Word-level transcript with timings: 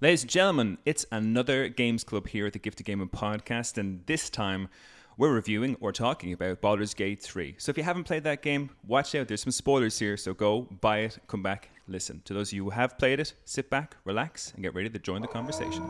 Ladies 0.00 0.22
and 0.22 0.30
gentlemen, 0.30 0.78
it's 0.84 1.06
another 1.12 1.68
Games 1.68 2.02
Club 2.02 2.26
here 2.26 2.46
at 2.48 2.52
the 2.52 2.58
Gift 2.58 2.80
of 2.80 2.86
Gaming 2.86 3.08
podcast, 3.08 3.78
and 3.78 4.04
this 4.06 4.28
time 4.28 4.68
we're 5.16 5.32
reviewing 5.32 5.76
or 5.80 5.92
talking 5.92 6.32
about 6.32 6.60
Baldur's 6.60 6.94
Gate 6.94 7.22
3. 7.22 7.54
So 7.58 7.70
if 7.70 7.78
you 7.78 7.84
haven't 7.84 8.02
played 8.02 8.24
that 8.24 8.42
game, 8.42 8.70
watch 8.88 9.14
out. 9.14 9.28
There's 9.28 9.44
some 9.44 9.52
spoilers 9.52 9.96
here, 9.96 10.16
so 10.16 10.34
go 10.34 10.62
buy 10.62 10.98
it, 10.98 11.18
come 11.28 11.44
back, 11.44 11.70
listen. 11.86 12.22
To 12.24 12.34
those 12.34 12.48
of 12.48 12.54
you 12.54 12.64
who 12.64 12.70
have 12.70 12.98
played 12.98 13.20
it, 13.20 13.34
sit 13.44 13.70
back, 13.70 13.96
relax, 14.04 14.52
and 14.54 14.64
get 14.64 14.74
ready 14.74 14.90
to 14.90 14.98
join 14.98 15.22
the 15.22 15.28
conversation. 15.28 15.84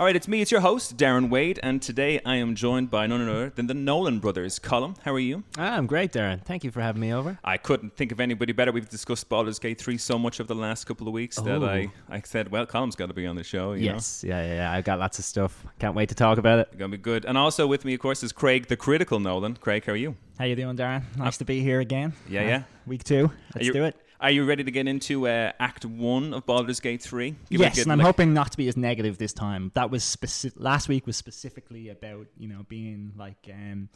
All 0.00 0.06
right, 0.06 0.16
it's 0.16 0.26
me, 0.28 0.40
it's 0.40 0.50
your 0.50 0.62
host, 0.62 0.96
Darren 0.96 1.28
Wade, 1.28 1.60
and 1.62 1.82
today 1.82 2.22
I 2.24 2.36
am 2.36 2.54
joined 2.54 2.90
by 2.90 3.06
none 3.06 3.20
other 3.28 3.50
than 3.50 3.66
the 3.66 3.74
Nolan 3.74 4.18
brothers. 4.18 4.58
Colm, 4.58 4.96
how 5.02 5.12
are 5.12 5.18
you? 5.18 5.44
Ah, 5.58 5.76
I'm 5.76 5.86
great, 5.86 6.10
Darren. 6.10 6.42
Thank 6.42 6.64
you 6.64 6.70
for 6.70 6.80
having 6.80 7.02
me 7.02 7.12
over. 7.12 7.38
I 7.44 7.58
couldn't 7.58 7.98
think 7.98 8.10
of 8.10 8.18
anybody 8.18 8.54
better. 8.54 8.72
We've 8.72 8.88
discussed 8.88 9.28
Baldur's 9.28 9.58
Gate 9.58 9.78
3 9.78 9.98
so 9.98 10.18
much 10.18 10.40
over 10.40 10.48
the 10.48 10.58
last 10.58 10.86
couple 10.86 11.06
of 11.06 11.12
weeks 11.12 11.36
that 11.36 11.62
I, 11.62 11.84
Oh. 11.84 11.90
I 12.08 12.22
said, 12.24 12.50
well, 12.50 12.64
Colm's 12.64 12.96
got 12.96 13.08
to 13.08 13.12
be 13.14 13.26
on 13.26 13.36
the 13.36 13.44
show. 13.44 13.74
You 13.74 13.84
yes, 13.84 14.24
yeah, 14.26 14.42
yeah, 14.42 14.54
yeah. 14.54 14.72
I've 14.72 14.84
got 14.84 14.98
lots 14.98 15.18
of 15.18 15.26
stuff. 15.26 15.66
Can't 15.78 15.94
wait 15.94 16.08
to 16.08 16.14
talk 16.14 16.38
about 16.38 16.60
it. 16.60 16.72
Know? 16.72 16.78
Going 16.78 16.90
to 16.92 16.96
be 16.96 17.02
good. 17.02 17.26
And 17.26 17.36
also 17.36 17.66
with 17.66 17.84
me, 17.84 17.92
of 17.92 18.00
course, 18.00 18.22
is 18.22 18.32
Craig, 18.32 18.68
the 18.68 18.78
critical 18.78 19.20
Nolan. 19.20 19.56
Craig, 19.56 19.84
how 19.84 19.92
are 19.92 19.96
you? 19.96 20.16
How 20.38 20.46
you 20.46 20.56
doing, 20.56 20.78
Darren? 20.78 21.02
Nice 21.18 21.36
to 21.36 21.44
be 21.44 21.60
here 21.60 21.80
again. 21.80 22.14
Yeah, 22.26 22.40
Uh, 22.40 22.44
yeah. 22.44 22.62
Week 22.86 23.04
two. 23.04 23.30
Let's 23.54 23.66
you- 23.66 23.74
do 23.74 23.84
it. 23.84 23.96
Are 24.22 24.30
you 24.30 24.44
ready 24.44 24.62
to 24.62 24.70
get 24.70 24.86
into 24.86 25.26
uh, 25.26 25.52
Act 25.58 25.86
1 25.86 26.34
of 26.34 26.44
Baldur's 26.44 26.78
Gate 26.78 27.00
3? 27.00 27.34
Give 27.48 27.60
yes, 27.60 27.78
and 27.78 27.90
I'm 27.90 27.96
look. 27.96 28.06
hoping 28.06 28.34
not 28.34 28.50
to 28.52 28.58
be 28.58 28.68
as 28.68 28.76
negative 28.76 29.16
this 29.16 29.32
time. 29.32 29.72
That 29.74 29.90
was 29.90 30.04
specific. 30.04 30.60
Last 30.60 30.88
week 30.90 31.06
was 31.06 31.16
specifically 31.16 31.88
about 31.88 32.26
you 32.36 32.46
know 32.46 32.66
being 32.68 33.12
like 33.16 33.48
um 33.50 33.88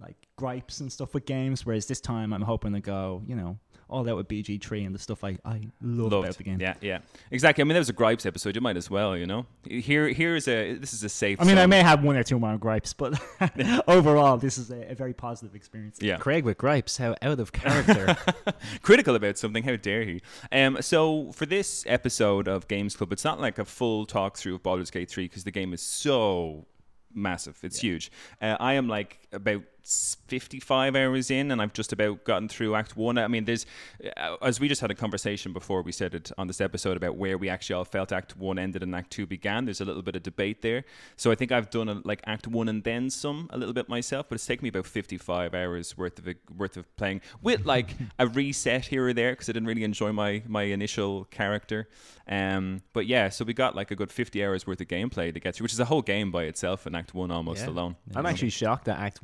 like 0.00 0.16
gripes 0.36 0.80
and 0.80 0.90
stuff 0.92 1.14
with 1.14 1.26
games, 1.26 1.64
whereas 1.64 1.86
this 1.86 2.00
time 2.00 2.32
I'm 2.32 2.42
hoping 2.42 2.72
to 2.72 2.80
go 2.80 3.22
you 3.26 3.34
know 3.36 3.58
all 3.92 4.08
out 4.08 4.16
with 4.16 4.26
BG3 4.26 4.86
and 4.86 4.94
the 4.94 4.98
stuff 4.98 5.22
I 5.22 5.36
I 5.44 5.60
love 5.82 6.12
Loved. 6.12 6.24
about 6.24 6.36
the 6.38 6.44
game. 6.44 6.60
Yeah, 6.60 6.74
yeah. 6.80 6.98
Exactly. 7.30 7.62
I 7.62 7.64
mean, 7.64 7.74
there 7.74 7.80
was 7.80 7.90
a 7.90 7.92
gripes 7.92 8.24
episode. 8.26 8.54
You 8.54 8.62
might 8.62 8.76
as 8.76 8.90
well, 8.90 9.16
you 9.16 9.26
know? 9.26 9.46
Here, 9.68 10.08
Here's 10.08 10.48
a, 10.48 10.74
this 10.74 10.94
is 10.94 11.04
a 11.04 11.08
safe 11.08 11.40
I 11.40 11.44
mean, 11.44 11.58
I 11.58 11.66
may 11.66 11.82
have 11.82 12.02
one 12.02 12.16
or 12.16 12.22
two 12.22 12.38
more 12.38 12.56
gripes, 12.56 12.94
but 12.94 13.20
overall, 13.86 14.38
this 14.38 14.56
is 14.56 14.70
a, 14.70 14.92
a 14.92 14.94
very 14.94 15.12
positive 15.12 15.54
experience. 15.54 15.98
Yeah. 16.00 16.16
Craig 16.16 16.44
with 16.44 16.58
gripes. 16.58 16.96
How 16.96 17.14
out 17.20 17.38
of 17.38 17.52
character. 17.52 18.16
critical 18.82 19.14
about 19.14 19.36
something. 19.36 19.62
How 19.62 19.76
dare 19.76 20.04
he? 20.04 20.22
Um, 20.50 20.78
so 20.80 21.30
for 21.32 21.44
this 21.46 21.84
episode 21.86 22.48
of 22.48 22.66
Games 22.68 22.96
Club, 22.96 23.12
it's 23.12 23.24
not 23.24 23.40
like 23.40 23.58
a 23.58 23.64
full 23.64 24.06
talk 24.06 24.38
through 24.38 24.54
of 24.54 24.62
Baldur's 24.62 24.90
Gate 24.90 25.10
3 25.10 25.24
because 25.24 25.44
the 25.44 25.50
game 25.50 25.74
is 25.74 25.82
so 25.82 26.66
massive. 27.14 27.58
It's 27.62 27.80
huge. 27.80 28.10
Uh, 28.40 28.56
I 28.58 28.74
am 28.74 28.88
like 28.88 29.18
about 29.32 29.62
55 29.84 30.96
hours 30.96 31.30
in 31.30 31.50
and 31.50 31.60
I've 31.60 31.72
just 31.72 31.92
about 31.92 32.24
gotten 32.24 32.48
through 32.48 32.74
Act 32.74 32.96
1. 32.96 33.18
I 33.18 33.28
mean, 33.28 33.44
there's, 33.44 33.66
uh, 34.16 34.36
as 34.42 34.60
we 34.60 34.68
just 34.68 34.80
had 34.80 34.90
a 34.90 34.94
conversation 34.94 35.52
before 35.52 35.82
we 35.82 35.92
said 35.92 36.14
it 36.14 36.30
on 36.38 36.46
this 36.46 36.60
episode 36.60 36.96
about 36.96 37.16
where 37.16 37.36
we 37.36 37.48
actually 37.48 37.74
all 37.74 37.84
felt 37.84 38.12
Act 38.12 38.36
1 38.36 38.58
ended 38.58 38.82
and 38.82 38.94
Act 38.94 39.10
2 39.10 39.26
began. 39.26 39.64
There's 39.64 39.80
a 39.80 39.84
little 39.84 40.02
bit 40.02 40.16
of 40.16 40.22
debate 40.22 40.62
there. 40.62 40.84
So 41.16 41.30
I 41.30 41.34
think 41.34 41.52
I've 41.52 41.70
done 41.70 41.88
a, 41.88 42.00
like 42.04 42.22
Act 42.26 42.46
1 42.46 42.68
and 42.68 42.84
then 42.84 43.10
some 43.10 43.48
a 43.50 43.58
little 43.58 43.74
bit 43.74 43.88
myself, 43.88 44.26
but 44.28 44.36
it's 44.36 44.46
taken 44.46 44.62
me 44.64 44.68
about 44.68 44.86
55 44.86 45.54
hours 45.54 45.96
worth 45.96 46.18
of 46.18 46.34
worth 46.56 46.76
of 46.76 46.94
playing 46.96 47.20
with 47.42 47.64
like 47.66 47.94
a 48.18 48.26
reset 48.26 48.86
here 48.86 49.06
or 49.08 49.12
there 49.12 49.32
because 49.32 49.48
I 49.48 49.52
didn't 49.52 49.66
really 49.68 49.84
enjoy 49.84 50.12
my 50.12 50.42
my 50.46 50.62
initial 50.64 51.24
character. 51.26 51.88
Um, 52.28 52.82
but 52.92 53.06
yeah, 53.06 53.28
so 53.30 53.44
we 53.44 53.52
got 53.52 53.74
like 53.74 53.90
a 53.90 53.96
good 53.96 54.12
50 54.12 54.44
hours 54.44 54.66
worth 54.66 54.80
of 54.80 54.86
gameplay 54.88 55.34
to 55.34 55.40
get 55.40 55.54
through, 55.56 55.64
which 55.64 55.72
is 55.72 55.80
a 55.80 55.84
whole 55.84 56.02
game 56.02 56.30
by 56.30 56.44
itself 56.44 56.86
in 56.86 56.94
Act 56.94 57.14
1 57.14 57.30
almost 57.30 57.62
Yeah. 57.64 57.70
alone. 57.70 57.96
I'm 58.14 58.26
actually 58.26 58.50
shocked 58.50 58.84
that 58.84 58.98
Act 59.00 59.18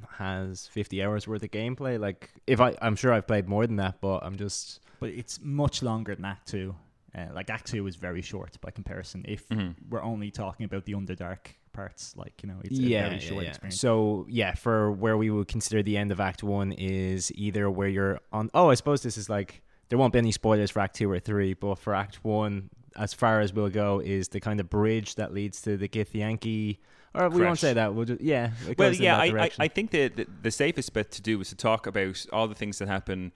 One 0.00 0.06
has 0.18 0.66
50 0.68 1.02
hours 1.02 1.26
worth 1.28 1.42
of 1.42 1.50
gameplay. 1.50 1.98
Like, 2.00 2.30
if 2.46 2.60
I, 2.60 2.74
I'm 2.80 2.96
sure 2.96 3.12
I've 3.12 3.26
played 3.26 3.48
more 3.48 3.66
than 3.66 3.76
that, 3.76 4.00
but 4.00 4.20
I'm 4.24 4.36
just. 4.36 4.80
but 5.00 5.10
it's 5.10 5.38
much 5.42 5.82
longer 5.82 6.14
than 6.14 6.24
Act 6.24 6.48
Two. 6.48 6.74
Uh, 7.14 7.26
like 7.34 7.50
Act 7.50 7.66
Two 7.66 7.86
is 7.86 7.96
very 7.96 8.22
short 8.22 8.58
by 8.60 8.70
comparison. 8.70 9.24
If 9.28 9.48
Mhm. 9.50 9.74
we're 9.90 10.02
only 10.02 10.30
talking 10.30 10.64
about 10.64 10.84
the 10.86 10.94
Underdark 10.94 11.38
parts, 11.72 12.14
like 12.16 12.42
you 12.42 12.48
know, 12.48 12.56
it's 12.64 12.78
yeah, 12.78 12.98
a 13.00 13.02
very 13.10 13.14
yeah, 13.14 13.28
short 13.28 13.42
yeah. 13.44 13.48
experience. 13.50 13.80
So 13.80 14.26
yeah, 14.30 14.54
for 14.54 14.90
where 14.92 15.16
we 15.16 15.28
would 15.30 15.48
consider 15.48 15.82
the 15.82 15.96
end 15.98 16.10
of 16.12 16.20
Act 16.20 16.42
One 16.42 16.72
is 16.72 17.30
either 17.34 17.70
where 17.70 17.88
you're 17.88 18.20
on. 18.32 18.50
Oh, 18.54 18.70
I 18.70 18.74
suppose 18.74 19.02
this 19.02 19.18
is 19.18 19.28
like 19.28 19.62
there 19.88 19.98
won't 19.98 20.12
be 20.14 20.18
any 20.20 20.32
spoilers 20.32 20.70
for 20.70 20.80
Act 20.80 20.96
Two 20.96 21.10
or 21.10 21.18
Three, 21.20 21.52
but 21.52 21.74
for 21.78 21.94
Act 21.94 22.24
One, 22.24 22.70
as 22.96 23.12
far 23.12 23.40
as 23.40 23.52
we'll 23.52 23.68
go, 23.68 24.00
is 24.00 24.28
the 24.28 24.40
kind 24.40 24.58
of 24.60 24.70
bridge 24.70 25.16
that 25.16 25.34
leads 25.34 25.60
to 25.62 25.76
the 25.76 25.88
Githyanki. 25.88 26.78
Or 27.14 27.28
we 27.28 27.42
won't 27.42 27.58
say 27.58 27.74
that. 27.74 27.94
We'll 27.94 28.06
just 28.06 28.22
yeah. 28.22 28.52
Well, 28.78 28.94
yeah, 28.94 29.18
I, 29.18 29.26
I. 29.44 29.50
I 29.58 29.68
think 29.68 29.90
that 29.90 30.16
the, 30.16 30.26
the 30.42 30.50
safest 30.50 30.94
bit 30.94 31.10
to 31.12 31.22
do 31.22 31.40
is 31.42 31.50
to 31.50 31.56
talk 31.56 31.86
about 31.86 32.24
all 32.32 32.48
the 32.48 32.54
things 32.54 32.78
that 32.78 32.88
happen 32.88 33.32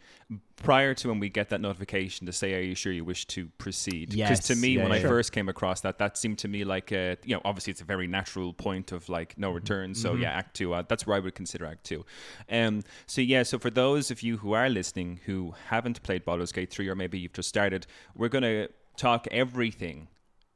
prior 0.63 0.95
to 0.95 1.09
when 1.09 1.21
we 1.21 1.29
get 1.29 1.51
that 1.51 1.61
notification 1.61 2.27
to 2.27 2.33
say, 2.33 2.55
"Are 2.55 2.61
you 2.63 2.75
sure 2.75 2.91
you 2.91 3.05
wish 3.05 3.27
to 3.27 3.49
proceed?" 3.59 4.11
Because 4.11 4.41
to 4.47 4.55
me, 4.55 4.69
yeah, 4.77 4.83
when 4.83 4.93
I. 4.93 5.01
Sure. 5.01 5.11
first 5.11 5.33
came 5.33 5.51
across 5.51 5.83
that, 5.83 5.99
that 5.99 6.17
seemed 6.17 6.39
to 6.39 6.49
me 6.49 6.65
like 6.65 6.91
a, 6.91 7.19
you 7.23 7.35
know, 7.35 7.43
obviously 7.45 7.71
it's 7.71 7.83
a 7.83 7.85
very 7.85 8.07
natural 8.07 8.55
point 8.55 8.93
of 8.93 9.09
like 9.11 9.37
no 9.37 9.51
return. 9.51 9.95
So 9.95 10.15
Mhm. 10.15 10.23
yeah, 10.23 10.31
Act 10.31 10.57
Two, 10.57 10.73
uh, 10.73 10.83
that's 10.89 11.07
where 11.07 11.17
I 11.17 11.21
would 11.21 11.35
consider 11.35 11.67
Act 11.67 11.85
Two. 11.85 12.07
Um, 12.51 12.83
so 13.07 13.21
yeah, 13.21 13.43
so 13.43 13.59
for 13.59 13.69
those 13.69 14.11
of 14.11 14.23
you 14.23 14.39
who 14.39 14.53
are 14.53 14.71
listening 14.71 15.21
who 15.27 15.55
haven't 15.69 16.03
played 16.03 16.25
Baldur's 16.25 16.51
Gate 16.53 16.71
three, 16.71 16.89
or 16.89 16.95
maybe 16.95 17.19
you've 17.19 17.35
just 17.35 17.51
started, 17.51 17.87
we're 18.15 18.29
gonna 18.31 18.69
talk 18.97 19.27
everything 19.31 20.09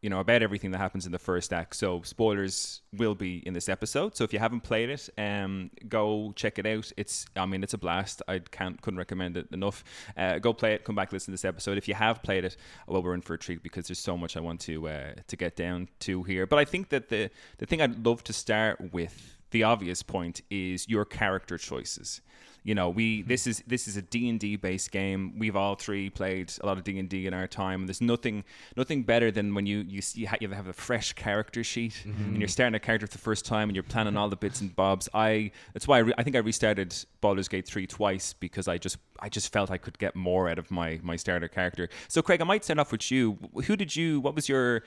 you 0.03 0.11
know 0.11 0.21
about 0.21 0.43
everything 0.43 0.71
that 0.71 0.79
happens 0.79 1.07
in 1.07 1.13
the 1.13 1.19
first 1.19 1.53
act. 1.53 1.77
So 1.77 2.03
spoilers 2.03 2.81
will 2.93 3.15
be 3.15 3.39
in 3.47 3.53
this 3.55 3.69
episode. 3.69 4.17
So 4.17 4.25
if 4.25 4.33
you 4.33 4.39
haven't 4.39 4.61
played 4.61 4.91
it 4.91 5.09
um 5.19 5.71
go 5.89 6.33
check 6.37 6.59
it 6.59 6.67
out. 6.67 6.91
It's 6.97 7.27
i 7.37 7.47
mean 7.47 7.63
it's 7.63 7.75
a 7.75 7.79
blast. 7.79 8.23
I 8.29 8.39
can't 8.39 8.81
couldn't 8.81 8.99
recommend 8.99 9.37
it 9.37 9.49
enough. 9.53 9.85
Uh, 10.17 10.39
go 10.39 10.53
play 10.53 10.75
it. 10.75 10.85
Come 10.85 10.95
back 10.95 11.13
listen 11.13 11.27
to 11.27 11.33
this 11.33 11.45
episode. 11.45 11.79
If 11.79 11.89
you 11.89 11.95
have 11.95 12.23
played 12.23 12.45
it 12.45 12.57
well 12.87 13.03
we're 13.03 13.15
in 13.15 13.21
for 13.21 13.35
a 13.35 13.39
treat 13.39 13.63
because 13.63 13.89
there's 13.89 13.99
so 13.99 14.17
much 14.17 14.37
i 14.37 14.41
want 14.41 14.61
to 14.61 14.89
uh, 14.89 15.15
to 15.27 15.37
get 15.37 15.57
down 15.57 15.89
to 16.01 16.23
here. 16.23 16.47
But 16.47 16.59
i 16.59 16.65
think 16.65 16.89
that 16.91 17.09
the 17.09 17.31
the 17.59 17.67
thing 17.67 17.81
i'd 17.83 18.07
love 18.07 18.25
to 18.25 18.33
start 18.33 18.93
with 18.93 19.40
the 19.51 19.65
obvious 19.65 20.03
point 20.03 20.43
is 20.51 20.89
your 20.89 21.05
character 21.05 21.59
choices. 21.59 22.21
You 22.63 22.75
know 22.75 22.91
we 22.91 23.21
mm-hmm. 23.21 23.29
this 23.29 23.47
is 23.47 23.63
this 23.67 23.89
is 23.89 23.97
a 23.97 24.03
d&d 24.03 24.57
based 24.57 24.91
game. 24.91 25.39
We've 25.39 25.57
all 25.57 25.77
three 25.77 26.11
played 26.11 26.53
a 26.61 26.67
lot 26.67 26.77
of 26.77 26.85
d&d 26.85 27.27
in 27.27 27.33
our 27.33 27.47
time. 27.47 27.81
And 27.81 27.89
there's 27.89 28.03
nothing 28.03 28.45
nothing 28.77 29.03
better 29.03 29.31
than 29.31 29.55
when 29.55 29.65
you 29.67 29.79
you, 29.89 30.03
see, 30.03 30.29
you 30.41 30.49
have 30.51 30.69
a 30.69 30.73
fresh 30.73 31.15
character 31.15 31.65
sheet 31.65 32.03
mm-hmm. 32.05 32.23
and 32.25 32.39
you're 32.39 32.49
starting 32.49 32.75
a 32.75 32.81
character 32.81 33.07
for 33.07 33.13
the 33.13 33.19
first 33.19 33.47
time 33.47 33.71
and 33.71 33.77
you're 33.77 33.83
planning 33.83 34.17
all 34.17 34.29
the 34.29 34.37
bits 34.37 34.61
and 34.61 34.77
bobs. 34.77 35.09
I 35.15 35.53
that's 35.73 35.89
why 35.89 35.97
I, 35.97 36.01
re- 36.01 36.15
I 36.19 36.23
think 36.23 36.37
i 36.37 36.41
restarted 36.41 36.95
Baldur's 37.23 37.49
Gate 37.49 37.67
3 37.67 37.87
twice 37.87 38.35
because 38.35 38.69
i 38.69 38.77
just 38.77 38.99
i 39.21 39.29
just 39.29 39.53
felt 39.53 39.71
i 39.71 39.79
could 39.79 39.99
get 39.99 40.15
more 40.15 40.49
out 40.49 40.59
of 40.59 40.71
my 40.71 41.01
my 41.03 41.17
starter 41.17 41.49
character. 41.49 41.89
So 42.09 42.21
craig 42.21 42.43
i 42.43 42.45
might 42.45 42.65
start 42.65 42.79
off 42.79 42.93
with 42.93 43.11
you. 43.11 43.39
Who 43.65 43.75
did 43.75 43.97
you 43.97 44.21
what 44.21 44.35
was 44.35 44.51
your 44.51 44.83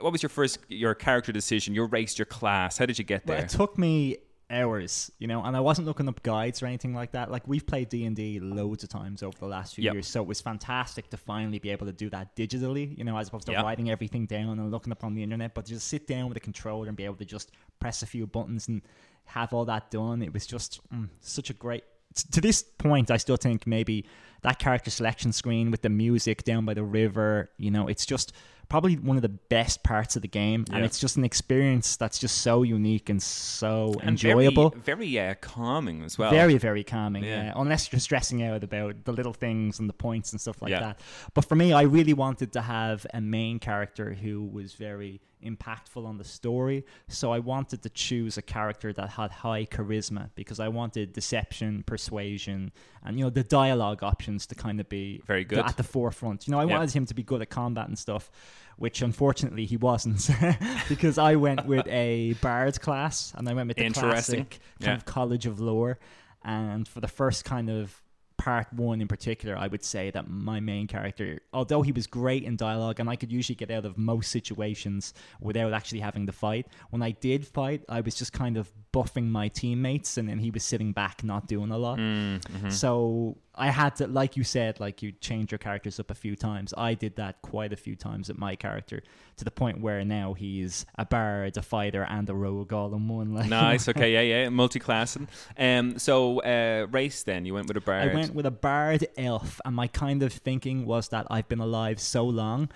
what 0.00 0.12
was 0.12 0.22
your 0.22 0.30
first 0.30 0.58
your 0.68 0.94
character 0.94 1.32
decision 1.32 1.74
your 1.74 1.86
race 1.86 2.18
your 2.18 2.26
class 2.26 2.78
how 2.78 2.86
did 2.86 2.98
you 2.98 3.04
get 3.04 3.26
Well, 3.26 3.36
there 3.36 3.44
it 3.46 3.50
took 3.50 3.76
me 3.78 4.18
hours, 4.50 5.10
you 5.18 5.26
know, 5.26 5.42
and 5.42 5.56
I 5.56 5.60
wasn't 5.60 5.86
looking 5.86 6.06
up 6.08 6.22
guides 6.22 6.62
or 6.62 6.66
anything 6.66 6.94
like 6.94 7.12
that. 7.12 7.30
Like 7.30 7.48
we've 7.48 7.66
played 7.66 7.88
D 7.88 8.04
and 8.04 8.14
D 8.14 8.38
loads 8.38 8.84
of 8.84 8.90
times 8.90 9.22
over 9.22 9.36
the 9.38 9.46
last 9.46 9.74
few 9.76 9.84
Yep. 9.84 9.94
years, 9.94 10.06
so 10.06 10.20
it 10.20 10.28
was 10.28 10.42
fantastic 10.42 11.08
to 11.10 11.16
finally 11.16 11.58
be 11.58 11.70
able 11.70 11.86
to 11.86 11.92
do 11.92 12.10
that 12.10 12.36
digitally, 12.36 12.96
you 12.98 13.02
know, 13.04 13.16
as 13.16 13.28
opposed 13.28 13.46
to 13.46 13.52
Yeah. 13.52 13.62
writing 13.62 13.88
everything 13.90 14.26
down 14.26 14.58
and 14.58 14.70
looking 14.70 14.92
up 14.92 15.04
on 15.04 15.14
the 15.14 15.22
internet. 15.22 15.54
But 15.54 15.64
to 15.66 15.72
just 15.72 15.88
sit 15.88 16.06
down 16.06 16.28
with 16.28 16.36
a 16.36 16.40
controller 16.40 16.86
and 16.88 16.96
be 16.96 17.04
able 17.06 17.16
to 17.16 17.24
just 17.24 17.50
press 17.80 18.02
a 18.02 18.06
few 18.06 18.26
buttons 18.26 18.68
and 18.68 18.82
have 19.24 19.54
all 19.54 19.64
that 19.64 19.90
done, 19.90 20.20
it 20.22 20.34
was 20.34 20.46
just 20.46 20.80
mm, 20.92 21.08
such 21.20 21.48
a 21.48 21.54
great. 21.54 21.84
To 22.32 22.42
this 22.42 22.62
point, 22.62 23.10
I 23.10 23.16
still 23.16 23.36
think 23.38 23.66
maybe 23.66 24.04
that 24.42 24.58
character 24.58 24.90
selection 24.90 25.32
screen 25.32 25.70
with 25.70 25.80
the 25.80 25.88
music 25.88 26.44
down 26.44 26.66
by 26.66 26.74
the 26.74 26.84
river, 26.84 27.50
you 27.56 27.70
know, 27.70 27.88
it's 27.88 28.04
just 28.04 28.34
probably 28.72 28.94
one 28.96 29.16
of 29.18 29.22
the 29.22 29.28
best 29.28 29.82
parts 29.82 30.16
of 30.16 30.22
the 30.22 30.28
game, 30.28 30.64
and 30.72 30.82
it's 30.82 30.98
just 30.98 31.18
an 31.18 31.24
experience 31.24 31.96
that's 31.96 32.18
just 32.18 32.38
so 32.38 32.62
unique 32.62 33.10
and 33.10 33.22
so 33.22 33.92
and 34.00 34.08
enjoyable. 34.12 34.70
very, 34.70 35.08
very 35.12 35.18
uh, 35.30 35.34
calming 35.42 36.02
as 36.02 36.16
well 36.16 36.30
Very, 36.30 36.56
very 36.56 36.82
calming. 36.82 37.22
Yeah. 37.22 37.44
Yeah. 37.44 37.52
unless 37.54 37.92
you're 37.92 38.00
stressing 38.00 38.42
out 38.42 38.64
about 38.64 39.04
the 39.04 39.12
little 39.12 39.34
things 39.34 39.78
and 39.78 39.90
the 39.90 39.92
points 39.92 40.32
and 40.32 40.40
stuff 40.40 40.62
like 40.62 40.70
Yeah. 40.70 40.80
that. 40.80 41.00
But 41.34 41.44
for 41.44 41.54
me, 41.54 41.74
I 41.74 41.82
really 41.82 42.14
wanted 42.14 42.54
to 42.54 42.62
have 42.62 43.06
a 43.12 43.20
main 43.20 43.58
character 43.58 44.14
who 44.14 44.42
was 44.42 44.72
very 44.72 45.20
impactful 45.42 46.04
on 46.04 46.18
the 46.18 46.24
story. 46.24 46.84
So 47.08 47.32
I 47.32 47.38
wanted 47.38 47.82
to 47.82 47.88
choose 47.90 48.38
a 48.38 48.42
character 48.42 48.92
that 48.92 49.10
had 49.10 49.30
high 49.30 49.66
charisma 49.66 50.30
because 50.34 50.60
I 50.60 50.68
wanted 50.68 51.12
deception, 51.12 51.82
persuasion, 51.84 52.72
and 53.04 53.18
you 53.18 53.24
know 53.24 53.30
the 53.30 53.42
dialogue 53.44 54.02
options 54.02 54.46
to 54.48 54.54
kind 54.54 54.80
of 54.80 54.88
be 54.88 55.20
Very 55.26 55.44
good. 55.44 55.58
at 55.58 55.76
the 55.76 55.82
forefront. 55.82 56.46
You 56.46 56.52
know, 56.52 56.58
I 56.60 56.64
Yeah. 56.64 56.72
wanted 56.78 56.92
him 56.92 57.06
to 57.06 57.14
be 57.14 57.22
good 57.22 57.42
at 57.42 57.50
combat 57.50 57.88
and 57.88 57.98
stuff, 57.98 58.30
which 58.76 59.02
unfortunately 59.02 59.66
he 59.66 59.76
wasn't 59.76 60.28
because 60.88 61.18
I 61.18 61.36
went 61.36 61.66
with 61.66 61.86
a 61.88 62.34
bard 62.40 62.80
class 62.80 63.32
and 63.36 63.48
I 63.48 63.54
went 63.54 63.68
with 63.68 63.76
the 63.76 63.90
classic 63.90 64.50
kind 64.50 64.60
Yeah. 64.80 64.94
of 64.94 65.04
college 65.04 65.46
of 65.46 65.60
lore. 65.60 65.98
And 66.44 66.88
for 66.88 67.00
the 67.00 67.06
first 67.08 67.44
kind 67.44 67.70
of 67.70 68.01
part 68.42 68.66
one 68.72 69.00
in 69.00 69.06
particular, 69.06 69.56
I 69.56 69.68
would 69.68 69.84
say 69.84 70.10
that 70.10 70.28
my 70.28 70.58
main 70.58 70.88
character, 70.88 71.40
although 71.52 71.82
he 71.82 71.92
was 71.92 72.08
great 72.08 72.42
in 72.42 72.56
dialogue 72.56 72.98
and 72.98 73.08
I 73.08 73.14
could 73.14 73.30
usually 73.30 73.54
get 73.54 73.70
out 73.70 73.84
of 73.84 73.96
most 73.96 74.32
situations 74.32 75.14
without 75.40 75.72
actually 75.72 76.00
having 76.00 76.26
to 76.26 76.32
fight, 76.32 76.66
when 76.90 77.02
I 77.02 77.12
did 77.12 77.46
fight, 77.46 77.84
I 77.88 78.00
was 78.00 78.16
just 78.16 78.32
kind 78.32 78.56
of 78.56 78.72
buffing 78.92 79.28
my 79.28 79.46
teammates 79.46 80.18
and 80.18 80.28
then 80.28 80.40
he 80.40 80.50
was 80.50 80.64
sitting 80.64 80.90
back 80.92 81.22
not 81.22 81.46
doing 81.46 81.70
a 81.70 81.78
lot. 81.78 82.00
Mm-hmm. 82.00 82.70
So 82.70 83.36
I 83.54 83.70
had 83.70 83.96
to, 83.96 84.06
like 84.06 84.36
you 84.36 84.44
said, 84.44 84.80
like 84.80 85.02
you 85.02 85.12
change 85.12 85.52
your 85.52 85.58
characters 85.58 86.00
up 86.00 86.10
a 86.10 86.14
few 86.14 86.36
times. 86.36 86.72
I 86.76 86.94
did 86.94 87.16
that 87.16 87.42
quite 87.42 87.72
a 87.72 87.76
few 87.76 87.94
times 87.94 88.30
at 88.30 88.38
my 88.38 88.56
character 88.56 89.02
to 89.36 89.44
the 89.44 89.50
point 89.50 89.80
where 89.80 90.02
now 90.04 90.32
he's 90.32 90.86
a 90.96 91.04
bard, 91.04 91.56
a 91.58 91.62
fighter, 91.62 92.02
and 92.08 92.28
a 92.30 92.34
rogue 92.34 92.72
all 92.72 92.94
in 92.94 93.08
one. 93.08 93.34
Like, 93.34 93.50
Nice. 93.50 93.88
Okay. 93.88 94.14
Yeah. 94.14 94.20
Yeah. 94.20 94.48
Multi-classing. 94.48 95.28
Um. 95.58 95.98
So, 95.98 96.40
uh, 96.40 96.86
race. 96.90 97.22
Then 97.24 97.44
you 97.44 97.52
went 97.54 97.68
with 97.68 97.76
a 97.76 97.82
bard. 97.82 98.10
I 98.10 98.14
went 98.14 98.34
with 98.34 98.46
a 98.46 98.50
bard 98.50 99.06
elf, 99.18 99.60
and 99.64 99.76
my 99.76 99.86
kind 99.86 100.22
of 100.22 100.32
thinking 100.32 100.86
was 100.86 101.08
that 101.08 101.26
I've 101.30 101.48
been 101.48 101.60
alive 101.60 102.00
so 102.00 102.24
long, 102.24 102.70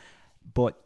but 0.52 0.78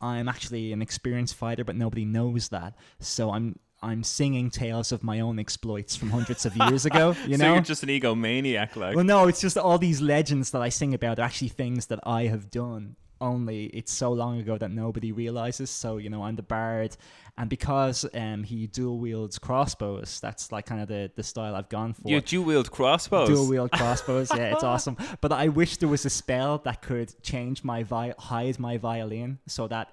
I'm 0.00 0.28
actually 0.28 0.72
an 0.72 0.82
experienced 0.82 1.34
fighter, 1.34 1.64
but 1.64 1.76
nobody 1.76 2.04
knows 2.04 2.48
that. 2.48 2.74
So 3.00 3.30
I'm 3.30 3.58
I'm 3.82 4.02
singing 4.02 4.50
tales 4.50 4.90
of 4.92 5.02
my 5.04 5.20
own 5.20 5.38
exploits 5.38 5.94
from 5.96 6.10
hundreds 6.10 6.44
of 6.46 6.56
years 6.68 6.84
ago. 6.86 7.14
You 7.26 7.36
so 7.36 7.44
know. 7.44 7.54
you're 7.54 7.62
just 7.62 7.82
an 7.82 7.88
egomaniac, 7.90 8.74
like. 8.76 8.96
well, 8.96 9.04
no, 9.04 9.28
it's 9.28 9.40
just 9.40 9.56
all 9.56 9.78
these 9.78 10.00
legends 10.00 10.50
that 10.50 10.62
I 10.62 10.68
sing 10.68 10.94
about 10.94 11.18
are 11.18 11.22
actually 11.22 11.48
things 11.48 11.86
that 11.86 12.00
I 12.04 12.24
have 12.26 12.50
done. 12.50 12.96
Only 13.20 13.64
it's 13.66 13.92
so 13.92 14.12
long 14.12 14.38
ago 14.38 14.56
that 14.58 14.70
nobody 14.70 15.10
realizes. 15.10 15.70
So 15.70 15.96
you 15.96 16.08
know, 16.08 16.22
I'm 16.22 16.36
the 16.36 16.42
bard, 16.44 16.96
and 17.36 17.50
because 17.50 18.06
um 18.14 18.44
he 18.44 18.68
dual 18.68 18.98
wields 18.98 19.40
crossbows, 19.40 20.20
that's 20.20 20.52
like 20.52 20.66
kind 20.66 20.80
of 20.80 20.86
the 20.86 21.10
the 21.16 21.24
style 21.24 21.56
I've 21.56 21.68
gone 21.68 21.94
for. 21.94 22.08
you 22.08 22.20
dual 22.20 22.44
wield 22.44 22.70
crossbows. 22.70 23.28
Dual 23.28 23.48
wield 23.48 23.72
crossbows, 23.72 24.30
yeah, 24.32 24.52
it's 24.54 24.62
awesome. 24.72 24.96
But 25.20 25.32
I 25.32 25.48
wish 25.48 25.78
there 25.78 25.88
was 25.88 26.06
a 26.06 26.10
spell 26.10 26.58
that 26.58 26.80
could 26.80 27.12
change 27.22 27.64
my 27.64 27.82
vi- 27.82 28.14
hide 28.18 28.60
my 28.60 28.76
violin 28.76 29.38
so 29.48 29.66
that 29.66 29.88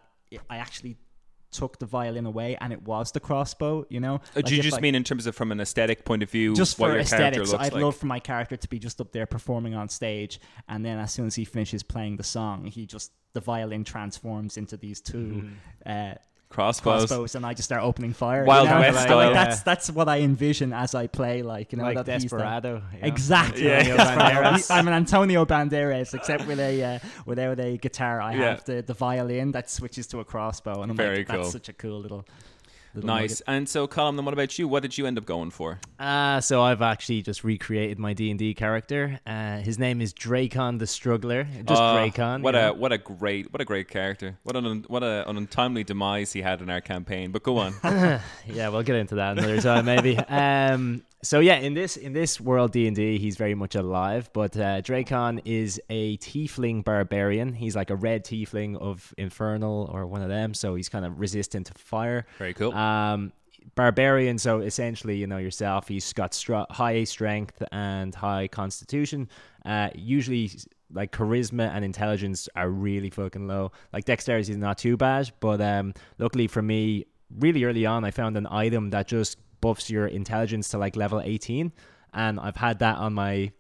I 0.48 0.58
actually 0.58 0.98
took 1.56 1.80
the 1.80 1.86
violin 1.86 2.26
away 2.26 2.58
and 2.62 2.72
it 2.74 2.82
was 2.84 3.12
the 3.12 3.20
crossbow. 3.20 3.86
You 3.90 4.00
know, 4.00 4.16
Uh, 4.16 4.20
Like 4.38 4.46
do 4.46 4.56
you 4.56 4.62
just 4.62 4.74
like, 4.74 4.82
mean 4.82 4.96
in 4.96 5.04
terms 5.04 5.26
of 5.28 5.36
from 5.36 5.52
an 5.52 5.60
aesthetic 5.60 6.06
point 6.06 6.22
of 6.24 6.30
view? 6.30 6.54
just 6.56 6.78
what 6.80 6.88
for 6.90 6.96
your 6.96 7.04
character 7.04 7.16
aesthetics? 7.42 7.52
looks 7.52 7.64
I'd 7.66 7.74
like? 7.74 7.82
love 7.84 7.96
for 7.96 8.06
my 8.08 8.20
character 8.20 8.58
to 8.58 8.68
be 8.70 8.80
just 8.80 9.00
up 9.02 9.12
there 9.12 9.26
performing 9.26 9.74
on 9.76 9.90
stage, 9.90 10.40
and 10.68 10.84
then 10.86 11.00
as 11.00 11.12
soon 11.12 11.26
as 11.28 11.36
he 11.36 11.46
finishes 11.46 11.82
playing 11.84 12.18
the 12.18 12.24
song, 12.24 12.66
he 12.66 12.86
just 12.86 13.12
the 13.34 13.40
violin 13.42 13.84
transforms 13.84 14.56
into 14.58 14.78
these 14.78 15.02
2 15.02 15.50
uh, 15.86 16.14
crossbows. 16.50 17.08
crossbows, 17.08 17.36
and 17.36 17.46
I 17.46 17.54
just 17.54 17.66
start 17.66 17.84
opening 17.84 18.14
fire. 18.14 18.46
Wild 18.46 18.68
you 18.68 18.74
know? 18.74 18.80
West 18.80 18.96
Like, 18.96 19.08
style. 19.08 19.34
that's 19.34 19.62
that's 19.64 19.90
what 19.92 20.08
I 20.08 20.20
envision 20.22 20.74
as 20.74 20.96
I 20.96 21.08
play. 21.08 21.42
Like 21.42 21.72
you 21.72 21.78
know, 21.78 21.84
like 21.86 21.96
that 22.06 22.22
he's 22.22 22.30
the- 22.30 22.38
Desperado. 22.38 22.82
yeah. 22.98 23.06
Exactly. 23.06 23.66
Yeah. 23.66 24.58
I'm 24.70 24.88
an 24.88 24.94
Antonio 24.94 25.46
Banderas, 25.46 26.14
except 26.14 26.48
with 26.48 26.60
a 26.60 26.84
uh, 26.84 27.00
without 27.26 27.60
a 27.60 27.78
guitar. 27.78 28.22
I 28.22 28.34
Yeah. 28.36 28.50
have 28.52 28.64
the, 28.66 28.82
the 28.82 28.94
violin 28.94 29.52
that 29.52 29.70
switches 29.70 30.08
to 30.08 30.20
a 30.20 30.26
crossbow, 30.26 30.82
and 30.82 30.92
I'm 30.92 30.98
Very 30.98 31.18
like, 31.20 31.28
cool. 31.28 31.38
that's 31.40 31.52
such 31.52 31.70
a 31.70 31.74
cool 31.74 32.00
little. 32.00 32.26
Nice. 33.04 33.42
And 33.42 33.68
so, 33.68 33.88
Colm, 33.88 34.16
then 34.16 34.26
what 34.26 34.34
about 34.34 34.58
you? 34.58 34.68
What 34.68 34.82
did 34.82 34.98
you 34.98 35.06
end 35.06 35.18
up 35.18 35.26
going 35.26 35.52
for? 35.52 35.80
Uh, 36.00 36.42
so 36.42 36.62
I've 36.62 36.82
actually 36.82 37.22
just 37.22 37.44
recreated 37.44 38.00
my 38.00 38.14
D 38.14 38.30
and 38.30 38.40
D 38.40 38.54
character. 38.54 39.20
Uh, 39.26 39.58
his 39.58 39.78
name 39.80 40.02
is 40.02 40.14
Dracon 40.14 40.80
the 40.80 40.88
Struggler. 40.88 41.44
Just 41.44 41.82
Uh, 41.82 41.96
Dracon. 41.98 42.42
What 42.42 42.56
a 42.56 42.72
what 42.72 42.92
a 42.92 42.98
great 42.98 43.52
what 43.52 43.62
a 43.62 43.66
great 43.66 43.88
character. 43.90 44.38
What 44.44 44.56
an 44.56 44.86
what 44.88 45.04
a, 45.04 45.28
an 45.30 45.38
untimely 45.38 45.84
demise 45.84 46.34
he 46.34 46.42
had 46.42 46.62
in 46.62 46.70
our 46.70 46.82
campaign. 46.82 47.32
But 47.32 47.44
go 47.44 47.58
on. 47.58 47.74
yeah, 47.84 48.70
we'll 48.70 48.84
get 48.84 48.96
into 48.96 49.16
that 49.16 49.38
another 49.38 49.62
time 49.62 49.86
maybe. 49.86 50.18
Um, 50.28 51.04
so 51.26 51.40
yeah, 51.40 51.56
in 51.56 51.74
this 51.74 51.98
in 51.98 52.14
this 52.14 52.40
world 52.40 52.72
D 52.72 52.88
and 52.88 52.96
D, 52.96 53.18
he's 53.18 53.36
very 53.36 53.56
much 53.56 53.76
alive. 53.76 54.30
But 54.32 54.56
uh, 54.56 54.82
Dracon 54.82 55.42
is 55.44 55.82
a 55.90 56.18
tiefling 56.18 56.84
barbarian. 56.84 57.54
He's 57.54 57.76
like 57.76 57.90
a 57.90 57.96
red 57.96 58.24
tiefling 58.24 58.78
of 58.78 59.14
infernal 59.18 59.90
or 59.92 60.06
one 60.06 60.22
of 60.22 60.30
them. 60.30 60.54
So 60.54 60.76
he's 60.76 60.88
kind 60.88 61.06
of 61.06 61.20
resistant 61.20 61.68
to 61.68 61.74
fire. 61.74 62.26
Very 62.38 62.54
cool. 62.54 62.74
Um, 62.74 63.34
barbarian. 63.74 64.38
So 64.38 64.60
essentially, 64.60 65.18
you 65.18 65.28
know 65.28 65.38
yourself. 65.40 65.88
He's 65.88 66.14
got 66.14 66.34
str- 66.34 66.70
high 66.70 67.04
strength 67.06 67.62
and 67.72 68.14
high 68.14 68.48
constitution. 68.48 69.30
Uh, 69.66 69.90
usually. 69.96 70.52
Like 70.94 71.12
charisma 71.12 71.74
and 71.76 71.84
intelligence 71.84 72.48
are 72.56 72.70
really 72.70 73.10
fucking 73.10 73.48
low. 73.48 73.72
Like 73.92 74.06
dexterity 74.06 74.52
is 74.52 74.58
not 74.58 74.78
too 74.78 74.96
bad, 74.96 75.32
but 75.40 75.60
um, 75.60 75.96
luckily 76.20 76.46
for 76.48 76.62
me, 76.62 77.06
really 77.38 77.64
early 77.64 77.88
on, 77.88 78.06
I 78.06 78.12
found 78.12 78.38
an 78.38 78.48
item 78.50 78.92
that 78.92 79.08
just 79.08 79.38
buffs 79.62 79.90
your 79.90 80.08
intelligence 80.08 80.70
to 80.70 80.78
like 80.78 80.96
level 80.96 81.22
18, 81.24 81.72
and 82.14 82.40
I've 82.40 82.56
had 82.58 82.80
that 82.80 82.98
on 82.98 83.14
my 83.14 83.52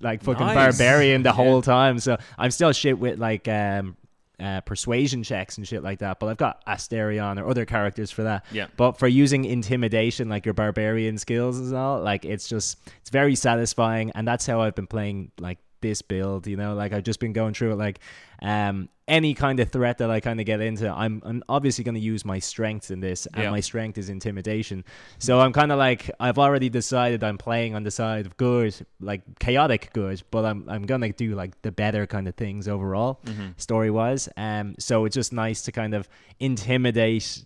like 0.00 0.22
fucking 0.22 0.44
Nice. 0.46 0.76
barbarian 0.76 1.22
the 1.22 1.30
Yeah. 1.30 1.34
whole 1.34 1.62
time. 1.62 1.98
So 1.98 2.16
I'm 2.36 2.50
still 2.50 2.72
shit 2.72 2.98
with 2.98 3.18
like 3.18 3.46
um 3.48 3.96
uh, 4.40 4.60
persuasion 4.62 5.22
checks 5.22 5.56
and 5.58 5.66
shit 5.66 5.82
like 5.84 6.00
that. 6.00 6.18
But 6.18 6.26
I've 6.26 6.36
got 6.36 6.66
Astarion 6.66 7.40
or 7.40 7.48
other 7.48 7.64
characters 7.64 8.10
for 8.10 8.24
that. 8.24 8.44
Yeah. 8.50 8.66
But 8.76 8.98
for 8.98 9.06
using 9.06 9.44
intimidation, 9.44 10.28
like 10.28 10.44
your 10.44 10.54
barbarian 10.54 11.18
skills 11.18 11.60
and 11.60 11.72
all, 11.74 12.00
like 12.02 12.24
it's 12.24 12.48
just 12.48 12.78
it's 13.00 13.10
very 13.10 13.36
satisfying, 13.36 14.10
and 14.10 14.26
that's 14.26 14.44
how 14.44 14.60
I've 14.60 14.74
been 14.74 14.88
playing 14.88 15.30
like 15.38 15.58
this 15.80 16.02
build. 16.02 16.48
You 16.48 16.56
know, 16.56 16.74
like 16.74 16.92
I've 16.92 17.04
just 17.04 17.20
been 17.20 17.32
going 17.32 17.54
through 17.54 17.72
it. 17.72 17.76
Like 17.76 18.00
um 18.42 18.88
any 19.06 19.34
kind 19.34 19.60
of 19.60 19.68
threat 19.70 19.98
that 19.98 20.10
I 20.10 20.20
kind 20.20 20.40
of 20.40 20.46
get 20.46 20.60
into, 20.62 20.88
I'm, 20.90 21.20
I'm 21.26 21.42
obviously 21.48 21.84
going 21.84 21.94
to 21.96 22.00
use 22.00 22.24
my 22.24 22.38
strengths 22.38 22.90
in 22.90 23.00
this, 23.00 23.26
and 23.26 23.42
Yeah. 23.42 23.50
my 23.50 23.60
strength 23.60 23.98
is 23.98 24.08
intimidation. 24.08 24.82
So 25.18 25.40
I'm 25.40 25.52
kind 25.52 25.70
of 25.72 25.78
like 25.78 26.10
I've 26.18 26.38
already 26.38 26.70
decided 26.70 27.22
I'm 27.22 27.36
playing 27.36 27.74
on 27.74 27.82
the 27.82 27.90
side 27.90 28.24
of 28.24 28.36
good, 28.38 28.74
like 29.00 29.20
chaotic 29.40 29.90
good, 29.92 30.22
but 30.30 30.44
I'm 30.46 30.66
I'm 30.68 30.84
gonna 30.86 31.12
do 31.12 31.34
like 31.34 31.60
the 31.62 31.70
better 31.72 32.06
kind 32.06 32.26
of 32.28 32.34
things 32.34 32.66
overall, 32.66 33.20
Mm-hmm. 33.26 33.48
story 33.58 33.90
wise. 33.90 34.28
Um, 34.36 34.74
so 34.78 35.04
it's 35.04 35.14
just 35.14 35.32
nice 35.32 35.60
to 35.62 35.72
kind 35.72 35.92
of 35.94 36.08
intimidate 36.40 37.44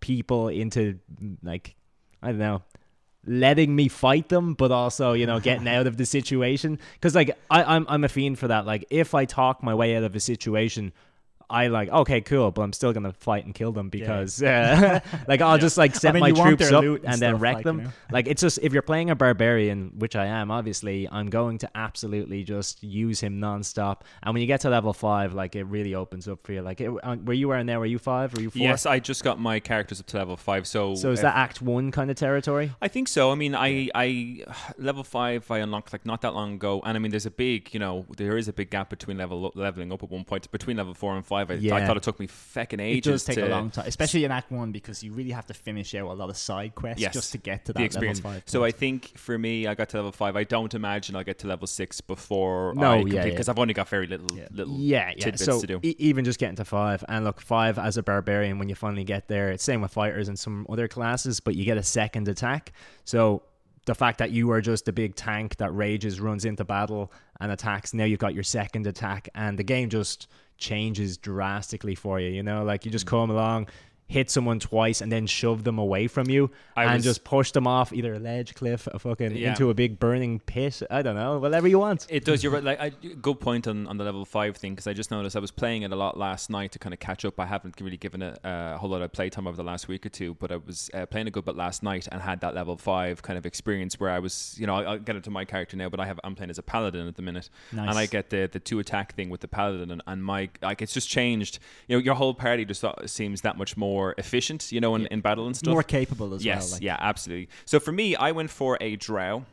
people 0.00 0.48
into 0.48 0.98
like 1.42 1.74
I 2.22 2.28
don't 2.28 2.38
know 2.38 2.62
letting 3.26 3.76
me 3.76 3.86
fight 3.86 4.30
them 4.30 4.54
but 4.54 4.70
also 4.72 5.12
you 5.12 5.26
know 5.26 5.40
getting 5.40 5.68
out 5.68 5.86
of 5.86 5.96
the 5.96 6.06
situation. 6.06 6.78
Because 6.94 7.14
like 7.14 7.36
I, 7.50 7.62
I'm, 7.64 7.86
I'm 7.88 8.04
a 8.04 8.08
fiend 8.08 8.38
for 8.38 8.48
that. 8.48 8.66
Like 8.66 8.84
if 8.90 9.14
i 9.14 9.24
talk 9.24 9.62
my 9.62 9.74
way 9.74 9.96
out 9.96 10.04
of 10.04 10.14
a 10.14 10.20
situation 10.20 10.92
i 11.50 11.66
like 11.66 11.88
okay 11.90 12.20
cool 12.20 12.50
but 12.50 12.62
i'm 12.62 12.72
still 12.72 12.92
gonna 12.92 13.12
fight 13.12 13.44
and 13.44 13.54
kill 13.54 13.72
them 13.72 13.88
because 13.88 14.42
uh, 14.42 15.00
like 15.28 15.40
i'll 15.40 15.58
just 15.58 15.76
like 15.76 15.94
set 15.94 16.14
mean, 16.14 16.20
my 16.20 16.32
troops 16.32 16.70
up 16.72 16.82
and, 16.82 17.04
and 17.04 17.20
then 17.20 17.38
wreck 17.38 17.56
like, 17.56 17.64
them 17.64 17.78
you 17.78 17.84
know? 17.84 17.90
like 18.10 18.26
it's 18.26 18.40
just 18.40 18.58
if 18.62 18.72
you're 18.72 18.82
playing 18.82 19.10
a 19.10 19.16
barbarian 19.16 19.92
which 19.98 20.16
i 20.16 20.26
am 20.26 20.50
obviously 20.50 21.08
i'm 21.10 21.28
going 21.28 21.58
to 21.58 21.68
absolutely 21.74 22.42
just 22.42 22.82
use 22.82 23.20
him 23.20 23.40
non-stop 23.40 24.04
and 24.22 24.34
when 24.34 24.40
you 24.40 24.46
get 24.46 24.60
to 24.60 24.70
level 24.70 24.92
five 24.92 25.34
like 25.34 25.56
it 25.56 25.64
really 25.64 25.94
opens 25.94 26.28
up 26.28 26.38
for 26.42 26.52
you 26.52 26.62
like 26.62 26.80
it, 26.80 26.90
uh, 27.02 27.16
where 27.16 27.36
you 27.36 27.50
are 27.50 27.62
now 27.64 27.78
were 27.78 27.86
you 27.86 27.98
five 27.98 28.32
were 28.34 28.40
you 28.40 28.50
four 28.50 28.60
Yes, 28.60 28.86
I 28.86 28.98
just 28.98 29.24
got 29.24 29.40
my 29.40 29.58
characters 29.58 30.00
up 30.00 30.06
to 30.06 30.16
level 30.18 30.36
five. 30.36 30.66
So 30.66 30.94
so 30.94 31.10
is 31.10 31.20
uh, 31.20 31.22
that 31.22 31.36
act 31.36 31.62
one 31.62 31.90
kind 31.90 32.10
of 32.10 32.16
territory 32.16 32.72
I 32.82 32.88
think 32.88 33.08
so. 33.08 33.30
I 33.30 33.34
mean, 33.34 33.54
I, 33.54 33.88
I 33.94 34.44
level 34.78 35.04
five 35.04 35.50
I 35.50 35.58
unlocked 35.58 35.92
like 35.92 36.04
not 36.06 36.20
that 36.22 36.34
long 36.34 36.54
ago, 36.54 36.80
and 36.84 36.96
I 36.96 37.00
mean, 37.00 37.10
there's 37.10 37.26
a 37.26 37.30
big, 37.30 37.72
you 37.72 37.80
know, 37.80 38.06
there 38.16 38.36
is 38.36 38.48
a 38.48 38.52
big 38.52 38.70
gap 38.70 38.90
between 38.90 39.16
level 39.16 39.52
leveling 39.54 39.92
up 39.92 40.02
at 40.02 40.10
one 40.10 40.24
point 40.24 40.50
between 40.50 40.76
level 40.76 40.94
four 40.94 41.16
and 41.16 41.24
five. 41.24 41.39
I, 41.48 41.54
I 41.54 41.56
Yeah. 41.56 41.86
thought 41.86 41.96
it 41.96 42.02
took 42.02 42.18
me 42.20 42.26
fucking 42.26 42.80
ages. 42.80 43.06
It 43.06 43.10
does 43.10 43.24
take 43.24 43.38
a 43.38 43.46
long 43.48 43.70
time, 43.70 43.86
especially 43.86 44.24
in 44.24 44.32
Act 44.32 44.50
One, 44.50 44.72
because 44.72 45.02
you 45.02 45.12
really 45.12 45.30
have 45.30 45.46
to 45.46 45.54
finish 45.54 45.94
out 45.94 46.10
a 46.10 46.12
lot 46.12 46.28
of 46.28 46.36
side 46.36 46.74
quests 46.74 47.00
Yes. 47.00 47.14
just 47.14 47.32
to 47.32 47.38
get 47.38 47.64
to 47.66 47.72
that 47.72 47.78
the 47.78 47.84
experience. 47.84 48.18
level 48.18 48.32
five. 48.32 48.42
So 48.46 48.64
I 48.64 48.70
think 48.72 49.16
for 49.16 49.38
me, 49.38 49.66
I 49.66 49.74
got 49.74 49.88
to 49.90 49.96
level 49.98 50.12
five. 50.12 50.36
I 50.36 50.44
don't 50.44 50.74
imagine 50.74 51.16
I'll 51.16 51.24
get 51.24 51.38
to 51.40 51.46
level 51.46 51.66
six 51.66 52.00
before 52.00 52.74
No, 52.74 52.82
I 52.82 52.94
yeah, 52.96 53.00
complete 53.00 53.14
yeah. 53.16 53.24
because 53.30 53.48
I've 53.48 53.58
only 53.58 53.74
got 53.74 53.88
very 53.88 54.06
little 54.06 54.36
Yeah. 54.36 54.48
little 54.50 54.76
yeah, 54.76 55.08
yeah. 55.16 55.24
tidbits 55.24 55.44
So 55.44 55.60
to 55.60 55.66
do. 55.66 55.80
e- 55.82 55.96
even 55.98 56.24
just 56.24 56.38
getting 56.38 56.56
to 56.56 56.64
five, 56.64 57.04
and 57.08 57.24
look, 57.24 57.40
five 57.40 57.78
as 57.78 57.96
a 57.96 58.02
barbarian, 58.02 58.58
when 58.58 58.68
you 58.68 58.74
finally 58.74 59.04
get 59.04 59.28
there, 59.28 59.50
it's 59.50 59.64
same 59.64 59.80
with 59.80 59.92
fighters 59.92 60.28
and 60.28 60.38
some 60.38 60.66
other 60.68 60.88
classes, 60.88 61.40
but 61.40 61.54
you 61.54 61.64
get 61.64 61.78
a 61.78 61.82
second 61.82 62.28
attack. 62.28 62.72
So 63.04 63.42
the 63.86 63.94
fact 63.94 64.18
that 64.18 64.30
you 64.30 64.50
are 64.52 64.60
just 64.60 64.86
a 64.88 64.92
big 64.92 65.14
tank 65.16 65.56
that 65.56 65.74
rages, 65.74 66.20
runs 66.20 66.44
into 66.44 66.64
battle, 66.64 67.10
and 67.40 67.50
attacks, 67.50 67.94
now 67.94 68.04
you've 68.04 68.18
got 68.18 68.34
your 68.34 68.42
second 68.42 68.86
attack, 68.86 69.28
and 69.34 69.58
the 69.58 69.62
game 69.64 69.88
just 69.88 70.28
changes 70.60 71.18
drastically 71.18 71.94
for 71.96 72.20
you. 72.20 72.28
You 72.28 72.42
know, 72.42 72.62
like 72.62 72.84
you 72.84 72.90
just 72.90 73.06
Mm. 73.06 73.10
come 73.10 73.30
along. 73.30 73.68
Hit 74.10 74.28
someone 74.28 74.58
twice 74.58 75.00
and 75.00 75.12
then 75.12 75.28
shove 75.28 75.62
them 75.62 75.78
away 75.78 76.08
from 76.08 76.28
you, 76.28 76.50
I 76.76 76.84
and 76.86 76.94
was- 76.94 77.04
just 77.04 77.22
push 77.22 77.52
them 77.52 77.68
off 77.68 77.92
either 77.92 78.14
a 78.14 78.18
ledge, 78.18 78.54
cliff, 78.56 78.88
a 78.88 78.98
fucking 78.98 79.36
Yeah. 79.36 79.50
into 79.50 79.70
a 79.70 79.74
big 79.74 80.00
burning 80.00 80.40
pit. 80.40 80.82
I 80.90 81.02
don't 81.02 81.14
know, 81.14 81.38
whatever 81.38 81.68
you 81.68 81.78
want. 81.78 82.06
It 82.10 82.24
does. 82.24 82.42
You're 82.42 82.52
right. 82.52 82.64
Like, 82.64 82.80
I, 82.80 82.88
good 82.90 83.38
point 83.38 83.68
on, 83.68 83.86
on 83.86 83.98
the 83.98 84.04
level 84.04 84.24
five 84.24 84.56
thing 84.56 84.72
because 84.72 84.88
I 84.88 84.94
just 84.94 85.12
noticed 85.12 85.36
I 85.36 85.38
was 85.38 85.52
playing 85.52 85.82
it 85.82 85.92
a 85.92 85.96
lot 85.96 86.18
last 86.18 86.50
night 86.50 86.72
to 86.72 86.80
kind 86.80 86.92
of 86.92 86.98
catch 86.98 87.24
up. 87.24 87.38
I 87.38 87.46
haven't 87.46 87.80
really 87.80 87.96
given 87.96 88.20
it 88.22 88.36
uh, 88.44 88.72
a 88.74 88.78
whole 88.78 88.90
lot 88.90 89.00
of 89.02 89.12
playtime 89.12 89.46
over 89.46 89.56
the 89.56 89.62
last 89.62 89.86
week 89.86 90.04
or 90.04 90.08
two, 90.08 90.34
but 90.34 90.50
I 90.50 90.56
was 90.56 90.90
uh, 90.92 91.06
playing 91.06 91.28
a 91.28 91.30
good 91.30 91.44
bit 91.44 91.54
last 91.54 91.84
night 91.84 92.08
and 92.10 92.20
had 92.20 92.40
that 92.40 92.54
level 92.56 92.76
five 92.76 93.22
kind 93.22 93.38
of 93.38 93.46
experience 93.46 94.00
where 94.00 94.10
I 94.10 94.18
was, 94.18 94.56
you 94.58 94.66
know, 94.66 94.74
I'll, 94.74 94.88
I'll 94.88 94.98
get 94.98 95.14
into 95.14 95.30
my 95.30 95.44
character 95.44 95.76
now, 95.76 95.88
but 95.88 96.00
I 96.00 96.06
have 96.06 96.18
I'm 96.24 96.34
playing 96.34 96.50
as 96.50 96.58
a 96.58 96.62
paladin 96.64 97.06
at 97.06 97.14
the 97.14 97.22
minute, 97.22 97.48
Nice. 97.70 97.88
and 97.90 97.96
I 97.98 98.06
get 98.06 98.30
the 98.30 98.48
the 98.52 98.58
two 98.58 98.80
attack 98.80 99.14
thing 99.14 99.30
with 99.30 99.40
the 99.40 99.48
paladin, 99.48 99.92
and, 99.92 100.02
and 100.08 100.24
my 100.24 100.48
like 100.62 100.82
it's 100.82 100.94
just 100.94 101.08
changed. 101.08 101.60
You 101.86 101.96
know, 101.96 102.02
your 102.02 102.16
whole 102.16 102.34
party 102.34 102.64
just 102.64 102.84
seems 103.06 103.42
that 103.42 103.56
much 103.56 103.76
more 103.76 103.99
efficient. 104.18 104.72
You 104.72 104.80
know, 104.80 104.94
in, 104.94 105.06
in 105.06 105.20
battle 105.20 105.46
and 105.46 105.56
stuff. 105.56 105.72
more 105.72 105.82
capable 105.82 106.34
as 106.34 106.44
yes, 106.44 106.62
well. 106.64 106.72
Like, 106.72 106.82
yeah, 106.82 106.96
absolutely. 107.00 107.48
So 107.64 107.80
for 107.80 107.92
me, 107.92 108.16
I 108.16 108.32
went 108.32 108.50
for 108.50 108.78
a 108.80 108.96
drow. 108.96 109.44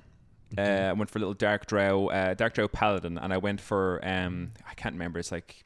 Uh, 0.57 0.61
I 0.61 0.93
went 0.93 1.09
for 1.09 1.19
a 1.19 1.21
little 1.21 1.33
dark 1.33 1.65
drow, 1.65 2.07
uh, 2.07 2.33
dark 2.33 2.53
drow 2.53 2.67
paladin, 2.69 3.17
and 3.17 3.33
I 3.33 3.37
went 3.37 3.59
for 3.59 3.99
um, 4.03 4.51
I 4.69 4.73
can't 4.75 4.93
remember. 4.93 5.19
It's 5.19 5.31
like 5.31 5.65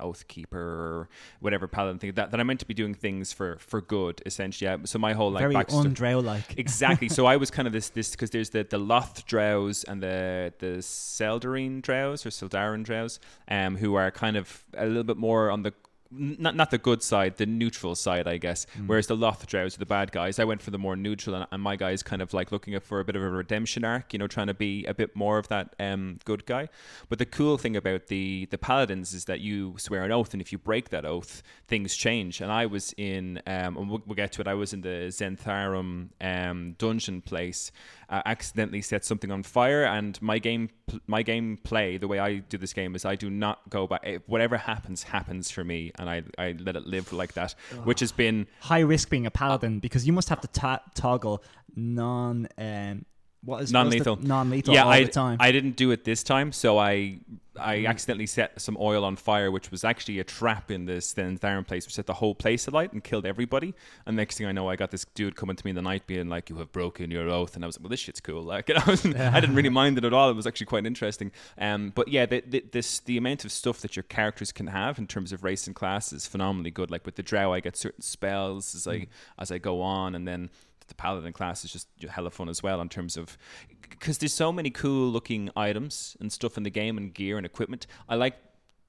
oath 0.00 0.28
keeper 0.28 0.58
or 0.58 1.08
whatever 1.40 1.66
paladin 1.66 1.98
thing 1.98 2.12
that, 2.12 2.30
that 2.30 2.40
I 2.40 2.42
meant 2.42 2.60
to 2.60 2.66
be 2.66 2.74
doing 2.74 2.94
things 2.94 3.32
for 3.32 3.56
for 3.58 3.80
good 3.80 4.22
essentially. 4.26 4.68
Yeah. 4.70 4.78
So 4.84 4.98
my 4.98 5.12
whole 5.12 5.30
like 5.30 5.42
Very 5.42 5.54
undrow 5.54 6.22
like. 6.22 6.44
exactly. 6.58 7.08
So 7.08 7.26
I 7.26 7.36
was 7.36 7.50
kind 7.50 7.66
of 7.66 7.72
this 7.72 7.90
this 7.90 8.10
because 8.10 8.30
there's 8.30 8.50
the 8.50 8.64
the 8.64 8.78
Lolth 8.78 9.24
Drows 9.26 9.84
and 9.84 10.02
the 10.02 10.52
the 10.58 10.78
Seldarine 10.78 11.82
Drows 11.82 12.26
or 12.26 12.30
Sildarin 12.30 12.84
Drows, 12.84 13.20
um, 13.48 13.76
who 13.76 13.94
are 13.94 14.10
kind 14.10 14.36
of 14.36 14.64
a 14.76 14.86
little 14.86 15.04
bit 15.04 15.16
more 15.16 15.50
on 15.50 15.62
the 15.62 15.72
not 16.10 16.54
not 16.54 16.70
the 16.70 16.78
good 16.78 17.02
side, 17.02 17.36
the 17.36 17.46
neutral 17.46 17.94
side, 17.94 18.26
I 18.26 18.36
guess. 18.36 18.66
Whereas 18.86 19.06
the 19.06 19.16
Lolth 19.16 19.46
Drows 19.46 19.76
are 19.76 19.78
the 19.78 19.86
bad 19.86 20.12
guys. 20.12 20.38
I 20.38 20.44
went 20.44 20.62
for 20.62 20.70
the 20.70 20.78
more 20.78 20.96
neutral, 20.96 21.36
and, 21.36 21.46
and 21.50 21.62
my 21.62 21.76
guy's 21.76 22.02
kind 22.02 22.22
of 22.22 22.32
like 22.34 22.52
looking 22.52 22.78
for 22.80 23.00
a 23.00 23.04
bit 23.04 23.16
of 23.16 23.22
a 23.22 23.30
redemption 23.30 23.84
arc, 23.84 24.12
you 24.12 24.18
know, 24.18 24.26
trying 24.26 24.46
to 24.46 24.54
be 24.54 24.84
a 24.86 24.94
bit 24.94 25.14
more 25.16 25.38
of 25.38 25.48
that 25.48 25.74
um, 25.78 26.18
good 26.24 26.46
guy. 26.46 26.68
But 27.08 27.18
the 27.18 27.26
cool 27.26 27.58
thing 27.58 27.76
about 27.76 28.06
the 28.06 28.46
the 28.50 28.58
paladins 28.58 29.14
is 29.14 29.24
that 29.26 29.40
you 29.40 29.74
swear 29.78 30.04
an 30.04 30.12
oath, 30.12 30.32
and 30.32 30.40
if 30.40 30.52
you 30.52 30.58
break 30.58 30.90
that 30.90 31.04
oath, 31.04 31.42
things 31.66 31.96
change. 31.96 32.40
And 32.40 32.50
I 32.50 32.66
was 32.66 32.94
in, 32.96 33.38
um, 33.46 33.76
and 33.76 33.90
we'll, 33.90 34.02
we'll 34.06 34.16
get 34.16 34.32
to 34.32 34.40
it. 34.40 34.48
I 34.48 34.54
was 34.54 34.72
in 34.72 34.82
the 34.82 35.08
Zhentarim 35.08 36.08
um, 36.20 36.74
dungeon 36.78 37.22
place. 37.22 37.72
Uh, 38.08 38.22
accidentally 38.24 38.80
set 38.80 39.04
something 39.04 39.32
on 39.32 39.42
fire, 39.42 39.84
and 39.84 40.22
my 40.22 40.38
game, 40.38 40.70
my 41.08 41.22
game 41.22 41.58
play, 41.64 41.96
the 41.96 42.06
way 42.06 42.20
I 42.20 42.36
do 42.36 42.56
this 42.56 42.72
game 42.72 42.94
is 42.94 43.04
I 43.04 43.16
do 43.16 43.28
not 43.28 43.68
go 43.68 43.88
back. 43.88 44.06
Whatever 44.26 44.56
happens, 44.56 45.02
happens 45.02 45.50
for 45.50 45.64
me, 45.64 45.90
and 45.98 46.08
I, 46.08 46.22
I 46.38 46.54
let 46.60 46.76
it 46.76 46.86
live 46.86 47.12
like 47.12 47.32
that, 47.32 47.56
which 47.82 47.98
has 47.98 48.12
been 48.12 48.46
High 48.60 48.80
risk 48.80 49.10
being 49.10 49.26
a 49.26 49.30
paladin 49.32 49.80
because 49.80 50.06
you 50.06 50.12
must 50.12 50.28
have 50.28 50.40
to 50.42 50.48
ta- 50.48 50.82
toggle 50.94 51.42
non. 51.74 52.46
Um, 52.56 53.04
what 53.46 53.62
is 53.62 53.72
non-lethal. 53.72 54.16
Non-lethal 54.16 54.74
yeah, 54.74 54.84
all 54.84 54.90
I, 54.90 55.04
the 55.04 55.10
time. 55.10 55.38
I 55.40 55.52
didn't 55.52 55.76
do 55.76 55.90
it 55.92 56.04
this 56.04 56.22
time, 56.22 56.52
so 56.52 56.78
I 56.78 57.20
I 57.58 57.86
accidentally 57.86 58.26
set 58.26 58.60
some 58.60 58.76
oil 58.78 59.04
on 59.04 59.16
fire, 59.16 59.50
which 59.50 59.70
was 59.70 59.84
actually 59.84 60.18
a 60.18 60.24
trap 60.24 60.70
in 60.70 60.86
this 60.86 61.14
Zhentarim 61.14 61.66
place, 61.66 61.86
which 61.86 61.94
set 61.94 62.06
the 62.06 62.14
whole 62.14 62.34
place 62.34 62.66
alight 62.66 62.92
and 62.92 63.02
killed 63.02 63.24
everybody. 63.24 63.74
And 64.04 64.16
next 64.16 64.38
thing 64.38 64.46
I 64.46 64.52
know, 64.52 64.68
I 64.68 64.76
got 64.76 64.90
this 64.90 65.04
dude 65.14 65.36
coming 65.36 65.56
to 65.56 65.64
me 65.64 65.70
in 65.70 65.76
the 65.76 65.82
night, 65.82 66.06
being 66.06 66.28
like, 66.28 66.50
"You 66.50 66.56
have 66.56 66.72
broken 66.72 67.10
your 67.10 67.28
oath," 67.28 67.54
and 67.54 67.64
I 67.64 67.66
was 67.66 67.78
like, 67.78 67.84
"Well, 67.84 67.90
this 67.90 68.00
shit's 68.00 68.20
cool." 68.20 68.42
Like, 68.42 68.70
I, 68.86 68.90
was, 68.90 69.04
I 69.06 69.40
didn't 69.40 69.56
really 69.56 69.68
mind 69.70 69.98
it 69.98 70.04
at 70.04 70.12
all. 70.12 70.30
It 70.30 70.36
was 70.36 70.46
actually 70.46 70.66
quite 70.66 70.86
interesting. 70.86 71.32
Um, 71.58 71.92
but 71.94 72.08
yeah, 72.08 72.26
the, 72.26 72.42
the, 72.46 72.64
this 72.72 73.00
the 73.00 73.16
amount 73.16 73.44
of 73.44 73.52
stuff 73.52 73.80
that 73.80 73.96
your 73.96 74.02
characters 74.04 74.52
can 74.52 74.66
have 74.68 74.98
in 74.98 75.06
terms 75.06 75.32
of 75.32 75.44
race 75.44 75.66
and 75.66 75.74
class 75.74 76.12
is 76.12 76.26
phenomenally 76.26 76.70
good. 76.70 76.90
Like 76.90 77.06
with 77.06 77.16
the 77.16 77.22
Drow, 77.22 77.52
I 77.52 77.60
get 77.60 77.76
certain 77.76 78.02
spells 78.02 78.74
as 78.74 78.86
I 78.86 79.06
as 79.38 79.50
I 79.50 79.58
go 79.58 79.82
on, 79.82 80.14
and 80.14 80.26
then 80.26 80.50
the 80.88 80.94
paladin 80.94 81.32
class 81.32 81.64
is 81.64 81.72
just 81.72 81.88
hella 82.08 82.30
fun 82.30 82.48
as 82.48 82.62
well 82.62 82.80
in 82.80 82.88
terms 82.88 83.16
of 83.16 83.36
because 83.80 84.18
there's 84.18 84.32
so 84.32 84.52
many 84.52 84.70
cool 84.70 85.10
looking 85.10 85.50
items 85.56 86.16
and 86.20 86.32
stuff 86.32 86.56
in 86.56 86.62
the 86.62 86.70
game 86.70 86.96
and 86.98 87.14
gear 87.14 87.36
and 87.36 87.46
equipment. 87.46 87.86
I 88.08 88.14
like 88.14 88.36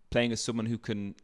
playing 0.10 0.32
as 0.32 0.42
someone 0.42 0.66
who 0.66 0.77
can 0.77 1.16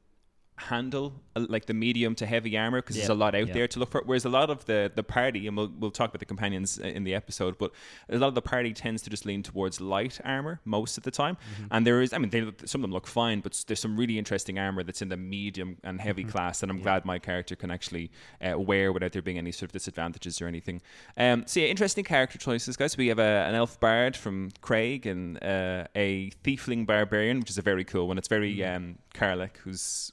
handle 0.55 1.13
uh, 1.35 1.45
like 1.49 1.65
the 1.65 1.73
medium 1.73 2.15
to 2.15 2.25
heavy 2.25 2.57
armor 2.57 2.81
because 2.81 2.95
there's 2.95 3.09
a 3.09 3.13
lot 3.13 3.35
out 3.35 3.47
yeah. 3.47 3.53
there 3.53 3.67
to 3.67 3.79
look 3.79 3.91
for. 3.91 4.01
Whereas 4.05 4.25
a 4.25 4.29
lot 4.29 4.49
of 4.49 4.65
the 4.65 4.91
the 4.93 5.03
party, 5.03 5.47
and 5.47 5.57
we'll 5.57 5.71
we'll 5.79 5.91
talk 5.91 6.09
about 6.09 6.19
the 6.19 6.25
companions 6.25 6.79
uh, 6.79 6.87
in 6.87 7.03
the 7.03 7.15
episode, 7.15 7.57
but 7.57 7.71
a 8.09 8.17
lot 8.17 8.27
of 8.27 8.35
the 8.35 8.41
party 8.41 8.73
tends 8.73 9.01
to 9.03 9.09
just 9.09 9.25
lean 9.25 9.43
towards 9.43 9.81
light 9.81 10.19
armor 10.23 10.59
most 10.65 10.97
of 10.97 11.03
the 11.03 11.11
time. 11.11 11.35
Mm-hmm. 11.35 11.67
And 11.71 11.87
there 11.87 12.01
is, 12.01 12.13
I 12.13 12.17
mean, 12.17 12.29
they, 12.29 12.41
some 12.65 12.81
of 12.81 12.83
them 12.83 12.91
look 12.91 13.07
fine, 13.07 13.41
but 13.41 13.63
there's 13.67 13.79
some 13.79 13.97
really 13.97 14.17
interesting 14.17 14.59
armor 14.59 14.83
that's 14.83 15.01
in 15.01 15.09
the 15.09 15.17
medium 15.17 15.77
and 15.83 15.99
heavy 15.99 16.23
Mm-hmm. 16.23 16.31
class 16.31 16.59
that 16.61 16.69
I'm 16.69 16.79
glad 16.81 17.05
my 17.05 17.19
character 17.19 17.55
can 17.55 17.69
actually 17.71 18.09
uh, 18.41 18.57
wear 18.57 18.93
without 18.93 19.11
there 19.11 19.21
being 19.21 19.37
any 19.37 19.51
sort 19.51 19.69
of 19.69 19.73
disadvantages 19.73 20.41
or 20.41 20.47
anything. 20.47 20.81
Um, 21.17 21.43
so 21.47 21.59
yeah, 21.59 21.67
interesting 21.67 22.03
character 22.03 22.37
choices, 22.37 22.77
guys. 22.77 22.95
We 22.95 23.07
have 23.07 23.19
a, 23.19 23.45
an 23.49 23.55
elf 23.55 23.79
bard 23.79 24.15
from 24.15 24.51
Craig 24.61 25.05
and 25.05 25.37
uh, 25.43 25.85
a 25.95 26.31
tiefling 26.43 26.85
barbarian, 26.85 27.39
which 27.39 27.49
is 27.49 27.57
a 27.57 27.61
very 27.61 27.83
cool 27.83 28.07
one. 28.07 28.17
It's 28.17 28.27
very 28.27 28.43
Mm-hmm. 28.53 28.75
um, 28.75 28.95
Karlach, 29.13 29.57
who's 29.57 30.11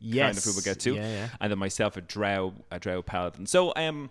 Yes, 0.00 0.26
kind 0.26 0.38
of 0.38 0.44
who 0.44 0.52
we'll 0.52 0.62
get 0.62 0.80
to, 0.80 0.94
Yeah, 0.94 1.08
yeah. 1.08 1.28
and 1.40 1.50
then 1.50 1.58
myself 1.58 1.96
a 1.96 2.00
drow 2.02 2.52
a 2.70 2.78
drow 2.78 3.00
paladin. 3.00 3.46
So 3.46 3.72
um, 3.76 4.10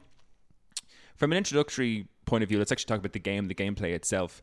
from 1.15 1.31
an 1.31 1.37
introductory 1.37 2.07
point 2.25 2.41
of 2.43 2.49
view, 2.49 2.57
let's 2.57 2.71
actually 2.71 2.87
talk 2.87 2.99
about 2.99 3.13
the 3.13 3.19
game, 3.19 3.45
the 3.47 3.55
gameplay 3.55 3.93
itself. 3.93 4.41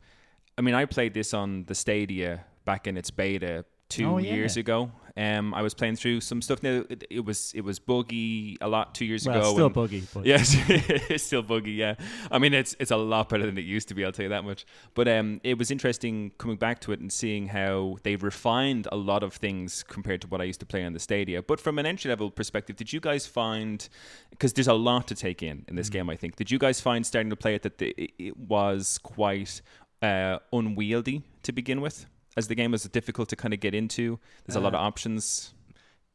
I 0.57 0.63
mean, 0.63 0.75
I 0.75 0.85
played 0.85 1.15
this 1.15 1.35
on 1.35 1.65
the 1.65 1.75
Stadia 1.75 2.45
back 2.65 2.87
in 2.87 2.97
its 2.97 3.11
beta 3.11 3.65
two 3.91 4.07
Oh, 4.07 4.17
yeah. 4.19 4.33
years 4.35 4.57
ago. 4.57 4.91
Um, 5.17 5.53
I 5.53 5.61
was 5.61 5.75
playing 5.75 5.97
through 5.97 6.21
some 6.23 6.41
stuff. 6.41 6.63
Now 6.63 6.85
it, 6.89 7.05
it 7.11 7.25
was 7.25 7.53
it 7.55 7.63
was 7.63 7.79
buggy 7.81 8.57
a 8.61 8.69
lot 8.69 8.95
two 8.95 9.05
years 9.05 9.27
well, 9.27 9.37
ago. 9.37 9.45
it's 9.49 9.53
still 9.55 9.69
buggy, 9.69 10.03
but 10.15 10.25
Yes, 10.25 10.55
it's 10.69 11.25
still 11.25 11.43
buggy. 11.43 11.73
Yeah, 11.73 11.97
I 12.31 12.39
mean 12.39 12.55
it's 12.55 12.75
it's 12.79 12.93
a 12.93 12.97
lot 12.97 13.29
better 13.29 13.45
than 13.45 13.59
it 13.59 13.65
used 13.65 13.89
to 13.89 13.95
be. 13.95 14.05
I'll 14.05 14.13
tell 14.13 14.23
you 14.23 14.29
that 14.31 14.45
much. 14.45 14.65
But 14.95 15.09
um, 15.09 15.41
it 15.43 15.59
was 15.59 15.71
interesting 15.73 16.31
coming 16.39 16.57
back 16.57 16.81
to 16.83 16.93
it 16.93 17.01
and 17.01 17.13
seeing 17.13 17.49
how 17.49 17.97
they 18.05 18.15
refined 18.17 18.87
a 18.93 18.97
lot 18.97 19.23
of 19.25 19.35
things 19.35 19.83
compared 19.83 20.21
to 20.23 20.29
what 20.29 20.41
I 20.41 20.45
used 20.45 20.61
to 20.61 20.67
play 20.67 20.85
on 20.85 20.93
the 20.95 21.01
Stadia. 21.01 21.43
But 21.43 21.61
from 21.61 21.79
an 21.81 21.87
entry 21.87 22.09
level 22.09 22.31
perspective, 22.31 22.77
did 22.77 22.93
you 22.93 23.01
guys 23.01 23.27
find 23.27 23.87
because 24.31 24.53
there's 24.53 24.69
a 24.69 24.75
lot 24.75 25.09
to 25.09 25.15
take 25.17 25.43
in 25.43 25.65
in 25.69 25.75
this 25.75 25.91
game? 25.91 26.09
I 26.09 26.17
think 26.17 26.37
did 26.37 26.51
you 26.53 26.59
guys 26.59 26.81
find 26.81 27.05
starting 27.05 27.31
to 27.31 27.37
play 27.37 27.57
it 27.57 27.63
that 27.63 27.79
the, 27.79 27.89
it, 27.99 28.13
it 28.19 28.37
was 28.39 28.97
quite 29.03 29.61
uh, 30.03 30.39
unwieldy 30.53 31.25
to 31.43 31.53
begin 31.53 31.81
with? 31.81 32.07
As 32.37 32.49
the 32.49 32.55
game 32.55 32.71
was 32.71 32.85
difficult 32.85 33.29
to 33.31 33.37
kind 33.37 33.53
of 33.53 33.61
get 33.61 33.75
into, 33.75 34.19
there's 34.47 34.57
a 34.57 34.61
lot 34.61 34.75
of 34.75 34.81
options. 34.81 35.53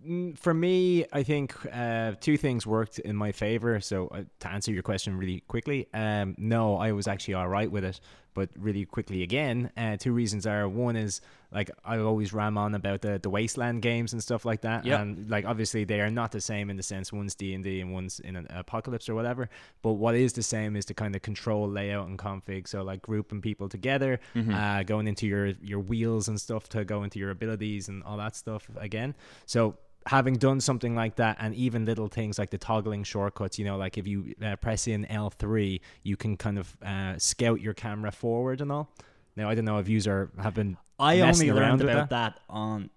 Mm, 0.06 0.38
For 0.38 0.54
me, 0.54 1.06
I 1.12 1.24
think 1.24 1.54
uh, 1.74 2.14
two 2.20 2.38
things 2.38 2.66
worked 2.66 3.00
in 3.00 3.16
my 3.16 3.32
favor. 3.32 3.80
So 3.82 4.08
uh, 4.08 4.24
to 4.40 4.48
answer 4.50 4.72
your 4.72 4.84
question 4.84 5.18
really 5.18 5.42
quickly, 5.48 5.88
um, 5.94 6.36
no, 6.38 6.78
I 6.78 6.92
was 6.94 7.08
actually 7.08 7.34
all 7.34 7.48
right 7.48 7.70
with 7.70 7.84
it. 7.84 8.00
But 8.36 8.50
really 8.56 8.86
quickly 8.86 9.24
again, 9.24 9.72
uh, 9.76 9.98
two 9.98 10.14
reasons 10.14 10.46
are 10.46 10.70
one 10.70 10.96
is 10.96 11.22
like 11.52 11.72
I 11.84 11.98
always 11.98 12.34
ram 12.34 12.58
on 12.58 12.76
about 12.76 13.02
the 13.02 13.18
the 13.18 13.30
wasteland 13.30 13.82
games 13.82 14.14
and 14.14 14.22
stuff 14.22 14.46
like 14.46 14.62
that, 14.62 14.86
Yep. 14.86 15.00
and 15.00 15.30
like 15.32 15.46
obviously 15.46 15.86
they 15.86 16.02
are 16.02 16.12
not 16.12 16.32
the 16.32 16.42
same 16.42 16.70
in 16.70 16.76
the 16.78 16.84
sense 16.84 17.12
one's 17.14 17.34
D 17.34 17.54
and 17.56 17.64
D 17.64 17.82
and 17.82 17.92
one's 17.94 18.20
in 18.20 18.36
an 18.36 18.46
apocalypse 18.50 19.08
or 19.10 19.16
whatever. 19.16 19.50
But 19.82 19.94
what 19.94 20.14
is 20.16 20.34
the 20.34 20.44
same 20.44 20.76
is 20.76 20.86
the 20.86 20.94
kind 20.94 21.16
of 21.16 21.22
control 21.24 21.68
layout 21.68 22.08
and 22.08 22.20
config. 22.20 22.68
So 22.68 22.84
like 22.84 23.02
grouping 23.02 23.42
people 23.42 23.70
together, 23.70 24.20
uh, 24.36 24.84
going 24.84 25.08
into 25.08 25.26
your 25.28 25.48
your 25.64 25.80
wheels 25.80 26.28
and 26.28 26.40
stuff 26.40 26.68
to 26.70 26.84
go 26.86 27.04
into 27.04 27.18
your 27.20 27.32
abilities 27.32 27.88
and 27.90 28.04
all 28.04 28.18
that 28.18 28.36
stuff 28.36 28.70
again. 28.78 29.16
So 29.46 29.78
having 30.06 30.36
done 30.36 30.62
something 30.62 30.96
like 30.96 31.16
that 31.16 31.38
and 31.40 31.56
even 31.56 31.86
little 31.86 32.08
things 32.08 32.38
like 32.38 32.52
the 32.52 32.58
toggling 32.58 33.04
shortcuts 33.04 33.58
you 33.58 33.66
know 33.66 33.76
like 33.76 33.98
if 33.98 34.06
you 34.06 34.36
uh, 34.44 34.56
press 34.58 34.88
in 34.88 35.06
l3 35.06 35.82
you 36.04 36.16
can 36.16 36.38
kind 36.38 36.60
of 36.60 36.78
uh, 36.86 37.18
scout 37.18 37.60
your 37.60 37.74
camera 37.74 38.12
forward 38.12 38.62
and 38.62 38.72
all 38.72 38.88
now 39.36 39.50
i 39.50 39.56
don't 39.56 39.66
know 39.66 39.80
if 39.80 39.90
user 39.90 40.30
have 40.40 40.54
been 40.54 40.78
I 41.00 41.22
only 41.22 41.52
learned 41.52 41.82
about 41.82 42.10
that. 42.10 42.40
on 42.50 42.90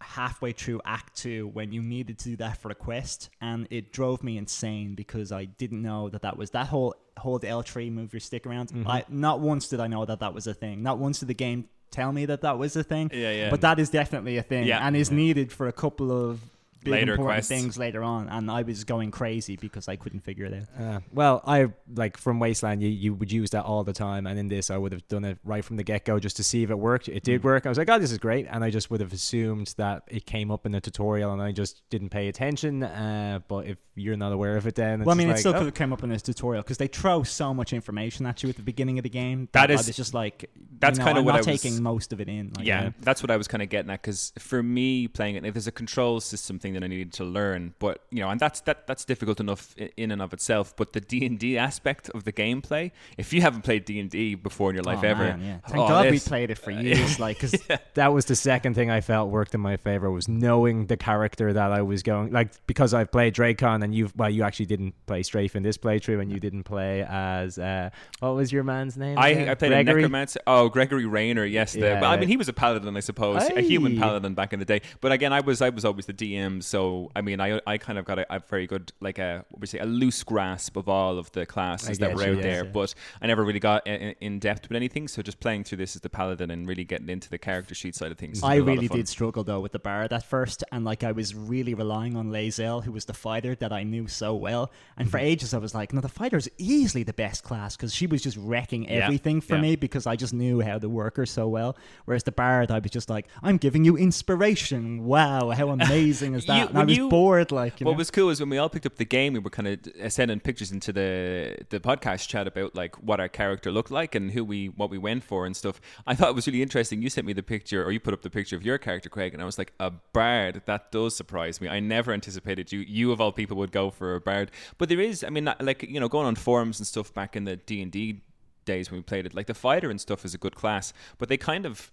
halfway 0.00 0.52
through 0.52 0.80
Act 0.84 1.16
Two 1.16 1.48
when 1.48 1.72
you 1.72 1.82
needed 1.82 2.18
to 2.20 2.30
do 2.30 2.36
that 2.36 2.58
for 2.58 2.70
a 2.70 2.74
quest, 2.74 3.30
and 3.40 3.66
it 3.70 3.92
drove 3.92 4.22
me 4.22 4.36
insane 4.36 4.94
because 4.94 5.32
I 5.32 5.44
didn't 5.44 5.82
know 5.82 6.08
that 6.08 6.22
that 6.22 6.36
was 6.36 6.50
that 6.50 6.66
whole 6.66 6.94
hold 7.18 7.44
L 7.44 7.62
three, 7.62 7.90
move 7.90 8.12
your 8.12 8.20
stick 8.20 8.46
around. 8.46 8.70
Mm-hmm. 8.70 8.88
I 8.88 9.04
not 9.08 9.40
once 9.40 9.68
did 9.68 9.80
I 9.80 9.86
know 9.86 10.04
that 10.04 10.20
that 10.20 10.34
was 10.34 10.46
a 10.46 10.54
thing. 10.54 10.82
Not 10.82 10.98
once 10.98 11.20
did 11.20 11.28
the 11.28 11.34
game 11.34 11.68
tell 11.90 12.12
me 12.12 12.26
that 12.26 12.40
that 12.42 12.58
was 12.58 12.76
a 12.76 12.82
thing. 12.84 13.10
Yeah, 13.12 13.30
yeah. 13.32 13.50
But 13.50 13.60
that 13.62 13.78
is 13.78 13.90
definitely 13.90 14.36
a 14.36 14.42
thing, 14.42 14.66
Yeah. 14.66 14.86
and 14.86 14.96
is 14.96 15.10
needed 15.10 15.52
for 15.52 15.68
a 15.68 15.72
couple 15.72 16.10
of 16.12 16.40
big 16.86 17.00
Later 17.00 17.12
important 17.12 17.36
quests. 17.36 17.48
things 17.50 17.78
later 17.78 18.02
on. 18.02 18.28
And 18.28 18.50
I 18.50 18.62
was 18.62 18.84
going 18.84 19.10
crazy 19.10 19.56
because 19.56 19.88
I 19.88 19.96
couldn't 19.96 20.20
figure 20.20 20.46
it 20.46 20.54
out. 20.54 20.82
Uh, 20.82 21.00
well, 21.12 21.42
I 21.46 21.68
like 21.94 22.16
from 22.16 22.40
Wasteland, 22.40 22.82
you, 22.82 22.88
you 22.88 23.14
would 23.14 23.30
use 23.30 23.50
that 23.50 23.64
all 23.64 23.84
the 23.84 23.92
time, 23.92 24.26
and 24.26 24.38
in 24.38 24.48
this, 24.48 24.70
I 24.70 24.76
would 24.76 24.92
have 24.92 25.06
done 25.08 25.24
it 25.24 25.38
right 25.44 25.64
from 25.64 25.76
the 25.76 25.82
get 25.84 26.04
go 26.04 26.18
just 26.18 26.36
to 26.36 26.44
see 26.44 26.62
if 26.62 26.70
it 26.70 26.78
worked. 26.78 27.08
It 27.08 27.22
Mm. 27.22 27.24
did 27.24 27.44
work. 27.44 27.66
I 27.66 27.68
was 27.68 27.78
like, 27.78 27.90
oh, 27.90 27.98
this 27.98 28.12
is 28.12 28.18
great, 28.18 28.46
and 28.50 28.62
I 28.64 28.70
just 28.70 28.90
would 28.90 29.00
have 29.00 29.12
assumed 29.12 29.74
that 29.76 30.04
it 30.08 30.26
came 30.26 30.50
up 30.50 30.64
in 30.66 30.72
the 30.72 30.80
tutorial, 30.80 31.32
and 31.32 31.42
I 31.42 31.52
just 31.52 31.82
didn't 31.90 32.08
pay 32.10 32.28
attention. 32.28 32.82
Uh, 32.82 33.40
but 33.48 33.66
if 33.66 33.78
you're 33.94 34.16
not 34.16 34.32
aware 34.32 34.56
of 34.56 34.66
it, 34.66 34.74
then 34.74 35.00
it's 35.00 35.06
Well, 35.06 35.14
I 35.14 35.18
mean, 35.18 35.28
just 35.28 35.38
it 35.38 35.40
still 35.40 35.52
like, 35.52 35.58
could 35.60 35.62
oh. 35.64 35.66
have 35.66 35.74
come 35.74 35.92
up 35.92 36.02
in 36.02 36.10
this 36.10 36.22
tutorial 36.22 36.62
because 36.62 36.78
they 36.78 36.86
throw 36.86 37.22
so 37.22 37.52
much 37.54 37.72
information 37.72 38.26
at 38.26 38.42
you 38.42 38.48
at 38.48 38.56
the 38.56 38.62
beginning 38.62 38.98
of 38.98 39.02
the 39.02 39.08
game. 39.08 39.48
That 39.52 39.70
I 39.70 39.74
is- 39.74 39.86
was 39.86 39.96
just 39.96 40.14
like, 40.14 40.50
that's 40.78 40.98
you 40.98 41.04
know, 41.04 41.06
kinda 41.08 41.20
I'm 41.20 41.24
what 41.24 41.32
not 41.36 41.48
I 41.48 41.50
was- 41.52 41.62
taking 41.62 41.82
most 41.82 42.12
of 42.12 42.20
it 42.20 42.28
in. 42.28 42.52
Like, 42.56 42.66
yeah, 42.66 42.86
uh, 42.86 42.90
that's 43.00 43.22
what 43.22 43.30
I 43.30 43.36
was 43.36 43.48
kind 43.48 43.62
of 43.62 43.68
getting 43.70 43.90
at 43.90 44.02
because 44.02 44.32
for 44.38 44.62
me 44.62 45.08
playing 45.08 45.36
it, 45.36 45.44
if 45.46 45.54
there's 45.54 45.66
a 45.66 45.72
control 45.72 46.20
system 46.20 46.58
thing 46.58 46.75
that 46.76 46.84
I 46.84 46.88
needed 46.88 47.12
to 47.14 47.24
learn, 47.24 47.74
but 47.78 48.02
you 48.10 48.20
know, 48.20 48.30
and 48.30 48.38
that's 48.38 48.60
that 48.62 48.86
that's 48.86 49.04
difficult 49.04 49.40
enough 49.40 49.74
in 49.96 50.10
and 50.10 50.22
of 50.22 50.32
itself. 50.32 50.74
But 50.76 50.92
the 50.92 51.00
D 51.00 51.26
and 51.26 51.38
D 51.38 51.58
aspect 51.58 52.10
of 52.10 52.24
the 52.24 52.32
gameplay, 52.32 52.92
if 53.18 53.32
you 53.32 53.40
haven't 53.40 53.62
played 53.62 53.84
D 53.84 53.98
and 53.98 54.10
D 54.10 54.34
before 54.34 54.70
in 54.70 54.76
your 54.76 54.84
life 54.84 55.00
oh, 55.02 55.08
ever, 55.08 55.24
man, 55.24 55.40
yeah. 55.40 55.58
Thank 55.68 55.84
oh, 55.84 55.88
God 55.88 56.10
we 56.10 56.20
played 56.20 56.50
it 56.50 56.58
for 56.58 56.70
years. 56.70 57.16
Like, 57.26 57.40
because 57.40 57.66
that 57.94 58.12
was 58.12 58.26
the 58.26 58.36
second 58.36 58.74
thing 58.74 58.90
I 58.90 59.00
felt 59.00 59.30
worked 59.30 59.54
in 59.54 59.60
my 59.60 59.76
favor 59.76 60.10
was 60.10 60.28
knowing 60.28 60.86
the 60.86 60.96
character 60.96 61.52
that 61.52 61.72
I 61.72 61.82
was 61.82 62.02
going 62.02 62.30
like 62.30 62.50
because 62.66 62.92
I've 62.92 63.10
played 63.10 63.34
Dracon 63.34 63.82
and 63.82 63.94
you've 63.94 64.14
well 64.16 64.28
you 64.28 64.42
actually 64.42 64.66
didn't 64.66 64.94
play 65.06 65.22
Strafe 65.22 65.56
in 65.56 65.62
this 65.62 65.78
playthrough 65.78 66.20
and 66.20 66.30
you 66.30 66.38
didn't 66.38 66.64
play 66.64 67.06
as 67.08 67.58
uh 67.58 67.90
what 68.20 68.34
was 68.34 68.52
your 68.52 68.64
man's 68.64 68.96
name? 68.96 69.18
I, 69.18 69.28
again? 69.28 69.48
I 69.48 69.54
played 69.54 69.68
Gregory? 69.70 69.92
a 69.92 69.96
necromancer. 70.02 70.40
Oh, 70.46 70.68
Gregory 70.68 71.06
Rayner, 71.06 71.44
yes. 71.44 71.72
The, 71.72 71.80
Yeah. 71.80 72.00
well, 72.00 72.10
I 72.10 72.16
mean, 72.16 72.28
he 72.28 72.36
was 72.36 72.48
a 72.48 72.52
paladin, 72.52 72.96
I 72.96 73.00
suppose, 73.00 73.42
a 73.50 73.60
human 73.60 73.98
paladin 73.98 74.34
back 74.34 74.52
in 74.52 74.58
the 74.58 74.64
day. 74.64 74.82
But 75.00 75.12
again, 75.12 75.32
I 75.32 75.40
was 75.40 75.62
I 75.62 75.70
was 75.70 75.84
always 75.84 76.06
the 76.06 76.12
DM, 76.12 76.62
so 76.66 77.10
I 77.16 77.20
mean, 77.22 77.40
I 77.40 77.60
I 77.66 77.78
kind 77.78 77.98
of 77.98 78.04
got 78.04 78.18
a, 78.18 78.34
a 78.34 78.40
very 78.40 78.66
good 78.66 78.92
like 79.00 79.18
a 79.18 79.44
what 79.50 79.60
we 79.60 79.66
say 79.66 79.78
a 79.78 79.86
loose 79.86 80.22
grasp 80.24 80.76
of 80.76 80.88
all 80.88 81.18
of 81.18 81.30
the 81.32 81.46
classes 81.46 81.98
that 81.98 82.14
were 82.14 82.24
you, 82.24 82.30
out 82.32 82.36
yes, 82.36 82.42
there. 82.44 82.64
yeah. 82.64 82.70
But 82.70 82.94
I 83.22 83.26
never 83.26 83.44
really 83.44 83.60
got 83.60 83.86
in, 83.86 84.14
in 84.20 84.38
depth 84.38 84.68
with 84.68 84.76
anything. 84.76 85.08
So 85.08 85.22
just 85.22 85.40
playing 85.40 85.64
through 85.64 85.78
this 85.78 85.96
as 85.96 86.02
the 86.02 86.10
paladin 86.10 86.50
and 86.50 86.66
really 86.68 86.84
getting 86.84 87.08
into 87.08 87.30
the 87.30 87.38
character 87.38 87.74
sheet 87.74 87.94
side 87.94 88.10
of 88.12 88.18
things. 88.18 88.42
I 88.42 88.56
been 88.56 88.58
a 88.58 88.58
lot 88.58 88.60
of 88.60 88.66
really 88.68 88.88
did 88.88 89.08
struggle 89.08 89.44
though 89.44 89.60
with 89.60 89.72
the 89.72 89.78
bard 89.78 90.12
at 90.12 90.24
first, 90.24 90.64
and 90.72 90.84
like 90.84 91.04
I 91.04 91.12
was 91.12 91.34
really 91.34 91.74
relying 91.74 92.16
on 92.16 92.30
Lae'zel, 92.30 92.84
who 92.84 92.92
was 92.92 93.04
the 93.04 93.14
fighter 93.14 93.54
that 93.54 93.72
I 93.72 93.82
knew 93.82 94.08
so 94.08 94.34
well. 94.34 94.70
And 94.96 95.06
Mm-hmm. 95.06 95.10
for 95.12 95.18
ages, 95.18 95.54
I 95.54 95.58
was 95.58 95.74
like, 95.74 95.92
no, 95.92 96.00
the 96.00 96.08
fighter's 96.08 96.48
easily 96.58 97.04
the 97.04 97.12
best 97.12 97.44
class 97.44 97.76
because 97.76 97.94
she 97.94 98.06
was 98.08 98.22
just 98.22 98.36
wrecking 98.36 98.84
Yeah, 98.84 99.04
everything 99.04 99.40
for 99.40 99.54
yeah. 99.54 99.60
me 99.62 99.76
because 99.76 100.06
I 100.06 100.16
just 100.16 100.34
knew 100.34 100.60
how 100.60 100.78
to 100.78 100.88
work 100.88 101.16
her 101.16 101.26
so 101.26 101.46
well. 101.46 101.76
Whereas 102.06 102.24
the 102.24 102.32
bard, 102.32 102.70
I 102.72 102.80
was 102.80 102.90
just 102.90 103.08
like, 103.08 103.26
I'm 103.42 103.56
giving 103.56 103.84
you 103.84 103.96
inspiration. 103.96 105.04
Wow, 105.04 105.50
how 105.50 105.68
amazing 105.78 106.34
is 106.34 106.45
that? 106.46 106.56
You- 106.62 106.66
and 106.68 106.78
I 106.78 106.84
was 106.84 106.96
you- 106.96 107.08
bored, 107.08 107.52
like 107.52 107.80
what 107.80 107.92
know? 107.92 107.96
was 107.98 108.10
cool 108.10 108.30
is 108.30 108.40
when 108.40 108.48
we 108.50 108.58
all 108.58 108.68
picked 108.68 108.86
up 108.86 108.96
the 108.96 109.04
game, 109.04 109.32
we 109.32 109.38
were 109.38 109.50
kind 109.50 109.68
of 109.68 110.12
sending 110.12 110.40
pictures 110.40 110.72
into 110.72 110.92
the 110.92 111.56
the 111.70 111.80
podcast 111.80 112.28
chat 112.28 112.46
about 112.46 112.74
like 112.74 112.96
what 113.02 113.20
our 113.20 113.28
character 113.28 113.70
looked 113.70 113.90
like 113.90 114.14
and 114.14 114.30
who 114.32 114.44
we 114.44 114.66
what 114.68 114.90
we 114.90 114.98
went 114.98 115.24
for 115.24 115.46
and 115.46 115.56
stuff. 115.56 115.80
I 116.06 116.14
thought 116.14 116.30
it 116.30 116.34
was 116.34 116.46
really 116.46 116.62
interesting. 116.62 117.02
You 117.02 117.10
sent 117.10 117.26
me 117.26 117.32
the 117.32 117.42
picture, 117.42 117.84
or 117.84 117.92
you 117.92 118.00
put 118.00 118.14
up 118.14 118.22
the 118.22 118.30
picture 118.30 118.56
of 118.56 118.64
your 118.64 118.78
character, 118.78 119.08
Craig, 119.08 119.32
and 119.34 119.42
I 119.42 119.46
was 119.46 119.58
like, 119.58 119.72
a 119.80 119.90
bard. 119.90 120.62
That 120.66 120.92
does 120.92 121.16
surprise 121.16 121.60
me. 121.60 121.68
I 121.68 121.80
never 121.80 122.12
anticipated 122.12 122.72
you 122.72 122.80
you 122.80 123.12
of 123.12 123.20
all 123.20 123.32
people 123.32 123.56
would 123.58 123.72
go 123.72 123.90
for 123.90 124.14
a 124.14 124.20
bard. 124.20 124.50
But 124.78 124.88
there 124.88 125.00
is, 125.00 125.24
I 125.24 125.30
mean, 125.30 125.52
like 125.60 125.82
you 125.82 126.00
know, 126.00 126.08
going 126.08 126.26
on 126.26 126.34
forums 126.36 126.78
and 126.80 126.86
stuff 126.86 127.12
back 127.12 127.36
in 127.36 127.44
the 127.44 127.56
D 127.56 127.82
and 127.82 127.92
D 127.92 128.22
days 128.64 128.90
when 128.90 128.98
we 128.98 129.02
played 129.02 129.26
it, 129.26 129.34
like 129.34 129.46
the 129.46 129.54
fighter 129.54 129.90
and 129.90 130.00
stuff 130.00 130.24
is 130.24 130.34
a 130.34 130.38
good 130.38 130.56
class, 130.56 130.92
but 131.18 131.28
they 131.28 131.36
kind 131.36 131.64
of 131.64 131.92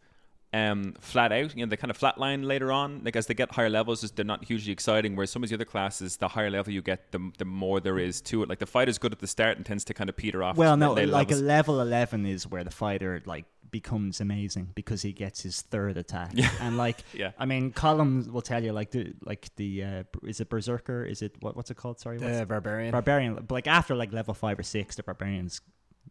um, 0.54 0.94
flat 1.00 1.32
out. 1.32 1.56
You 1.58 1.66
know, 1.66 1.70
they 1.70 1.78
kind 1.78 1.92
of 1.92 1.98
flatline 1.98 2.46
later 2.46 2.72
on. 2.72 3.02
Like 3.04 3.16
as 3.16 3.28
they 3.28 3.34
get 3.34 3.52
higher 3.52 3.70
levels, 3.70 4.02
they're 4.12 4.24
not 4.26 4.46
hugely 4.46 4.72
exciting. 4.72 5.16
Whereas 5.16 5.32
some 5.32 5.44
of 5.44 5.50
the 5.50 5.56
other 5.56 5.66
classes, 5.66 6.18
the 6.18 6.28
higher 6.28 6.50
level 6.50 6.72
you 6.74 6.82
get, 6.82 7.12
the, 7.12 7.32
the 7.38 7.46
more 7.46 7.80
there 7.80 7.98
is 8.00 8.22
to 8.22 8.44
it. 8.44 8.50
Like 8.50 8.60
the 8.60 8.66
fighter's 8.66 8.98
good 8.98 9.12
at 9.12 9.20
the 9.20 9.28
start 9.28 9.58
and 9.58 9.66
tends 9.66 9.84
to 9.86 9.94
kind 9.94 10.10
of 10.10 10.16
peter 10.16 10.44
off. 10.44 10.56
Well, 10.56 10.78
no, 10.78 10.94
like 10.94 11.10
levels. 11.10 11.42
a 11.42 11.44
level 11.44 11.82
eleven 11.82 12.26
is 12.26 12.48
where 12.48 12.64
the 12.64 12.72
fighter 12.72 13.22
like 13.26 13.46
becomes 13.72 14.22
amazing 14.22 14.70
because 14.76 15.02
he 15.02 15.12
gets 15.12 15.42
his 15.42 15.62
third 15.64 15.98
attack. 15.98 16.32
Yeah. 16.36 16.50
And 16.62 16.78
like, 16.78 17.04
Yeah. 17.14 17.32
I 17.40 17.46
mean, 17.46 17.72
columns 17.72 18.30
will 18.30 18.44
tell 18.44 18.64
you 18.64 18.72
like 18.72 18.92
the 18.92 19.14
like 19.26 19.50
the 19.56 19.84
uh, 19.84 20.04
is 20.24 20.40
it 20.40 20.50
berserker? 20.50 21.04
Is 21.04 21.24
it 21.24 21.36
what 21.40 21.56
what's 21.56 21.72
it 21.72 21.78
called? 21.78 22.00
Sorry, 22.00 22.20
what's 22.20 22.38
The 22.40 22.46
barbarian. 22.46 22.92
barbarian. 22.92 23.34
But 23.36 23.52
like 23.52 23.68
after 23.68 23.96
like 23.96 24.14
level 24.14 24.36
five 24.36 24.60
or 24.60 24.64
six, 24.64 24.96
the 24.98 25.04
barbarian's 25.04 25.62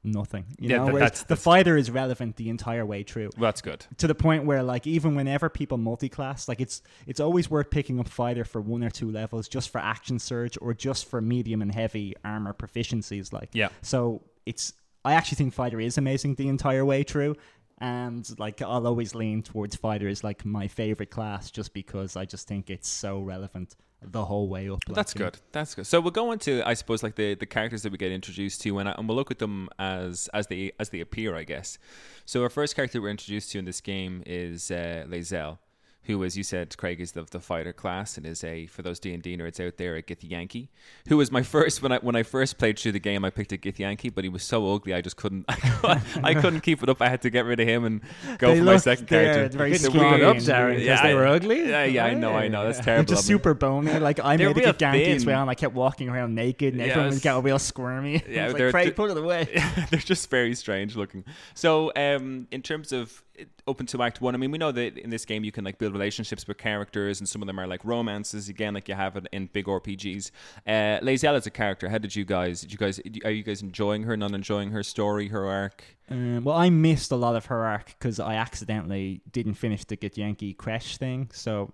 nothing. 0.04 0.44
You 0.58 0.70
Yeah, 0.70 0.76
know, 0.78 0.86
th- 0.90 0.98
that's- 0.98 1.20
the 1.22 1.28
that's- 1.28 1.44
fighter 1.44 1.76
is 1.76 1.90
relevant 1.90 2.36
the 2.36 2.48
entire 2.48 2.84
way 2.84 3.02
through 3.02 3.30
that's 3.38 3.60
good. 3.62 3.86
to 3.98 4.06
the 4.06 4.14
point 4.14 4.44
where 4.44 4.62
like 4.62 4.86
even 4.86 5.14
whenever 5.14 5.48
people 5.48 5.78
multi-class 5.78 6.48
like 6.48 6.60
it's 6.60 6.82
it's 7.06 7.20
always 7.20 7.48
worth 7.50 7.70
picking 7.70 8.00
up 8.00 8.08
fighter 8.08 8.44
for 8.44 8.60
one 8.60 8.82
or 8.82 8.90
two 8.90 9.10
levels 9.10 9.48
just 9.48 9.70
for 9.70 9.78
action 9.78 10.18
surge 10.18 10.58
or 10.60 10.74
just 10.74 11.08
for 11.08 11.20
medium 11.20 11.62
and 11.62 11.72
heavy 11.72 12.14
armor 12.24 12.52
proficiencies 12.52 13.32
like 13.32 13.50
Yeah. 13.52 13.68
so 13.80 14.22
it's 14.44 14.72
i 15.04 15.12
actually 15.14 15.36
think 15.36 15.54
fighter 15.54 15.78
is 15.80 15.96
amazing 15.98 16.34
the 16.34 16.48
entire 16.48 16.84
way 16.84 17.04
through 17.04 17.36
and 17.78 18.28
like 18.38 18.60
i'll 18.62 18.86
always 18.86 19.14
lean 19.14 19.42
towards 19.42 19.76
fighter 19.76 20.08
is 20.08 20.24
like 20.24 20.44
my 20.44 20.66
favorite 20.68 21.10
class 21.10 21.50
just 21.50 21.72
because 21.74 22.16
i 22.16 22.24
just 22.24 22.48
think 22.48 22.70
it's 22.70 22.88
so 22.88 23.20
relevant 23.20 23.76
the 24.04 24.24
whole 24.24 24.48
way 24.48 24.68
up 24.68 24.80
like, 24.88 24.96
That's 24.96 25.14
you 25.14 25.20
know. 25.20 25.26
good. 25.30 25.38
That's 25.52 25.74
good. 25.74 25.86
So 25.86 26.00
we'll 26.00 26.10
go 26.10 26.32
into, 26.32 26.66
I 26.66 26.74
suppose, 26.74 27.02
like 27.02 27.14
the, 27.14 27.34
the 27.34 27.46
characters 27.46 27.82
that 27.82 27.92
we 27.92 27.98
get 27.98 28.12
introduced 28.12 28.60
to, 28.62 28.78
and, 28.78 28.88
and 28.88 29.08
we'll 29.08 29.16
look 29.16 29.30
at 29.30 29.38
them 29.38 29.68
as 29.78 30.28
as 30.34 30.46
they 30.48 30.72
as 30.78 30.90
they 30.90 31.00
appear, 31.00 31.36
I 31.36 31.44
guess. 31.44 31.78
So 32.24 32.42
our 32.42 32.50
first 32.50 32.74
character 32.76 33.00
we're 33.00 33.10
introduced 33.10 33.52
to 33.52 33.58
in 33.58 33.64
this 33.64 33.80
game 33.80 34.22
is 34.26 34.70
uh, 34.70 35.04
Lae'zel, 35.08 35.58
who, 36.04 36.24
as 36.24 36.36
you 36.36 36.42
said, 36.42 36.76
Craig 36.76 37.00
is 37.00 37.12
the, 37.12 37.22
the 37.30 37.38
fighter 37.40 37.72
class 37.72 38.16
and 38.16 38.26
is 38.26 38.42
a 38.42 38.66
for 38.66 38.82
those 38.82 38.98
D 38.98 39.14
and 39.14 39.22
D 39.22 39.36
nerds 39.36 39.64
out 39.64 39.76
there 39.76 39.94
a 39.96 40.02
Githyanki, 40.02 40.68
who 41.08 41.16
was 41.16 41.30
my 41.30 41.42
first 41.42 41.80
when 41.82 41.92
I 41.92 41.98
when 41.98 42.16
I 42.16 42.22
first 42.24 42.58
played 42.58 42.78
through 42.78 42.92
the 42.92 42.98
game. 43.00 43.24
I 43.24 43.30
picked 43.30 43.52
a 43.52 43.56
Githyanki, 43.58 44.12
but 44.14 44.24
he 44.24 44.30
was 44.30 44.42
so 44.42 44.74
ugly 44.74 44.94
I 44.94 45.00
just 45.00 45.16
couldn't 45.22 45.44
I 45.48 46.34
couldn't 46.34 46.60
keep 46.60 46.82
it 46.82 46.88
up. 46.88 47.00
I 47.00 47.08
had 47.08 47.22
to 47.22 47.30
get 47.30 47.44
rid 47.44 47.60
of 47.60 47.68
him 47.68 47.84
and 47.84 48.00
go 48.38 48.52
They 48.52 48.58
for 48.58 48.64
my 48.64 48.76
second 48.78 49.06
character. 49.06 49.56
very 49.56 49.72
You 49.72 49.78
They're 49.78 49.90
could 49.90 50.00
keep 50.00 50.12
it 50.12 50.22
up, 50.22 50.36
Darren, 50.36 50.70
because 50.70 50.84
Yeah, 50.86 51.02
they 51.02 51.14
were 51.14 51.26
ugly. 51.26 51.68
Yeah, 51.68 51.84
yeah, 51.84 52.04
I 52.04 52.14
know, 52.14 52.32
I 52.34 52.48
know. 52.48 52.64
That's 52.64 52.80
terrible. 52.80 53.06
They're 53.06 53.16
just 53.16 53.26
super 53.26 53.54
bony. 53.54 53.98
Like 53.98 54.20
I 54.20 54.36
They're 54.36 54.52
made 54.54 54.64
a 54.64 54.72
Ganky 54.72 55.14
as 55.14 55.24
well, 55.26 55.40
and 55.42 55.50
I 55.50 55.54
kept 55.54 55.74
walking 55.74 56.08
around 56.08 56.34
naked, 56.34 56.74
and 56.74 56.82
Yeah, 56.82 56.88
everyone 56.88 57.10
was, 57.10 57.20
get 57.20 57.42
real 57.44 57.58
squirmy. 57.58 58.22
Yeah, 58.28 58.46
I 58.48 58.52
they're- 58.52 58.66
like, 58.66 58.72
Craig, 58.72 58.84
they're- 58.86 58.92
put 58.94 59.10
it 59.10 59.16
away. 59.16 59.48
they're 59.90 60.00
just 60.00 60.30
very 60.30 60.54
strange 60.54 60.96
looking. 60.96 61.24
So, 61.54 61.92
um, 61.96 62.48
in 62.50 62.62
terms 62.62 62.92
of 62.92 63.22
open 63.66 63.86
to 63.86 64.02
Act 64.02 64.20
One, 64.20 64.34
I 64.34 64.38
mean, 64.38 64.50
we 64.50 64.58
know 64.58 64.72
that 64.72 64.98
in 64.98 65.10
this 65.10 65.24
game 65.24 65.44
you 65.44 65.52
can 65.52 65.64
like 65.64 65.78
build 65.78 65.92
relationships 65.92 66.46
with 66.46 66.58
characters, 66.58 67.20
and 67.20 67.28
some 67.28 67.42
of 67.42 67.46
them 67.46 67.58
are 67.58 67.66
like 67.66 67.84
romances 67.84 68.48
again, 68.48 68.74
like 68.74 68.88
you 68.88 68.94
have 68.94 69.16
it 69.16 69.26
in 69.32 69.46
big 69.46 69.66
RPGs. 69.66 70.30
Uh, 70.66 71.00
Lae'zel 71.02 71.34
as 71.34 71.46
a 71.46 71.50
character, 71.50 71.88
how 71.88 71.98
did 71.98 72.14
you 72.14 72.24
guys? 72.24 72.60
Did 72.62 72.72
you 72.72 72.78
guys? 72.78 73.00
Are 73.24 73.30
you 73.30 73.42
guys 73.42 73.62
enjoying 73.62 74.02
her? 74.04 74.16
Not 74.16 74.32
enjoying 74.32 74.70
her 74.70 74.82
story, 74.82 75.28
her 75.28 75.46
arc? 75.46 75.84
Um, 76.10 76.44
well, 76.44 76.56
I 76.56 76.68
missed 76.68 77.10
a 77.10 77.16
lot 77.16 77.36
of 77.36 77.46
her 77.46 77.64
arc 77.64 77.86
because 77.98 78.20
I 78.20 78.34
accidentally 78.34 79.22
didn't 79.30 79.54
finish 79.54 79.84
the 79.84 79.96
Githyanki 79.96 80.56
Crash 80.56 80.98
thing. 80.98 81.30
So 81.32 81.72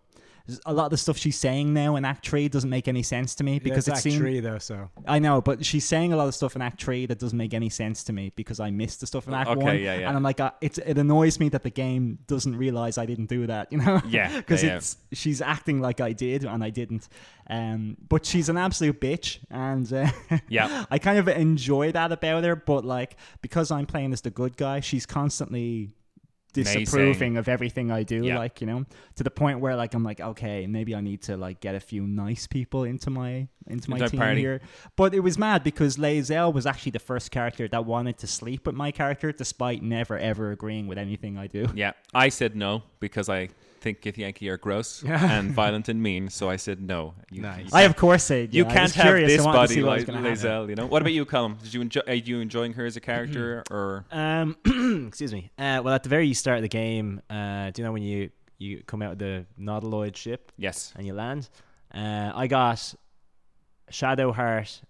a 0.64 0.72
lot 0.72 0.87
of 0.87 0.90
the 0.90 0.96
stuff 0.96 1.16
she's 1.18 1.38
saying 1.38 1.74
now 1.74 1.96
in 1.96 2.04
Act 2.04 2.26
Three 2.26 2.48
doesn't 2.48 2.70
make 2.70 2.88
any 2.88 3.02
sense 3.02 3.34
to 3.37 3.44
me 3.44 3.58
because 3.58 3.84
Because 3.84 3.88
it 3.88 3.90
it's 3.92 4.00
seems 4.02 4.16
three 4.16 4.40
though, 4.40 4.58
so 4.58 4.88
I 5.06 5.18
know, 5.18 5.40
but 5.40 5.64
she's 5.64 5.84
saying 5.84 6.12
a 6.12 6.16
lot 6.16 6.28
of 6.28 6.34
stuff 6.34 6.56
in 6.56 6.62
Act 6.62 6.82
Three 6.82 7.06
that 7.06 7.18
doesn't 7.18 7.37
make 7.37 7.54
any 7.54 7.68
sense 7.68 8.02
to 8.04 8.12
me 8.12 8.32
because 8.34 8.61
I 8.61 8.70
missed 8.70 9.00
the 9.00 9.06
stuff 9.06 9.28
in 9.28 9.34
Act 9.34 9.50
Okay, 9.50 9.61
One, 9.62 9.78
yeah, 9.78 9.96
yeah. 9.98 10.08
and 10.08 10.16
I'm 10.16 10.22
like, 10.22 10.40
uh, 10.40 10.52
it's 10.61 10.78
it 10.78 10.96
annoys 10.98 11.38
me 11.38 11.48
that 11.50 11.62
the 11.62 11.70
game 11.70 12.18
doesn't 12.26 12.56
realize 12.56 12.98
I 12.98 13.06
didn't 13.06 13.28
do 13.28 13.46
that, 13.46 13.68
you 13.72 13.78
know? 13.78 14.00
Yeah, 14.08 14.37
because 14.37 14.62
yeah, 14.62 14.70
yeah. 14.70 14.76
it's 14.76 14.96
she's 15.12 15.40
acting 15.42 15.80
like 15.80 16.00
I 16.00 16.12
did 16.12 16.44
and 16.44 16.64
I 16.64 16.70
didn't. 16.70 17.08
Um, 17.50 17.96
but 18.08 18.26
she's 18.26 18.48
an 18.48 18.58
absolute 18.58 19.00
bitch, 19.00 19.38
and 19.50 19.90
uh, 19.92 20.11
Yeah. 20.48 20.84
I 20.90 20.98
kind 20.98 21.18
of 21.18 21.28
enjoy 21.28 21.92
that 21.92 22.12
about 22.12 22.44
her. 22.44 22.56
But 22.56 22.84
like 22.84 23.16
because 23.42 23.70
I'm 23.70 23.87
playing 23.87 24.12
as 24.12 24.20
the 24.20 24.30
good 24.30 24.56
guy, 24.56 24.80
she's 24.80 25.06
constantly 25.06 25.90
disapproving 26.52 27.37
of 27.37 27.48
everything 27.48 27.90
I 27.90 28.02
do. 28.02 28.24
Yeah. 28.24 28.38
Like 28.38 28.61
you 28.61 28.66
know, 28.66 28.84
to 29.16 29.22
the 29.24 29.30
point 29.30 29.61
where 29.61 29.76
like 29.76 29.94
I'm 29.94 30.04
like, 30.04 30.20
okay, 30.20 30.66
maybe 30.66 30.94
I 30.94 31.00
need 31.00 31.22
to 31.22 31.37
like 31.37 31.61
get 31.61 31.74
a 31.74 31.80
few 31.80 32.06
nice 32.06 32.46
people 32.46 32.84
into 32.84 33.11
my 33.11 33.48
into 33.66 33.90
my 33.90 33.96
Into 33.96 34.11
team 34.11 34.20
party. 34.20 34.40
here. 34.40 34.61
But 34.96 35.14
it 35.14 35.20
was 35.20 35.38
mad 35.38 35.62
because 35.62 35.96
Lae'zel 35.96 36.52
was 36.52 36.66
actually 36.66 36.92
the 36.92 36.98
first 36.98 37.30
character 37.30 37.68
that 37.68 37.84
wanted 37.84 38.18
to 38.18 38.26
sleep 38.26 38.66
with 38.66 38.74
my 38.74 38.90
character, 38.90 39.32
despite 39.32 39.82
never 39.82 40.18
ever 40.18 40.50
agreeing 40.50 40.87
with 40.87 40.98
anything 40.98 41.37
I 41.38 41.46
do. 41.46 41.68
Yeah, 41.74 41.92
I 42.14 42.28
said 42.30 42.56
no 42.56 42.82
because 43.00 43.28
I 43.28 43.50
think 43.80 44.02
Githyanki 44.02 44.48
are 44.50 44.56
gross 44.58 45.02
and 45.06 45.50
violent 45.52 45.88
and 45.88 46.02
mean. 46.02 46.28
So 46.28 46.48
I 46.50 46.56
said 46.56 46.80
no. 46.80 47.14
You, 47.30 47.42
Nice. 47.42 47.64
you 47.64 47.70
I 47.72 47.82
of 47.82 47.96
course 47.96 48.24
said 48.24 48.54
You 48.54 48.64
yeah, 48.64 48.68
I 48.70 48.72
can't 48.72 48.82
was 48.84 48.94
have 48.94 49.04
curious. 49.06 49.32
this 49.32 49.40
I 49.40 49.44
wanted 49.44 49.52
to 49.56 49.58
body 49.62 49.74
see 49.74 49.82
what 49.82 49.90
was 49.92 50.00
like 50.00 50.06
gonna 50.14 50.28
happen. 50.28 50.34
Lae'zel, 50.50 50.68
you 50.68 50.74
know. 50.76 50.86
What 50.86 51.02
about 51.02 51.12
you, 51.12 51.24
Colm? 51.26 51.62
Did 51.62 51.74
you 51.74 51.80
enjoy? 51.80 52.00
Are 52.06 52.14
you 52.14 52.40
enjoying 52.40 52.72
her 52.74 52.84
as 52.86 52.96
a 52.96 53.00
character, 53.00 53.62
or 53.70 54.04
Um, 54.10 54.56
excuse 55.08 55.32
me. 55.32 55.50
Uh, 55.58 55.80
well, 55.84 55.94
at 55.94 56.02
the 56.02 56.08
very 56.08 56.32
start 56.34 56.58
of 56.58 56.62
the 56.62 56.68
game, 56.68 57.20
uh, 57.30 57.70
do 57.70 57.80
you 57.82 57.86
know 57.86 57.92
when 57.92 58.02
you 58.02 58.30
you 58.58 58.82
come 58.86 59.02
out 59.02 59.12
of 59.12 59.18
the 59.18 59.46
Nautiloid 59.58 60.16
ship 60.16 60.50
yes? 60.56 60.92
and 60.96 61.06
you 61.06 61.14
land? 61.14 61.48
Uh, 61.94 62.32
I 62.34 62.46
got 62.48 62.94
Shadowheart, 63.90 64.80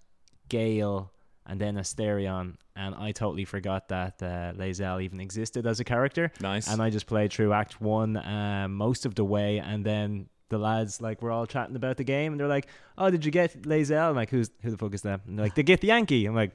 Gale, 0.48 1.12
and 1.48 1.60
then 1.60 1.76
Astarion, 1.76 2.54
and 2.76 2.94
I 2.94 3.12
totally 3.12 3.44
forgot 3.46 3.88
that 3.88 4.22
uh, 4.22 4.52
Lae'zel 4.56 5.02
even 5.02 5.18
existed 5.20 5.66
as 5.66 5.80
a 5.80 5.84
character. 5.84 6.30
Nice. 6.40 6.68
And 6.68 6.82
I 6.82 6.90
just 6.90 7.06
played 7.06 7.32
through 7.32 7.52
Act 7.54 7.80
One 7.80 8.16
uh, 8.16 8.68
most 8.68 9.06
of 9.06 9.14
the 9.14 9.24
way, 9.24 9.58
and 9.58 9.84
then 9.84 10.28
the 10.50 10.58
lads 10.58 11.00
like 11.00 11.22
were 11.22 11.30
all 11.30 11.46
chatting 11.46 11.76
about 11.76 11.96
the 11.96 12.04
game, 12.04 12.32
and 12.32 12.40
they're 12.40 12.48
like, 12.48 12.68
"Oh, 12.96 13.10
did 13.10 13.24
you 13.24 13.30
get 13.30 13.62
Lae'zel?" 13.62 14.10
I'm 14.10 14.16
like, 14.16 14.30
"Who's 14.30 14.50
who 14.62 14.70
the 14.70 14.76
fuck 14.78 14.94
is 14.94 15.02
that?" 15.02 15.20
And 15.26 15.38
they're 15.38 15.46
like, 15.46 15.54
"They 15.54 15.64
Githyanki." 15.64 16.26
I'm 16.28 16.34
like, 16.34 16.52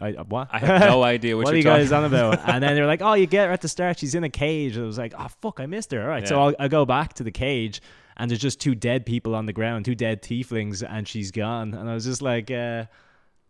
"I 0.00 0.12
uh, 0.12 0.24
what?" 0.24 0.48
I 0.52 0.58
have 0.58 0.80
no 0.82 1.02
idea 1.14 1.36
what, 1.36 1.46
what 1.46 1.54
are 1.54 1.56
you 1.56 1.62
guys 1.62 1.90
talking 1.90 2.04
on 2.04 2.14
about? 2.14 2.48
and 2.48 2.62
then 2.62 2.74
they're 2.74 2.86
like, 2.86 3.02
"Oh, 3.02 3.14
you 3.14 3.26
get 3.26 3.46
her 3.46 3.52
at 3.52 3.62
the 3.62 3.68
start. 3.68 3.98
She's 3.98 4.14
in 4.14 4.24
a 4.24 4.30
cage." 4.30 4.76
And 4.76 4.84
I 4.84 4.86
was 4.86 4.98
like, 4.98 5.14
"Oh 5.18 5.28
fuck, 5.40 5.60
I 5.60 5.66
missed 5.66 5.92
her." 5.92 6.02
All 6.02 6.08
right, 6.08 6.28
so 6.28 6.40
I'll, 6.40 6.54
I'll 6.58 6.68
go 6.68 6.84
back 6.84 7.14
to 7.14 7.24
the 7.24 7.30
cage, 7.32 7.80
and 8.16 8.30
there's 8.30 8.40
just 8.40 8.60
two 8.60 8.74
dead 8.74 9.06
people 9.06 9.34
on 9.34 9.46
the 9.46 9.52
ground, 9.52 9.84
two 9.86 9.94
dead 9.94 10.22
tieflings, 10.22 10.86
and 10.86 11.08
she's 11.08 11.30
gone. 11.30 11.72
And 11.74 11.88
I 11.88 11.94
was 11.94 12.04
just 12.04 12.22
like, 12.22 12.50
uh, 12.50 12.84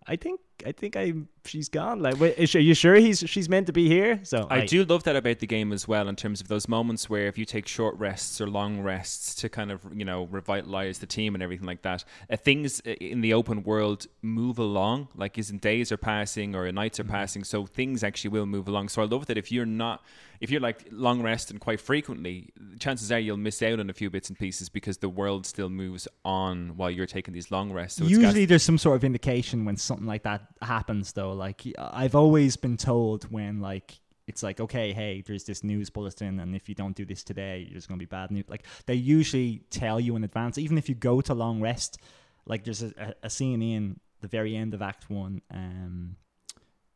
"I 0.07 0.17
think, 0.17 0.41
I 0.67 0.73
think 0.73 0.97
I, 0.97 1.13
she's 1.45 1.69
gone." 1.69 2.01
Like, 2.01 2.19
wait, 2.21 2.37
is 2.39 2.55
are 2.55 2.61
you 2.61 2.75
sure 2.75 2.95
he's 2.95 3.21
she's 3.27 3.49
meant 3.49 3.67
to 3.67 3.73
be 3.73 3.89
here? 3.89 4.21
So 4.23 4.47
I 4.51 4.65
do 4.65 4.85
love 4.85 5.03
that 5.05 5.17
about 5.17 5.39
the 5.39 5.47
game 5.47 5.73
as 5.73 5.87
well, 5.89 6.09
in 6.09 6.17
terms 6.17 6.41
of 6.41 6.49
those 6.49 6.69
moments 6.69 7.09
where 7.11 7.27
if 7.27 7.39
you 7.39 7.45
take 7.45 7.67
short 7.69 7.97
rests 7.99 8.41
or 8.41 8.47
long 8.49 8.81
rests 8.81 9.35
to 9.37 9.49
kind 9.49 9.71
of 9.71 9.81
you 9.95 10.05
know 10.05 10.25
revitalize 10.25 10.99
the 10.99 11.07
team 11.07 11.35
and 11.35 11.43
everything 11.43 11.67
like 11.67 11.83
that, 11.83 12.05
uh, 12.31 12.37
things 12.37 12.81
uh, 12.87 12.91
in 13.01 13.21
the 13.21 13.35
open 13.35 13.63
world 13.63 14.07
move 14.23 14.59
along. 14.59 15.09
Like, 15.15 15.39
isn't 15.39 15.61
days 15.61 15.91
are 15.93 15.97
passing 15.97 16.55
or 16.55 16.71
nights 16.73 16.99
are 17.01 17.05
Mm-hmm. 17.05 17.13
passing, 17.13 17.45
so 17.45 17.65
things 17.67 18.03
actually 18.03 18.31
will 18.31 18.47
move 18.47 18.69
along. 18.69 18.89
So 18.89 19.03
I 19.03 19.07
love 19.07 19.27
that 19.27 19.39
if 19.39 19.51
you're 19.51 19.67
not, 19.67 20.03
if 20.41 20.51
you're 20.51 20.61
like 20.61 20.87
long 20.91 21.23
rest 21.23 21.51
and 21.51 21.61
quite 21.61 21.81
frequently, 21.81 22.51
chances 22.79 23.11
are 23.11 23.19
you'll 23.19 23.37
miss 23.37 23.63
out 23.63 23.81
on 23.81 23.91
a 23.91 23.93
few 23.93 24.11
bits 24.11 24.29
and 24.29 24.39
pieces 24.39 24.69
because 24.69 24.99
the 24.99 25.09
world 25.09 25.47
still 25.47 25.69
moves 25.69 26.07
on 26.25 26.77
while 26.77 26.91
you're 26.91 27.07
taking 27.07 27.35
these 27.35 27.51
long 27.51 27.73
rests. 27.73 27.99
So 27.99 28.05
Usually, 28.05 28.45
there's 28.45 28.63
some 28.63 28.79
sort 28.79 28.97
of 28.97 29.05
indication 29.05 29.65
when 29.65 29.77
something 29.77 30.07
like 30.07 30.23
that 30.23 30.43
happens, 30.63 31.13
though. 31.13 31.33
Like 31.33 31.63
I've 31.79 32.15
always 32.15 32.57
been 32.57 32.77
told 32.77 33.25
when 33.31 33.61
like 33.61 33.99
it's 34.27 34.43
like 34.43 34.61
okay, 34.61 34.93
hey, 34.93 35.23
there's 35.27 35.45
this 35.45 35.65
news 35.65 35.91
bulletin, 35.91 36.39
and 36.41 36.55
if 36.55 36.69
you 36.69 36.75
don't 36.75 36.95
do 36.95 37.05
this 37.05 37.25
today, 37.25 37.69
there's 37.71 37.87
going 37.87 37.99
to 37.99 38.03
be 38.03 38.09
bad 38.09 38.31
news. 38.31 38.45
Like 38.49 38.65
they 38.87 38.95
usually 38.95 39.63
tell 39.71 39.99
you 39.99 40.15
in 40.17 40.25
advance, 40.25 40.59
even 40.59 40.79
if 40.79 40.89
you 40.89 40.95
go 40.95 41.21
to 41.21 41.35
long 41.35 41.61
rest. 41.61 41.99
Like 42.47 42.65
there's 42.65 42.83
a, 42.83 43.15
a, 43.23 43.29
scene 43.29 43.61
in 43.61 44.01
the 44.23 44.29
very 44.29 44.57
end 44.57 44.73
of 44.73 44.81
Act 44.81 45.11
One. 45.11 45.43
Um, 45.53 46.17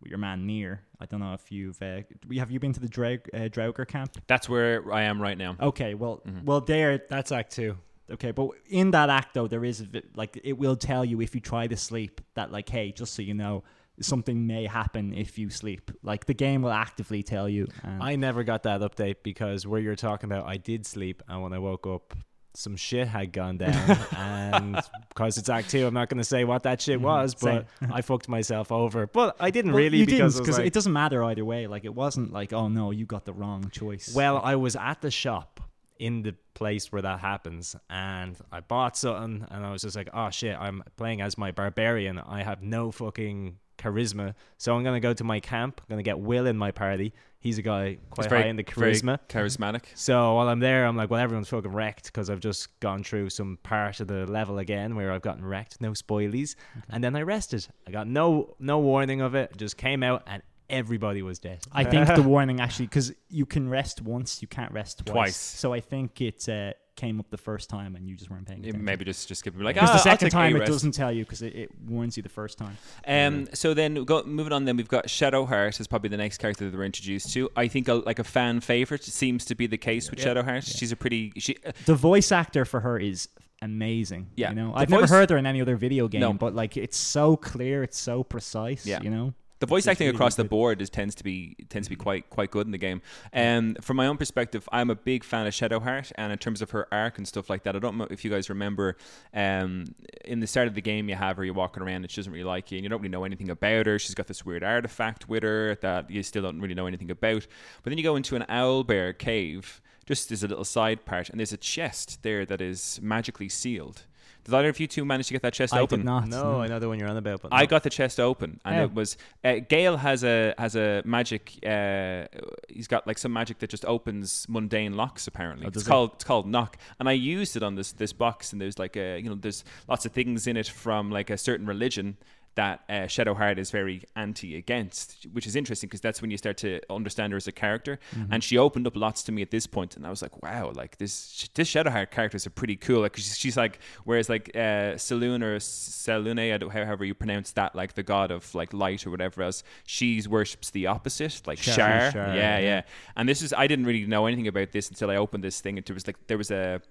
your 0.06 0.18
man 0.18 0.46
near. 0.46 0.82
I 1.00 1.06
don't 1.06 1.20
know 1.20 1.34
if 1.34 1.50
you've 1.50 1.80
uh, 1.82 2.00
have 2.36 2.50
you 2.50 2.60
been 2.60 2.72
to 2.72 2.80
the 2.80 2.88
Draug, 2.88 3.20
uh, 3.34 3.38
Draugr 3.48 3.86
camp? 3.86 4.12
That's 4.26 4.48
where 4.48 4.92
I 4.92 5.02
am 5.02 5.20
right 5.20 5.36
now. 5.38 5.56
Okay, 5.60 5.94
well, 5.94 6.22
well, 6.44 6.60
there. 6.60 7.02
That's 7.08 7.32
Act 7.32 7.52
Two. 7.52 7.76
Okay, 8.10 8.30
but 8.30 8.50
in 8.68 8.90
that 8.90 9.08
act 9.10 9.34
though, 9.34 9.46
there 9.46 9.64
is 9.64 9.80
a 9.80 9.84
bit- 9.84 10.16
like 10.16 10.38
it 10.44 10.54
will 10.58 10.76
tell 10.76 11.04
you 11.04 11.20
if 11.20 11.34
you 11.34 11.40
try 11.40 11.66
to 11.66 11.76
sleep 11.76 12.20
that 12.34 12.52
like, 12.52 12.68
hey, 12.68 12.92
just 12.92 13.14
so 13.14 13.22
you 13.22 13.32
know, 13.32 13.64
something 14.00 14.46
may 14.46 14.66
happen 14.66 15.14
if 15.14 15.38
you 15.38 15.48
sleep. 15.50 15.90
Like 16.02 16.26
the 16.26 16.34
game 16.34 16.62
will 16.62 16.72
actively 16.72 17.22
tell 17.22 17.48
you. 17.48 17.68
And 17.82 18.02
I 18.02 18.16
never 18.16 18.44
got 18.44 18.64
that 18.64 18.80
update 18.80 19.16
because 19.22 19.66
where 19.66 19.80
you're 19.80 19.96
talking 19.96 20.30
about, 20.30 20.46
I 20.46 20.56
did 20.56 20.84
sleep, 20.86 21.22
and 21.28 21.42
when 21.42 21.52
I 21.52 21.58
woke 21.58 21.86
up, 21.86 22.14
some 22.54 22.76
shit 22.76 23.08
had 23.08 23.32
gone 23.32 23.56
down. 23.58 23.98
and 24.16 24.76
because 25.08 25.38
it's 25.38 25.48
Act 25.48 25.70
Two, 25.70 25.86
I'm 25.86 25.94
not 25.94 26.08
going 26.08 26.18
to 26.18 26.24
say 26.24 26.44
what 26.44 26.64
that 26.64 26.80
shit 26.80 26.96
mm-hmm. 26.96 27.04
was, 27.06 27.34
but 27.34 27.66
I 27.92 28.02
fucked 28.02 28.28
myself 28.28 28.70
over. 28.70 29.06
But 29.06 29.36
I 29.40 29.50
didn't 29.50 29.72
Well, 29.72 29.82
really 29.82 29.98
you 29.98 30.06
because 30.06 30.34
didn't, 30.34 30.46
'cause 30.46 30.58
like- 30.58 30.66
it 30.66 30.72
doesn't 30.72 30.92
matter 30.92 31.22
either 31.24 31.44
way. 31.44 31.66
Like 31.66 31.84
it 31.84 31.94
wasn't 31.94 32.32
like, 32.32 32.52
oh 32.52 32.68
no, 32.68 32.90
you 32.90 33.06
got 33.06 33.24
the 33.24 33.32
wrong 33.32 33.70
choice. 33.70 34.14
Well, 34.14 34.38
I 34.42 34.56
was 34.56 34.76
at 34.76 35.00
the 35.00 35.10
shop 35.10 35.60
in 35.98 36.22
the 36.22 36.34
place 36.54 36.90
where 36.90 37.02
that 37.02 37.20
happens, 37.20 37.76
and 37.88 38.36
I 38.50 38.60
bought 38.60 38.96
something, 38.96 39.46
and 39.50 39.64
I 39.64 39.70
was 39.70 39.82
just 39.82 39.94
like, 39.94 40.08
"Oh 40.12 40.30
shit, 40.30 40.56
I'm 40.58 40.82
playing 40.96 41.20
as 41.20 41.38
my 41.38 41.52
barbarian. 41.52 42.18
I 42.18 42.42
have 42.42 42.60
no 42.60 42.90
fucking 42.90 43.58
charisma, 43.78 44.34
so 44.58 44.74
I'm 44.74 44.82
gonna 44.82 45.00
go 45.00 45.12
to 45.14 45.24
my 45.24 45.38
camp. 45.38 45.80
I'm 45.80 45.86
gonna 45.88 46.02
get 46.02 46.18
Wyll 46.18 46.46
in 46.46 46.56
my 46.56 46.72
party. 46.72 47.12
He's 47.42 47.58
a 47.58 47.62
guy 47.62 47.98
quite 48.10 48.28
very, 48.28 48.42
high 48.42 48.48
in 48.48 48.54
the 48.54 48.62
charisma. 48.62 49.18
charismatic. 49.28 49.82
So 49.96 50.34
while 50.36 50.48
I'm 50.48 50.60
there, 50.60 50.86
I'm 50.86 50.96
like, 50.96 51.10
well, 51.10 51.20
everyone's 51.20 51.48
fucking 51.48 51.72
wrecked 51.72 52.04
because 52.04 52.30
I've 52.30 52.38
just 52.38 52.78
gone 52.78 53.02
through 53.02 53.30
some 53.30 53.58
part 53.64 53.98
of 53.98 54.06
the 54.06 54.26
level 54.26 54.58
again 54.58 54.94
where 54.94 55.10
I've 55.10 55.22
gotten 55.22 55.44
wrecked. 55.44 55.80
No 55.80 55.90
spoilies, 55.90 56.54
and 56.88 57.02
then 57.02 57.16
I 57.16 57.22
rested. 57.22 57.66
I 57.84 57.90
got 57.90 58.06
no 58.06 58.54
no 58.60 58.78
warning 58.78 59.20
of 59.20 59.34
it. 59.34 59.56
Just 59.56 59.76
came 59.76 60.04
out, 60.04 60.22
and 60.28 60.40
everybody 60.72 61.22
was 61.22 61.38
dead. 61.38 61.60
I 61.70 61.84
think 61.84 62.12
the 62.14 62.22
warning 62.34 62.60
actually, 62.60 62.86
because 62.86 63.12
you 63.28 63.46
can 63.46 63.68
rest 63.68 64.00
once, 64.02 64.42
you 64.42 64.48
can't 64.48 64.72
rest 64.72 64.98
twice. 65.04 65.12
Twice. 65.12 65.36
So 65.36 65.72
I 65.72 65.80
think 65.80 66.20
it 66.20 66.48
uh, 66.48 66.72
came 66.96 67.20
up 67.20 67.30
the 67.30 67.36
first 67.38 67.68
time 67.70 67.94
and 67.94 68.08
you 68.08 68.16
just 68.16 68.30
weren't 68.30 68.46
paying 68.46 68.60
Yeah, 68.62 68.70
attention. 68.70 68.84
Maybe 68.84 69.04
just 69.04 69.28
just 69.28 69.40
skip 69.40 69.54
it. 69.54 69.60
Like 69.62 69.74
Because 69.76 69.90
ah, 69.90 69.94
the 69.94 69.98
second 69.98 70.30
time 70.30 70.56
it 70.56 70.66
doesn't 70.66 70.92
tell 70.92 71.12
you 71.12 71.24
because 71.24 71.42
it, 71.42 71.54
it 71.54 71.70
warns 71.86 72.16
you 72.16 72.22
the 72.22 72.28
first 72.28 72.58
time. 72.58 72.76
Um, 73.06 73.48
so 73.54 73.74
then 73.74 74.02
go, 74.04 74.22
moving 74.24 74.52
on, 74.52 74.64
then 74.64 74.76
we've 74.76 74.88
got 74.88 75.06
Shadowheart 75.06 75.78
is 75.80 75.86
probably 75.86 76.08
the 76.08 76.16
next 76.16 76.38
character 76.38 76.68
that 76.68 76.76
we're 76.76 76.84
introduced 76.84 77.32
to. 77.34 77.50
I 77.54 77.68
think 77.68 77.88
a, 77.88 77.94
like 77.94 78.18
a 78.18 78.24
fan 78.24 78.60
favorite 78.60 79.04
seems 79.04 79.44
to 79.46 79.54
be 79.54 79.66
the 79.66 79.78
case 79.78 80.10
with 80.10 80.20
Shadowheart. 80.20 80.64
She's 80.78 80.90
a 80.92 80.96
pretty 80.96 81.32
she. 81.36 81.56
uh, 81.64 81.72
The 81.84 81.94
voice 81.94 82.32
actor 82.32 82.64
for 82.64 82.80
her 82.80 82.98
is 82.98 83.28
amazing. 83.60 84.30
Yeah. 84.36 84.50
you 84.50 84.56
know, 84.56 84.72
The 84.72 84.78
I've 84.78 84.90
never 84.90 85.06
heard 85.06 85.30
her 85.30 85.36
in 85.36 85.46
any 85.46 85.60
other 85.60 85.76
video 85.76 86.08
game, 86.08 86.20
No. 86.20 86.32
but 86.32 86.54
like 86.54 86.76
it's 86.76 86.96
so 86.96 87.36
clear, 87.36 87.82
it's 87.82 87.98
so 87.98 88.22
precise. 88.24 88.84
Yeah. 88.86 89.00
you 89.02 89.10
know. 89.10 89.34
The 89.62 89.66
voice 89.66 89.86
acting 89.86 90.08
really 90.08 90.16
across 90.16 90.34
the 90.34 90.42
board 90.42 90.82
is 90.82 90.90
tends 90.90 91.14
to 91.14 91.22
be 91.22 91.54
tends 91.68 91.86
to 91.86 91.90
be 91.90 91.94
quite 91.94 92.28
quite 92.30 92.50
good 92.50 92.66
in 92.66 92.72
the 92.72 92.78
game. 92.78 93.00
Um, 93.32 93.76
from 93.80 93.96
my 93.96 94.08
own 94.08 94.16
perspective, 94.16 94.68
I'm 94.72 94.90
a 94.90 94.96
big 94.96 95.22
fan 95.22 95.46
of 95.46 95.54
Shadowheart, 95.54 96.10
and 96.16 96.32
in 96.32 96.38
terms 96.38 96.62
of 96.62 96.72
her 96.72 96.88
arc 96.92 97.16
and 97.18 97.28
stuff 97.28 97.48
like 97.48 97.62
that, 97.62 97.76
I 97.76 97.78
don't 97.78 97.96
know 97.96 98.08
if 98.10 98.24
you 98.24 98.30
guys 98.32 98.48
remember. 98.50 98.96
Um, 99.32 99.94
in 100.24 100.40
the 100.40 100.48
start 100.48 100.66
of 100.66 100.74
the 100.74 100.80
game, 100.80 101.08
you 101.08 101.14
have 101.14 101.36
her, 101.36 101.44
you're 101.44 101.54
walking 101.54 101.80
around, 101.80 102.02
and 102.02 102.10
she 102.10 102.16
doesn't 102.16 102.32
really 102.32 102.42
like 102.42 102.72
you, 102.72 102.78
and 102.78 102.82
you 102.82 102.88
don't 102.88 103.00
really 103.00 103.12
know 103.12 103.22
anything 103.22 103.50
about 103.50 103.86
her. 103.86 104.00
She's 104.00 104.16
got 104.16 104.26
this 104.26 104.44
weird 104.44 104.64
artifact 104.64 105.28
with 105.28 105.44
her 105.44 105.76
that 105.76 106.10
you 106.10 106.24
still 106.24 106.42
don't 106.42 106.60
really 106.60 106.74
know 106.74 106.86
anything 106.86 107.12
about. 107.12 107.46
But 107.84 107.90
then 107.90 107.98
you 107.98 108.02
go 108.02 108.16
into 108.16 108.34
an 108.34 108.44
owl 108.48 108.82
bear 108.82 109.12
cave, 109.12 109.80
just 110.06 110.32
as 110.32 110.42
a 110.42 110.48
little 110.48 110.64
side 110.64 111.04
part, 111.04 111.30
and 111.30 111.38
there's 111.38 111.52
a 111.52 111.56
chest 111.56 112.24
there 112.24 112.44
that 112.46 112.60
is 112.60 112.98
magically 113.00 113.48
sealed. 113.48 114.06
Did 114.44 114.54
either 114.54 114.68
of 114.70 114.80
you 114.80 114.86
two 114.86 115.04
manage 115.04 115.28
to 115.28 115.32
get 115.32 115.42
that 115.42 115.52
chest 115.52 115.72
I 115.72 115.80
open? 115.80 116.00
did 116.00 116.04
not. 116.06 116.28
No, 116.28 116.60
I 116.60 116.66
know 116.66 116.78
the 116.78 116.88
one 116.88 116.98
you're 116.98 117.08
on 117.08 117.16
about, 117.16 117.42
but 117.42 117.52
I 117.52 117.60
no. 117.60 117.66
got 117.66 117.82
the 117.84 117.90
chest 117.90 118.18
open, 118.18 118.60
and 118.64 118.74
How? 118.74 118.82
it 118.82 118.92
was 118.94 119.16
uh, 119.44 119.56
Gale 119.68 119.96
has 119.98 120.24
a 120.24 120.54
has 120.58 120.74
a 120.76 121.02
magic. 121.04 121.52
Uh, 121.64 122.26
he's 122.68 122.88
got 122.88 123.06
like 123.06 123.18
some 123.18 123.32
magic 123.32 123.58
that 123.60 123.70
just 123.70 123.84
opens 123.84 124.46
mundane 124.48 124.96
locks. 124.96 125.26
Apparently, 125.26 125.66
Oh, 125.66 125.68
it's 125.68 125.74
does 125.74 125.86
it? 125.86 125.90
called 125.90 126.12
it's 126.14 126.24
called 126.24 126.46
knock, 126.48 126.76
and 126.98 127.08
I 127.08 127.12
used 127.12 127.56
it 127.56 127.62
on 127.62 127.74
this 127.76 127.92
this 127.92 128.12
box, 128.12 128.52
and 128.52 128.60
there's 128.60 128.78
like 128.78 128.96
a 128.96 129.18
you 129.20 129.28
know 129.28 129.36
there's 129.36 129.64
lots 129.88 130.06
of 130.06 130.12
things 130.12 130.46
in 130.46 130.56
it 130.56 130.66
from 130.68 131.10
like 131.10 131.30
a 131.30 131.38
certain 131.38 131.66
religion 131.66 132.16
that 132.54 132.82
uh, 132.88 132.92
Shadowheart 133.06 133.58
is 133.58 133.70
very 133.70 134.04
anti 134.14 134.56
against, 134.56 135.26
which 135.32 135.46
is 135.46 135.56
interesting 135.56 135.88
because 135.88 136.00
that's 136.00 136.20
when 136.20 136.30
you 136.30 136.36
start 136.36 136.58
to 136.58 136.80
understand 136.90 137.32
her 137.32 137.36
as 137.36 137.48
a 137.48 137.52
character. 137.52 137.98
Mm-hmm. 138.14 138.32
And 138.32 138.44
she 138.44 138.58
opened 138.58 138.86
up 138.86 138.96
lots 138.96 139.22
to 139.24 139.32
me 139.32 139.42
at 139.42 139.50
this 139.50 139.66
point, 139.66 139.96
and 139.96 140.06
I 140.06 140.10
was 140.10 140.22
like, 140.22 140.42
wow, 140.42 140.72
like 140.74 140.98
this 140.98 141.48
this 141.54 141.70
Shadowheart 141.70 142.10
characters 142.10 142.46
are 142.46 142.50
pretty 142.50 142.76
cool. 142.76 143.00
Like 143.00 143.16
she's, 143.16 143.38
she's 143.38 143.56
like, 143.56 143.78
whereas 144.04 144.28
like 144.28 144.54
uh, 144.54 144.96
Saloon 144.96 145.42
or 145.42 145.58
Salune, 145.58 146.52
I 146.52 146.58
don't, 146.58 146.70
however 146.70 147.04
you 147.04 147.14
pronounce 147.14 147.52
that, 147.52 147.74
like 147.74 147.94
the 147.94 148.02
god 148.02 148.30
of 148.30 148.54
like 148.54 148.72
light 148.72 149.06
or 149.06 149.10
whatever 149.10 149.42
else, 149.42 149.62
she 149.86 150.22
worships 150.28 150.70
the 150.70 150.86
opposite, 150.86 151.42
like 151.46 151.58
Shar. 151.58 151.74
Shar. 151.74 152.10
Shar, 152.12 152.26
yeah, 152.28 152.34
yeah. 152.34 152.58
yeah. 152.58 152.82
And 153.16 153.28
this 153.28 153.42
is 153.42 153.52
I 153.52 153.66
didn't 153.66 153.86
really 153.86 154.06
know 154.06 154.26
anything 154.26 154.48
about 154.48 154.72
this 154.72 154.88
until 154.88 155.10
I 155.10 155.16
opened 155.16 155.44
this 155.44 155.60
thing. 155.60 155.78
And 155.78 155.86
there 155.86 155.94
was 155.94 156.06
like 156.06 156.26
there 156.26 156.38
was 156.38 156.50
a 156.50 156.82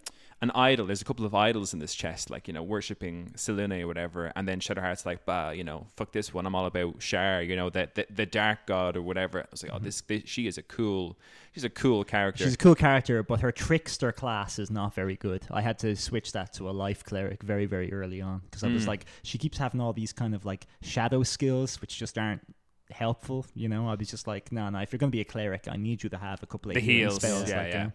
an 0.41 0.51
idol. 0.51 0.87
There's 0.87 1.01
a 1.01 1.05
couple 1.05 1.25
of 1.25 1.35
idols 1.35 1.73
in 1.73 1.79
this 1.79 1.93
chest, 1.93 2.29
like 2.29 2.47
you 2.47 2.53
know, 2.53 2.63
worshiping 2.63 3.31
Selene 3.35 3.73
or 3.83 3.87
whatever. 3.87 4.31
And 4.35 4.47
then 4.47 4.59
Shadowheart's 4.59 5.05
like, 5.05 5.25
bah, 5.25 5.51
you 5.51 5.63
know, 5.63 5.85
fuck 5.95 6.11
this 6.11 6.33
one. 6.33 6.45
I'm 6.47 6.55
all 6.55 6.65
about 6.65 7.01
Shar, 7.01 7.41
you 7.43 7.55
know, 7.55 7.69
the 7.69 7.89
the, 7.93 8.05
the 8.09 8.25
dark 8.25 8.65
god 8.65 8.97
or 8.97 9.01
whatever. 9.03 9.41
I 9.41 9.45
was 9.51 9.61
like, 9.63 9.71
oh, 9.73 9.79
this, 9.79 10.01
this 10.01 10.23
she 10.25 10.47
is 10.47 10.57
a 10.57 10.63
cool, 10.63 11.17
she's 11.53 11.63
a 11.63 11.69
cool 11.69 12.03
character. 12.03 12.43
She's 12.43 12.55
a 12.55 12.57
cool 12.57 12.75
character, 12.75 13.21
but 13.23 13.41
her 13.41 13.51
trickster 13.51 14.11
class 14.11 14.57
is 14.57 14.71
not 14.71 14.93
very 14.95 15.15
good. 15.15 15.45
I 15.51 15.61
had 15.61 15.77
to 15.79 15.95
switch 15.95 16.31
that 16.31 16.53
to 16.53 16.69
a 16.69 16.71
life 16.71 17.03
cleric 17.03 17.43
very, 17.43 17.65
very 17.67 17.93
early 17.93 18.21
on 18.21 18.41
because 18.45 18.63
I 18.63 18.67
Mm. 18.69 18.73
was 18.73 18.87
like, 18.87 19.05
she 19.23 19.37
keeps 19.37 19.57
having 19.59 19.79
all 19.79 19.93
these 19.93 20.13
kind 20.13 20.33
of 20.33 20.45
like 20.45 20.65
shadow 20.81 21.21
skills, 21.23 21.79
which 21.81 21.97
just 21.97 22.17
aren't 22.17 22.41
helpful. 22.91 23.45
You 23.55 23.69
know, 23.69 23.87
I 23.89 23.95
was 23.95 24.09
just 24.09 24.27
like, 24.27 24.51
no, 24.51 24.69
no, 24.69 24.79
if 24.79 24.91
you're 24.91 24.97
going 24.97 25.11
to 25.11 25.15
be 25.15 25.21
a 25.21 25.25
cleric, 25.25 25.67
I 25.69 25.77
need 25.77 26.03
you 26.03 26.09
to 26.09 26.17
have 26.17 26.41
a 26.43 26.45
couple 26.45 26.71
of 26.71 26.75
The 26.75 26.81
healing 26.81 26.99
heals, 26.99 27.15
spells. 27.15 27.49
yeah, 27.49 27.57
like, 27.57 27.67
you 27.67 27.73
yeah. 27.73 27.83
know. 27.85 27.91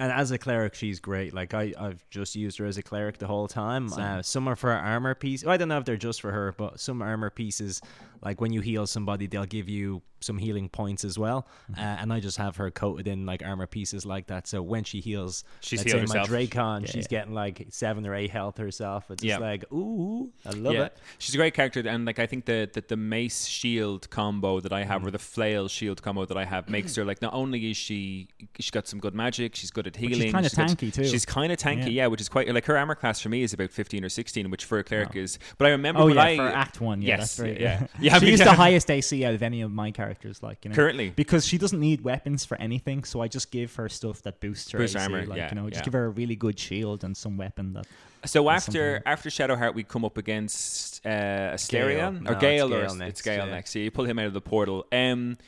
And 0.00 0.12
as 0.12 0.30
a 0.30 0.38
cleric, 0.38 0.74
she's 0.74 1.00
great. 1.00 1.34
Like 1.34 1.54
I, 1.54 1.72
I've 1.78 2.08
just 2.10 2.36
used 2.36 2.58
her 2.58 2.66
as 2.66 2.78
a 2.78 2.82
cleric 2.82 3.18
the 3.18 3.26
whole 3.26 3.48
time. 3.48 3.92
Uh, 3.92 4.22
some 4.22 4.46
are 4.46 4.54
for 4.54 4.70
armor 4.70 5.14
piece. 5.14 5.44
I 5.44 5.56
don't 5.56 5.68
know 5.68 5.78
if 5.78 5.84
they're 5.84 5.96
just 5.96 6.20
for 6.20 6.30
her, 6.30 6.54
but 6.56 6.78
some 6.78 7.02
armor 7.02 7.30
pieces, 7.30 7.80
like 8.22 8.40
when 8.40 8.52
you 8.52 8.60
heal 8.60 8.86
somebody, 8.86 9.26
they'll 9.26 9.44
give 9.44 9.68
you 9.68 10.02
some 10.20 10.38
healing 10.38 10.68
points 10.68 11.04
as 11.04 11.18
well. 11.18 11.46
Mm-hmm. 11.70 11.80
Uh, 11.80 11.84
and 12.02 12.12
I 12.12 12.20
just 12.20 12.36
have 12.38 12.56
her 12.56 12.70
coated 12.70 13.06
in 13.08 13.24
like 13.26 13.42
armor 13.44 13.66
pieces 13.66 14.04
like 14.04 14.26
that. 14.28 14.46
So 14.46 14.62
when 14.62 14.84
she 14.84 15.00
heals, 15.00 15.44
She's 15.60 15.80
let's 15.80 15.92
say 15.92 15.98
herself. 16.00 16.30
my 16.30 16.36
Dracon, 16.36 16.80
Yeah, 16.82 16.86
she's 16.86 16.96
yeah. 17.04 17.08
getting 17.20 17.34
like 17.34 17.66
seven 17.70 18.06
or 18.06 18.14
eight 18.14 18.30
health 18.30 18.58
herself. 18.58 19.10
It's 19.10 19.22
Yeah. 19.22 19.34
just 19.34 19.40
like 19.42 19.72
ooh, 19.72 20.30
I 20.44 20.50
love 20.50 20.74
it. 20.74 20.96
she's 21.18 21.34
a 21.34 21.38
great 21.38 21.54
character, 21.54 21.80
and 21.86 22.04
like 22.04 22.18
I 22.18 22.26
think 22.26 22.44
the, 22.46 22.68
the 22.72 22.82
the 22.86 22.96
mace 22.96 23.46
shield 23.46 24.08
combo 24.10 24.60
that 24.60 24.72
I 24.72 24.84
have, 24.84 25.02
Mm. 25.02 25.06
or 25.06 25.10
the 25.10 25.18
flail 25.18 25.68
shield 25.68 26.02
combo 26.02 26.24
that 26.24 26.36
I 26.36 26.44
have, 26.44 26.68
makes 26.68 26.96
her 26.96 27.04
like 27.04 27.22
not 27.22 27.34
only 27.34 27.70
is 27.70 27.76
she 27.76 28.28
she's 28.58 28.70
got 28.70 28.88
some 28.88 28.98
good 28.98 29.14
magic, 29.14 29.54
she's 29.54 29.70
good 29.70 29.86
at 29.86 29.96
healing. 29.96 30.32
She's 30.32 30.32
kinda 30.32 30.50
got- 30.50 30.68
tanky, 30.78 30.92
too. 30.92 31.04
She's 31.04 31.24
kind 31.24 31.52
of 31.52 31.58
tanky, 31.58 31.92
yeah. 31.92 32.06
Which 32.08 32.20
is 32.20 32.28
quite 32.28 32.52
like 32.52 32.64
her 32.66 32.76
armor 32.76 32.94
class 32.94 33.20
for 33.20 33.28
me 33.28 33.42
is 33.42 33.52
about 33.52 33.70
fifteen 33.70 34.04
or 34.04 34.08
sixteen, 34.08 34.50
which 34.50 34.64
for 34.64 34.78
a 34.78 34.84
cleric 34.84 35.14
is. 35.14 35.38
But 35.58 35.66
I 35.66 35.70
remember 35.70 36.00
Oh 36.00 36.06
when 36.06 36.16
yeah, 36.16 36.22
I 36.22 36.36
for 36.36 36.48
Act 36.48 36.80
One, 36.80 37.02
yeah, 37.02 37.18
yes, 37.18 37.36
that's 37.36 37.48
yeah, 37.48 37.56
yeah. 37.60 37.86
yeah. 38.00 38.16
I 38.16 38.20
mean, 38.20 38.30
She's 38.30 38.38
yeah. 38.40 38.44
the 38.46 38.52
highest 38.54 38.90
AC 38.90 39.24
out 39.24 39.34
of 39.34 39.42
any 39.42 39.60
of 39.60 39.70
my 39.70 39.90
characters, 39.90 40.07
like 40.42 40.64
you 40.64 40.70
know, 40.70 40.74
currently. 40.74 41.10
because 41.10 41.46
she 41.46 41.58
doesn't 41.58 41.80
need 41.80 42.02
weapons 42.02 42.44
for 42.44 42.56
anything. 42.60 43.04
So 43.04 43.20
I 43.20 43.28
just 43.28 43.50
give 43.50 43.74
her 43.76 43.88
stuff 43.88 44.22
that 44.22 44.40
boosts 44.40 44.70
her 44.72 44.78
Boosts 44.78 44.96
AC, 44.96 45.02
armor, 45.02 45.26
like 45.26 45.38
yeah, 45.38 45.48
you 45.50 45.54
know, 45.54 45.68
just 45.68 45.80
yeah. 45.80 45.84
give 45.84 45.92
her 45.94 46.06
a 46.06 46.10
really 46.10 46.36
good 46.36 46.58
shield 46.58 47.04
and 47.04 47.16
some 47.16 47.36
weapon 47.36 47.72
that. 47.74 47.86
So 48.24 48.50
after 48.50 48.96
something. 48.96 49.02
after 49.06 49.28
Shadowheart, 49.30 49.74
we 49.74 49.84
come 49.84 50.04
up 50.04 50.18
against 50.18 51.04
uh, 51.06 51.08
Astarion 51.54 52.22
Gale. 52.22 52.30
or 52.30 52.34
No, 52.34 52.40
Gale, 52.40 52.66
it's 52.66 52.74
or 52.74 52.78
Gale 52.78 52.84
it's 52.84 52.94
next, 52.96 53.22
Gale 53.22 53.46
yeah. 53.46 53.50
next. 53.50 53.74
Yeah, 53.74 53.82
you 53.84 53.90
pull 53.90 54.04
him 54.04 54.18
out 54.18 54.26
of 54.26 54.32
the 54.32 54.40
portal. 54.40 54.86
Um, 54.92 55.38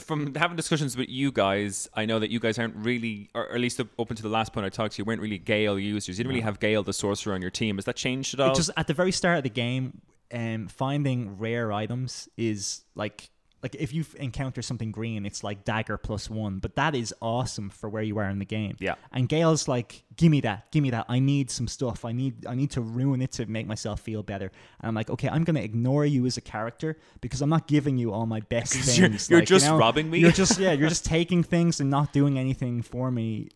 from 0.00 0.34
having 0.34 0.56
discussions 0.56 0.96
with 0.96 1.08
you 1.08 1.30
guys, 1.32 1.88
I 1.94 2.06
know 2.06 2.18
that 2.18 2.30
you 2.30 2.40
guys 2.40 2.58
aren't 2.58 2.76
really, 2.76 3.30
or 3.34 3.52
at 3.52 3.60
least 3.60 3.80
up 3.80 3.88
up 3.98 4.10
until 4.10 4.24
the 4.24 4.34
last 4.34 4.52
point 4.52 4.66
I 4.66 4.68
talked 4.68 4.94
to 4.94 5.00
you, 5.00 5.04
weren't 5.04 5.20
really 5.20 5.38
Gale 5.38 5.78
users. 5.78 6.18
You 6.18 6.24
didn't 6.24 6.30
really 6.30 6.42
have 6.42 6.60
Gale 6.60 6.82
the 6.82 6.92
sorcerer 6.92 7.34
on 7.34 7.42
your 7.42 7.50
team. 7.50 7.76
Has 7.76 7.84
that 7.84 7.96
changed 7.96 8.34
at 8.34 8.40
all? 8.40 8.52
It 8.52 8.56
just 8.56 8.70
at 8.76 8.86
the 8.86 8.94
very 8.94 9.12
start 9.12 9.38
of 9.38 9.42
the 9.42 9.50
game, 9.50 10.00
um, 10.32 10.68
finding 10.68 11.38
rare 11.38 11.72
items 11.72 12.28
is 12.36 12.84
like 12.94 13.30
like 13.64 13.74
if 13.76 13.94
you 13.94 14.04
encounter 14.16 14.60
something 14.60 14.92
green, 14.92 15.24
it's 15.24 15.42
like 15.42 15.64
dagger 15.64 15.96
plus 15.96 16.28
one. 16.28 16.58
But 16.58 16.76
that 16.76 16.94
is 16.94 17.14
awesome 17.22 17.70
for 17.70 17.88
where 17.88 18.02
you 18.02 18.18
are 18.18 18.28
in 18.28 18.38
the 18.38 18.44
game. 18.44 18.76
Yeah. 18.78 18.96
And 19.10 19.26
Gale's 19.28 19.66
like, 19.66 20.04
give 20.16 20.30
me 20.30 20.40
that, 20.42 20.70
give 20.70 20.82
me 20.82 20.90
that. 20.90 21.06
I 21.08 21.18
need 21.18 21.50
some 21.50 21.66
stuff. 21.66 22.04
I 22.04 22.12
need 22.12 22.46
I 22.46 22.54
need 22.54 22.70
to 22.72 22.82
ruin 22.82 23.22
it 23.22 23.32
to 23.32 23.46
make 23.46 23.66
myself 23.66 24.00
feel 24.00 24.22
better. 24.22 24.52
And 24.80 24.88
I'm 24.88 24.94
like, 24.94 25.08
okay, 25.10 25.28
I'm 25.30 25.42
gonna 25.44 25.60
ignore 25.60 26.04
you 26.04 26.26
as 26.26 26.36
a 26.36 26.42
character 26.42 26.98
because 27.22 27.40
I'm 27.40 27.48
not 27.50 27.66
giving 27.66 27.96
you 27.96 28.12
all 28.12 28.26
my 28.26 28.40
best 28.40 28.72
things. 28.74 28.98
you're- 28.98 29.10
you're 29.30 29.40
Like, 29.40 29.48
you 29.50 29.56
just 29.56 29.66
know, 29.66 29.78
robbing 29.78 30.10
me. 30.10 30.18
You're 30.18 30.30
just 30.30 30.58
yeah, 30.64 30.72
you're 30.72 30.90
just 30.90 31.06
taking 31.06 31.42
things 31.42 31.80
and 31.80 31.88
not 31.90 32.12
doing 32.12 32.38
anything 32.38 32.82
for 32.82 33.10
me 33.10 33.48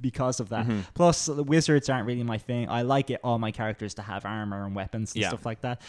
because 0.00 0.40
of 0.40 0.50
that. 0.50 0.66
Mm-hmm. 0.66 0.80
Plus, 0.94 1.26
the 1.26 1.42
wizards 1.42 1.88
aren't 1.88 2.06
really 2.06 2.22
my 2.22 2.38
thing. 2.38 2.68
I 2.68 2.82
like 2.82 3.10
it 3.10 3.20
all 3.24 3.38
my 3.38 3.50
characters 3.52 3.94
to 3.94 4.02
have 4.02 4.26
armor 4.26 4.66
and 4.66 4.74
weapons 4.76 5.14
and 5.14 5.22
Yeah. 5.22 5.28
stuff 5.28 5.46
like 5.46 5.62
that. 5.62 5.80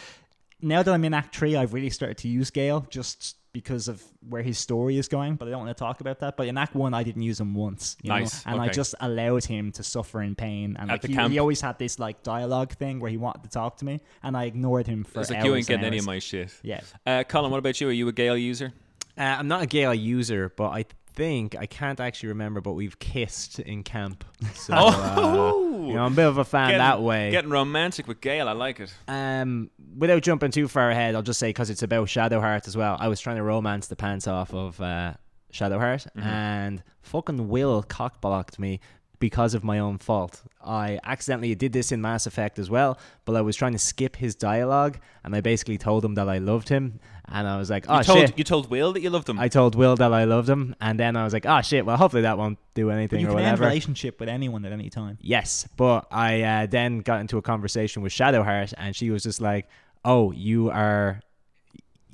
Now 0.60 0.82
that 0.82 0.92
I'm 0.92 1.04
in 1.04 1.14
Act 1.14 1.36
Three, 1.36 1.54
I've 1.54 1.72
really 1.74 1.90
started 1.90 2.16
to 2.18 2.28
use 2.28 2.50
Gale 2.50 2.86
just 2.90 3.36
because 3.52 3.88
of 3.88 4.02
where 4.28 4.42
his 4.42 4.58
story 4.58 4.98
is 4.98 5.08
going, 5.08 5.36
but 5.36 5.48
I 5.48 5.50
don't 5.52 5.64
want 5.64 5.76
to 5.76 5.80
talk 5.82 6.00
about 6.00 6.20
that. 6.20 6.36
But 6.36 6.48
in 6.48 6.58
Act 6.58 6.74
One, 6.74 6.94
I 6.94 7.02
didn't 7.02 7.22
use 7.22 7.40
him 7.40 7.54
once, 7.54 7.96
you 8.02 8.08
Nice, 8.08 8.44
know, 8.46 8.52
and 8.52 8.60
I 8.60 8.68
just 8.68 8.94
allowed 9.00 9.44
him 9.44 9.72
to 9.72 9.82
suffer 9.82 10.22
in 10.22 10.34
pain. 10.34 10.76
And 10.78 10.88
like 10.88 11.04
he, 11.04 11.14
he 11.14 11.38
always 11.38 11.60
had 11.60 11.78
this 11.78 11.98
like 11.98 12.22
dialogue 12.22 12.72
thing 12.72 13.00
where 13.00 13.10
he 13.10 13.16
wanted 13.16 13.42
to 13.44 13.48
talk 13.48 13.78
to 13.78 13.84
me, 13.84 14.00
and 14.22 14.36
I 14.36 14.44
ignored 14.44 14.86
him 14.86 15.04
for 15.04 15.20
It's 15.20 15.30
like 15.30 15.44
you 15.44 15.54
ain't 15.54 15.68
and 15.68 15.80
getting 15.80 15.84
any 15.86 15.98
of 15.98 16.06
my 16.06 16.18
shit. 16.18 16.52
Yeah, 16.62 16.80
Uh, 17.06 17.24
Colm, 17.28 17.50
what 17.50 17.58
about 17.58 17.80
you? 17.80 17.88
Are 17.88 17.92
you 17.92 18.08
a 18.08 18.12
Gale 18.12 18.36
user? 18.36 18.72
Uh, 19.16 19.22
I'm 19.22 19.48
not 19.48 19.62
a 19.62 19.66
Gale 19.66 19.94
user, 19.94 20.52
but 20.56 20.68
I 20.70 20.84
think 21.18 21.56
I 21.56 21.66
can't 21.66 22.00
actually 22.00 22.30
remember, 22.30 22.60
but 22.62 22.72
we've 22.72 22.98
kissed 22.98 23.58
in 23.58 23.82
camp. 23.82 24.24
So, 24.54 24.72
Oh! 24.76 25.74
uh, 25.84 25.86
you 25.88 25.94
know, 25.94 26.04
I'm 26.04 26.12
a 26.12 26.16
bit 26.16 26.26
of 26.26 26.38
a 26.38 26.44
fan 26.44 26.68
Getting- 26.68 26.78
that 26.78 27.02
way. 27.02 27.30
Getting 27.30 27.50
romantic 27.50 28.06
with 28.06 28.20
Gale, 28.20 28.48
I 28.48 28.52
like 28.52 28.78
it. 28.80 28.94
Um, 29.08 29.70
without 29.96 30.22
jumping 30.22 30.50
too 30.52 30.68
far 30.68 30.90
ahead, 30.90 31.14
I'll 31.14 31.22
just 31.22 31.40
say 31.40 31.48
because 31.50 31.70
it's 31.70 31.82
about 31.82 32.08
Shadowheart 32.08 32.66
as 32.68 32.76
well. 32.76 32.96
I 33.00 33.08
was 33.08 33.20
trying 33.20 33.36
to 33.36 33.42
romance 33.42 33.88
the 33.88 33.96
pants 33.96 34.26
off 34.28 34.52
of 34.54 34.80
uh, 34.80 35.14
Shadowheart, 35.52 36.06
and 36.14 36.82
fucking 37.02 37.48
Wyll 37.48 37.82
cockblocked 37.82 38.58
me 38.58 38.80
because 39.18 39.54
of 39.54 39.64
my 39.64 39.78
own 39.78 39.98
fault. 39.98 40.42
I 40.64 40.98
accidentally 41.04 41.54
did 41.54 41.72
this 41.72 41.92
in 41.92 42.00
Mass 42.00 42.26
Effect 42.26 42.58
as 42.58 42.70
well, 42.70 42.98
but 43.24 43.34
I 43.36 43.40
was 43.40 43.56
trying 43.56 43.72
to 43.72 43.78
skip 43.78 44.16
his 44.16 44.34
dialogue, 44.34 44.98
and 45.24 45.34
I 45.34 45.40
basically 45.40 45.78
told 45.78 46.04
him 46.04 46.14
that 46.14 46.28
I 46.28 46.38
loved 46.38 46.68
him, 46.68 47.00
and 47.26 47.48
I 47.48 47.56
was 47.58 47.70
like, 47.70 47.86
"Oh 47.88 47.98
you 47.98 48.04
told 48.04 48.18
shit." 48.18 48.38
you 48.38 48.44
told 48.44 48.70
Wyll 48.70 48.92
that 48.92 49.00
you 49.00 49.10
loved 49.10 49.28
him. 49.28 49.38
I 49.38 49.48
told 49.48 49.74
Wyll 49.74 49.96
that 49.96 50.12
I 50.12 50.24
loved 50.24 50.48
him, 50.48 50.74
and 50.80 50.98
then 50.98 51.16
I 51.16 51.24
was 51.24 51.32
like, 51.32 51.46
"Oh 51.46 51.60
shit!" 51.62 51.84
Well, 51.86 51.96
hopefully 51.96 52.22
that 52.22 52.38
won't 52.38 52.58
do 52.74 52.86
but 52.86 52.92
anything 52.92 53.20
you 53.20 53.28
or 53.28 53.30
can 53.30 53.38
end 53.40 53.46
a 53.46 53.50
whatever. 53.52 53.64
relationship 53.66 54.20
with 54.20 54.28
anyone 54.28 54.64
at 54.64 54.72
any 54.72 54.90
time. 54.90 55.18
Yes, 55.20 55.68
but 55.76 56.06
I 56.10 56.42
uh, 56.42 56.66
then 56.66 57.00
got 57.00 57.20
into 57.20 57.38
a 57.38 57.42
conversation 57.42 58.02
with 58.02 58.12
Shadowheart, 58.12 58.74
and 58.76 58.94
she 58.94 59.10
was 59.10 59.22
just 59.22 59.40
like, 59.40 59.68
"Oh, 60.04 60.32
you 60.32 60.70
are, 60.70 61.20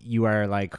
you 0.02 0.24
are 0.24 0.46
like 0.46 0.74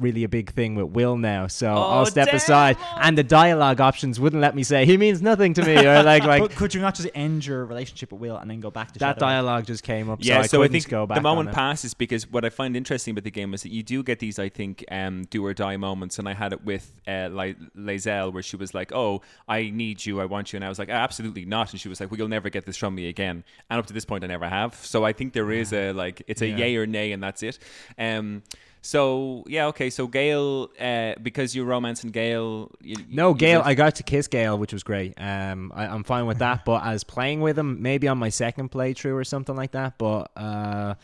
really 0.00 0.24
a 0.24 0.28
big 0.28 0.52
thing 0.52 0.74
with 0.74 0.86
Wyll 0.86 1.16
now, 1.16 1.46
so 1.46 1.68
Oh, 1.72 1.82
I'll 1.82 2.06
step 2.06 2.26
damn. 2.26 2.36
aside." 2.36 2.76
And 2.96 3.16
the 3.16 3.22
dialogue 3.22 3.80
options 3.80 4.18
wouldn't 4.18 4.42
let 4.42 4.54
me 4.54 4.62
say 4.62 4.84
he 4.84 4.96
means 4.96 5.22
nothing 5.22 5.54
to 5.54 5.64
me, 5.64 5.76
or 5.86 6.02
like 6.02 6.22
like 6.32 6.42
but 6.42 6.50
could 6.56 6.74
you 6.74 6.80
not 6.80 6.94
just 6.94 7.08
end 7.14 7.46
your 7.46 7.64
relationship 7.64 8.12
with 8.12 8.20
Wyll 8.20 8.36
and 8.36 8.50
then 8.50 8.60
go 8.60 8.70
back 8.70 8.92
to 8.92 8.98
that 8.98 9.16
Shadowheart? 9.16 9.20
dialogue 9.20 9.66
just 9.66 9.82
came 9.84 10.10
up. 10.10 10.18
yeah, 10.22 10.42
so, 10.42 10.48
so, 10.48 10.62
I, 10.62 10.64
I, 10.64 10.68
couldn't 10.68 10.80
think 10.82 10.90
go 10.90 11.06
back 11.06 11.16
the 11.16 11.22
moment 11.22 11.48
on 11.48 11.52
it. 11.52 11.56
passes 11.56 11.94
because 11.94 12.30
what 12.30 12.44
I 12.44 12.50
find 12.50 12.76
interesting 12.76 13.12
about 13.12 13.24
the 13.24 13.30
game 13.30 13.54
is 13.54 13.62
that 13.62 13.72
you 13.72 13.82
do 13.82 14.02
get 14.02 14.18
these, 14.18 14.38
I 14.38 14.48
think, 14.48 14.84
um, 14.90 15.24
do 15.30 15.44
or 15.44 15.54
die 15.54 15.76
moments, 15.76 16.18
and 16.18 16.28
I 16.28 16.34
had 16.34 16.52
it 16.52 16.64
with 16.64 16.92
uh, 17.06 17.28
like 17.30 17.56
Lae'zel 17.76 18.32
where 18.32 18.42
she 18.42 18.56
was 18.56 18.74
like, 18.74 18.92
"Oh, 18.92 19.22
I 19.48 19.70
need 19.70 20.04
you, 20.04 20.20
I 20.20 20.24
want 20.24 20.52
you," 20.52 20.56
and 20.56 20.64
I 20.64 20.68
was 20.68 20.78
like, 20.78 20.88
"Absolutely 20.88 21.44
not," 21.44 21.72
and 21.72 21.80
she 21.80 21.88
was 21.88 22.00
like, 22.00 22.10
"Well, 22.10 22.18
you'll 22.18 22.28
never 22.28 22.50
get 22.50 22.66
this 22.66 22.76
from 22.76 22.94
me 22.94 23.08
again." 23.08 23.44
And 23.70 23.78
up 23.78 23.86
to 23.86 23.92
this 23.92 24.04
point, 24.04 24.24
I 24.24 24.26
never 24.26 24.48
have. 24.48 24.74
So 24.74 25.04
I 25.04 25.12
think 25.12 25.32
there 25.32 25.50
is 25.52 25.72
a 25.72 25.92
like, 25.92 26.22
it's 26.26 26.42
a 26.42 26.46
Yeah. 26.46 26.56
yay 26.58 26.76
or 26.76 26.86
nay, 26.86 27.12
and 27.12 27.22
that's 27.22 27.42
it. 27.42 27.58
Um, 27.98 28.42
so 28.82 29.44
yeah, 29.46 29.66
okay. 29.66 29.90
So 29.90 30.06
Gale, 30.06 30.70
uh, 30.80 31.14
because 31.22 31.54
you're 31.54 31.66
romancing 31.66 32.10
Gale, 32.10 32.70
you, 32.82 32.96
No, 33.10 33.34
just- 33.34 33.66
I 33.66 33.74
got 33.74 33.96
to 33.96 34.02
kiss 34.02 34.28
Gale, 34.28 34.56
which 34.58 34.72
was 34.72 34.82
great. 34.82 35.14
Um, 35.18 35.72
I, 35.74 35.86
I'm 35.86 36.04
fine 36.04 36.26
with 36.26 36.38
that. 36.38 36.64
But 36.64 36.84
as 36.84 37.04
playing 37.04 37.40
with 37.40 37.58
him, 37.58 37.82
maybe 37.82 38.08
on 38.08 38.18
my 38.18 38.28
second 38.28 38.70
playthrough 38.70 39.14
or 39.14 39.24
something 39.24 39.56
like 39.56 39.72
that. 39.72 39.98
But 39.98 40.30
uh, 40.36 40.94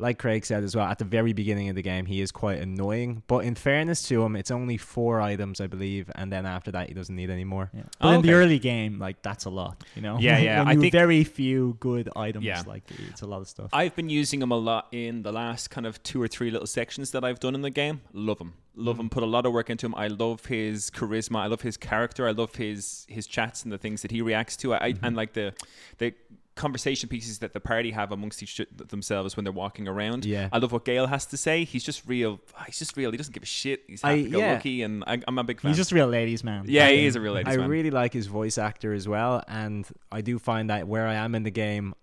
like 0.00 0.18
Craig 0.18 0.44
said 0.44 0.64
as 0.64 0.74
well, 0.74 0.86
at 0.86 0.98
the 0.98 1.04
very 1.04 1.32
beginning 1.32 1.68
of 1.68 1.76
the 1.76 1.82
game, 1.82 2.06
he 2.06 2.20
is 2.20 2.32
quite 2.32 2.58
annoying. 2.60 3.22
But 3.26 3.44
in 3.44 3.54
fairness 3.54 4.02
to 4.08 4.22
him, 4.22 4.34
it's 4.36 4.50
only 4.50 4.76
four 4.76 5.20
items, 5.20 5.60
I 5.60 5.66
believe, 5.66 6.10
and 6.14 6.32
then 6.32 6.46
after 6.46 6.70
that, 6.72 6.88
he 6.88 6.94
doesn't 6.94 7.14
need 7.14 7.30
any 7.30 7.44
more. 7.44 7.70
Yeah. 7.72 7.82
But 8.00 8.08
Oh, 8.08 8.12
in 8.12 8.22
the 8.22 8.32
early 8.32 8.58
game, 8.58 8.98
like 8.98 9.22
that's 9.22 9.44
a 9.44 9.50
lot, 9.50 9.84
you 9.94 10.02
know. 10.02 10.18
Yeah, 10.18 10.38
yeah, 10.38 10.64
I 10.66 10.74
think- 10.76 10.92
very 10.92 11.24
few 11.24 11.76
good 11.80 12.08
items, 12.16 12.44
Yeah. 12.44 12.62
like 12.66 12.82
it's 13.10 13.22
a 13.22 13.26
lot 13.26 13.40
of 13.40 13.48
stuff. 13.48 13.70
I've 13.72 13.94
been 13.94 14.08
using 14.10 14.42
him 14.42 14.50
a 14.50 14.56
lot 14.56 14.88
in 14.92 15.22
the 15.22 15.32
last 15.32 15.70
kind 15.70 15.86
of 15.86 16.02
two 16.02 16.20
or 16.20 16.28
three 16.28 16.50
little 16.50 16.66
sections 16.66 17.10
that 17.12 17.24
I've 17.24 17.40
done 17.40 17.54
in 17.54 17.62
the 17.62 17.70
game. 17.70 18.00
Love 18.12 18.38
him, 18.40 18.54
love 18.74 18.98
him. 18.98 19.08
Mm. 19.08 19.12
Put 19.12 19.22
a 19.22 19.26
lot 19.26 19.46
of 19.46 19.52
work 19.52 19.70
into 19.70 19.86
him. 19.86 19.94
I 19.94 20.08
love 20.08 20.46
his 20.46 20.90
charisma. 20.90 21.36
I 21.40 21.46
love 21.46 21.60
his 21.62 21.76
character. 21.76 22.26
I 22.26 22.32
love 22.32 22.54
his 22.56 23.06
his 23.08 23.26
chats 23.26 23.62
and 23.64 23.72
the 23.72 23.78
things 23.78 24.02
that 24.02 24.10
he 24.10 24.22
reacts 24.22 24.56
to. 24.58 24.74
I, 24.74 24.92
mm-hmm. 24.92 25.04
and 25.04 25.16
like 25.16 25.34
the 25.34 25.52
the 25.98 26.14
conversation 26.60 27.08
pieces 27.08 27.38
that 27.40 27.52
the 27.52 27.60
party 27.60 27.90
have 27.90 28.12
amongst 28.12 28.42
each 28.42 28.60
themselves 28.88 29.36
when 29.36 29.44
they're 29.44 29.52
walking 29.52 29.88
around. 29.88 30.24
Yeah. 30.24 30.48
I 30.52 30.58
love 30.58 30.72
what 30.72 30.84
Gale 30.84 31.06
has 31.06 31.26
to 31.26 31.36
say. 31.36 31.64
He's 31.64 31.82
just 31.84 32.06
real. 32.06 32.40
He's 32.66 32.78
just 32.78 32.96
real. 32.96 33.10
He 33.10 33.16
doesn't 33.16 33.32
give 33.32 33.42
a 33.42 33.46
shit. 33.46 33.82
He's 33.88 34.04
I- 34.04 34.10
happy 34.18 34.30
go 34.30 34.38
yeah. 34.38 34.52
lucky, 34.52 34.82
and 34.82 35.02
I, 35.06 35.20
I'm 35.26 35.38
a 35.38 35.44
big 35.44 35.60
fan. 35.60 35.70
He's 35.70 35.76
just 35.78 35.92
a 35.92 35.94
real 35.94 36.06
ladies 36.08 36.44
man. 36.44 36.64
yeah, 36.68 36.88
he 36.88 37.06
is 37.06 37.16
a 37.16 37.20
real 37.20 37.32
ladies 37.32 37.52
I 37.54 37.56
man. 37.56 37.68
really 37.68 37.90
like 37.90 38.12
his 38.12 38.26
voice 38.26 38.58
actor 38.58 38.92
as 38.92 39.08
well, 39.08 39.42
and 39.48 39.86
I 40.12 40.20
do 40.20 40.38
find 40.38 40.70
that 40.70 40.86
where 40.86 41.06
I 41.06 41.14
am 41.14 41.34
in 41.34 41.42
the 41.42 41.50
game, 41.50 41.94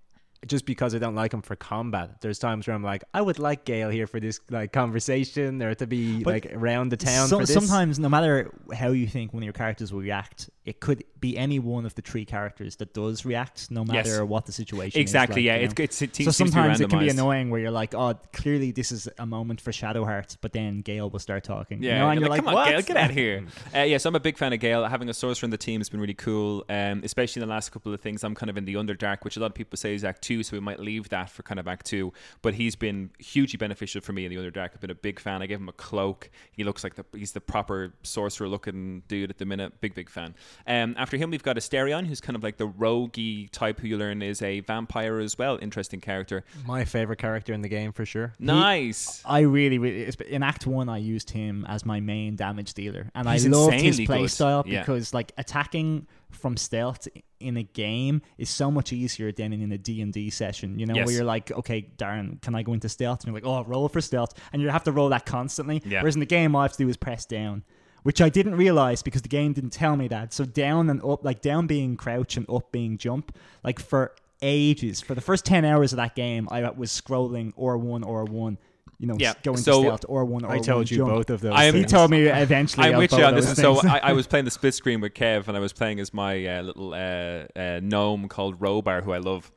just 0.46 0.66
because 0.66 0.94
I 0.96 1.00
don't 1.00 1.16
like 1.16 1.34
him 1.34 1.42
for 1.42 1.56
combat, 1.56 2.22
there's 2.22 2.40
times 2.40 2.68
where 2.68 2.76
I'm 2.76 2.84
like, 2.84 3.04
I 3.14 3.22
would 3.22 3.40
like 3.40 3.66
Gale 3.66 3.90
here 3.90 4.08
for 4.08 4.20
this 4.20 4.40
like 4.50 4.72
conversation 4.72 5.62
or 5.62 5.74
to 5.76 5.88
be 5.88 6.24
But 6.24 6.34
like 6.34 6.54
around 6.54 6.90
the 6.90 6.98
town 6.98 7.28
So- 7.28 7.40
for 7.40 7.46
this. 7.46 7.54
sometimes, 7.54 8.00
no 8.00 8.10
matter 8.10 8.52
how 8.74 8.90
you 8.90 9.08
think 9.08 9.34
one 9.34 9.44
of 9.44 9.46
your 9.46 9.54
characters 9.54 9.92
will 9.92 10.02
react, 10.02 10.50
it 10.68 10.82
could 10.82 11.04
be 11.22 11.38
any 11.38 11.60
one 11.60 11.86
of 11.86 11.96
the 11.96 12.02
three 12.02 12.26
characters 12.26 12.76
that 12.76 12.94
does 12.94 13.26
react, 13.26 13.72
no 13.72 13.86
Yes. 13.86 14.06
matter 14.06 14.26
what 14.26 14.46
the 14.46 14.52
situation. 14.52 15.00
Is. 15.00 15.02
Exactly. 15.02 15.44
is. 15.44 15.46
yeah, 15.46 15.56
you 15.56 15.68
know? 15.68 15.74
it's 15.80 16.02
it 16.02 16.14
so 16.14 16.24
seems 16.24 16.38
to 16.38 16.44
be 16.44 16.50
sometimes 16.52 16.82
it 16.82 16.90
can 16.90 17.00
be 17.00 17.10
annoying 17.10 17.50
where 17.50 17.62
you're 17.62 17.72
like, 17.72 17.96
oh, 17.96 18.16
clearly 18.34 18.72
this 18.72 18.92
is 18.92 19.08
a 19.18 19.26
moment 19.26 19.62
for 19.62 19.72
Shadowheart, 19.72 20.38
but 20.42 20.52
then 20.52 20.82
Gale 20.82 21.10
will 21.10 21.20
start 21.20 21.46
talking. 21.46 21.82
Yeah, 21.82 21.92
you 21.92 22.00
know, 22.00 22.10
and 22.10 22.20
you're 22.20 22.28
you're 22.28 22.36
like, 22.36 22.44
come 22.44 22.56
on, 22.56 22.82
get 22.82 22.98
out 22.98 23.10
of 23.12 23.16
here. 23.16 23.46
uh, 23.74 23.98
so 23.98 24.10
I'm 24.10 24.16
a 24.16 24.20
big 24.20 24.38
fan 24.38 24.52
of 24.52 24.60
Gale. 24.60 24.84
Having 24.86 25.08
a 25.10 25.14
sorcerer 25.14 25.48
in 25.48 25.52
the 25.52 25.58
team 25.58 25.80
has 25.80 25.88
been 25.88 26.02
really 26.02 26.14
cool, 26.14 26.66
um, 26.68 27.02
especially 27.06 27.42
in 27.42 27.48
the 27.48 27.54
last 27.54 27.72
couple 27.72 27.94
of 27.94 28.02
things. 28.02 28.26
I'm 28.26 28.36
kind 28.36 28.50
of 28.50 28.58
in 28.58 28.66
the 28.66 28.74
Underdark, 28.74 29.24
which 29.24 29.38
a 29.38 29.40
lot 29.40 29.48
of 29.48 29.56
people 29.56 29.78
say 29.78 29.96
is 29.96 30.04
Act 30.04 30.22
2, 30.24 30.44
so 30.44 30.58
we 30.58 30.60
might 30.60 30.82
leave 30.82 31.08
that 31.10 31.30
for 31.30 31.44
kind 31.44 31.62
of 31.62 31.68
Act 31.68 31.86
2. 31.86 32.12
But 32.42 32.56
he's 32.56 32.76
been 32.76 33.12
hugely 33.20 33.58
beneficial 33.58 34.02
for 34.02 34.12
me 34.12 34.26
in 34.26 34.32
the 34.32 34.38
Underdark. 34.38 34.72
I've 34.74 34.82
been 34.82 34.92
a 34.92 34.96
big 34.96 35.20
fan. 35.20 35.42
I 35.42 35.46
gave 35.46 35.60
him 35.60 35.70
a 35.70 35.74
cloak. 35.74 36.30
He 36.52 36.66
looks 36.66 36.84
like 36.84 36.96
the, 36.96 37.06
he's 37.18 37.32
the 37.32 37.42
proper 37.42 37.94
sorcerer 38.04 38.50
looking 38.50 39.04
dude 39.08 39.30
at 39.30 39.38
the 39.38 39.46
minute. 39.46 39.80
Big, 39.80 39.96
big 39.96 40.10
fan. 40.10 40.36
Um, 40.66 40.96
after 40.98 41.18
him, 41.18 41.30
we've 41.30 41.44
got 41.44 41.56
Astarion, 41.58 42.08
who's 42.08 42.20
kind 42.22 42.36
of 42.36 42.44
like 42.44 42.58
the 42.58 42.68
roguey 42.68 43.50
type 43.52 43.80
who 43.80 43.88
you 43.88 43.98
learn 43.98 44.22
is 44.22 44.42
a 44.42 44.62
vampire 44.62 45.20
as 45.20 45.38
well. 45.38 45.58
Interesting 45.62 46.02
character. 46.02 46.44
My 46.66 46.86
favorite 46.86 47.20
character 47.20 47.54
in 47.54 47.62
the 47.62 47.70
game 47.70 47.92
for 47.92 48.06
sure. 48.06 48.34
Nice. 48.40 49.22
I 49.26 49.42
really, 49.42 49.78
really 49.78 50.12
in 50.28 50.44
Act 50.44 50.66
One, 50.68 50.90
I 50.90 50.98
used 50.98 51.30
him 51.30 51.66
as 51.70 51.86
my 51.86 52.00
main 52.00 52.36
damage 52.36 52.74
dealer, 52.74 53.10
and 53.16 53.30
He's 53.30 53.46
I 53.46 53.50
loved 53.50 53.74
his 53.76 54.00
playstyle 54.00 54.64
Yeah. 54.66 54.80
because 54.82 55.14
like 55.14 55.32
attacking 55.38 56.08
from 56.32 56.58
stealth 56.58 57.08
in 57.40 57.56
a 57.56 57.64
game 57.64 58.22
is 58.38 58.50
so 58.50 58.70
much 58.70 58.92
easier 58.92 59.32
than 59.32 59.54
in 59.54 59.72
a 59.72 59.78
D 59.78 60.02
and 60.02 60.12
D 60.12 60.30
session. 60.30 60.78
You 60.78 60.86
know, 60.86 60.96
Yes. 60.96 61.06
where 61.06 61.16
you're 61.16 61.24
like, 61.24 61.52
okay, 61.52 61.88
Darren, 61.98 62.42
can 62.42 62.54
I 62.56 62.64
go 62.64 62.74
into 62.74 62.90
stealth? 62.90 63.20
And 63.24 63.28
you're 63.28 63.36
like, 63.42 63.46
oh, 63.46 63.64
roll 63.70 63.88
for 63.88 64.02
stealth, 64.02 64.34
and 64.52 64.62
you 64.62 64.70
have 64.70 64.84
to 64.84 64.92
roll 64.92 65.10
that 65.10 65.26
constantly. 65.26 65.82
Yeah. 65.86 66.02
Whereas 66.02 66.16
in 66.16 66.20
the 66.20 66.26
game, 66.26 66.56
all 66.56 66.62
I 66.62 66.66
have 66.66 66.74
to 66.74 66.78
do 66.84 66.90
is 66.90 66.98
press 66.98 67.26
down. 67.26 67.64
Which 68.08 68.22
I 68.22 68.30
didn't 68.30 68.56
realize 68.56 69.02
because 69.04 69.22
the 69.22 69.28
game 69.28 69.52
didn't 69.52 69.72
tell 69.72 69.98
me 69.98 70.08
that. 70.08 70.32
So 70.32 70.46
down 70.46 70.90
and 70.90 71.04
up, 71.04 71.26
like 71.26 71.42
down 71.42 71.68
being 71.68 71.98
crouch 71.98 72.38
and 72.38 72.50
up 72.50 72.72
being 72.72 72.98
jump, 72.98 73.36
like 73.66 73.82
for 73.82 74.16
ages, 74.42 75.02
for 75.02 75.14
the 75.14 75.20
first 75.20 75.44
ten 75.44 75.66
hours 75.66 75.92
of 75.92 75.98
that 75.98 76.16
game, 76.16 76.48
I 76.50 76.70
was 76.70 76.90
scrolling 76.90 77.52
or 77.58 77.78
one 77.78 78.06
or 78.06 78.24
one, 78.24 78.60
you 78.98 79.08
know, 79.08 79.18
Yeah, 79.20 79.34
going 79.44 79.58
so 79.58 79.82
to 79.82 79.88
stealth 79.88 80.06
or 80.08 80.24
one 80.24 80.46
or 80.46 80.54
I 80.54 80.60
told 80.60 80.90
you 80.90 81.00
jump. 81.00 81.10
both 81.10 81.30
of 81.30 81.42
those. 81.42 81.52
I 81.54 81.66
am- 81.66 81.76
He 81.76 81.84
told 81.84 82.10
me 82.10 82.28
eventually. 82.28 82.88
I'm 82.88 82.94
of 82.94 83.00
with 83.00 83.12
you 83.12 83.26
on 83.26 83.36
this. 83.36 83.54
those 83.54 83.82
so. 83.82 83.86
I, 83.86 83.98
I 84.02 84.14
was 84.14 84.26
playing 84.26 84.46
the 84.46 84.52
split 84.52 84.74
screen 84.74 85.02
with 85.02 85.14
Kev, 85.14 85.50
and 85.50 85.58
I 85.58 85.60
was 85.60 85.74
playing 85.74 86.00
as 86.00 86.14
my 86.14 86.48
uh, 86.48 86.62
little 86.62 86.94
uh, 86.94 87.60
uh, 87.60 87.82
gnome 87.84 88.30
called 88.30 88.58
Robar, 88.62 89.04
who 89.04 89.12
I 89.12 89.18
love. 89.18 89.52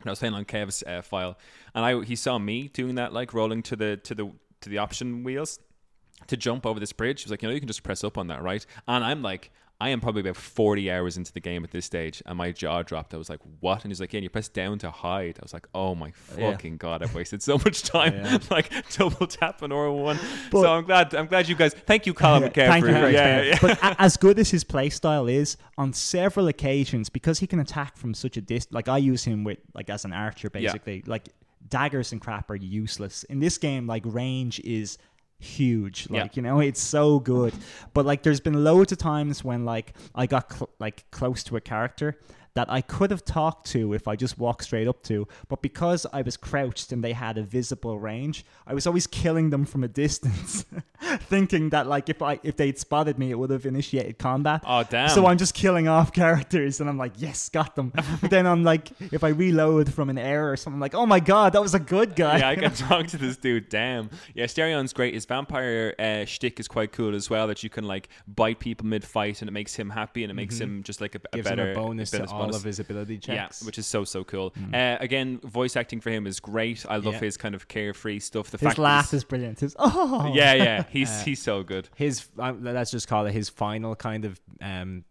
And 0.00 0.08
I 0.08 0.12
was 0.12 0.20
playing 0.20 0.32
on 0.32 0.46
Kev's 0.46 0.82
uh, 0.86 1.02
file, 1.02 1.36
and 1.74 1.84
I 1.84 2.02
he 2.02 2.16
saw 2.16 2.38
me 2.38 2.68
doing 2.68 2.94
that, 2.94 3.12
like 3.12 3.34
rolling 3.34 3.62
to 3.64 3.76
the 3.76 3.98
to 3.98 4.14
the 4.14 4.32
to 4.62 4.70
the 4.70 4.78
option 4.78 5.22
wheels 5.22 5.58
to 6.28 6.36
jump 6.36 6.66
over 6.66 6.78
this 6.80 6.92
bridge. 6.92 7.22
He 7.22 7.26
was 7.26 7.30
like, 7.30 7.42
you 7.42 7.48
know, 7.48 7.54
you 7.54 7.60
can 7.60 7.66
just 7.68 7.82
press 7.82 8.04
up 8.04 8.18
on 8.18 8.28
that, 8.28 8.42
right? 8.42 8.64
And 8.88 9.04
I'm 9.04 9.22
like. 9.22 9.50
I 9.82 9.88
am 9.88 10.00
probably 10.02 10.20
about 10.20 10.36
40 10.36 10.90
hours 10.92 11.16
into 11.16 11.32
the 11.32 11.40
game 11.40 11.64
at 11.64 11.70
this 11.70 11.86
stage, 11.86 12.22
and 12.26 12.36
my 12.36 12.52
jaw 12.52 12.82
dropped. 12.82 13.14
I 13.14 13.16
was 13.16 13.30
like, 13.30 13.40
"What?" 13.60 13.82
And 13.82 13.90
he's 13.90 13.98
like, 13.98 14.12
"Yeah, 14.12 14.18
and 14.18 14.24
you 14.24 14.28
press 14.28 14.46
down 14.50 14.78
to 14.80 14.90
hide." 14.90 15.38
I 15.40 15.42
was 15.42 15.54
like, 15.54 15.66
"Oh 15.74 15.94
my 15.94 16.12
Yeah. 16.36 16.50
fucking 16.50 16.76
god! 16.76 17.02
I've 17.02 17.14
wasted 17.14 17.42
so 17.42 17.56
much 17.56 17.80
time, 17.84 18.12
Yeah. 18.14 18.36
like 18.50 18.70
double 18.98 19.26
tapping 19.26 19.72
or 19.72 19.90
one." 19.92 20.18
But- 20.50 20.60
so 20.60 20.70
I'm 20.70 20.84
glad. 20.84 21.14
I'm 21.14 21.28
glad 21.28 21.48
you 21.48 21.54
guys. 21.54 21.72
Thank 21.72 22.04
you, 22.04 22.12
Colin 22.12 22.42
Yeah, 22.42 22.48
McCaffrey. 22.50 22.68
Thank 22.68 22.84
you 22.88 22.92
for 22.92 23.08
yeah, 23.08 23.40
yeah. 23.42 23.58
But 23.62 23.78
as 23.98 24.18
good 24.18 24.38
as 24.38 24.50
his 24.50 24.64
playstyle 24.64 25.32
is, 25.32 25.56
on 25.78 25.94
several 25.94 26.48
occasions, 26.48 27.08
because 27.08 27.38
he 27.38 27.46
can 27.46 27.58
attack 27.58 27.96
from 27.96 28.12
such 28.12 28.36
a 28.36 28.42
distance, 28.42 28.74
like 28.74 28.86
I 28.90 28.98
use 28.98 29.24
him 29.24 29.44
with 29.44 29.60
like 29.72 29.88
as 29.88 30.04
an 30.04 30.12
archer, 30.12 30.50
Yeah. 30.52 30.60
basically. 30.60 31.04
Like 31.06 31.30
daggers 31.68 32.12
and 32.12 32.20
crap 32.20 32.50
are 32.50 32.54
useless 32.56 33.22
in 33.24 33.40
this 33.40 33.56
game. 33.56 33.86
Like 33.86 34.02
range 34.04 34.60
is 34.60 34.98
huge 35.40 36.06
Yeah. 36.10 36.22
like 36.22 36.36
you 36.36 36.42
know 36.42 36.60
it's 36.60 36.80
so 36.82 37.18
good 37.18 37.54
but 37.94 38.04
like 38.06 38.22
there's 38.22 38.40
been 38.40 38.62
loads 38.62 38.92
of 38.92 38.98
times 38.98 39.42
when 39.42 39.64
like 39.64 39.94
i 40.14 40.26
got 40.26 40.52
cl- 40.52 40.70
like 40.78 41.10
close 41.10 41.42
to 41.44 41.56
a 41.56 41.60
character 41.60 42.18
that 42.54 42.70
I 42.70 42.80
could 42.80 43.10
have 43.10 43.24
talked 43.24 43.66
to 43.68 43.92
if 43.94 44.08
I 44.08 44.16
just 44.16 44.38
walked 44.38 44.64
straight 44.64 44.88
up 44.88 45.02
to, 45.04 45.26
but 45.48 45.62
because 45.62 46.06
I 46.12 46.22
was 46.22 46.36
crouched 46.36 46.92
and 46.92 47.02
they 47.04 47.12
had 47.12 47.38
a 47.38 47.42
visible 47.42 47.98
range, 47.98 48.44
I 48.66 48.74
was 48.74 48.86
always 48.86 49.06
killing 49.06 49.50
them 49.50 49.64
from 49.64 49.84
a 49.84 49.88
distance, 49.88 50.64
thinking 51.20 51.70
that 51.70 51.86
like 51.86 52.08
if 52.08 52.22
I 52.22 52.40
if 52.42 52.56
they'd 52.56 52.78
spotted 52.78 53.18
me, 53.18 53.30
it 53.30 53.38
would 53.38 53.50
have 53.50 53.66
initiated 53.66 54.18
combat. 54.18 54.62
Oh 54.66 54.82
damn! 54.82 55.08
So 55.10 55.26
I'm 55.26 55.38
just 55.38 55.54
killing 55.54 55.88
off 55.88 56.12
characters, 56.22 56.80
and 56.80 56.88
I'm 56.88 56.98
like, 56.98 57.12
yes, 57.16 57.48
got 57.48 57.76
them. 57.76 57.92
but 58.20 58.30
then 58.30 58.46
I'm 58.46 58.64
like, 58.64 58.90
if 59.12 59.24
I 59.24 59.28
reload 59.28 59.92
from 59.92 60.10
an 60.10 60.18
error 60.18 60.52
or 60.52 60.56
something, 60.56 60.74
I'm 60.76 60.80
like, 60.80 60.94
oh 60.94 61.06
my 61.06 61.20
god, 61.20 61.52
that 61.52 61.62
was 61.62 61.74
a 61.74 61.80
good 61.80 62.16
guy. 62.16 62.38
yeah, 62.38 62.48
I 62.48 62.56
can 62.56 62.72
talk 62.88 63.06
to 63.08 63.18
this 63.18 63.36
dude. 63.36 63.68
Damn. 63.68 64.10
Yeah, 64.34 64.46
Stereon's 64.46 64.92
great. 64.92 65.14
His 65.14 65.24
vampire 65.24 65.94
uh, 65.98 66.24
shtick 66.24 66.60
is 66.60 66.68
quite 66.68 66.92
cool 66.92 67.14
as 67.14 67.28
well. 67.30 67.46
That 67.46 67.62
you 67.62 67.70
can 67.70 67.84
like 67.84 68.08
bite 68.26 68.58
people 68.58 68.86
mid 68.86 69.04
fight, 69.04 69.42
and 69.42 69.48
it 69.48 69.52
makes 69.52 69.74
him 69.74 69.90
happy, 69.90 70.22
and 70.24 70.30
it 70.30 70.34
makes 70.34 70.58
him 70.58 70.82
just 70.82 71.00
like 71.00 71.14
a, 71.14 71.20
a 71.32 71.40
Mm-hmm. 71.40 71.48
Better 71.56 71.72
a 71.72 71.74
bonus 71.74 72.10
to 72.10 72.18
bonus 72.18 72.32
all 72.40 72.54
of 72.54 72.62
his 72.64 72.78
ability 72.80 73.18
checks. 73.18 73.62
Yeah, 73.62 73.66
which 73.66 73.78
is 73.78 73.86
so 73.86 74.04
so 74.04 74.24
cool. 74.24 74.52
Uh, 74.72 74.96
again, 75.00 75.38
voice 75.40 75.76
acting 75.76 76.00
for 76.00 76.10
him 76.10 76.26
is 76.26 76.40
great. 76.40 76.84
I 76.88 76.96
love 76.96 77.14
Yeah. 77.14 77.20
his 77.20 77.36
kind 77.36 77.54
of 77.54 77.68
carefree 77.68 78.20
stuff. 78.20 78.50
The 78.50 78.58
His 78.58 78.66
fact 78.66 78.76
that 78.76 78.82
laugh 78.82 79.04
he's- 79.10 79.14
is 79.14 79.24
brilliant. 79.24 79.60
His 79.60 79.76
oh 79.78 80.32
yeah, 80.34 80.54
yeah, 80.54 80.84
he's 80.90 81.22
he's 81.22 81.42
so 81.42 81.62
good. 81.62 81.88
his 81.96 82.28
uh, 82.38 82.52
let's 82.60 82.90
just 82.90 83.08
call 83.08 83.26
it 83.26 83.32
his 83.32 83.48
final 83.48 83.94
kind 83.96 84.24
of 84.24 84.40
um 84.60 85.04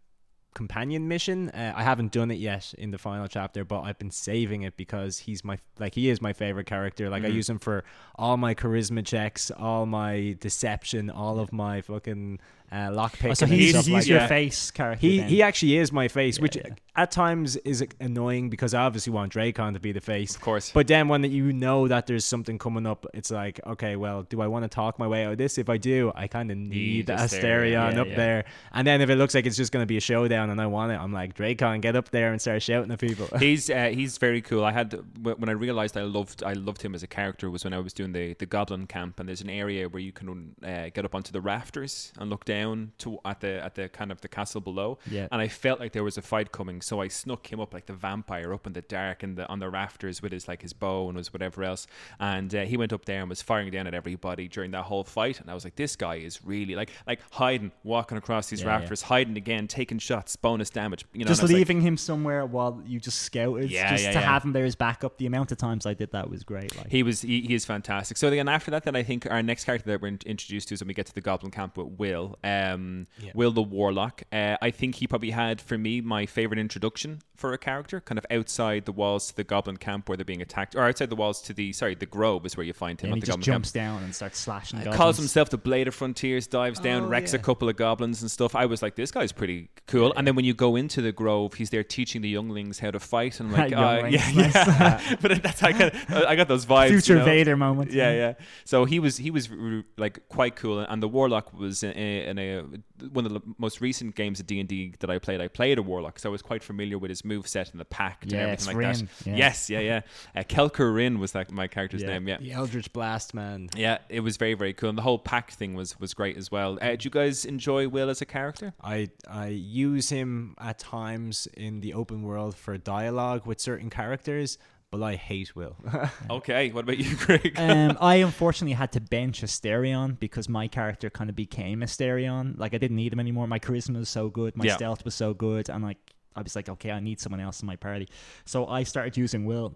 companion 0.56 1.08
mission 1.08 1.50
uh, 1.52 1.72
i 1.76 1.84
haven't 1.84 2.12
done 2.12 2.32
it 2.32 2.40
yet 2.40 2.74
in 2.80 2.90
the 2.90 2.98
final 2.98 3.28
chapter 3.28 3.64
but 3.64 3.82
i've 3.82 4.00
been 4.00 4.10
saving 4.12 4.64
it 4.64 4.76
because 4.76 5.20
he's 5.20 5.44
my 5.44 5.58
like 5.78 5.94
he 5.94 6.10
is 6.10 6.22
my 6.24 6.34
favorite 6.34 6.66
character 6.66 7.08
like 7.08 7.24
i 7.24 7.28
use 7.28 7.48
him 7.48 7.60
for 7.60 7.84
all 8.16 8.36
my 8.36 8.56
charisma 8.56 9.06
checks 9.06 9.52
all 9.52 9.86
my 9.86 10.36
deception 10.42 11.10
all 11.12 11.40
of 11.40 11.54
my 11.54 11.82
fucking 11.82 12.40
uh, 12.72 12.90
lockpick 12.90 13.32
Oh, 13.32 13.34
so 13.34 13.46
he's, 13.46 13.74
he's 13.76 13.90
like 13.90 14.08
your 14.08 14.20
that. 14.20 14.30
face 14.30 14.72
character. 14.72 15.00
He 15.06 15.20
then. 15.20 15.30
he 15.30 15.42
actually 15.42 15.78
is 15.78 15.92
my 15.92 16.08
face, 16.08 16.38
Yeah, 16.38 16.42
which 16.42 16.56
yeah. 16.56 16.70
at 16.96 17.12
times 17.12 17.56
is 17.58 17.84
annoying 18.00 18.50
because 18.50 18.74
I 18.74 18.82
obviously 18.84 19.12
want 19.14 19.34
Dracon 19.34 19.74
to 19.74 19.80
be 19.80 19.92
the 19.92 20.02
face. 20.02 20.36
Of 20.36 20.42
course. 20.42 20.72
But 20.72 20.88
then 20.88 21.08
when 21.08 21.24
you 21.24 21.52
know 21.54 21.88
that 21.88 22.08
there's 22.08 22.26
something 22.26 22.58
coming 22.58 22.86
up, 22.86 23.06
it's 23.14 23.32
like, 23.32 23.60
okay, 23.66 23.96
well, 23.96 24.24
do 24.24 24.42
I 24.42 24.48
want 24.48 24.64
to 24.64 24.70
talk 24.70 25.00
my 25.00 25.08
way 25.08 25.26
out 25.26 25.32
of 25.34 25.38
this? 25.38 25.58
If 25.58 25.70
I 25.70 25.78
do, 25.78 26.12
I 26.16 26.28
kind 26.28 26.52
of 26.52 26.58
need 26.58 26.70
Need 26.70 27.08
Astarion 27.08 27.72
Astarion, 27.74 27.98
up 27.98 28.08
yeah. 28.08 28.16
there. 28.16 28.46
And 28.74 28.86
then 28.86 29.02
if 29.02 29.10
it 29.10 29.16
looks 29.16 29.34
like 29.34 29.46
it's 29.46 29.58
just 29.58 29.72
going 29.72 29.84
to 29.84 29.88
be 29.88 29.98
a 29.98 30.02
showdown 30.02 30.50
and 30.50 30.62
I 30.62 30.68
want 30.68 30.92
it, 30.92 30.96
I'm 31.00 31.12
like, 31.14 31.36
Dracon, 31.36 31.82
get 31.82 31.96
up 31.96 32.10
there 32.10 32.32
and 32.32 32.42
start 32.42 32.62
shouting 32.62 32.92
at 32.92 33.00
people. 33.00 33.28
he's 33.40 33.70
uh, 33.70 33.90
he's 33.94 34.18
very 34.18 34.42
cool. 34.42 34.64
I 34.64 34.72
had 34.72 35.00
when 35.24 35.50
I 35.50 35.54
realized 35.54 35.98
I 35.98 36.04
loved 36.04 36.44
I 36.44 36.54
loved 36.54 36.82
him 36.82 36.94
as 36.94 37.04
a 37.04 37.08
character 37.08 37.50
was 37.50 37.64
when 37.64 37.74
I 37.74 37.80
was 37.80 37.94
doing 37.94 38.12
the 38.12 38.34
the 38.36 38.46
Goblin 38.46 38.86
camp, 38.88 39.20
and 39.20 39.28
there's 39.28 39.42
an 39.42 39.50
area 39.50 39.88
where 39.90 40.02
you 40.02 40.12
can 40.12 40.56
uh, 40.64 40.90
get 40.94 41.06
up 41.06 41.16
onto 41.16 41.32
the 41.32 41.42
rafters 41.42 42.12
and 42.20 42.30
look 42.30 42.46
down 42.46 42.59
to 43.00 43.20
at 43.26 43.42
the 43.42 43.64
at 43.64 43.76
the 43.76 43.90
kind 43.90 44.12
of 44.12 44.22
the 44.22 44.28
castle 44.28 44.62
below. 44.62 44.98
Yeah. 45.10 45.28
And 45.32 45.42
I 45.42 45.48
felt 45.48 45.80
like 45.80 45.94
there 45.94 46.04
was 46.04 46.18
a 46.18 46.22
fight 46.22 46.52
coming, 46.52 46.82
so 46.82 47.02
I 47.02 47.08
snuck 47.08 47.52
him 47.52 47.60
up 47.60 47.74
like 47.74 47.86
the 47.86 47.94
vampire 47.94 48.54
up 48.54 48.68
in 48.68 48.74
the 48.74 48.82
dark 48.82 49.24
and 49.24 49.38
the 49.38 49.48
on 49.48 49.60
the 49.60 49.70
rafters 49.70 50.22
with 50.22 50.32
his 50.32 50.48
like 50.48 50.62
his 50.62 50.74
bow 50.74 51.10
and 51.10 51.18
his 51.18 51.34
whatever 51.34 51.64
else. 51.64 51.88
And 52.20 52.54
uh, 52.54 52.66
he 52.66 52.78
went 52.78 52.94
up 52.94 53.06
there 53.06 53.22
and 53.22 53.30
was 53.30 53.42
firing 53.42 53.72
down 53.72 53.88
at 53.88 53.94
everybody 53.94 54.48
during 54.48 54.72
that 54.72 54.84
whole 54.84 55.04
fight. 55.04 55.40
And 55.40 55.50
I 55.50 55.54
was 55.54 55.64
like, 55.64 55.76
this 55.76 55.96
guy 55.96 56.16
is 56.16 56.44
really 56.46 56.76
like 56.76 56.92
like 57.08 57.20
hiding, 57.32 57.72
walking 57.84 58.18
across 58.18 58.50
these 58.50 58.62
Yeah, 58.62 58.68
yeah. 58.68 58.78
rafters, 58.80 59.02
hiding 59.04 59.38
again, 59.38 59.68
taking 59.68 60.00
shots, 60.00 60.36
bonus 60.36 60.70
damage. 60.70 61.06
You 61.14 61.26
know, 61.26 61.30
just 61.30 61.42
was 61.42 61.52
like, 61.52 61.58
leaving 61.58 61.82
him 61.82 61.98
somewhere 61.98 62.46
while 62.46 62.82
you 62.86 63.00
just 63.00 63.22
scouted. 63.22 63.72
Yeah, 63.72 63.92
just 63.92 64.04
yeah, 64.04 64.12
to 64.12 64.20
yeah. 64.20 64.26
have 64.26 64.44
him 64.44 64.54
there 64.54 64.66
as 64.66 64.76
backup. 64.76 65.18
The 65.18 65.26
amount 65.26 65.52
of 65.52 65.58
times 65.58 65.86
I 65.86 65.94
did 65.94 66.12
that 66.12 66.30
was 66.30 66.44
great. 66.44 66.76
Like 66.78 66.90
He 66.90 67.04
was 67.04 67.22
he, 67.22 67.42
he 67.42 67.54
is 67.54 67.66
fantastic. 67.66 68.18
So 68.18 68.30
then 68.30 68.48
after 68.48 68.72
that, 68.72 68.84
then 68.84 68.96
I 68.96 69.04
think 69.04 69.30
our 69.30 69.42
next 69.44 69.66
character 69.66 69.90
that 69.90 70.02
we're 70.02 70.10
in- 70.10 70.20
introduced 70.26 70.70
to 70.70 70.74
is 70.74 70.82
when 70.82 70.88
we 70.88 70.94
get 70.94 71.06
to 71.08 71.14
the 71.14 71.22
Goblin 71.22 71.52
Camp 71.52 71.78
with 71.78 71.88
Wyll, 72.00 72.38
um, 72.50 73.08
Yeah. 73.20 73.32
Wyll 73.36 73.52
the 73.52 73.62
Warlock. 73.62 74.24
Uh, 74.32 74.58
I 74.62 74.72
think 74.72 74.96
he 74.96 75.08
probably 75.08 75.32
had 75.32 75.62
for 75.62 75.78
me 75.78 76.02
my 76.02 76.26
favorite 76.26 76.60
introduction 76.60 77.20
for 77.36 77.54
a 77.54 77.58
character, 77.58 78.02
kind 78.02 78.18
of 78.18 78.26
outside 78.30 78.84
the 78.86 78.92
walls 78.92 79.28
to 79.28 79.36
the 79.36 79.44
Goblin 79.46 79.78
Camp 79.78 80.10
where 80.10 80.18
they're 80.18 80.26
being 80.26 80.42
attacked, 80.42 80.76
or 80.76 80.84
outside 80.84 81.10
the 81.10 81.16
walls 81.16 81.42
to 81.44 81.54
the 81.54 81.72
sorry 81.74 81.96
the 81.96 82.06
Grove 82.06 82.46
is 82.46 82.58
where 82.58 82.66
you 82.66 82.74
find 82.74 83.00
him. 83.00 83.14
he 83.14 83.20
the 83.22 83.26
just 83.28 83.40
jumps 83.40 83.72
Camp. 83.72 83.86
down 83.86 84.04
and 84.04 84.14
starts 84.14 84.40
slashing. 84.40 84.82
Calls 84.92 85.18
himself 85.18 85.50
the 85.50 85.58
Blade 85.58 85.88
of 85.88 85.96
Frontiers, 85.96 86.48
dives 86.48 86.80
down, 86.80 87.04
Oh, 87.04 87.08
wrecks 87.08 87.34
yeah. 87.34 87.40
a 87.40 87.44
couple 87.44 87.70
of 87.70 87.76
goblins 87.78 88.22
and 88.22 88.30
stuff. 88.30 88.56
I 88.56 88.66
was 88.66 88.82
like, 88.82 88.96
this 88.96 89.12
guy's 89.12 89.32
pretty 89.32 89.70
cool. 89.88 90.14
And 90.18 90.28
then 90.28 90.36
when 90.36 90.44
you 90.46 90.54
go 90.54 90.76
into 90.76 91.02
the 91.02 91.12
Grove, 91.14 91.54
he's 91.54 91.70
there 91.70 91.84
teaching 91.84 92.22
the 92.22 92.30
younglings 92.30 92.80
how 92.80 92.92
to 92.92 93.00
fight. 93.00 93.40
And 93.40 93.56
I'm 93.56 93.58
like, 93.72 93.74
uh, 93.74 94.08
yeah, 94.10 94.30
yeah. 94.32 95.16
but 95.22 95.42
that's 95.42 95.64
I 95.64 95.72
got, 95.72 96.12
I 96.28 96.36
got 96.36 96.48
those 96.50 96.66
vibes. 96.66 96.90
future 96.90 97.14
you 97.14 97.20
know? 97.20 97.26
Vader 97.26 97.56
moment. 97.56 97.92
yeah, 97.94 98.12
yeah. 98.14 98.34
So 98.66 98.84
he 98.86 99.00
was 99.00 99.16
he 99.18 99.32
was 99.32 99.50
like 99.98 100.28
quite 100.28 100.56
cool, 100.58 100.80
and 100.80 101.02
the 101.02 101.08
warlock 101.08 101.54
was 101.54 101.84
in 101.84 102.38
a, 102.40 102.64
one 103.12 103.26
of 103.26 103.34
the 103.34 103.42
most 103.58 103.82
recent 103.82 104.16
games 104.16 104.40
of 104.40 104.48
D 104.48 104.60
and 104.60 104.68
D 104.70 104.94
that 105.00 105.10
I 105.10 105.20
played. 105.20 105.42
I 105.42 105.48
played 105.48 105.78
a 105.78 105.82
warlock, 105.84 106.20
so 106.20 106.30
I 106.30 106.32
was 106.32 106.42
quite 106.42 106.64
familiar 106.64 106.98
with 106.98 107.10
his 107.10 107.24
move 107.26 107.48
set 107.48 107.72
and 107.72 107.80
the 107.80 107.86
pact 107.86 108.24
and 108.24 108.34
everything 108.34 108.68
like 108.68 108.76
Rin, 108.78 108.92
that. 108.92 109.28
yeah. 109.28 109.36
Yes, 109.36 109.70
yeah, 109.70 109.80
yeah. 109.80 110.02
Uh, 110.36 110.42
Kelker 110.44 110.94
Rin 110.94 111.20
was 111.20 111.36
like 111.36 111.52
my 111.52 111.68
character's 111.68 112.02
Yeah. 112.02 112.08
name. 112.10 112.28
Yeah. 112.28 112.38
the 112.38 112.52
Eldritch 112.54 112.92
Blast, 112.94 113.34
man. 113.34 113.70
Yeah, 113.76 114.00
it 114.10 114.22
was 114.22 114.38
very, 114.38 114.54
very 114.54 114.74
cool, 114.74 114.90
and 114.90 114.98
the 114.98 115.02
whole 115.04 115.20
pact 115.20 115.54
thing 115.56 115.74
was 115.74 116.00
was 116.00 116.14
great 116.14 116.38
as 116.38 116.52
well. 116.52 116.78
Uh, 116.82 116.90
did 116.92 117.06
you 117.06 117.12
guys 117.12 117.46
enjoy 117.46 117.88
Wyll 117.88 118.10
as 118.10 118.22
a 118.22 118.26
character? 118.26 118.74
I 118.82 119.10
I 119.28 119.48
use 119.48 120.10
him 120.10 120.56
at 120.60 120.80
times 120.80 121.48
in 121.58 121.82
the 121.82 121.94
open 121.94 122.24
world 122.24 122.56
for 122.56 122.78
dialogue 122.78 123.46
with 123.46 123.60
certain 123.60 123.90
characters, 123.90 124.58
but 124.92 125.04
I 125.04 125.16
hate 125.16 125.56
Wyll. 125.56 125.76
Okay, 126.30 126.72
what 126.72 126.84
about 126.84 126.98
you, 126.98 127.16
Greg? 127.16 127.54
um, 127.58 127.98
I 128.02 128.16
unfortunately 128.30 128.74
had 128.74 128.92
to 128.94 129.02
bench 129.02 129.42
Astarion 129.42 130.20
because 130.20 130.48
my 130.50 130.68
character 130.68 131.10
kind 131.10 131.30
of 131.30 131.36
became 131.36 131.82
Astarion. 131.82 132.58
Like 132.58 132.74
I 132.74 132.78
didn't 132.78 132.98
need 132.98 133.14
him 133.14 133.20
anymore. 133.20 133.48
My 133.48 133.60
charisma 133.60 133.98
was 133.98 134.10
so 134.10 134.30
good, 134.30 134.56
my 134.58 134.66
Yeah. 134.66 134.76
stealth 134.76 135.06
was 135.06 135.16
so 135.16 135.34
good, 135.34 135.70
and 135.70 135.84
like 135.84 135.98
I 136.36 136.42
was 136.42 136.56
like, 136.56 136.70
okay, 136.70 136.92
I 136.92 137.00
need 137.00 137.20
someone 137.20 137.40
else 137.42 137.62
in 137.62 137.68
my 137.68 137.76
party. 137.76 138.08
So 138.46 138.68
I 138.68 138.84
started 138.84 139.18
using 139.18 139.46
Wyll. 139.46 139.76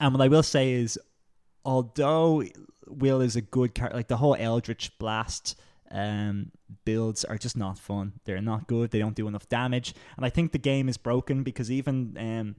And 0.00 0.12
what 0.12 0.22
I 0.22 0.28
will 0.28 0.42
say 0.42 0.72
is, 0.72 0.98
although 1.64 2.42
Wyll 2.86 3.20
is 3.20 3.36
a 3.36 3.40
good 3.42 3.74
character, 3.74 3.96
like 3.96 4.08
the 4.08 4.16
whole 4.16 4.36
Eldritch 4.38 4.96
Blast 4.98 5.58
um, 5.90 6.50
builds 6.84 7.24
are 7.24 7.38
just 7.38 7.56
not 7.56 7.78
fun. 7.78 8.14
They're 8.24 8.42
not 8.42 8.66
good. 8.66 8.90
They 8.90 8.98
don't 8.98 9.14
do 9.14 9.28
enough 9.28 9.48
damage, 9.48 9.94
and 10.16 10.26
I 10.26 10.30
think 10.30 10.52
the 10.52 10.58
game 10.58 10.88
is 10.88 10.96
broken 10.96 11.42
because 11.42 11.70
even 11.70 12.16
um, 12.18 12.56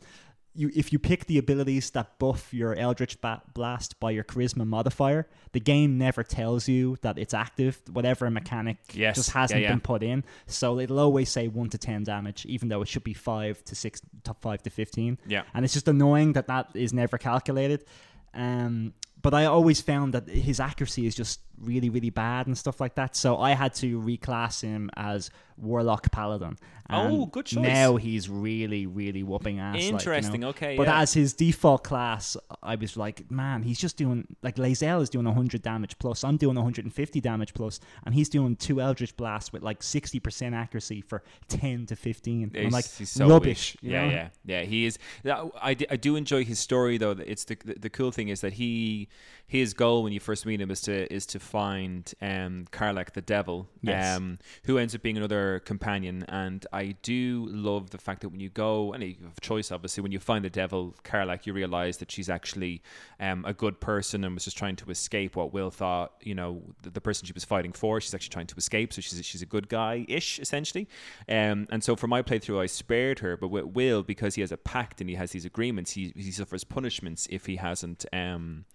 you 0.57 0.71
if 0.75 0.91
you 0.91 0.99
pick 0.99 1.25
the 1.27 1.37
abilities 1.37 1.91
that 1.91 2.17
buff 2.19 2.53
your 2.53 2.73
Eldritch 2.75 3.17
Blast 3.53 3.99
by 3.99 4.11
your 4.11 4.23
Charisma 4.23 4.65
modifier, 4.65 5.27
the 5.51 5.59
game 5.59 5.97
never 5.97 6.23
tells 6.23 6.67
you 6.67 6.97
that 7.03 7.17
it's 7.17 7.33
active. 7.33 7.79
Whatever 7.91 8.29
mechanic 8.31 8.77
Yes. 8.93 9.15
just 9.15 9.31
hasn't 9.31 9.61
yeah. 9.61 9.69
been 9.69 9.79
put 9.81 10.01
in, 10.03 10.23
so 10.47 10.79
it'll 10.79 10.99
always 10.99 11.29
say 11.29 11.47
one 11.47 11.69
to 11.69 11.77
ten 11.77 12.03
damage, 12.03 12.45
even 12.47 12.69
though 12.69 12.81
it 12.81 12.87
should 12.87 13.03
be 13.03 13.13
five 13.13 13.63
to 13.65 13.75
six, 13.75 14.01
top 14.23 14.41
five 14.41 14.63
to 14.63 14.69
fifteen. 14.69 15.19
yeah, 15.27 15.43
And 15.53 15.63
it's 15.63 15.73
just 15.73 15.87
annoying 15.87 16.33
that 16.33 16.47
that 16.47 16.71
is 16.73 16.91
never 16.93 17.17
calculated. 17.17 17.85
Um, 18.33 18.93
but 19.21 19.33
I 19.33 19.45
always 19.45 19.81
found 19.81 20.13
that 20.13 20.27
his 20.29 20.59
accuracy 20.59 21.07
is 21.07 21.15
just 21.15 21.39
really, 21.59 21.89
really 21.89 22.09
bad 22.09 22.47
and 22.47 22.57
stuff 22.57 22.79
like 22.79 22.95
that. 22.95 23.15
So 23.15 23.37
I 23.37 23.51
had 23.51 23.73
to 23.75 23.99
reclass 24.01 24.61
him 24.61 24.89
as 24.95 25.29
Warlock 25.57 26.11
Paladin. 26.11 26.57
Oh, 26.89 27.25
good 27.25 27.45
choice. 27.45 27.63
Now 27.63 27.97
he's 27.97 28.29
really, 28.29 28.85
really 28.85 29.21
whooping 29.21 29.59
ass. 29.59 29.75
like, 29.75 29.83
you 29.83 29.91
know. 29.91 29.97
interesting. 29.97 30.43
Okay, 30.45 30.77
But 30.77 30.87
yeah. 30.87 31.01
as 31.01 31.13
his 31.13 31.33
default 31.33 31.83
class, 31.83 32.37
I 32.63 32.75
was 32.75 32.95
like, 32.95 33.29
man, 33.29 33.63
he's 33.63 33.77
just 33.77 33.97
doing 33.97 34.25
like 34.41 34.55
Lae'zel 34.55 35.01
is 35.01 35.09
doing 35.09 35.25
100 35.25 35.61
damage 35.61 35.99
plus. 35.99 36.23
I'm 36.23 36.37
doing 36.37 36.55
150 36.55 37.19
damage 37.19 37.53
plus, 37.53 37.81
and 38.05 38.15
he's 38.15 38.29
doing 38.29 38.55
two 38.55 38.79
Eldritch 38.79 39.17
blasts 39.17 39.51
with 39.51 39.63
like 39.63 39.81
60% 39.81 40.53
accuracy 40.53 41.01
for 41.01 41.23
10 41.49 41.87
to 41.87 41.95
15. 41.97 42.51
I'm 42.55 42.69
like, 42.69 42.89
he's 42.89 43.09
so 43.09 43.27
rubbish. 43.27 43.75
Yeah, 43.81 44.05
know? 44.05 44.11
yeah, 44.11 44.29
yeah. 44.45 44.61
He 44.61 44.85
is. 44.85 44.97
I, 45.25 45.75
I 45.89 45.97
do 45.97 46.15
enjoy 46.15 46.45
his 46.45 46.59
story 46.59 46.97
though. 46.97 47.11
It's 47.11 47.43
the, 47.43 47.57
the 47.65 47.87
the 47.87 47.89
cool 47.89 48.11
thing 48.11 48.27
is 48.27 48.41
that 48.41 48.53
he 48.53 49.07
his 49.45 49.73
goal 49.73 50.03
when 50.03 50.11
you 50.11 50.19
first 50.19 50.45
meet 50.45 50.59
him 50.59 50.69
is 50.69 50.81
to 50.81 51.11
is 51.13 51.25
to 51.25 51.39
find 51.47 52.13
um 52.21 52.65
Karlach 52.71 53.11
the 53.13 53.21
devil, 53.21 53.67
Yes. 53.81 54.17
um 54.17 54.39
who 54.65 54.77
ends 54.77 54.93
up 54.95 55.01
being 55.01 55.17
another 55.17 55.59
companion. 55.65 56.25
And 56.27 56.65
I 56.73 56.95
do 57.01 57.47
love 57.49 57.89
the 57.91 57.97
fact 57.97 58.21
that 58.21 58.29
when 58.29 58.39
you 58.39 58.49
go 58.49 58.93
and 58.93 59.01
you 59.03 59.15
have 59.23 59.39
choice, 59.41 59.71
obviously, 59.71 60.01
when 60.03 60.11
you 60.11 60.19
find 60.19 60.43
the 60.45 60.49
devil 60.49 60.95
Karlach, 61.03 61.45
you 61.45 61.53
realize 61.53 61.97
that 61.97 62.11
she's 62.11 62.29
actually 62.29 62.81
um 63.19 63.45
a 63.45 63.53
good 63.53 63.79
person 63.79 64.23
and 64.23 64.33
was 64.35 64.45
just 64.45 64.57
trying 64.57 64.75
to 64.75 64.89
escape 64.91 65.35
what 65.35 65.53
Wyll 65.53 65.71
thought. 65.71 66.13
You 66.21 66.35
know, 66.35 66.61
the, 66.83 66.89
the 66.89 67.01
person 67.01 67.25
she 67.25 67.33
was 67.33 67.45
fighting 67.45 67.73
for. 67.73 67.99
She's 68.01 68.13
actually 68.13 68.29
trying 68.37 68.47
to 68.47 68.55
escape, 68.55 68.93
so 68.93 69.01
she's 69.01 69.25
she's 69.25 69.41
a 69.41 69.45
good 69.55 69.69
guy 69.69 70.05
ish 70.07 70.39
essentially. 70.39 70.87
Um, 71.29 71.67
and 71.71 71.83
so 71.83 71.95
for 71.95 72.07
my 72.07 72.21
playthrough, 72.21 72.61
I 72.61 72.65
spared 72.67 73.19
her, 73.19 73.37
but 73.37 73.49
with 73.49 73.65
Wyll, 73.65 74.03
because 74.03 74.35
he 74.35 74.41
has 74.41 74.51
a 74.51 74.57
pact 74.57 75.01
and 75.01 75.09
he 75.09 75.15
has 75.15 75.31
these 75.31 75.45
agreements, 75.45 75.91
he, 75.91 76.11
he 76.15 76.31
suffers 76.31 76.63
punishments 76.63 77.27
if 77.29 77.45
he 77.45 77.55
hasn't 77.57 78.05
um, 78.13 78.65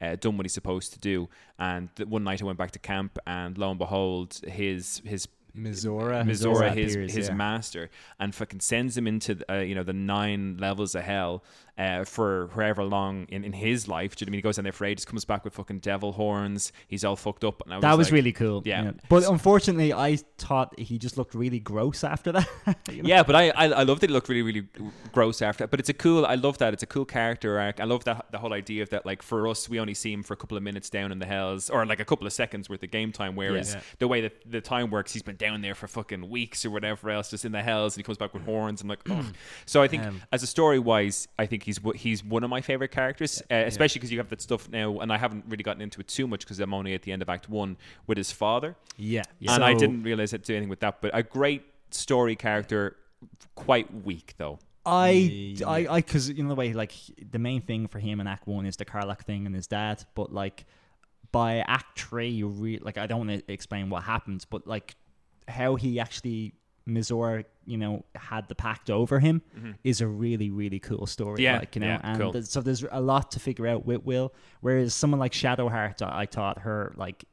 uh, 0.00 0.16
done 0.16 0.36
what 0.36 0.44
he's 0.44 0.52
supposed 0.52 0.92
to 0.92 0.98
do. 0.98 1.28
And 1.58 1.88
one 2.06 2.24
night 2.24 2.42
I 2.42 2.44
went 2.44 2.58
back 2.58 2.72
to 2.72 2.78
camp, 2.78 3.18
and 3.26 3.56
lo 3.56 3.70
and 3.70 3.78
behold, 3.78 4.40
his 4.46 5.02
his 5.04 5.26
Mizora. 5.56 6.24
Mizora, 6.24 6.72
his 6.74 6.94
appears, 6.94 7.14
his 7.14 7.28
yeah. 7.28 7.34
master, 7.34 7.90
and 8.18 8.34
fucking 8.34 8.60
sends 8.60 8.96
him 8.96 9.06
into 9.06 9.36
the, 9.36 9.52
uh, 9.52 9.60
you 9.60 9.74
know 9.74 9.82
the 9.82 9.92
nine 9.92 10.56
levels 10.58 10.94
of 10.94 11.02
hell 11.02 11.42
uh, 11.78 12.04
for 12.04 12.48
however 12.54 12.84
long 12.84 13.26
in, 13.28 13.44
in 13.44 13.52
his 13.52 13.86
life. 13.88 14.16
Do 14.16 14.22
you 14.22 14.26
know 14.26 14.30
what 14.30 14.30
I 14.30 14.32
mean? 14.32 14.38
He 14.38 14.42
goes 14.42 14.56
down 14.56 14.64
there 14.64 14.72
for 14.72 14.84
ages, 14.86 15.04
comes 15.04 15.24
back 15.24 15.44
with 15.44 15.54
fucking 15.54 15.80
devil 15.80 16.12
horns. 16.12 16.72
He's 16.88 17.04
all 17.04 17.16
fucked 17.16 17.44
up. 17.44 17.62
And 17.64 17.74
I 17.74 17.80
that 17.80 17.98
was 17.98 18.08
like- 18.08 18.14
really 18.14 18.32
cool. 18.32 18.62
Yeah. 18.64 18.92
But 19.08 19.28
unfortunately, 19.28 19.92
I 19.92 20.16
thought 20.38 20.78
he 20.78 20.98
just 20.98 21.16
looked 21.18 21.34
really 21.34 21.60
gross 21.60 22.02
after 22.04 22.32
that. 22.32 22.48
you 22.90 23.02
know? 23.02 23.08
Yeah, 23.08 23.22
but 23.22 23.36
I, 23.36 23.50
I 23.50 23.64
I 23.66 23.82
love 23.82 24.00
that 24.00 24.10
it 24.10 24.12
looked 24.12 24.28
really 24.28 24.42
really 24.42 24.66
gross 25.12 25.42
after. 25.42 25.66
But 25.66 25.80
it's 25.80 25.88
a 25.88 25.94
cool. 25.94 26.24
I 26.24 26.36
love 26.36 26.58
that 26.58 26.72
it's 26.72 26.82
a 26.82 26.86
cool 26.86 27.04
character 27.04 27.58
arc. 27.60 27.80
I 27.80 27.84
love 27.84 28.04
that 28.04 28.26
the 28.30 28.38
whole 28.38 28.52
idea 28.52 28.82
of 28.82 28.90
that. 28.90 29.04
Like 29.04 29.22
for 29.22 29.46
us, 29.48 29.68
we 29.68 29.78
only 29.78 29.94
see 29.94 30.12
him 30.12 30.22
for 30.22 30.34
a 30.34 30.36
couple 30.36 30.56
of 30.56 30.62
minutes 30.62 30.88
down 30.90 31.12
in 31.12 31.18
the 31.18 31.26
hells, 31.26 31.68
or 31.70 31.84
like 31.84 32.00
a 32.00 32.04
couple 32.04 32.26
of 32.26 32.32
seconds 32.32 32.68
worth 32.70 32.82
of 32.82 32.90
game 32.90 33.12
time. 33.12 33.36
Whereas 33.36 33.74
Yeah. 33.74 33.80
the 33.98 34.08
way 34.08 34.22
that 34.22 34.50
the 34.50 34.60
time 34.60 34.90
works, 34.90 35.12
he's 35.12 35.22
been 35.22 35.36
down 35.46 35.60
there 35.62 35.74
for 35.74 35.86
fucking 35.88 36.28
weeks 36.28 36.64
or 36.64 36.70
whatever 36.70 37.10
else, 37.10 37.30
just 37.30 37.44
in 37.44 37.52
the 37.52 37.62
hells, 37.62 37.94
and 37.94 38.00
he 38.00 38.02
comes 38.04 38.18
back 38.18 38.34
with 38.34 38.44
horns. 38.44 38.82
I'm 38.82 38.88
like, 38.88 39.00
oh. 39.10 39.24
so 39.66 39.82
I 39.82 39.88
think 39.88 40.04
Um, 40.04 40.22
as 40.32 40.42
a 40.42 40.46
story 40.46 40.78
wise, 40.78 41.28
I 41.38 41.46
think 41.46 41.62
he's 41.62 41.78
he's 41.94 42.24
one 42.24 42.44
of 42.44 42.50
my 42.50 42.60
favorite 42.60 42.90
characters, 42.90 43.42
uh, 43.50 43.54
especially 43.66 43.98
because 44.00 44.12
you 44.12 44.18
have 44.18 44.28
that 44.30 44.40
stuff 44.42 44.68
now, 44.68 44.98
and 45.00 45.12
I 45.12 45.18
haven't 45.18 45.44
really 45.48 45.62
gotten 45.62 45.82
into 45.82 46.00
it 46.00 46.08
too 46.08 46.26
much 46.26 46.40
because 46.40 46.60
I'm 46.60 46.74
only 46.74 46.94
at 46.94 47.02
the 47.02 47.12
end 47.12 47.22
of 47.22 47.28
Act 47.28 47.48
One 47.48 47.76
with 48.06 48.18
his 48.18 48.32
father. 48.32 48.76
Yeah. 48.96 49.22
And 49.48 49.64
I 49.64 49.74
didn't 49.74 50.02
realize 50.02 50.32
it 50.32 50.44
do 50.44 50.54
anything 50.54 50.68
with 50.68 50.80
that, 50.80 51.00
but 51.00 51.10
a 51.14 51.22
great 51.22 51.62
story 51.90 52.36
character, 52.36 52.96
quite 53.54 53.88
weak 54.04 54.34
though. 54.38 54.58
I, 54.84 55.56
I, 55.66 55.86
I, 55.88 55.96
because 55.96 56.28
you 56.30 56.44
know 56.44 56.48
the 56.50 56.54
way 56.54 56.72
like 56.72 56.92
the 57.30 57.40
main 57.40 57.60
thing 57.60 57.88
for 57.88 57.98
him 57.98 58.20
in 58.20 58.26
Act 58.28 58.46
One 58.46 58.66
is 58.66 58.76
the 58.76 58.84
Karlach 58.84 59.22
thing 59.22 59.44
and 59.46 59.54
his 59.54 59.66
dad, 59.66 60.04
but 60.14 60.32
like 60.32 60.64
by 61.32 61.58
Act 61.58 61.98
Three, 61.98 62.28
you 62.28 62.46
really 62.46 62.78
like 62.78 62.96
I 62.96 63.06
don't 63.06 63.26
want 63.26 63.46
to 63.46 63.52
explain 63.52 63.90
what 63.90 64.04
happens, 64.04 64.44
but 64.44 64.66
like 64.66 64.94
how 65.48 65.76
he 65.76 65.98
actually 66.00 66.54
Mizora, 66.88 67.44
you 67.64 67.76
know, 67.76 68.04
had 68.14 68.48
the 68.48 68.54
pact 68.54 68.90
over 68.90 69.18
him 69.18 69.42
is 69.82 70.00
a 70.00 70.06
really 70.06 70.50
really 70.50 70.78
cool 70.78 71.06
story. 71.06 71.34
Mm-hmm. 71.38 71.42
Yeah, 71.42 71.58
like 71.58 71.74
you 71.74 71.80
know, 71.80 71.86
yeah, 71.88 72.00
and 72.04 72.20
cool. 72.20 72.32
th- 72.32 72.44
so 72.44 72.60
there's 72.60 72.84
a 72.90 73.00
lot 73.00 73.32
to 73.32 73.40
figure 73.40 73.66
out 73.66 73.84
with 73.84 74.04
Wyll. 74.04 74.32
Whereas 74.60 74.94
someone 74.94 75.18
like 75.18 75.32
Shadowheart, 75.32 76.00
I, 76.02 76.22
I 76.22 76.26
thought 76.26 76.60
her 76.60 76.92
like 76.96 77.24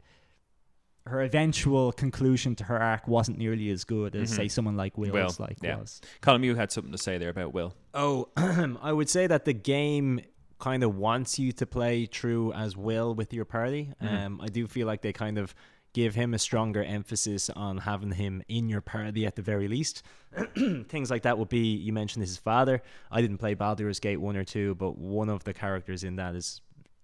her 1.05 1.21
eventual 1.21 1.91
conclusion 1.91 2.55
to 2.55 2.63
her 2.63 2.81
arc 2.81 3.07
wasn't 3.07 3.37
nearly 3.37 3.69
as 3.69 3.83
good 3.83 4.15
as 4.15 4.31
Mhm. 4.31 4.35
say 4.35 4.47
someone 4.47 4.77
like 4.77 4.97
Wyll's 4.97 5.37
Wyll, 5.37 5.47
like 5.47 5.57
yeah. 5.61 5.77
was. 5.77 5.99
Colm, 6.21 6.43
you 6.45 6.55
had 6.55 6.71
something 6.71 6.93
to 6.93 6.97
say 6.97 7.17
there 7.17 7.29
about 7.29 7.53
Wyll. 7.53 7.75
Oh, 7.93 8.29
I 8.37 8.93
would 8.93 9.09
say 9.09 9.27
that 9.27 9.43
the 9.45 9.53
game 9.53 10.21
kind 10.59 10.81
of 10.81 10.95
wants 10.95 11.37
you 11.37 11.51
to 11.51 11.65
play 11.65 12.05
true 12.05 12.53
as 12.53 12.77
Wyll 12.77 13.13
with 13.15 13.33
your 13.33 13.43
party. 13.43 13.91
Mhm. 14.01 14.25
Um, 14.25 14.41
I 14.41 14.47
do 14.47 14.65
feel 14.65 14.87
like 14.87 15.01
they 15.01 15.11
kind 15.11 15.37
of 15.37 15.53
give 15.93 16.15
him 16.15 16.33
a 16.33 16.39
stronger 16.39 16.83
emphasis 16.83 17.49
on 17.51 17.77
having 17.79 18.11
him 18.11 18.43
in 18.47 18.67
your 18.67 18.81
party 18.81 19.25
at 19.25 19.35
the 19.35 19.41
very 19.41 19.67
least. 19.67 20.03
Things 20.55 21.11
like 21.11 21.21
that 21.23 21.37
would 21.37 21.49
be 21.49 21.75
you 21.75 21.93
mentioned 21.93 22.23
his 22.23 22.37
father. 22.37 22.81
I 23.11 23.21
didn't 23.21 23.37
play 23.37 23.53
Baldur's 23.53 23.99
Gate 23.99 24.17
one 24.19 24.35
or 24.35 24.43
two, 24.43 24.75
but 24.75 24.97
one 24.97 25.29
of 25.29 25.43
the 25.43 25.53
characters 25.53 26.03
in 26.03 26.15
that 26.17 26.35
is 26.35 26.61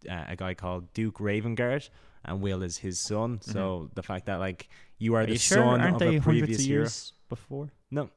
uh, 0.09 0.23
a 0.27 0.35
guy 0.35 0.53
called 0.55 0.91
Duke 0.93 1.19
Ravengard, 1.19 1.89
and 2.25 2.41
Wyll 2.41 2.63
is 2.63 2.77
his 2.77 2.99
son. 2.99 3.39
So 3.41 3.89
the 3.93 4.03
fact 4.03 4.25
that 4.25 4.39
like 4.39 4.67
you 4.97 5.13
are, 5.15 5.21
Are 5.21 5.25
the 5.25 5.33
you 5.33 5.37
sure? 5.37 5.57
son 5.57 5.81
Aren't 5.81 5.93
of 5.95 5.99
they 5.99 6.15
a 6.17 6.21
previous 6.21 6.59
of 6.59 6.65
hero. 6.65 6.81
years 6.81 7.13
before? 7.29 7.69
No. 7.91 8.09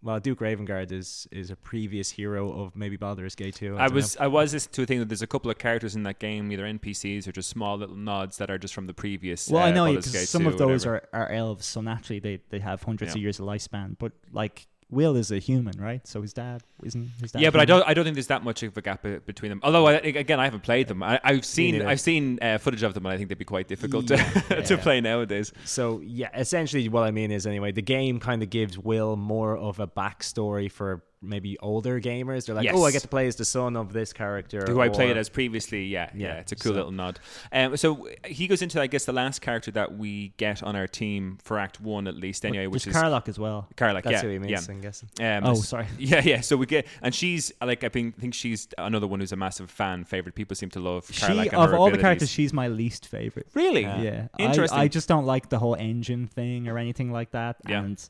Well, 0.00 0.20
Duke 0.20 0.38
Ravengard 0.38 0.92
is 0.92 1.26
is 1.32 1.50
a 1.50 1.56
previous 1.56 2.10
hero 2.10 2.52
of 2.62 2.76
maybe 2.76 2.96
Baldur's 2.96 3.34
Gate 3.34 3.56
2. 3.56 3.76
I, 3.76 3.88
know. 3.88 3.94
was 3.94 4.16
I 4.18 4.28
was 4.28 4.52
listening 4.52 4.72
to 4.74 4.82
a 4.82 4.86
thing 4.86 4.98
that 5.00 5.08
there's 5.08 5.22
a 5.22 5.26
couple 5.26 5.50
of 5.50 5.58
characters 5.58 5.96
in 5.96 6.04
that 6.04 6.20
game, 6.20 6.52
either 6.52 6.64
NPCs 6.64 7.26
or 7.26 7.32
just 7.32 7.50
small 7.50 7.76
little 7.76 7.96
nods 7.96 8.36
that 8.38 8.48
are 8.50 8.58
just 8.58 8.74
from 8.74 8.86
the 8.86 8.94
previous. 8.94 9.48
Well, 9.48 9.62
uh, 9.62 9.66
I 9.66 9.70
know 9.72 9.86
because 9.94 10.28
some 10.28 10.42
2 10.42 10.48
of 10.50 10.58
those 10.58 10.86
are, 10.86 11.02
are 11.12 11.28
elves, 11.30 11.66
so 11.66 11.80
naturally 11.80 12.20
they, 12.20 12.40
they 12.50 12.60
have 12.60 12.82
hundreds 12.84 13.10
Yeah. 13.10 13.18
of 13.18 13.22
years 13.22 13.40
of 13.40 13.46
lifespan. 13.46 13.96
But 13.98 14.12
like 14.32 14.68
Wyll 14.90 15.16
is 15.16 15.30
a 15.30 15.38
human, 15.38 15.78
right? 15.78 16.06
So 16.06 16.22
his 16.22 16.32
dad 16.32 16.62
isn't 16.82 17.10
his 17.20 17.32
dad. 17.32 17.42
Yeah, 17.42 17.50
but 17.50 17.60
I 17.60 17.66
don't. 17.66 17.86
I 17.86 17.92
don't 17.92 18.04
think 18.04 18.16
there's 18.16 18.28
that 18.28 18.42
much 18.42 18.62
of 18.62 18.76
a 18.76 18.80
gap 18.80 19.04
uh, 19.04 19.18
between 19.26 19.50
them. 19.50 19.60
Although, 19.62 19.86
I, 19.86 19.94
again, 19.94 20.40
I 20.40 20.44
haven't 20.44 20.62
played 20.62 20.88
them. 20.88 21.02
I, 21.02 21.20
I've 21.22 21.44
seen. 21.44 21.82
I've 21.82 22.00
seen 22.00 22.38
uh, 22.40 22.56
footage 22.58 22.82
of 22.82 22.94
them, 22.94 23.04
and 23.04 23.12
I 23.12 23.18
think 23.18 23.28
they'd 23.28 23.36
be 23.38 23.44
quite 23.44 23.68
difficult 23.68 24.08
Yeah, 24.08 24.24
to, 24.48 24.62
to 24.62 24.78
play 24.78 25.00
nowadays. 25.00 25.52
So 25.64 26.00
yeah, 26.00 26.30
essentially 26.34 26.88
what 26.88 27.02
I 27.02 27.10
mean 27.10 27.30
is 27.30 27.46
anyway, 27.46 27.72
the 27.72 27.82
game 27.82 28.18
kind 28.18 28.42
of 28.42 28.48
gives 28.48 28.78
Wyll 28.78 29.16
more 29.16 29.56
of 29.56 29.78
a 29.78 29.86
backstory 29.86 30.72
for 30.72 31.02
maybe 31.20 31.58
older 31.60 32.00
gamers. 32.00 32.46
They're 32.46 32.54
like, 32.54 32.64
Yes. 32.64 32.74
oh, 32.76 32.84
I 32.84 32.92
get 32.92 33.02
to 33.02 33.08
play 33.08 33.26
as 33.26 33.36
the 33.36 33.44
son 33.44 33.76
of 33.76 33.92
this 33.92 34.12
character. 34.12 34.64
Who 34.68 34.80
I 34.80 34.88
played 34.88 35.16
or- 35.16 35.20
as 35.20 35.28
previously, 35.28 35.84
yeah, 35.86 36.10
yeah, 36.14 36.28
Yeah, 36.28 36.34
it's 36.40 36.52
a 36.52 36.56
cool 36.56 36.70
so- 36.72 36.76
little 36.76 36.92
nod. 36.92 37.18
Um, 37.52 37.76
so 37.76 38.08
he 38.24 38.46
goes 38.46 38.62
into, 38.62 38.80
I 38.80 38.86
guess, 38.86 39.04
the 39.04 39.12
last 39.12 39.40
character 39.40 39.70
that 39.72 39.96
we 39.98 40.32
get 40.36 40.62
on 40.62 40.76
our 40.76 40.86
team 40.86 41.38
for 41.42 41.58
Act 41.58 41.80
One, 41.80 42.06
at 42.06 42.14
least, 42.14 42.44
anyway, 42.46 42.66
which 42.68 42.86
is 42.86 42.94
Karlach 42.94 43.28
as 43.28 43.38
well. 43.38 43.68
Karlach. 43.76 44.04
That's 44.04 44.10
yeah, 44.14 44.20
who 44.22 44.28
he 44.28 44.38
means, 44.38 44.66
yeah. 44.68 44.72
I'm 44.74 44.80
guessing. 44.80 45.08
Um, 45.20 45.44
Oh, 45.44 45.54
sorry. 45.54 45.86
Yeah, 45.98 46.22
yeah. 46.24 46.40
So 46.40 46.56
we 46.56 46.66
get, 46.66 46.86
and 47.02 47.14
she's 47.14 47.52
like, 47.60 47.82
I 47.84 47.88
think, 47.88 48.18
think 48.18 48.34
she's 48.34 48.68
another 48.78 49.06
one 49.06 49.20
who's 49.20 49.32
a 49.32 49.36
massive 49.36 49.70
fan 49.70 50.04
favorite. 50.04 50.34
People 50.34 50.54
seem 50.56 50.70
to 50.70 50.80
love 50.80 51.06
She 51.10 51.22
Karlach 51.26 51.52
of 51.52 51.74
all 51.74 51.90
the 51.90 51.98
characters, 51.98 52.30
she's 52.30 52.52
my 52.52 52.68
least 52.68 53.06
favorite. 53.06 53.48
really, 53.54 53.82
Yeah. 53.82 53.98
Yeah, 54.02 54.26
Interesting. 54.38 54.78
I, 54.78 54.82
I 54.84 54.88
just 54.88 55.08
don't 55.08 55.26
like 55.26 55.48
the 55.48 55.58
whole 55.58 55.74
engine 55.74 56.26
thing 56.28 56.68
or 56.68 56.78
anything 56.78 57.10
like 57.12 57.32
that. 57.32 57.56
Yeah. 57.68 57.80
And 57.80 58.08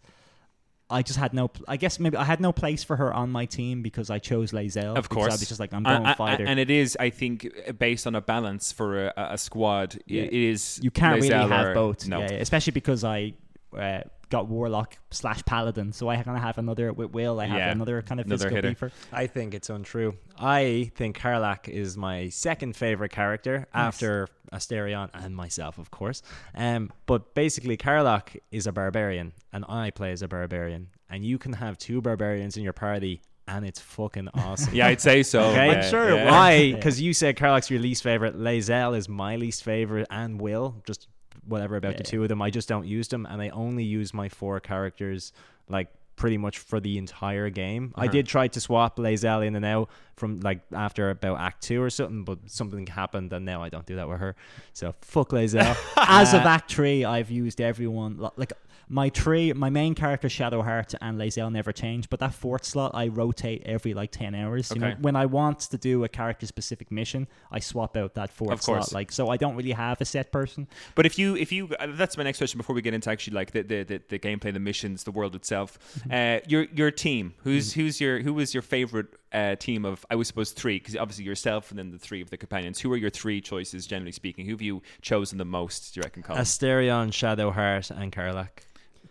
I 0.91 1.03
just 1.03 1.19
had 1.19 1.35
no. 1.35 1.51
I 1.67 1.77
guess 1.77 1.99
maybe 2.01 2.17
I 2.17 2.25
had 2.25 2.41
no 2.41 2.53
place 2.53 2.83
for 2.83 2.97
her 2.97 3.13
on 3.13 3.31
my 3.31 3.45
team 3.45 3.83
because 3.83 4.09
I 4.09 4.19
chose 4.19 4.53
Lae'zel. 4.53 4.97
Of 4.97 5.09
course. 5.09 5.33
I 5.33 5.35
was 5.35 5.47
just 5.47 5.61
like 5.61 5.75
I'm 5.75 5.83
going 5.83 6.07
and, 6.07 6.17
fighter. 6.17 6.45
and 6.47 6.59
it 6.59 6.71
is, 6.71 6.97
I 6.99 7.11
think, 7.11 7.47
based 7.79 8.07
on 8.07 8.15
a 8.15 8.21
balance 8.21 8.73
for 8.73 9.09
a, 9.09 9.13
a 9.17 9.39
squad. 9.39 9.99
Yeah. 10.07 10.23
It 10.23 10.33
is. 10.33 10.81
you 10.83 10.91
can't 10.91 11.21
really 11.21 11.35
have 11.35 11.69
or- 11.69 11.75
both. 11.75 12.09
No. 12.09 12.21
Yeah, 12.21 12.33
yeah, 12.33 12.39
especially 12.39 12.73
because 12.73 13.05
I 13.05 13.35
uh, 13.77 14.01
got 14.31 14.47
warlock 14.49 14.97
slash 15.11 15.43
paladin, 15.45 15.93
so 15.93 16.09
I 16.09 16.17
kind 16.17 16.37
of 16.37 16.43
have 16.43 16.59
another 16.59 16.93
with 16.93 17.11
Wyll. 17.13 17.41
I 17.41 17.47
have 17.47 17.59
Yeah, 17.59 17.71
another 17.73 18.03
kind 18.03 18.21
of 18.21 18.27
another 18.27 18.51
physical 18.51 18.69
hitter. 18.71 18.87
beefer. 18.89 18.93
I 19.13 19.27
think 19.27 19.55
it's 19.55 19.71
untrue. 19.71 20.17
I 20.39 20.91
think 20.95 21.19
Karlach 21.19 21.69
is 21.69 21.97
my 21.97 22.29
second 22.29 22.77
favorite 22.77 23.11
character 23.11 23.67
after 23.73 24.29
Astarion 24.53 25.11
and 25.15 25.35
myself, 25.35 25.79
of 25.79 25.91
course. 25.91 26.23
Um, 26.55 26.93
but 27.07 27.35
basically, 27.35 27.77
Karlach 27.77 28.37
is 28.51 28.67
a 28.67 28.73
barbarian, 28.73 29.33
and 29.53 29.65
I 29.69 29.91
play 29.91 30.13
as 30.13 30.23
a 30.23 30.29
barbarian. 30.29 30.89
And 31.11 31.25
you 31.25 31.39
can 31.39 31.55
have 31.55 31.79
two 31.79 32.01
barbarians 32.03 32.57
in 32.59 32.63
your 32.63 32.75
party, 32.75 33.23
and 33.47 33.65
it's 33.65 33.81
fucking 33.81 34.29
awesome. 34.35 34.75
Yeah, 34.75 34.89
I'd 34.89 35.01
say 35.01 35.23
so. 35.23 35.41
Okay, 35.45 35.67
yeah, 35.67 35.73
I'm 35.73 35.91
sure 35.91 36.11
it 36.11 36.15
yeah. 36.17 36.25
was. 36.25 36.33
Why? 36.33 36.73
Because 36.77 37.01
you 37.01 37.15
said 37.15 37.37
Karlach's 37.37 37.71
your 37.71 37.81
least 37.81 38.03
favorite. 38.03 38.37
Lae'zel 38.37 38.95
is 38.97 39.09
my 39.09 39.37
least 39.37 39.65
favorite, 39.65 40.07
and 40.11 40.39
Wyll 40.41 40.83
just 40.87 41.09
whatever 41.49 41.77
about 41.77 41.97
the 41.97 42.05
two 42.05 42.23
of 42.23 42.29
them. 42.29 42.41
I 42.43 42.51
just 42.51 42.69
don't 42.69 42.87
use 42.87 43.09
them, 43.09 43.27
and 43.27 43.41
I 43.43 43.49
only 43.51 43.85
use 43.85 44.13
my 44.15 44.29
four 44.29 44.61
characters 44.61 45.33
like 45.69 45.89
pretty 46.17 46.37
much 46.37 46.59
for 46.59 46.81
the 46.81 46.99
entire 46.99 47.49
game. 47.49 47.93
I 47.95 48.03
Uh-huh. 48.05 48.13
did 48.13 48.27
try 48.27 48.49
to 48.49 48.61
swap 48.61 48.97
Lae'zel 48.97 49.47
in 49.47 49.55
and 49.55 49.65
out 49.65 49.89
from 50.17 50.41
like 50.41 50.61
after 50.73 51.11
about 51.11 51.39
Act 51.41 51.63
Two 51.63 51.81
or 51.81 51.91
something, 51.91 52.25
but 52.25 52.39
something 52.47 52.87
happened, 52.89 53.33
and 53.33 53.45
now 53.45 53.63
I 53.63 53.69
don't 53.69 53.87
do 53.87 53.97
that 53.97 54.09
with 54.09 54.19
her. 54.19 54.35
So 54.73 54.95
fuck 55.01 55.31
Lae'zel. 55.31 55.77
As 55.97 56.35
of 56.35 56.43
Uh, 56.45 56.49
Act 56.49 56.73
Three, 56.73 57.05
I've 57.05 57.31
used 57.31 57.61
everyone. 57.61 58.19
Like 58.37 58.53
my 58.89 59.11
three, 59.11 59.53
my 59.53 59.71
main 59.71 59.95
character 59.95 60.29
Shadowheart 60.29 60.95
and 61.01 61.19
Lae'zel 61.19 61.53
never 61.53 61.73
change, 61.73 62.09
but 62.11 62.21
that 62.21 62.35
fourth 62.35 62.65
slot 62.65 62.93
I 62.95 63.09
rotate 63.09 63.63
every 63.67 63.95
like 63.95 64.11
ten 64.11 64.35
hours. 64.35 64.71
You 64.75 64.81
know, 64.81 64.89
Okay. 64.89 64.97
when 65.01 65.17
I 65.17 65.27
want 65.27 65.61
to 65.61 65.79
do 65.79 66.05
a 66.05 66.09
character 66.09 66.47
specific 66.47 66.91
mission, 66.91 67.29
I 67.51 67.61
swap 67.61 67.97
out 67.97 68.15
that 68.15 68.31
fourth 68.31 68.53
Of 68.53 68.63
slot. 68.63 68.93
Like 68.93 69.13
so, 69.13 69.29
I 69.29 69.37
don't 69.37 69.57
really 69.57 69.73
have 69.73 70.01
a 70.01 70.05
set 70.05 70.33
person. 70.33 70.67
But 70.95 71.07
if 71.07 71.19
you, 71.19 71.37
if 71.37 71.53
you, 71.53 71.69
uh, 71.79 71.89
that's 71.91 72.17
my 72.17 72.23
next 72.23 72.39
question 72.39 72.59
before 72.59 72.75
we 72.75 72.83
get 72.83 72.95
into 72.95 73.11
actually 73.11 73.35
like 73.35 73.51
the 73.53 73.63
the, 73.63 73.83
the, 73.85 74.03
the 74.09 74.19
gameplay, 74.19 74.53
the 74.53 74.61
missions, 74.61 75.05
the 75.05 75.13
world 75.13 75.35
itself. 75.35 75.79
Mm-hmm. 76.01 76.13
Uh, 76.13 76.41
your 76.49 76.63
your 76.75 76.91
team, 76.91 77.35
who's 77.45 77.73
who's 77.75 78.01
your 78.01 78.21
who 78.21 78.33
was 78.35 78.55
your 78.55 78.63
favorite 78.63 79.09
uh, 79.33 79.57
team 79.57 79.85
of? 79.85 80.05
I 80.11 80.15
was 80.15 80.29
suppose 80.29 80.53
three, 80.53 80.79
because 80.79 80.97
obviously 80.97 81.25
yourself 81.25 81.71
and 81.71 81.79
then 81.79 81.91
the 81.91 81.99
three 81.99 82.21
of 82.23 82.31
the 82.31 82.37
companions. 82.37 82.81
Who 82.81 82.93
are 82.93 82.97
your 82.97 83.11
three 83.11 83.41
choices, 83.41 83.87
generally 83.87 84.13
speaking? 84.13 84.47
Who 84.47 84.53
have 84.53 84.63
you 84.63 84.83
chosen 85.03 85.39
the 85.39 85.45
most? 85.45 85.95
Do 85.95 85.99
you 85.99 86.03
reckon, 86.05 86.23
Colm? 86.23 86.37
Astarion, 86.39 87.09
Shadowheart, 87.11 87.91
and 87.91 88.11
Karlach. 88.13 88.49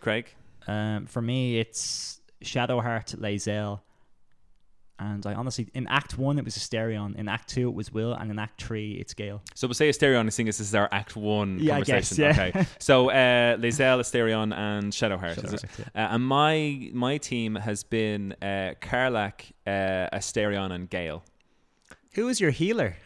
Craig? 0.00 0.26
Um, 0.66 1.06
for 1.06 1.22
me, 1.22 1.58
it's 1.58 2.20
Shadowheart, 2.44 3.16
Lae'zel, 3.16 3.80
and 5.00 5.24
I 5.26 5.34
honestly, 5.34 5.68
in 5.74 5.86
Act 5.86 6.18
One 6.18 6.38
it 6.38 6.44
was 6.44 6.56
Astarion, 6.58 7.14
in 7.16 7.28
Act 7.28 7.48
Two 7.48 7.68
it 7.68 7.74
was 7.74 7.92
Wyll, 7.92 8.12
and 8.14 8.30
in 8.30 8.38
Act 8.38 8.62
Three 8.62 8.92
it's 8.94 9.14
Gale. 9.14 9.40
So 9.54 9.66
we'll 9.68 9.74
say 9.74 9.88
Astarion 9.88 10.20
and 10.20 10.34
seeing 10.34 10.48
as 10.48 10.58
this 10.58 10.68
is 10.68 10.74
our 10.74 10.88
Act 10.92 11.14
One 11.16 11.58
Yeah, 11.60 11.76
I 11.76 11.82
conversation. 11.82 12.16
guess, 12.24 12.36
yeah. 12.38 12.44
Okay. 12.46 12.66
So 12.80 13.08
uh, 13.10 13.56
Lae'zel, 13.56 14.00
Astarion, 14.00 14.52
and 14.56 14.92
Shadowheart. 14.92 15.42
is 15.44 15.52
it? 15.54 15.60
Shadowheart, 15.62 15.78
yeah. 15.94 16.04
Uh, 16.06 16.14
and 16.14 16.24
my 16.26 16.90
my 16.92 17.16
team 17.18 17.54
has 17.54 17.84
been 17.84 18.34
uh, 18.42 18.74
Karlach, 18.80 19.52
uh, 19.66 19.70
Astarion, 20.16 20.72
and 20.72 20.90
Gale. 20.90 21.22
Who 22.14 22.28
is 22.28 22.40
your 22.40 22.50
healer? 22.50 22.96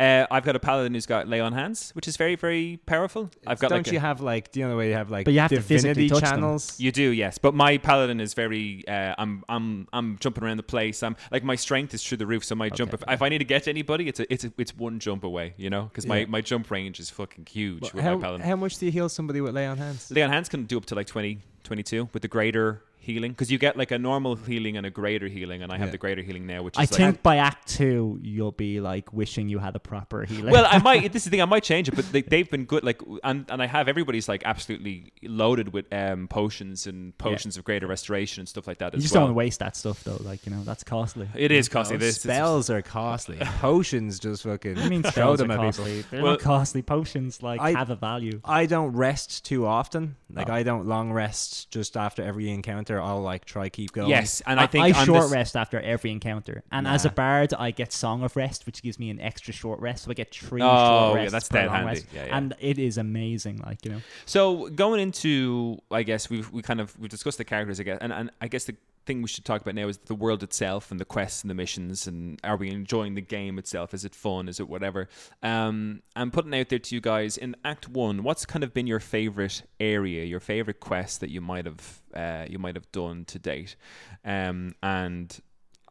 Uh, 0.00 0.26
I've 0.30 0.44
got 0.44 0.56
a 0.56 0.58
paladin 0.58 0.94
who's 0.94 1.04
got 1.04 1.28
lay 1.28 1.40
on 1.40 1.52
hands, 1.52 1.90
which 1.94 2.08
is 2.08 2.16
very 2.16 2.34
very 2.34 2.78
powerful. 2.86 3.30
I've 3.46 3.58
got 3.58 3.68
Don't 3.68 3.80
like 3.80 3.88
a- 3.88 3.92
you 3.92 3.98
have 4.00 4.22
like? 4.22 4.50
Do 4.50 4.60
you 4.60 4.64
know 4.64 4.70
the 4.70 4.76
way 4.78 4.88
you 4.88 4.94
have 4.94 5.10
like 5.10 5.26
But 5.26 5.34
you 5.34 5.40
have 5.40 5.50
to 5.50 5.60
physically 5.60 6.08
touch 6.08 6.20
them. 6.22 6.30
channels? 6.30 6.80
You 6.80 6.90
do, 6.90 7.10
yes. 7.10 7.36
But 7.36 7.54
my 7.54 7.76
paladin 7.76 8.18
is 8.18 8.32
very. 8.32 8.82
Uh, 8.88 9.14
I'm 9.18 9.44
I'm 9.48 9.88
I'm 9.92 10.16
jumping 10.18 10.42
around 10.42 10.56
the 10.56 10.62
place. 10.62 11.02
I'm 11.02 11.16
like 11.30 11.44
my 11.44 11.54
strength 11.54 11.92
is 11.92 12.02
through 12.02 12.16
the 12.18 12.26
roof. 12.26 12.44
So 12.44 12.54
my 12.54 12.70
jump, 12.70 12.94
if, 12.94 13.02
if 13.06 13.20
I 13.20 13.28
need 13.28 13.38
to 13.38 13.44
get 13.44 13.64
to 13.64 13.70
anybody, 13.70 14.08
it's 14.08 14.20
a, 14.20 14.32
it's 14.32 14.44
a, 14.44 14.52
it's 14.56 14.74
one 14.74 15.00
jump 15.00 15.22
away. 15.22 15.52
You 15.58 15.68
know, 15.68 15.82
because 15.84 16.06
my, 16.06 16.20
Yeah. 16.20 16.26
my 16.28 16.40
jump 16.40 16.70
range 16.70 16.98
is 16.98 17.10
fucking 17.10 17.46
huge 17.50 17.82
Well, 17.82 17.90
with 17.94 18.02
how, 18.04 18.14
my 18.16 18.22
paladin. 18.22 18.46
how 18.46 18.56
much 18.56 18.78
do 18.78 18.86
you 18.86 18.92
heal 18.92 19.10
somebody 19.10 19.42
with 19.42 19.54
lay 19.54 19.66
on 19.66 19.76
hands? 19.76 20.10
Lay 20.10 20.22
on 20.22 20.30
hands 20.30 20.48
can 20.48 20.64
do 20.64 20.78
up 20.78 20.86
to 20.86 20.94
like 20.94 21.08
20, 21.08 21.40
22 21.64 22.08
with 22.14 22.22
the 22.22 22.28
greater 22.28 22.82
healing 23.12 23.32
because 23.32 23.50
you 23.50 23.58
get 23.58 23.76
like 23.76 23.90
a 23.90 23.98
normal 23.98 24.36
healing 24.36 24.76
and 24.76 24.86
a 24.86 24.90
greater 24.90 25.28
healing, 25.28 25.62
and 25.62 25.72
I 25.72 25.78
have 25.78 25.88
Yeah. 25.88 25.92
the 25.92 25.98
greater 25.98 26.22
healing 26.22 26.46
now, 26.46 26.62
which 26.62 26.76
I 26.78 26.82
like. 26.82 26.90
think 26.90 27.22
by 27.22 27.36
Act 27.38 27.68
Two, 27.68 28.18
you'll 28.22 28.52
be 28.52 28.80
like 28.80 29.12
wishing 29.12 29.48
you 29.48 29.58
had 29.58 29.74
a 29.76 29.80
proper 29.80 30.24
healing. 30.24 30.50
well, 30.52 30.66
I 30.70 30.78
might. 30.82 31.12
This 31.12 31.22
is 31.22 31.24
the 31.24 31.30
thing. 31.30 31.42
I 31.42 31.46
might 31.46 31.62
change 31.64 31.88
it, 31.88 31.96
but 31.96 32.10
they, 32.12 32.22
they've 32.22 32.50
been 32.50 32.64
good. 32.64 32.84
Like, 32.84 33.00
and 33.24 33.44
and 33.50 33.62
I 33.62 33.66
have 33.66 33.88
everybody's 33.88 34.28
like 34.28 34.42
absolutely 34.44 35.12
loaded 35.22 35.72
with 35.72 35.92
um 35.92 36.28
potions 36.28 36.86
and 36.86 37.16
potions 37.18 37.56
of 37.56 37.64
greater 37.64 37.86
restoration 37.86 38.40
and 38.40 38.48
stuff 38.48 38.66
like 38.66 38.78
that 38.78 38.92
you 38.92 38.98
as 38.98 39.02
just 39.04 39.14
well. 39.14 39.22
don't 39.26 39.28
want 39.30 39.34
to 39.34 39.38
waste 39.38 39.58
that 39.60 39.76
stuff 39.76 40.02
though. 40.04 40.18
Like 40.20 40.46
you 40.46 40.52
know, 40.52 40.62
that's 40.64 40.84
costly. 40.84 41.28
It 41.34 41.50
is 41.52 41.68
costly. 41.68 41.96
No, 41.96 42.00
This 42.00 42.14
this- 42.16 42.22
spells 42.22 42.70
are 42.70 42.82
costly. 42.82 43.36
Potions 43.60 44.18
just 44.18 44.42
fucking 44.44 44.78
I 44.78 44.88
mean, 44.88 45.02
show 45.04 45.10
spells 45.10 45.40
are 45.40 45.44
them 45.44 45.50
at 45.52 45.56
people. 45.56 45.66
costly. 45.84 46.02
They're 46.10 46.22
Well- 46.22 46.32
not 46.32 46.40
costly. 46.40 46.82
Potions 46.82 47.42
like 47.42 47.60
I- 47.60 47.72
have 47.72 47.90
a 47.90 47.96
value. 47.96 48.40
I 48.44 48.66
don't 48.66 48.92
rest 48.92 49.44
too 49.44 49.66
often. 49.66 50.16
Like 50.32 50.48
Oh. 50.48 50.52
I 50.54 50.62
don't 50.62 50.86
long 50.86 51.12
rest 51.12 51.70
just 51.70 51.96
after 51.96 52.22
every 52.22 52.50
encounter. 52.50 52.99
I'll 53.00 53.20
like 53.22 53.44
try 53.44 53.68
keep 53.68 53.92
going. 53.92 54.08
Yes, 54.10 54.42
and 54.46 54.60
I, 54.60 54.66
think 54.66 54.84
I 54.84 54.98
I'm 54.98 55.06
short 55.06 55.22
this- 55.22 55.32
rest 55.32 55.56
after 55.56 55.80
every 55.80 56.10
encounter, 56.10 56.62
and 56.72 56.86
as 56.86 57.04
a 57.04 57.10
bard, 57.10 57.54
I 57.54 57.70
get 57.70 57.92
Song 57.92 58.22
of 58.22 58.36
Rest, 58.36 58.66
which 58.66 58.82
gives 58.82 58.98
me 58.98 59.10
an 59.10 59.20
extra 59.20 59.52
short 59.52 59.80
rest. 59.80 60.04
So 60.04 60.10
I 60.10 60.14
get 60.14 60.34
three 60.34 60.62
Oh, 60.62 60.66
short 60.66 60.70
rests. 60.70 60.90
Oh, 60.90 61.08
yeah, 61.14 61.14
rests 61.22 61.32
that's 61.32 61.48
per 61.48 61.58
dead 61.58 61.66
long 61.66 61.74
handy. 61.76 61.88
rest, 61.92 62.06
Yeah, 62.14 62.26
yeah. 62.26 62.36
and 62.36 62.54
it 62.60 62.78
is 62.78 62.98
amazing. 62.98 63.58
Like 63.64 63.84
you 63.84 63.92
know, 63.92 64.00
So 64.26 64.68
going 64.70 65.00
into, 65.00 65.78
I 65.90 66.02
guess 66.02 66.30
we've 66.30 66.50
we 66.50 66.62
kind 66.62 66.80
of 66.80 66.98
we've 66.98 67.10
discussed 67.10 67.38
the 67.38 67.44
characters, 67.44 67.80
I 67.80 67.82
guess, 67.84 67.98
and, 68.00 68.12
and 68.12 68.30
I 68.40 68.48
guess 68.48 68.64
the 68.64 68.76
thing 69.06 69.22
we 69.22 69.28
should 69.28 69.44
talk 69.44 69.60
about 69.60 69.74
now 69.74 69.88
is 69.88 69.98
the 69.98 70.14
world 70.14 70.42
itself 70.42 70.90
and 70.90 71.00
the 71.00 71.04
quests 71.04 71.42
and 71.42 71.50
the 71.50 71.54
missions, 71.54 72.06
and 72.06 72.40
are 72.44 72.56
we 72.56 72.70
enjoying 72.70 73.14
the 73.14 73.20
game 73.20 73.58
itself? 73.58 73.94
Is 73.94 74.04
it 74.04 74.14
fun? 74.14 74.48
Is 74.48 74.60
it 74.60 74.68
whatever? 74.68 75.08
Um, 75.42 76.02
I'm 76.16 76.30
putting 76.30 76.54
out 76.54 76.68
there 76.68 76.78
to 76.78 76.94
you 76.94 77.00
guys 77.00 77.36
in 77.36 77.56
Act 77.64 77.88
One. 77.88 78.22
What's 78.22 78.46
kind 78.46 78.64
of 78.64 78.72
been 78.72 78.86
your 78.86 79.00
favorite 79.00 79.62
area, 79.78 80.24
your 80.24 80.40
favorite 80.40 80.80
quest 80.80 81.20
that 81.20 81.30
you 81.30 81.40
might 81.40 81.66
have 81.66 82.02
uh, 82.14 82.46
you 82.48 82.58
might 82.58 82.76
have 82.76 82.90
done 82.92 83.24
to 83.26 83.38
date? 83.38 83.76
Um, 84.24 84.74
and 84.82 85.38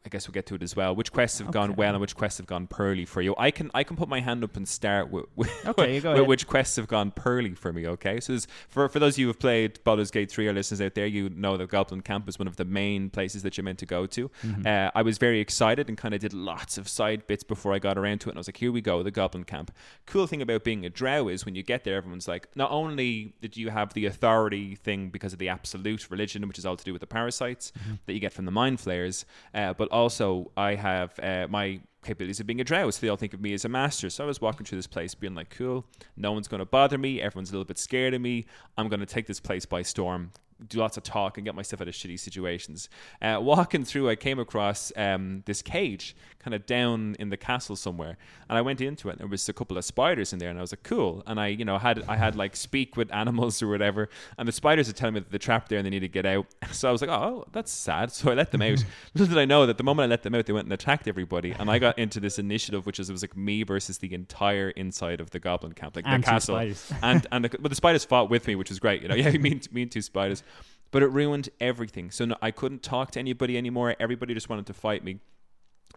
I 0.05 0.09
guess 0.09 0.27
we'll 0.27 0.33
get 0.33 0.45
to 0.47 0.55
it 0.55 0.63
as 0.63 0.75
well. 0.75 0.95
Which 0.95 1.11
quests 1.11 1.39
have 1.39 1.51
gone 1.51 1.75
well 1.75 1.91
and 1.91 1.99
which 1.99 2.15
quests 2.15 2.37
have 2.37 2.47
gone 2.47 2.67
poorly 2.67 3.03
for 3.05 3.21
you? 3.21 3.35
I 3.37 3.51
can 3.51 3.69
I 3.73 3.83
can 3.83 3.97
put 3.97 4.07
my 4.07 4.21
hand 4.21 4.43
up 4.45 4.55
and 4.55 4.67
start 4.67 5.11
with, 5.11 5.25
with, 5.35 5.51
Okay, 5.67 5.95
you 5.95 6.01
go 6.01 6.13
with 6.15 6.27
which 6.27 6.47
quests 6.47 6.77
have 6.77 6.87
gone 6.87 7.11
poorly 7.11 7.53
for 7.53 7.73
me. 7.73 7.85
Okay, 7.85 8.19
so 8.21 8.37
for 8.69 8.87
for 8.87 8.99
those 8.99 9.15
of 9.15 9.19
you 9.19 9.25
who 9.25 9.29
have 9.31 9.39
played 9.39 9.83
Baldur's 9.83 10.09
Gate 10.09 10.31
three 10.31 10.47
or 10.47 10.53
listeners 10.53 10.79
out 10.79 10.95
there, 10.95 11.05
you 11.05 11.29
know 11.29 11.57
that 11.57 11.69
Goblin 11.69 12.01
Camp 12.01 12.29
is 12.29 12.39
one 12.39 12.47
of 12.47 12.55
the 12.55 12.65
main 12.65 13.09
places 13.09 13.43
that 13.43 13.57
you're 13.57 13.63
meant 13.65 13.79
to 13.79 13.85
go 13.85 14.05
to. 14.05 14.29
Mm-hmm. 14.43 14.65
Uh, 14.65 14.89
I 14.95 15.01
was 15.01 15.17
very 15.17 15.39
excited 15.41 15.89
and 15.89 15.97
kind 15.97 16.13
of 16.13 16.21
did 16.21 16.33
lots 16.33 16.77
of 16.77 16.87
side 16.87 17.27
bits 17.27 17.43
before 17.43 17.73
I 17.73 17.79
got 17.79 17.97
around 17.97 18.19
to 18.21 18.29
it, 18.29 18.31
and 18.31 18.37
I 18.37 18.39
was 18.39 18.47
like, 18.47 18.57
here 18.57 18.71
we 18.71 18.81
go, 18.81 19.03
the 19.03 19.11
Goblin 19.11 19.43
Camp. 19.43 19.71
Cool 20.05 20.27
thing 20.27 20.41
about 20.41 20.63
being 20.63 20.85
a 20.85 20.89
Drow 20.89 21.27
is 21.27 21.45
when 21.45 21.55
you 21.55 21.63
get 21.63 21.83
there, 21.83 21.97
everyone's 21.97 22.27
like, 22.27 22.47
not 22.55 22.71
only 22.71 23.33
did 23.41 23.57
you 23.57 23.69
have 23.69 23.93
the 23.93 24.05
authority 24.05 24.75
thing 24.75 25.09
because 25.09 25.33
of 25.33 25.39
the 25.39 25.49
absolute 25.49 26.09
religion, 26.09 26.47
which 26.47 26.57
is 26.57 26.65
all 26.65 26.77
to 26.77 26.85
do 26.85 26.93
with 26.93 27.01
the 27.01 27.07
parasites 27.07 27.49
Mm-hmm. 27.59 27.95
that 28.05 28.13
you 28.13 28.19
get 28.19 28.31
from 28.33 28.45
the 28.45 28.51
mind 28.51 28.79
flayers, 28.79 29.25
uh, 29.53 29.73
but 29.73 29.88
also 29.91 30.51
I 30.57 30.75
have 30.75 31.19
uh, 31.21 31.47
my 31.49 31.81
capabilities 32.03 32.39
of 32.39 32.47
being 32.47 32.61
a 32.61 32.63
drow, 32.63 32.89
so 32.89 33.01
they 33.01 33.09
all 33.09 33.17
think 33.17 33.33
of 33.33 33.41
me 33.41 33.53
as 33.53 33.65
a 33.65 33.69
master. 33.69 34.09
So 34.09 34.23
I 34.23 34.27
was 34.27 34.41
walking 34.41 34.65
through 34.65 34.77
this 34.77 34.87
place 34.87 35.13
being 35.15 35.35
like, 35.35 35.49
cool, 35.49 35.85
no 36.15 36.31
one's 36.31 36.47
going 36.47 36.59
to 36.59 36.65
bother 36.65 36.97
me, 36.97 37.21
everyone's 37.21 37.49
a 37.49 37.53
little 37.53 37.65
bit 37.65 37.77
scared 37.77 38.13
of 38.13 38.21
me, 38.21 38.45
I'm 38.77 38.87
going 38.87 39.01
to 39.01 39.05
take 39.05 39.27
this 39.27 39.39
place 39.39 39.65
by 39.65 39.81
storm. 39.81 40.31
Do 40.67 40.79
lots 40.79 40.97
of 40.97 41.03
talk 41.03 41.37
and 41.37 41.45
get 41.45 41.55
myself 41.55 41.81
out 41.81 41.87
of 41.87 41.93
shitty 41.93 42.19
situations. 42.19 42.89
Uh, 43.21 43.39
walking 43.41 43.85
through, 43.85 44.09
I 44.09 44.15
came 44.15 44.39
across 44.39 44.91
um, 44.97 45.43
this 45.45 45.61
cage 45.61 46.15
kind 46.39 46.53
of 46.55 46.65
down 46.65 47.15
in 47.19 47.29
the 47.29 47.37
castle 47.37 47.75
somewhere, 47.75 48.17
and 48.47 48.57
I 48.57 48.61
went 48.61 48.79
into 48.79 49.09
it. 49.09 49.13
and 49.13 49.19
There 49.19 49.27
was 49.27 49.47
a 49.49 49.53
couple 49.53 49.77
of 49.77 49.83
spiders 49.85 50.31
in 50.33 50.39
there, 50.39 50.49
and 50.49 50.57
I 50.57 50.61
was 50.61 50.71
like, 50.71 50.83
"Cool." 50.83 51.21
And 51.27 51.39
I, 51.39 51.47
you 51.47 51.65
know, 51.65 51.77
had 51.77 52.03
I 52.07 52.15
had 52.17 52.35
like 52.35 52.55
speak 52.55 52.95
with 52.97 53.13
animals 53.13 53.61
or 53.61 53.67
whatever, 53.67 54.09
and 54.37 54.47
the 54.47 54.51
spiders 54.51 54.89
are 54.89 54.93
telling 54.93 55.15
me 55.15 55.19
that 55.21 55.29
they're 55.31 55.39
trapped 55.39 55.69
there 55.69 55.79
and 55.79 55.85
they 55.85 55.89
need 55.89 55.99
to 56.01 56.07
get 56.07 56.25
out. 56.25 56.45
So 56.71 56.87
I 56.87 56.91
was 56.91 57.01
like, 57.01 57.09
"Oh, 57.09 57.45
that's 57.51 57.71
sad." 57.71 58.11
So 58.11 58.31
I 58.31 58.35
let 58.35 58.51
them 58.51 58.61
out. 58.61 58.83
Little 59.13 59.27
did 59.33 59.37
I 59.41 59.45
know 59.45 59.65
that 59.65 59.77
the 59.77 59.83
moment 59.83 60.05
I 60.05 60.09
let 60.09 60.23
them 60.23 60.35
out, 60.35 60.45
they 60.45 60.53
went 60.53 60.65
and 60.65 60.73
attacked 60.73 61.07
everybody, 61.07 61.51
and 61.51 61.69
I 61.69 61.79
got 61.79 61.97
into 61.99 62.19
this 62.19 62.37
initiative, 62.39 62.85
which 62.85 62.99
is 62.99 63.09
it 63.09 63.13
was 63.13 63.21
like 63.23 63.35
me 63.35 63.63
versus 63.63 63.97
the 63.97 64.13
entire 64.13 64.69
inside 64.71 65.19
of 65.19 65.31
the 65.31 65.39
goblin 65.39 65.73
camp, 65.73 65.95
like 65.95 66.05
And 66.07 66.23
the 66.23 66.27
castle, 66.27 66.55
spiders. 66.55 66.91
and 67.01 67.27
and 67.31 67.45
the, 67.45 67.49
but 67.59 67.69
the 67.69 67.75
spiders 67.75 68.05
fought 68.05 68.29
with 68.29 68.47
me, 68.47 68.55
which 68.55 68.69
was 68.69 68.79
great. 68.79 69.01
You 69.01 69.07
know, 69.09 69.15
yeah, 69.15 69.31
me 69.31 69.59
me 69.71 69.81
and 69.83 69.91
two 69.91 70.01
spiders. 70.01 70.43
But 70.91 71.03
it 71.03 71.07
ruined 71.07 71.49
everything. 71.59 72.09
So 72.11 72.25
no, 72.25 72.35
I 72.41 72.51
couldn't 72.51 72.81
talk 72.83 73.11
to 73.11 73.19
anybody 73.19 73.57
anymore. 73.57 73.95
Everybody 73.99 74.33
just 74.33 74.49
wanted 74.49 74.65
to 74.67 74.73
fight 74.73 75.03
me. 75.03 75.19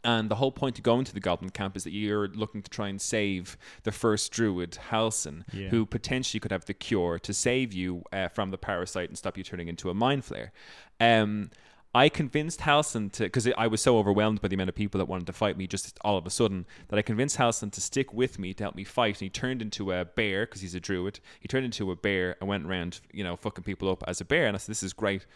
And 0.05 0.29
the 0.29 0.35
whole 0.35 0.51
point 0.51 0.79
of 0.79 0.83
going 0.85 1.05
to 1.05 1.15
the 1.15 1.21
Goblin 1.21 1.51
Camp 1.51 1.77
is 1.77 1.85
that 1.85 1.93
you're 1.93 2.27
looking 2.29 2.61
to 2.63 2.71
try 2.71 2.89
and 2.89 3.01
save 3.01 3.57
the 3.85 3.93
first 3.93 4.33
druid, 4.33 4.77
Halsin, 4.91 5.45
Yeah. 5.53 5.69
who 5.69 5.87
potentially 5.87 6.41
could 6.41 6.51
have 6.51 6.65
the 6.65 6.75
cure 6.75 7.19
to 7.21 7.33
save 7.33 7.73
you 7.73 8.03
uh, 8.13 8.29
from 8.29 8.51
the 8.51 8.59
parasite 8.59 9.09
and 9.09 9.17
stop 9.17 9.39
you 9.39 9.45
turning 9.45 9.69
into 9.69 9.91
a 9.91 9.95
mind 9.95 10.23
flayer. 10.25 10.51
Um, 10.99 11.51
I 11.95 12.09
convinced 12.09 12.61
Halsin 12.61 13.13
to, 13.13 13.25
because 13.25 13.47
I 13.59 13.67
was 13.67 13.83
so 13.83 13.99
overwhelmed 13.99 14.41
by 14.41 14.49
the 14.49 14.55
amount 14.55 14.71
of 14.71 14.75
people 14.75 14.99
that 14.99 15.05
wanted 15.05 15.27
to 15.27 15.33
fight 15.33 15.59
me 15.59 15.67
just 15.67 15.99
all 16.01 16.17
of 16.17 16.27
a 16.27 16.31
sudden, 16.31 16.65
that 16.89 16.99
I 16.99 17.03
convinced 17.03 17.37
Halsin 17.37 17.71
to 17.73 17.81
stick 17.83 18.15
with 18.15 18.39
me 18.39 18.55
to 18.55 18.65
help 18.65 18.75
me 18.75 18.85
fight. 18.85 19.17
And 19.17 19.21
he 19.21 19.29
turned 19.29 19.61
into 19.61 19.93
a 19.93 20.05
bear, 20.05 20.47
because 20.47 20.63
he's 20.63 20.75
a 20.75 20.81
druid. 20.81 21.21
He 21.41 21.49
turned 21.49 21.67
into 21.67 21.91
a 21.91 21.97
bear 21.97 22.37
and 22.41 22.49
went 22.49 22.65
around, 22.65 23.01
you 23.13 23.23
know, 23.23 23.37
fucking 23.37 23.65
people 23.65 23.91
up 23.91 24.03
as 24.07 24.21
a 24.23 24.25
bear. 24.25 24.47
And 24.47 24.57
I 24.57 24.59
said, 24.59 24.71
this 24.71 24.83
is 24.83 24.95
great. 24.95 25.27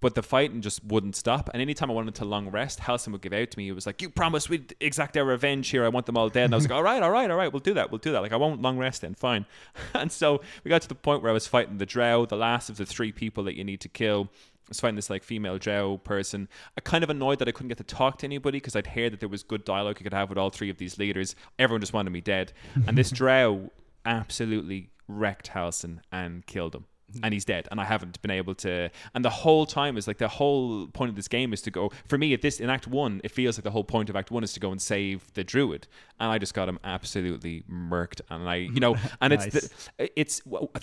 But 0.00 0.14
the 0.14 0.22
fighting 0.22 0.62
just 0.62 0.82
wouldn't 0.82 1.14
stop. 1.14 1.50
And 1.52 1.60
anytime 1.60 1.90
I 1.90 1.94
wanted 1.94 2.14
to 2.16 2.24
long 2.24 2.48
rest, 2.48 2.80
Halsin 2.80 3.12
would 3.12 3.20
give 3.20 3.34
out 3.34 3.50
to 3.50 3.58
me. 3.58 3.66
He 3.66 3.72
was 3.72 3.84
like, 3.84 4.00
You 4.00 4.08
promised 4.08 4.48
we'd 4.48 4.74
exact 4.80 5.14
our 5.18 5.24
revenge 5.24 5.68
here. 5.68 5.84
I 5.84 5.88
want 5.88 6.06
them 6.06 6.16
all 6.16 6.30
dead. 6.30 6.46
And 6.46 6.54
I 6.54 6.56
was 6.56 6.64
like, 6.64 6.72
All 6.76 6.82
right, 6.82 7.02
all 7.02 7.10
right, 7.10 7.30
all 7.30 7.36
right, 7.36 7.52
we'll 7.52 7.60
do 7.60 7.74
that. 7.74 7.90
We'll 7.90 7.98
do 7.98 8.12
that. 8.12 8.22
Like, 8.22 8.32
I 8.32 8.36
won't 8.36 8.62
long 8.62 8.78
rest 8.78 9.02
then. 9.02 9.14
Fine. 9.14 9.44
And 9.94 10.10
so 10.10 10.40
we 10.64 10.70
got 10.70 10.80
to 10.82 10.88
the 10.88 10.94
point 10.94 11.22
where 11.22 11.30
I 11.30 11.34
was 11.34 11.46
fighting 11.46 11.76
the 11.76 11.84
drow, 11.84 12.24
the 12.24 12.36
last 12.36 12.70
of 12.70 12.78
the 12.78 12.86
three 12.86 13.12
people 13.12 13.44
that 13.44 13.56
you 13.56 13.64
need 13.64 13.80
to 13.82 13.88
kill. 13.88 14.30
I 14.66 14.70
was 14.70 14.80
fighting 14.80 14.96
this 14.96 15.10
like 15.10 15.24
female 15.24 15.58
drow 15.58 15.98
person. 15.98 16.48
I 16.78 16.80
kind 16.80 17.02
of 17.02 17.10
annoyed 17.10 17.40
that 17.40 17.48
I 17.48 17.50
couldn't 17.52 17.68
get 17.68 17.78
to 17.78 17.84
talk 17.84 18.18
to 18.18 18.26
anybody 18.26 18.58
because 18.58 18.76
I'd 18.76 18.86
heard 18.86 19.12
that 19.12 19.20
there 19.20 19.28
was 19.28 19.42
good 19.42 19.64
dialogue 19.64 19.98
you 19.98 20.04
could 20.04 20.14
have 20.14 20.28
with 20.28 20.38
all 20.38 20.50
three 20.50 20.70
of 20.70 20.78
these 20.78 20.98
leaders. 20.98 21.34
Everyone 21.58 21.80
just 21.80 21.92
wanted 21.92 22.10
me 22.10 22.20
dead. 22.20 22.52
And 22.86 22.96
this 22.96 23.10
drow 23.10 23.70
absolutely 24.04 24.90
wrecked 25.08 25.50
Halsin 25.50 25.98
and 26.12 26.46
killed 26.46 26.74
him. 26.74 26.84
Hmm. 27.12 27.24
And 27.24 27.34
he's 27.34 27.44
dead, 27.44 27.66
and 27.70 27.80
I 27.80 27.84
haven't 27.84 28.20
been 28.22 28.30
able 28.30 28.54
to. 28.56 28.90
And 29.14 29.24
the 29.24 29.30
whole 29.30 29.66
time 29.66 29.96
is 29.96 30.06
like 30.06 30.18
the 30.18 30.28
whole 30.28 30.86
point 30.88 31.08
of 31.08 31.16
this 31.16 31.26
game 31.26 31.52
is 31.52 31.60
to 31.62 31.70
go. 31.70 31.90
For 32.06 32.16
me, 32.16 32.32
at 32.34 32.42
this 32.42 32.60
in 32.60 32.70
Act 32.70 32.86
One, 32.86 33.20
it 33.24 33.32
feels 33.32 33.58
like 33.58 33.64
the 33.64 33.70
whole 33.72 33.84
point 33.84 34.10
of 34.10 34.16
Act 34.16 34.30
One 34.30 34.44
is 34.44 34.52
to 34.52 34.60
go 34.60 34.70
and 34.70 34.80
save 34.80 35.32
the 35.34 35.42
druid, 35.42 35.88
and 36.20 36.30
I 36.30 36.38
just 36.38 36.54
got 36.54 36.68
him 36.68 36.78
absolutely 36.84 37.64
murked. 37.70 38.20
And 38.30 38.48
I, 38.48 38.56
you 38.56 38.80
know, 38.80 38.96
and 39.20 39.32
it's 39.32 39.46
the, 39.46 40.10
it's 40.14 40.42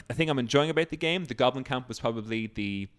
a 0.10 0.14
thing 0.14 0.30
I'm 0.30 0.40
enjoying 0.40 0.70
about 0.70 0.90
the 0.90 0.98
game. 0.98 1.26
The 1.26 1.34
Goblin 1.34 1.64
Camp 1.64 1.88
was 1.88 2.00
probably 2.00 2.48
the 2.48 2.90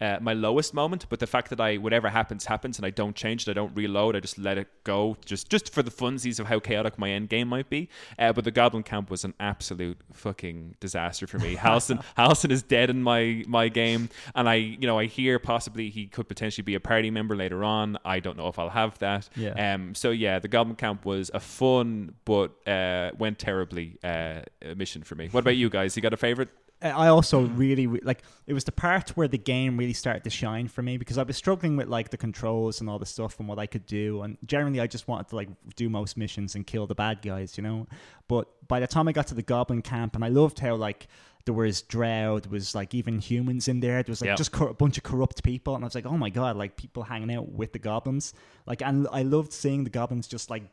uh, 0.00 0.18
my 0.20 0.32
lowest 0.32 0.74
moment, 0.74 1.06
but 1.08 1.18
the 1.18 1.26
fact 1.26 1.50
that 1.50 1.60
I 1.60 1.76
whatever 1.76 2.08
happens 2.08 2.46
happens 2.46 2.78
and 2.78 2.86
I 2.86 2.90
don't 2.90 3.14
change 3.14 3.46
it, 3.46 3.50
I 3.50 3.54
don't 3.54 3.74
reload, 3.74 4.16
I 4.16 4.20
just 4.20 4.38
let 4.38 4.58
it 4.58 4.68
go, 4.84 5.16
just 5.24 5.48
just 5.50 5.72
for 5.72 5.82
the 5.82 5.90
funsies 5.90 6.40
of 6.40 6.46
how 6.46 6.58
chaotic 6.58 6.98
my 6.98 7.10
end 7.10 7.28
game 7.28 7.48
might 7.48 7.68
be. 7.68 7.88
Uh, 8.18 8.32
but 8.32 8.44
the 8.44 8.50
Goblin 8.50 8.82
Camp 8.82 9.10
was 9.10 9.24
an 9.24 9.34
absolute 9.38 9.98
fucking 10.12 10.76
disaster 10.80 11.26
for 11.26 11.38
me. 11.38 11.56
Halsin 11.60 12.02
Halsin 12.16 12.50
is 12.50 12.62
dead 12.62 12.90
in 12.90 13.02
my 13.02 13.44
my 13.46 13.68
game, 13.68 14.08
and 14.34 14.48
I 14.48 14.54
you 14.54 14.86
know 14.86 14.98
I 14.98 15.06
hear 15.06 15.38
possibly 15.38 15.90
he 15.90 16.06
could 16.06 16.28
potentially 16.28 16.64
be 16.64 16.74
a 16.74 16.80
party 16.80 17.10
member 17.10 17.36
later 17.36 17.64
on. 17.64 17.98
I 18.04 18.20
don't 18.20 18.36
know 18.36 18.48
if 18.48 18.58
I'll 18.58 18.70
have 18.70 18.98
that. 18.98 19.28
Yeah. 19.36 19.74
Um. 19.74 19.94
So 19.94 20.10
yeah, 20.10 20.38
the 20.38 20.48
Goblin 20.48 20.76
Camp 20.76 21.04
was 21.04 21.30
a 21.34 21.40
fun 21.40 22.14
but 22.24 22.52
uh, 22.66 23.10
went 23.18 23.38
terribly 23.38 23.98
uh, 24.02 24.40
mission 24.76 25.02
for 25.02 25.14
me. 25.14 25.28
What 25.30 25.40
about 25.40 25.56
you 25.56 25.68
guys? 25.70 25.96
You 25.96 26.02
got 26.02 26.12
a 26.12 26.18
favorite? 26.18 26.48
I 26.82 27.08
also 27.08 27.46
hmm. 27.46 27.56
really 27.56 27.86
like 27.86 28.22
it 28.46 28.54
was 28.54 28.64
the 28.64 28.72
part 28.72 29.10
where 29.10 29.28
the 29.28 29.38
game 29.38 29.76
really 29.76 29.92
started 29.92 30.24
to 30.24 30.30
shine 30.30 30.68
for 30.68 30.82
me 30.82 30.96
because 30.96 31.18
I 31.18 31.22
was 31.22 31.36
struggling 31.36 31.76
with 31.76 31.88
like 31.88 32.10
the 32.10 32.16
controls 32.16 32.80
and 32.80 32.88
all 32.88 32.98
the 32.98 33.06
stuff 33.06 33.38
and 33.38 33.48
what 33.48 33.58
I 33.58 33.66
could 33.66 33.86
do 33.86 34.22
and 34.22 34.38
generally 34.46 34.80
I 34.80 34.86
just 34.86 35.06
wanted 35.06 35.28
to 35.28 35.36
like 35.36 35.48
do 35.76 35.88
most 35.90 36.16
missions 36.16 36.54
and 36.54 36.66
kill 36.66 36.86
the 36.86 36.94
bad 36.94 37.22
guys, 37.22 37.58
you 37.58 37.62
know. 37.62 37.86
But 38.28 38.48
by 38.68 38.80
the 38.80 38.86
time 38.86 39.08
I 39.08 39.12
got 39.12 39.26
to 39.28 39.34
the 39.34 39.42
Goblin 39.42 39.82
camp 39.82 40.14
and 40.14 40.24
I 40.24 40.28
loved 40.28 40.60
how 40.60 40.74
like 40.76 41.08
there 41.44 41.54
was 41.54 41.82
drow, 41.82 42.38
there 42.38 42.50
was 42.50 42.74
like 42.74 42.94
even 42.94 43.18
humans 43.18 43.68
in 43.68 43.80
there. 43.80 44.02
There 44.02 44.12
was 44.12 44.20
like 44.20 44.28
Yep. 44.28 44.36
just 44.38 44.52
cor- 44.52 44.68
a 44.68 44.74
bunch 44.74 44.98
of 44.98 45.04
corrupt 45.04 45.42
people, 45.42 45.74
and 45.74 45.84
I 45.84 45.86
was 45.86 45.94
like, 45.94 46.06
oh 46.06 46.16
my 46.16 46.30
god, 46.30 46.56
like 46.56 46.76
people 46.76 47.02
hanging 47.02 47.34
out 47.34 47.50
with 47.50 47.72
the 47.72 47.78
goblins. 47.78 48.34
Like, 48.66 48.82
and 48.82 49.08
I 49.10 49.22
loved 49.22 49.52
seeing 49.52 49.84
the 49.84 49.90
goblins 49.90 50.28
just 50.28 50.50
like 50.50 50.64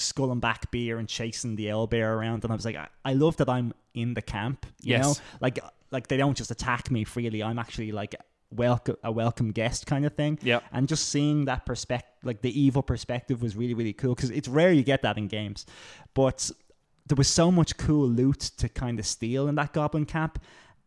sculling 0.00 0.40
back 0.40 0.70
beer 0.70 0.98
and 0.98 1.08
chasing 1.08 1.56
the 1.56 1.66
owlbear 1.66 2.08
around. 2.16 2.44
And 2.44 2.52
I 2.52 2.56
was 2.56 2.64
like, 2.64 2.76
I, 2.76 2.88
I 3.04 3.12
love 3.14 3.36
that 3.38 3.48
I'm 3.48 3.72
in 3.94 4.14
the 4.14 4.22
camp. 4.22 4.66
You 4.82 4.92
Yes. 4.96 5.04
know, 5.04 5.14
like 5.40 5.58
like 5.90 6.08
they 6.08 6.16
don't 6.16 6.36
just 6.36 6.50
attack 6.50 6.90
me 6.90 7.04
freely. 7.04 7.42
I'm 7.42 7.58
actually 7.58 7.92
like 7.92 8.14
welcome 8.50 8.96
a 9.02 9.10
welcome 9.10 9.52
guest 9.52 9.86
kind 9.86 10.04
of 10.06 10.14
thing. 10.14 10.38
Yeah. 10.42 10.60
And 10.72 10.88
just 10.88 11.08
seeing 11.08 11.46
that 11.46 11.66
perspective, 11.66 12.12
like 12.22 12.42
the 12.42 12.60
evil 12.60 12.82
perspective, 12.82 13.42
was 13.42 13.56
really 13.56 13.74
really 13.74 13.92
cool 13.92 14.14
because 14.14 14.30
it's 14.30 14.48
rare 14.48 14.72
you 14.72 14.82
get 14.82 15.02
that 15.02 15.16
in 15.18 15.28
games, 15.28 15.66
but 16.14 16.50
there 17.06 17.16
was 17.16 17.28
so 17.28 17.52
much 17.52 17.76
cool 17.76 18.08
loot 18.08 18.40
to 18.58 18.68
kind 18.68 18.98
of 18.98 19.06
steal 19.06 19.46
in 19.48 19.54
that 19.54 19.72
goblin 19.72 20.04
camp. 20.06 20.40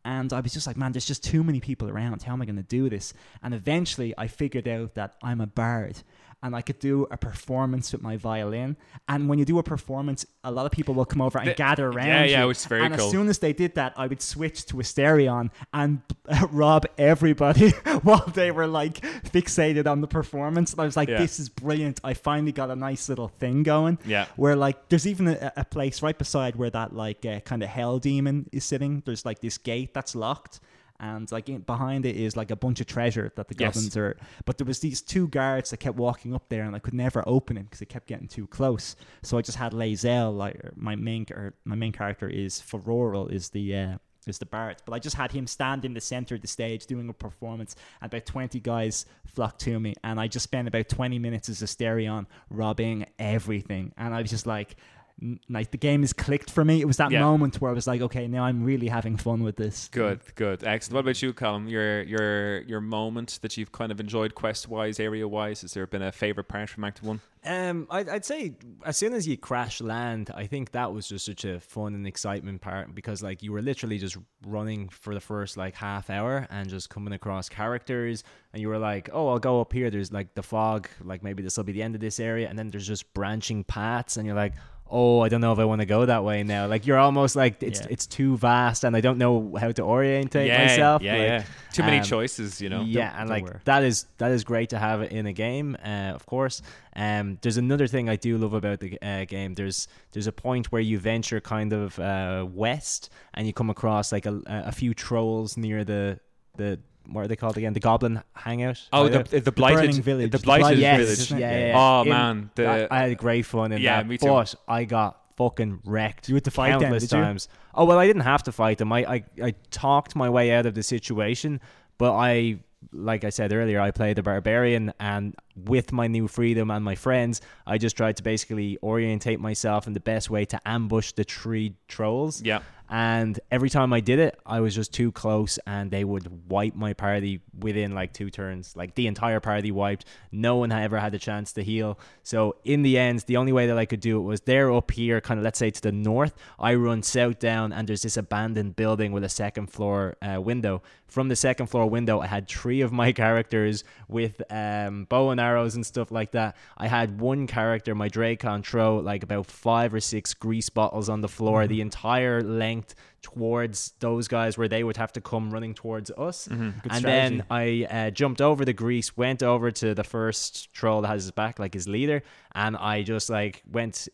And 0.06 0.32
I 0.34 0.40
was 0.40 0.54
just 0.54 0.66
like, 0.68 0.78
man, 0.78 0.92
there's 0.94 1.06
just 1.06 1.24
too 1.24 1.44
many 1.44 1.60
people 1.60 1.90
around. 1.90 2.24
How 2.24 2.34
am 2.34 2.42
I 2.42 2.46
going 2.46 2.56
to 2.56 2.64
do 2.64 2.90
this? 2.90 3.14
And 3.44 3.54
eventually 3.54 4.14
I 4.18 4.28
figured 4.28 4.68
out 4.68 4.96
that 4.96 5.16
I'm 5.22 5.42
a 5.42 5.48
bard 5.48 6.02
and 6.42 6.56
I 6.56 6.62
could 6.62 6.80
do 6.80 7.06
a 7.12 7.18
performance 7.18 7.92
with 7.92 8.02
my 8.02 8.16
violin. 8.18 8.78
And 9.08 9.28
when 9.28 9.40
you 9.40 9.46
do 9.46 9.60
a 9.60 9.64
performance, 9.64 10.26
a 10.44 10.52
lot 10.52 10.66
of 10.66 10.72
people 10.72 10.94
will 10.94 11.06
come 11.06 11.22
over 11.22 11.38
and 11.38 11.50
The- 11.50 11.54
gather 11.54 11.88
around. 11.88 12.08
yeah, 12.08 12.24
yeah, 12.24 12.42
you. 12.44 12.48
which 12.48 12.58
is 12.58 12.66
very 12.66 12.86
and 12.86 12.96
cool. 12.96 13.06
as 13.06 13.12
soon 13.12 13.28
as 13.28 13.40
they 13.40 13.52
did 13.54 13.76
that, 13.76 13.94
I 13.98 14.08
would 14.08 14.22
switch 14.22 14.66
to 14.68 14.76
Astarion 14.78 15.50
and 15.74 16.02
rob 16.52 16.86
everybody 16.98 17.70
while 18.04 18.26
they 18.34 18.52
were 18.52 18.68
like 18.68 19.02
fixated 19.34 19.86
on 19.88 20.02
the 20.02 20.08
performance. 20.08 20.72
And 20.72 20.82
I 20.82 20.86
was 20.86 20.96
like, 20.96 21.10
Yeah. 21.10 21.18
this 21.20 21.40
is 21.40 21.50
brilliant. 21.50 22.00
I 22.04 22.14
finally 22.14 22.52
got 22.52 22.70
a 22.70 22.76
nice 22.76 23.10
little 23.10 23.28
thing 23.28 23.64
going. 23.64 23.98
Yeah. 24.06 24.26
Where 24.36 24.56
like 24.56 24.90
there's 24.90 25.08
even 25.08 25.28
a, 25.28 25.52
a 25.58 25.66
place 25.66 26.02
right 26.02 26.18
beside 26.18 26.56
where 26.56 26.70
that 26.70 26.96
like 26.96 27.26
uh, 27.26 27.42
kind 27.42 27.64
of 27.64 27.70
hell 27.70 28.00
demon 28.00 28.48
is 28.52 28.64
sitting. 28.64 29.04
There's 29.06 29.26
like 29.26 29.40
this 29.40 29.58
gate 29.58 29.94
that's 29.94 30.16
locked. 30.16 30.60
And 31.00 31.32
like 31.32 31.48
in, 31.50 31.62
behind 31.62 32.06
it 32.06 32.16
is 32.16 32.36
like 32.36 32.52
a 32.52 32.56
bunch 32.56 32.82
of 32.82 32.88
treasure 32.88 33.32
that 33.36 33.48
the 33.48 33.56
Yes. 33.58 33.76
goblins 33.76 33.96
are. 33.98 34.18
But 34.46 34.58
there 34.58 34.66
was 34.68 34.80
these 34.80 35.02
two 35.02 35.28
guards 35.30 35.70
that 35.70 35.78
kept 35.78 35.98
walking 35.98 36.34
up 36.36 36.50
there, 36.50 36.64
and 36.64 36.76
I 36.76 36.80
could 36.80 36.94
never 36.94 37.24
open 37.26 37.58
it 37.58 37.64
because 37.64 37.80
they 37.80 37.86
kept 37.86 38.08
getting 38.08 38.28
too 38.28 38.48
close. 38.48 38.96
So 39.24 39.38
I 39.38 39.42
just 39.42 39.58
had 39.58 39.72
Lae'zel, 39.74 40.36
like 40.36 40.60
my 40.76 40.96
main 40.96 41.26
or 41.32 41.54
my 41.64 41.76
main 41.76 41.92
character 41.94 42.28
is 42.28 42.60
Feroral, 42.60 43.28
is 43.30 43.50
the 43.52 43.76
uh, 43.76 43.98
is 44.28 44.40
the 44.40 44.46
bard. 44.46 44.78
But 44.86 44.94
I 44.94 45.00
just 45.00 45.16
had 45.16 45.32
him 45.32 45.48
stand 45.48 45.86
in 45.86 45.94
the 45.94 46.02
center 46.02 46.36
of 46.36 46.42
the 46.42 46.48
stage 46.48 46.86
doing 46.86 47.08
a 47.08 47.14
performance, 47.14 47.76
and 48.02 48.12
about 48.12 48.26
twenty 48.26 48.60
guys 48.60 49.06
flocked 49.26 49.62
to 49.62 49.80
me, 49.80 49.96
and 50.04 50.20
I 50.20 50.28
just 50.28 50.44
spent 50.44 50.68
about 50.68 50.90
twenty 50.90 51.18
minutes 51.20 51.48
as 51.48 51.62
Astarion 51.62 52.26
robbing 52.50 53.06
everything, 53.18 53.94
and 53.98 54.14
I 54.14 54.22
was 54.22 54.30
just 54.32 54.46
like. 54.48 54.76
N- 55.22 55.40
Like 55.50 55.72
the 55.72 55.78
game 55.78 56.04
is 56.04 56.14
clicked 56.14 56.50
for 56.52 56.64
me. 56.64 56.80
It 56.82 56.86
was 56.86 56.98
that 56.98 57.12
Yeah. 57.12 57.22
moment 57.22 57.60
where 57.62 57.72
I 57.72 57.74
was 57.74 57.88
like, 57.88 58.02
okay, 58.02 58.28
now 58.28 58.44
I'm 58.46 58.64
really 58.64 58.88
having 58.88 59.18
fun 59.18 59.44
with 59.44 59.56
this. 59.58 59.90
Good, 59.92 60.22
good, 60.36 60.64
excellent. 60.64 60.96
What 60.96 61.00
about 61.02 61.22
you, 61.22 61.34
Colm? 61.34 61.70
Your 61.70 62.02
your 62.04 62.62
your 62.62 62.82
moment 62.82 63.40
that 63.42 63.58
you've 63.58 63.72
kind 63.72 63.92
of 63.92 64.00
enjoyed 64.00 64.36
quest 64.36 64.68
wise, 64.70 65.00
area 65.00 65.28
wise. 65.28 65.62
Has 65.62 65.74
there 65.74 65.88
been 65.88 66.02
a 66.02 66.12
favorite 66.12 66.48
part 66.48 66.70
from 66.70 66.84
Act 66.84 67.04
One? 67.04 67.22
Um, 67.46 67.88
I'd, 67.90 68.10
I'd 68.10 68.26
say 68.26 68.56
as 68.86 68.98
soon 68.98 69.14
as 69.14 69.26
you 69.26 69.38
crash 69.38 69.80
land, 69.80 70.30
I 70.36 70.46
think 70.46 70.72
that 70.72 70.92
was 70.94 71.08
just 71.08 71.26
such 71.26 71.46
a 71.46 71.62
fun 71.62 71.94
and 71.94 72.06
excitement 72.06 72.60
part 72.60 72.94
because 72.94 73.24
like 73.24 73.42
you 73.42 73.54
were 73.54 73.62
literally 73.62 73.98
just 73.98 74.18
running 74.46 74.90
for 74.90 75.14
the 75.14 75.22
first 75.22 75.56
like 75.56 75.74
half 75.76 76.10
hour 76.10 76.48
and 76.50 76.68
just 76.70 76.90
coming 76.90 77.14
across 77.14 77.48
characters, 77.48 78.26
and 78.52 78.62
you 78.62 78.68
were 78.68 78.78
like, 78.78 79.10
oh, 79.14 79.30
I'll 79.30 79.40
go 79.40 79.62
up 79.62 79.72
here. 79.72 79.90
There's 79.90 80.12
like 80.12 80.36
the 80.36 80.44
fog, 80.44 80.90
like 81.02 81.24
maybe 81.24 81.42
this 81.42 81.56
will 81.56 81.64
be 81.64 81.72
the 81.72 81.82
end 81.84 81.96
of 81.96 82.02
this 82.02 82.20
area, 82.20 82.50
and 82.50 82.60
then 82.60 82.70
there's 82.70 82.88
just 82.88 83.14
branching 83.14 83.64
paths, 83.64 84.18
and 84.18 84.26
you're 84.26 84.36
like. 84.36 84.54
Oh, 84.92 85.22
I 85.22 85.30
don't 85.30 85.42
know 85.42 85.54
if 85.54 85.60
I 85.60 85.66
want 85.66 85.82
to 85.82 85.86
go 85.86 86.06
that 86.06 86.24
way 86.24 86.42
now. 86.44 86.66
Like 86.68 86.88
you're 86.88 86.98
almost 86.98 87.36
like 87.36 87.62
it's 87.62 87.82
Yeah. 87.82 87.88
it's 87.92 88.08
too 88.08 88.38
vast, 88.38 88.84
and 88.84 88.96
I 88.96 89.02
don't 89.02 89.18
know 89.18 89.56
how 89.60 89.72
to 89.72 89.84
orientate 89.84 90.48
yeah, 90.48 90.66
myself. 90.66 91.02
yeah, 91.02 91.12
Like, 91.14 91.22
yeah. 91.28 91.44
Too 91.74 91.84
many 91.84 91.98
um, 92.00 92.04
choices, 92.04 92.60
you 92.60 92.70
know. 92.70 92.82
yeah, 92.82 93.10
Don't- 93.12 93.20
and 93.20 93.30
don't 93.30 93.36
like 93.38 93.44
worry. 93.46 93.60
that 93.66 93.84
is 93.84 94.06
that 94.18 94.32
is 94.32 94.44
great 94.44 94.70
to 94.70 94.80
have 94.80 95.02
it 95.02 95.12
in 95.12 95.26
a 95.28 95.34
game, 95.34 95.78
uh, 95.86 96.14
of 96.16 96.26
course. 96.26 96.62
Um, 96.96 97.38
there's 97.42 97.58
another 97.58 97.88
thing 97.88 98.10
I 98.10 98.16
do 98.16 98.38
love 98.38 98.54
about 98.54 98.80
the 98.80 98.98
uh, 99.02 99.26
game. 99.26 99.54
There's 99.54 99.88
there's 100.12 100.28
a 100.28 100.32
point 100.32 100.72
where 100.72 100.82
you 100.82 100.98
venture 101.00 101.40
kind 101.40 101.72
of 101.74 102.00
uh, 102.00 102.46
west, 102.52 103.10
and 103.36 103.46
you 103.48 103.54
come 103.54 103.70
across 103.70 104.12
like 104.12 104.26
a, 104.26 104.42
a 104.48 104.72
few 104.72 104.94
trolls 104.94 105.56
near 105.58 105.84
the 105.84 106.20
the 106.58 106.80
what 107.12 107.26
are 107.26 107.28
they 107.28 107.36
called 107.36 107.58
again? 107.58 107.74
The 107.74 107.80
Goblin 107.80 108.22
Hangout. 108.34 108.82
Oh, 108.94 109.04
hideout? 109.04 109.26
the 109.30 109.40
the 109.42 109.52
blighted 109.52 109.80
Burning 109.92 110.02
Village. 110.02 110.32
the 110.32 110.38
The 110.38 110.44
blighted 110.44 110.62
Blighted 110.64 110.80
yes, 110.80 111.00
village. 111.00 111.20
isn't 111.20 111.38
it? 111.38 111.42
yeah, 111.42 111.52
Yeah. 111.52 111.58
Oh, 111.58 111.70
yeah. 111.70 111.78
Oh 111.80 112.02
In- 112.04 112.10
man, 112.10 112.52
the 112.56 112.62
that- 112.64 112.92
I 112.92 113.00
had 113.08 113.18
great 113.18 113.46
fun 113.46 113.72
in 113.72 113.82
Yeah, 113.82 113.98
that. 113.98 114.08
me 114.08 114.18
too. 114.18 114.28
But 114.28 114.56
I 114.68 114.84
got 114.86 115.20
fucking 115.38 115.80
wrecked. 115.86 116.28
You 116.30 116.36
had 116.36 116.44
to 116.46 116.52
fight 116.52 116.72
them, 116.72 116.82
countless 116.82 117.04
did 117.08 117.16
you? 117.18 117.22
times. 117.24 117.48
Oh 117.74 117.86
well, 117.86 117.98
I 118.00 118.08
didn't 118.08 118.24
have 118.24 118.44
to 118.44 118.52
fight 118.52 118.78
them. 118.78 118.92
I, 118.92 119.00
I 119.06 119.24
I 119.44 119.54
talked 119.72 120.16
my 120.16 120.30
way 120.30 120.52
out 120.52 120.66
of 120.66 120.74
the 120.76 120.84
situation, 120.84 121.62
but 121.98 122.14
I. 122.16 122.60
Like 122.94 123.26
I 123.26 123.30
said 123.30 123.52
earlier, 123.52 123.82
I 123.82 123.92
played 123.92 124.16
the 124.16 124.24
barbarian, 124.24 124.94
and 125.02 125.36
with 125.66 125.92
my 125.92 126.08
new 126.08 126.30
freedom 126.30 126.72
and 126.72 126.84
my 126.84 126.96
friends, 126.96 127.42
I 127.68 127.78
just 127.78 127.98
tried 127.98 128.16
to 128.18 128.24
basically 128.24 128.78
orientate 128.82 129.42
myself 129.42 129.86
in 129.86 129.92
the 129.92 130.00
best 130.00 130.30
way 130.30 130.46
to 130.46 130.60
ambush 130.66 131.12
the 131.12 131.26
three 131.26 131.76
trolls. 131.90 132.42
yeah. 132.42 132.60
And 132.90 133.40
every 133.52 133.70
time 133.70 133.94
I 133.94 134.00
did 134.00 134.18
it, 134.18 134.40
I 134.46 134.62
was 134.62 134.74
just 134.74 134.92
too 134.92 135.12
close, 135.12 135.60
and 135.68 135.92
they 135.92 136.04
would 136.04 136.50
wipe 136.50 136.76
my 136.76 136.94
party 136.94 137.42
within 137.58 137.94
like 137.94 138.14
two 138.14 138.30
turns. 138.32 138.76
Like 138.76 138.96
the 138.96 139.06
entire 139.06 139.40
party 139.40 139.72
wiped. 139.72 140.06
No 140.32 140.56
one 140.58 140.72
had 140.72 140.84
ever 140.84 141.00
had 141.00 141.14
a 141.14 141.20
chance 141.20 141.54
to 141.54 141.64
heal. 141.64 142.00
So 142.24 142.56
in 142.64 142.82
the 142.82 142.98
end, 142.98 143.20
the 143.28 143.38
only 143.38 143.52
way 143.52 143.68
that 143.68 143.78
I 143.78 143.86
could 143.86 144.00
do 144.00 144.18
it 144.18 144.24
was 144.24 144.42
they're 144.42 144.72
up 144.72 144.90
here, 144.90 145.22
kind 145.22 145.40
of 145.40 145.44
let's 145.44 145.60
say 145.60 145.70
to 145.70 145.82
the 145.82 145.92
north. 145.92 146.34
I 146.58 146.74
run 146.76 147.04
south 147.04 147.38
down, 147.38 147.72
and 147.72 147.88
there's 147.88 148.02
this 148.02 148.18
abandoned 148.18 148.76
building 148.76 149.12
with 149.12 149.24
a 149.24 149.30
second 149.30 149.68
floor 149.68 150.18
uh, 150.22 150.42
window. 150.42 150.82
From 151.10 151.28
the 151.28 151.36
second 151.36 151.68
floor 151.68 151.90
window, 151.90 152.20
I 152.20 152.28
had 152.28 152.48
three 152.48 152.82
of 152.82 152.92
my 152.92 153.12
characters 153.24 153.84
with 154.08 154.42
um, 154.50 155.06
bow 155.06 155.32
and 155.32 155.40
arrows 155.40 155.76
and 155.76 155.86
stuff 155.86 156.12
like 156.12 156.32
that. 156.32 156.56
I 156.78 156.88
had 156.88 157.20
one 157.20 157.48
character, 157.48 157.96
my 157.96 158.10
Dracon, 158.10 158.66
throw 158.66 158.98
like 158.98 159.24
about 159.24 159.48
five 159.48 159.94
or 159.94 160.00
six 160.00 160.34
grease 160.34 160.70
bottles 160.70 161.10
on 161.10 161.22
the 161.22 161.28
floor, 161.28 161.68
the 161.68 161.82
entire 161.82 162.42
length 162.42 162.96
towards 163.22 163.94
those 164.00 164.28
guys 164.28 164.58
where 164.58 164.68
they 164.68 164.84
would 164.84 164.98
have 164.98 165.12
to 165.14 165.22
come 165.22 165.52
running 165.52 165.74
towards 165.74 166.12
us. 166.12 166.48
Good 166.48 166.58
and 166.58 166.76
strategy. 166.76 167.04
then 167.04 167.44
I 167.50 167.86
uh, 167.90 168.10
jumped 168.12 168.42
over 168.42 168.64
the 168.64 168.74
grease, 168.74 169.18
went 169.18 169.44
over 169.44 169.72
to 169.72 169.94
the 169.94 170.04
first 170.04 170.72
troll 170.74 171.02
that 171.02 171.10
has 171.10 171.24
his 171.24 171.32
back, 171.32 171.60
like 171.60 171.74
his 171.74 171.88
leader, 171.88 172.24
and 172.54 172.78
I 172.78 173.04
just 173.04 173.30
like 173.30 173.62
went 173.70 174.08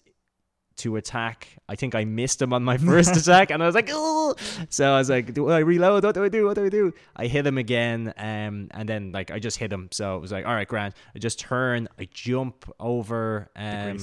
to 0.78 0.95
attack. 0.97 1.47
I 1.69 1.76
think 1.76 1.95
I 1.95 2.03
missed 2.03 2.41
him 2.41 2.53
on 2.53 2.63
my 2.63 2.78
first 2.78 3.15
attack, 3.21 3.51
and 3.51 3.61
I 3.61 3.65
was 3.65 3.76
like, 3.76 3.89
so 4.69 4.93
I 4.93 4.97
was 4.97 5.09
like, 5.09 5.34
do 5.34 5.49
I 5.49 5.59
reload? 5.59 6.03
What 6.03 6.15
do 6.15 6.23
I 6.23 6.30
do? 6.30 6.45
What 6.45 6.55
do 6.55 6.65
I 6.65 6.69
do? 6.69 6.93
I 7.15 7.28
hit 7.28 7.45
him 7.45 7.57
again, 7.57 8.13
um, 8.17 8.69
and 8.71 8.88
then 8.88 9.11
like 9.11 9.32
I 9.32 9.39
just 9.39 9.57
hit 9.57 9.71
him. 9.71 9.89
So 9.91 10.15
it 10.17 10.19
was 10.19 10.32
like, 10.32 10.45
all 10.45 10.53
right, 10.53 10.67
Grant. 10.67 10.95
I 11.15 11.19
just 11.19 11.39
turn, 11.39 11.88
I 11.99 12.07
jump 12.11 12.71
over, 12.80 13.49
um, 13.55 13.97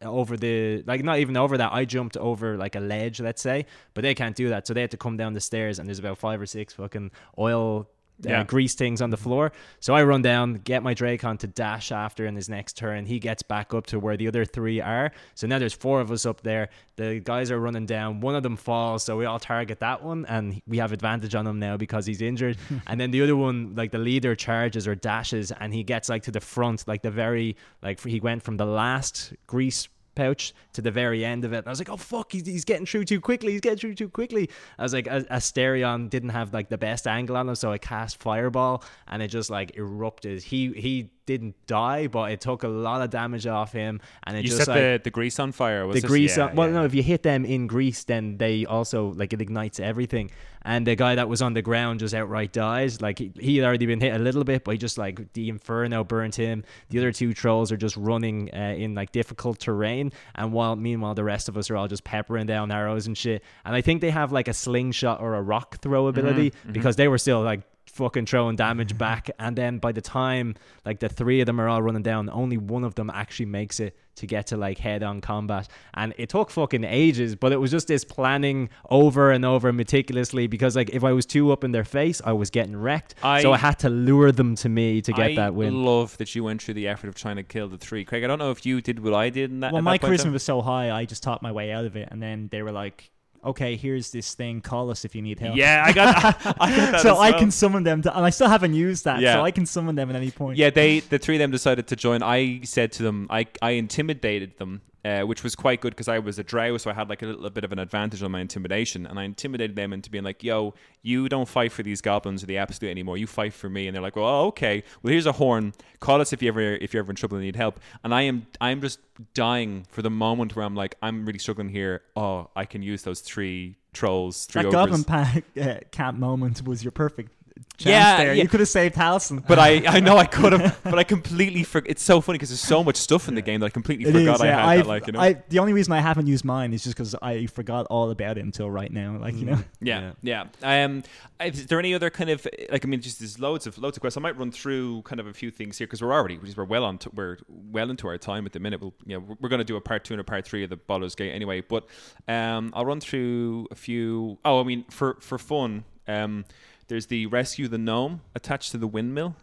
over 0.00 0.36
the 0.36 0.82
like 0.86 1.02
not 1.02 1.18
even 1.18 1.36
over 1.36 1.56
that. 1.58 1.72
I 1.72 1.84
jumped 1.84 2.16
over 2.16 2.56
like 2.56 2.76
a 2.76 2.80
ledge, 2.80 3.20
let's 3.20 3.42
say, 3.42 3.66
but 3.94 4.02
they 4.02 4.14
can't 4.14 4.36
do 4.36 4.48
that, 4.48 4.66
so 4.66 4.74
they 4.74 4.80
had 4.80 4.90
to 4.92 4.96
come 4.96 5.16
down 5.16 5.32
the 5.32 5.40
stairs, 5.40 5.78
and 5.78 5.88
there's 5.88 5.98
about 5.98 6.18
five 6.18 6.40
or 6.40 6.46
six 6.46 6.74
fucking 6.74 7.10
oil. 7.38 7.88
Uh, 8.24 8.30
Yeah. 8.30 8.44
grease 8.44 8.74
things 8.74 9.02
on 9.02 9.10
the 9.10 9.16
floor. 9.16 9.50
So 9.80 9.94
I 9.94 10.02
run 10.04 10.22
down, 10.22 10.54
get 10.54 10.82
my 10.82 10.94
Dracon 10.94 11.38
to 11.40 11.46
dash 11.46 11.90
after 11.90 12.24
in 12.26 12.36
his 12.36 12.48
next 12.48 12.76
turn. 12.76 13.04
He 13.06 13.18
gets 13.18 13.42
back 13.42 13.74
up 13.74 13.86
to 13.88 13.98
where 13.98 14.16
the 14.16 14.28
other 14.28 14.44
three 14.44 14.80
are. 14.80 15.10
So 15.34 15.46
now 15.46 15.58
there's 15.58 15.72
four 15.74 16.00
of 16.00 16.10
us 16.12 16.24
up 16.24 16.42
there. 16.42 16.68
The 16.96 17.20
guys 17.20 17.50
are 17.50 17.58
running 17.58 17.86
down. 17.86 18.20
One 18.20 18.34
of 18.36 18.42
them 18.42 18.56
falls, 18.56 19.02
so 19.02 19.16
we 19.16 19.24
all 19.24 19.40
target 19.40 19.80
that 19.80 20.02
one, 20.04 20.24
and 20.26 20.62
we 20.68 20.78
have 20.78 20.92
advantage 20.92 21.34
on 21.34 21.46
him 21.46 21.58
now 21.58 21.76
because 21.76 22.06
he's 22.06 22.22
injured. 22.22 22.58
and 22.86 23.00
then 23.00 23.10
the 23.10 23.22
other 23.22 23.34
one, 23.34 23.74
like 23.74 23.90
the 23.90 23.98
leader, 23.98 24.34
charges 24.36 24.86
or 24.86 24.94
dashes, 24.94 25.50
and 25.52 25.72
he 25.74 25.82
gets 25.82 26.08
like 26.08 26.22
to 26.24 26.30
the 26.30 26.40
front, 26.40 26.86
like 26.86 27.02
the 27.02 27.10
very 27.10 27.56
like 27.82 28.00
he 28.04 28.20
went 28.20 28.42
from 28.42 28.56
the 28.56 28.66
last 28.66 29.32
grease 29.46 29.88
pouch 30.14 30.54
to 30.72 30.82
the 30.82 30.90
very 30.90 31.24
end 31.24 31.44
of 31.44 31.52
it. 31.52 31.58
And 31.58 31.66
I 31.66 31.70
was 31.70 31.78
like, 31.78 31.90
oh 31.90 31.96
fuck, 31.96 32.32
he's, 32.32 32.46
he's 32.46 32.64
getting 32.64 32.86
through 32.86 33.04
too 33.04 33.20
quickly. 33.20 33.52
He's 33.52 33.60
getting 33.60 33.78
through 33.78 33.94
too 33.94 34.08
quickly. 34.08 34.50
I 34.78 34.82
was 34.82 34.92
like, 34.92 35.06
Astarion 35.06 36.10
didn't 36.10 36.30
have 36.30 36.52
like 36.52 36.68
the 36.68 36.78
best 36.78 37.06
angle 37.06 37.36
on 37.36 37.48
him, 37.48 37.54
so 37.54 37.72
I 37.72 37.78
cast 37.78 38.18
Fireball 38.20 38.84
and 39.08 39.22
it 39.22 39.28
just 39.28 39.50
like 39.50 39.76
erupted. 39.76 40.42
He 40.42 40.72
he 40.72 41.10
didn't 41.26 41.54
die, 41.66 42.06
but 42.06 42.32
it 42.32 42.40
took 42.40 42.62
a 42.62 42.68
lot 42.68 43.02
of 43.02 43.10
damage 43.10 43.46
off 43.46 43.72
him, 43.72 44.00
and 44.24 44.36
it 44.36 44.44
You 44.44 44.50
just 44.50 44.64
set 44.64 44.68
like 44.68 44.78
the, 44.78 45.00
the 45.04 45.10
grease 45.10 45.38
on 45.38 45.52
fire. 45.52 45.86
Was 45.86 46.00
the 46.00 46.06
it? 46.06 46.08
grease. 46.08 46.36
Yeah, 46.36 46.48
on, 46.48 46.56
well, 46.56 46.68
yeah. 46.68 46.74
no, 46.74 46.84
if 46.84 46.94
you 46.94 47.02
hit 47.02 47.22
them 47.22 47.44
in 47.44 47.66
grease, 47.66 48.04
then 48.04 48.38
they 48.38 48.66
also 48.66 49.12
like 49.12 49.32
it 49.32 49.40
ignites 49.40 49.80
everything. 49.80 50.30
And 50.64 50.86
the 50.86 50.94
guy 50.94 51.16
that 51.16 51.28
was 51.28 51.42
on 51.42 51.54
the 51.54 51.62
ground 51.62 52.00
just 52.00 52.14
outright 52.14 52.52
dies. 52.52 53.00
Like 53.00 53.18
he, 53.18 53.32
he 53.38 53.56
had 53.56 53.66
already 53.66 53.86
been 53.86 54.00
hit 54.00 54.14
a 54.14 54.18
little 54.18 54.44
bit, 54.44 54.62
but 54.62 54.72
he 54.72 54.78
just 54.78 54.96
like 54.96 55.32
the 55.32 55.48
inferno 55.48 56.04
burnt 56.04 56.36
him. 56.36 56.64
The 56.90 56.98
other 56.98 57.12
two 57.12 57.34
trolls 57.34 57.72
are 57.72 57.76
just 57.76 57.96
running 57.96 58.50
uh, 58.54 58.74
in 58.76 58.94
like 58.94 59.12
difficult 59.12 59.58
terrain, 59.58 60.12
and 60.34 60.52
while 60.52 60.76
meanwhile 60.76 61.14
the 61.14 61.24
rest 61.24 61.48
of 61.48 61.56
us 61.56 61.70
are 61.70 61.76
all 61.76 61.88
just 61.88 62.04
peppering 62.04 62.46
down 62.46 62.70
arrows 62.70 63.06
and 63.06 63.18
shit. 63.18 63.42
And 63.64 63.74
I 63.74 63.80
think 63.80 64.00
they 64.00 64.10
have 64.10 64.32
like 64.32 64.48
a 64.48 64.54
slingshot 64.54 65.20
or 65.20 65.34
a 65.34 65.42
rock 65.42 65.80
throw 65.82 66.06
ability 66.06 66.52
because 66.70 66.96
they 66.96 67.08
were 67.08 67.18
still 67.18 67.42
like 67.42 67.62
fucking 67.92 68.26
throwing 68.26 68.56
damage 68.56 68.96
back. 68.98 69.30
And 69.38 69.56
then 69.56 69.78
by 69.78 69.92
the 69.92 70.00
time 70.00 70.54
like 70.84 70.98
the 71.00 71.08
three 71.08 71.40
of 71.40 71.46
them 71.46 71.60
are 71.60 71.68
all 71.68 71.82
running 71.82 72.02
down 72.02 72.28
only 72.30 72.56
one 72.56 72.84
of 72.84 72.94
them 72.94 73.10
actually 73.10 73.46
makes 73.46 73.80
it 73.80 73.96
to 74.14 74.26
get 74.26 74.46
to 74.48 74.56
like 74.56 74.78
head 74.78 75.02
on 75.02 75.20
combat. 75.20 75.68
And 75.94 76.14
it 76.16 76.30
took 76.30 76.50
fucking 76.50 76.84
ages 76.84 77.36
but 77.36 77.52
it 77.52 77.58
was 77.58 77.70
just 77.70 77.88
this 77.88 78.04
planning 78.04 78.70
over 78.90 79.30
and 79.30 79.44
over 79.44 79.72
meticulously 79.72 80.46
because 80.46 80.74
like 80.74 80.90
if 80.90 81.04
I 81.04 81.12
was 81.12 81.26
too 81.26 81.52
up 81.52 81.64
in 81.64 81.72
their 81.72 81.84
face 81.84 82.20
I 82.24 82.32
was 82.32 82.50
getting 82.50 82.76
wrecked. 82.76 83.14
I- 83.22 83.42
so 83.42 83.52
I 83.52 83.58
had 83.58 83.78
to 83.80 83.88
lure 83.90 84.32
them 84.32 84.54
to 84.56 84.68
me 84.68 85.02
to 85.02 85.12
get 85.12 85.30
I 85.32 85.34
that 85.36 85.54
win. 85.54 85.84
love 85.84 86.16
that 86.18 86.34
you 86.34 86.44
went 86.44 86.62
through 86.62 86.74
the 86.74 86.88
effort 86.88 87.08
of 87.08 87.14
trying 87.14 87.36
to 87.36 87.42
kill 87.42 87.68
the 87.68 87.78
three. 87.78 88.04
Craig, 88.04 88.24
I 88.24 88.26
don't 88.26 88.38
know 88.38 88.50
if 88.50 88.64
you 88.64 88.80
did 88.80 89.00
what 89.04 89.12
I 89.14 89.28
did 89.28 89.50
in 89.50 89.60
that. 89.60 89.72
well, 89.72 89.78
at 89.78 89.84
my 89.84 89.98
that 89.98 90.06
charisma 90.06 90.32
was 90.32 90.42
so 90.42 90.62
high, 90.62 90.90
I 90.90 91.04
just 91.04 91.22
taught 91.22 91.42
my 91.42 91.52
way 91.52 91.72
out 91.72 91.84
of 91.84 91.94
it, 91.96 92.08
and 92.10 92.22
then 92.22 92.48
they 92.50 92.62
were 92.62 92.72
like, 92.72 93.10
okay, 93.44 93.76
here's 93.76 94.10
this 94.10 94.34
thing. 94.34 94.60
Call 94.60 94.90
us 94.90 95.04
if 95.04 95.14
you 95.14 95.22
need 95.22 95.40
help. 95.40 95.56
Yeah, 95.56 95.82
I 95.84 95.92
got, 95.92 96.16
I 96.60 96.76
got 96.76 96.92
that 96.92 97.00
so 97.00 97.12
as 97.14 97.18
I 97.18 97.38
can 97.38 97.50
summon 97.50 97.82
them, 97.82 98.02
to, 98.02 98.16
and 98.16 98.24
I 98.24 98.30
still 98.30 98.48
haven't 98.48 98.74
used 98.74 99.04
that. 99.04 99.20
Yeah. 99.20 99.34
So 99.34 99.44
I 99.44 99.50
can 99.50 99.66
summon 99.66 99.94
them 99.94 100.10
at 100.10 100.16
any 100.16 100.30
point. 100.30 100.58
Yeah, 100.58 100.70
they 100.70 101.00
the 101.00 101.18
three 101.18 101.36
of 101.36 101.40
them 101.40 101.50
decided 101.50 101.86
to 101.88 101.96
join. 101.96 102.22
I 102.22 102.60
said 102.62 102.92
to 102.92 103.02
them, 103.02 103.26
I 103.30 103.46
I 103.60 103.72
intimidated 103.72 104.58
them, 104.58 104.82
uh, 105.04 105.22
which 105.22 105.42
was 105.42 105.54
quite 105.54 105.80
good 105.80 105.90
because 105.90 106.08
I 106.08 106.18
was 106.18 106.38
a 106.38 106.44
drow, 106.44 106.76
so 106.76 106.90
I 106.90 106.94
had 106.94 107.08
like 107.08 107.22
a 107.22 107.26
little 107.26 107.50
bit 107.50 107.64
of 107.64 107.72
an 107.72 107.78
advantage 107.78 108.22
on 108.22 108.30
my 108.30 108.40
intimidation, 108.40 109.06
and 109.06 109.18
I 109.18 109.24
intimidated 109.24 109.76
them 109.76 109.92
into 109.92 110.10
being 110.10 110.24
like, 110.24 110.42
"Yo, 110.44 110.74
you 111.02 111.28
don't 111.28 111.48
fight 111.48 111.72
for 111.72 111.82
these 111.82 112.00
goblins 112.00 112.42
or 112.42 112.46
the 112.46 112.58
absolute 112.58 112.90
anymore. 112.90 113.16
You 113.16 113.26
fight 113.26 113.52
for 113.52 113.68
me." 113.68 113.88
And 113.88 113.94
they're 113.94 114.02
like, 114.02 114.16
"Well, 114.16 114.26
oh, 114.26 114.46
okay. 114.48 114.84
Well, 115.02 115.12
here's 115.12 115.26
a 115.26 115.32
horn. 115.32 115.72
Call 116.00 116.20
us 116.20 116.32
if 116.32 116.42
you 116.42 116.48
ever 116.48 116.60
if 116.60 116.94
you're 116.94 117.02
ever 117.02 117.10
in 117.10 117.16
trouble 117.16 117.36
and 117.36 117.44
need 117.44 117.56
help." 117.56 117.80
And 118.04 118.14
I 118.14 118.22
am 118.22 118.46
I'm 118.60 118.80
just 118.80 119.00
dying 119.34 119.86
for 119.90 120.02
the 120.02 120.10
moment 120.10 120.56
where 120.56 120.64
I'm 120.64 120.74
like, 120.74 120.96
I'm 121.02 121.24
really 121.26 121.38
struggling 121.38 121.68
here. 121.68 122.02
Oh, 122.16 122.50
I 122.56 122.64
can 122.64 122.82
use 122.82 123.02
those 123.02 123.20
three 123.20 123.76
trolls, 123.92 124.46
three 124.46 124.62
that 124.62 124.68
ogres. 124.68 125.02
Goblin 125.02 125.04
pack, 125.04 125.44
uh, 125.60 125.80
Camp 125.90 126.18
moment 126.18 126.62
was 126.66 126.82
your 126.84 126.92
perfect 126.92 127.32
chance 127.78 127.84
Yeah, 127.86 128.16
there. 128.18 128.34
yeah. 128.34 128.42
You 128.42 128.48
could 128.48 128.60
have 128.60 128.68
saved 128.68 128.94
Halsin. 128.94 129.44
But 129.48 129.58
I, 129.58 129.82
I 129.86 130.00
know 130.00 130.16
I 130.16 130.24
could 130.26 130.52
have, 130.52 130.80
but 130.84 130.98
I 130.98 131.04
completely 131.04 131.62
forgot. 131.64 131.90
It's 131.90 132.02
so 132.02 132.20
funny 132.20 132.36
because 132.38 132.50
there's 132.50 132.60
so 132.60 132.82
much 132.84 132.96
stuff 132.96 133.28
in 133.28 133.34
the 133.34 133.42
game 133.42 133.60
that 133.60 133.66
I 133.66 133.70
completely 133.70 134.06
It 134.08 134.12
forgot 134.12 134.36
is, 134.36 134.40
I 134.40 134.46
yeah. 134.46 134.56
had 134.56 134.68
I've- 134.68 134.82
that. 134.82 134.88
Like 134.88 135.06
you 135.06 135.12
know, 135.12 135.20
I, 135.20 135.42
the 135.48 135.58
only 135.58 135.72
reason 135.72 135.92
I 135.92 136.00
haven't 136.00 136.26
used 136.26 136.44
mine 136.44 136.72
is 136.72 136.82
just 136.84 136.96
because 136.96 137.14
I 137.22 137.46
forgot 137.46 137.86
all 137.86 138.10
about 138.10 138.38
it 138.38 138.44
until 138.44 138.70
right 138.70 138.92
now. 138.92 139.16
Like 139.18 139.34
you 139.34 139.46
know, 139.46 139.58
yeah, 139.80 140.12
yeah. 140.22 140.44
Um, 140.62 141.02
is 141.44 141.66
there 141.66 141.78
any 141.80 141.92
other 141.94 142.08
kind 142.10 142.30
of 142.30 142.46
like 142.70 142.84
I 142.84 142.88
mean, 142.88 143.00
just 143.00 143.18
there's 143.18 143.38
loads 143.38 143.66
of 143.66 143.76
loads 143.78 143.96
of 143.96 144.00
quests. 144.00 144.16
I 144.16 144.20
might 144.20 144.36
run 144.38 144.52
through 144.52 145.02
kind 145.02 145.18
of 145.20 145.26
a 145.26 145.32
few 145.32 145.50
things 145.50 145.78
here 145.78 145.86
because 145.86 146.00
we're 146.02 146.12
already 146.12 146.36
because 146.36 146.56
we're 146.56 146.64
well 146.64 146.84
on 146.84 146.98
to, 146.98 147.10
we're 147.14 147.38
well 147.48 147.90
into 147.90 148.06
our 148.06 148.18
time 148.18 148.46
at 148.46 148.52
the 148.52 148.60
minute. 148.60 148.80
We'll 148.80 148.94
you 149.06 149.14
know 149.16 149.20
we're- 149.26 149.36
we're 149.40 149.48
going 149.48 149.58
to 149.58 149.64
do 149.64 149.76
a 149.76 149.80
part 149.80 150.04
two 150.04 150.14
and 150.14 150.20
a 150.20 150.24
part 150.24 150.44
three 150.46 150.62
of 150.62 150.70
the 150.70 150.76
Baldur's 150.76 151.14
Gate 151.16 151.32
anyway. 151.32 151.60
But 151.62 151.86
um, 152.28 152.70
I'll 152.74 152.86
run 152.86 153.00
through 153.00 153.66
a 153.70 153.74
few. 153.74 154.38
Oh, 154.44 154.60
I 154.60 154.62
mean, 154.64 154.84
for 154.90 155.16
for 155.20 155.36
fun, 155.38 155.84
um, 156.06 156.44
there's 156.88 157.06
the 157.06 157.26
rescue 157.26 157.68
the 157.68 157.78
gnome 157.78 158.20
attached 158.34 158.72
to 158.72 158.78
the 158.78 158.86
windmill. 158.86 159.36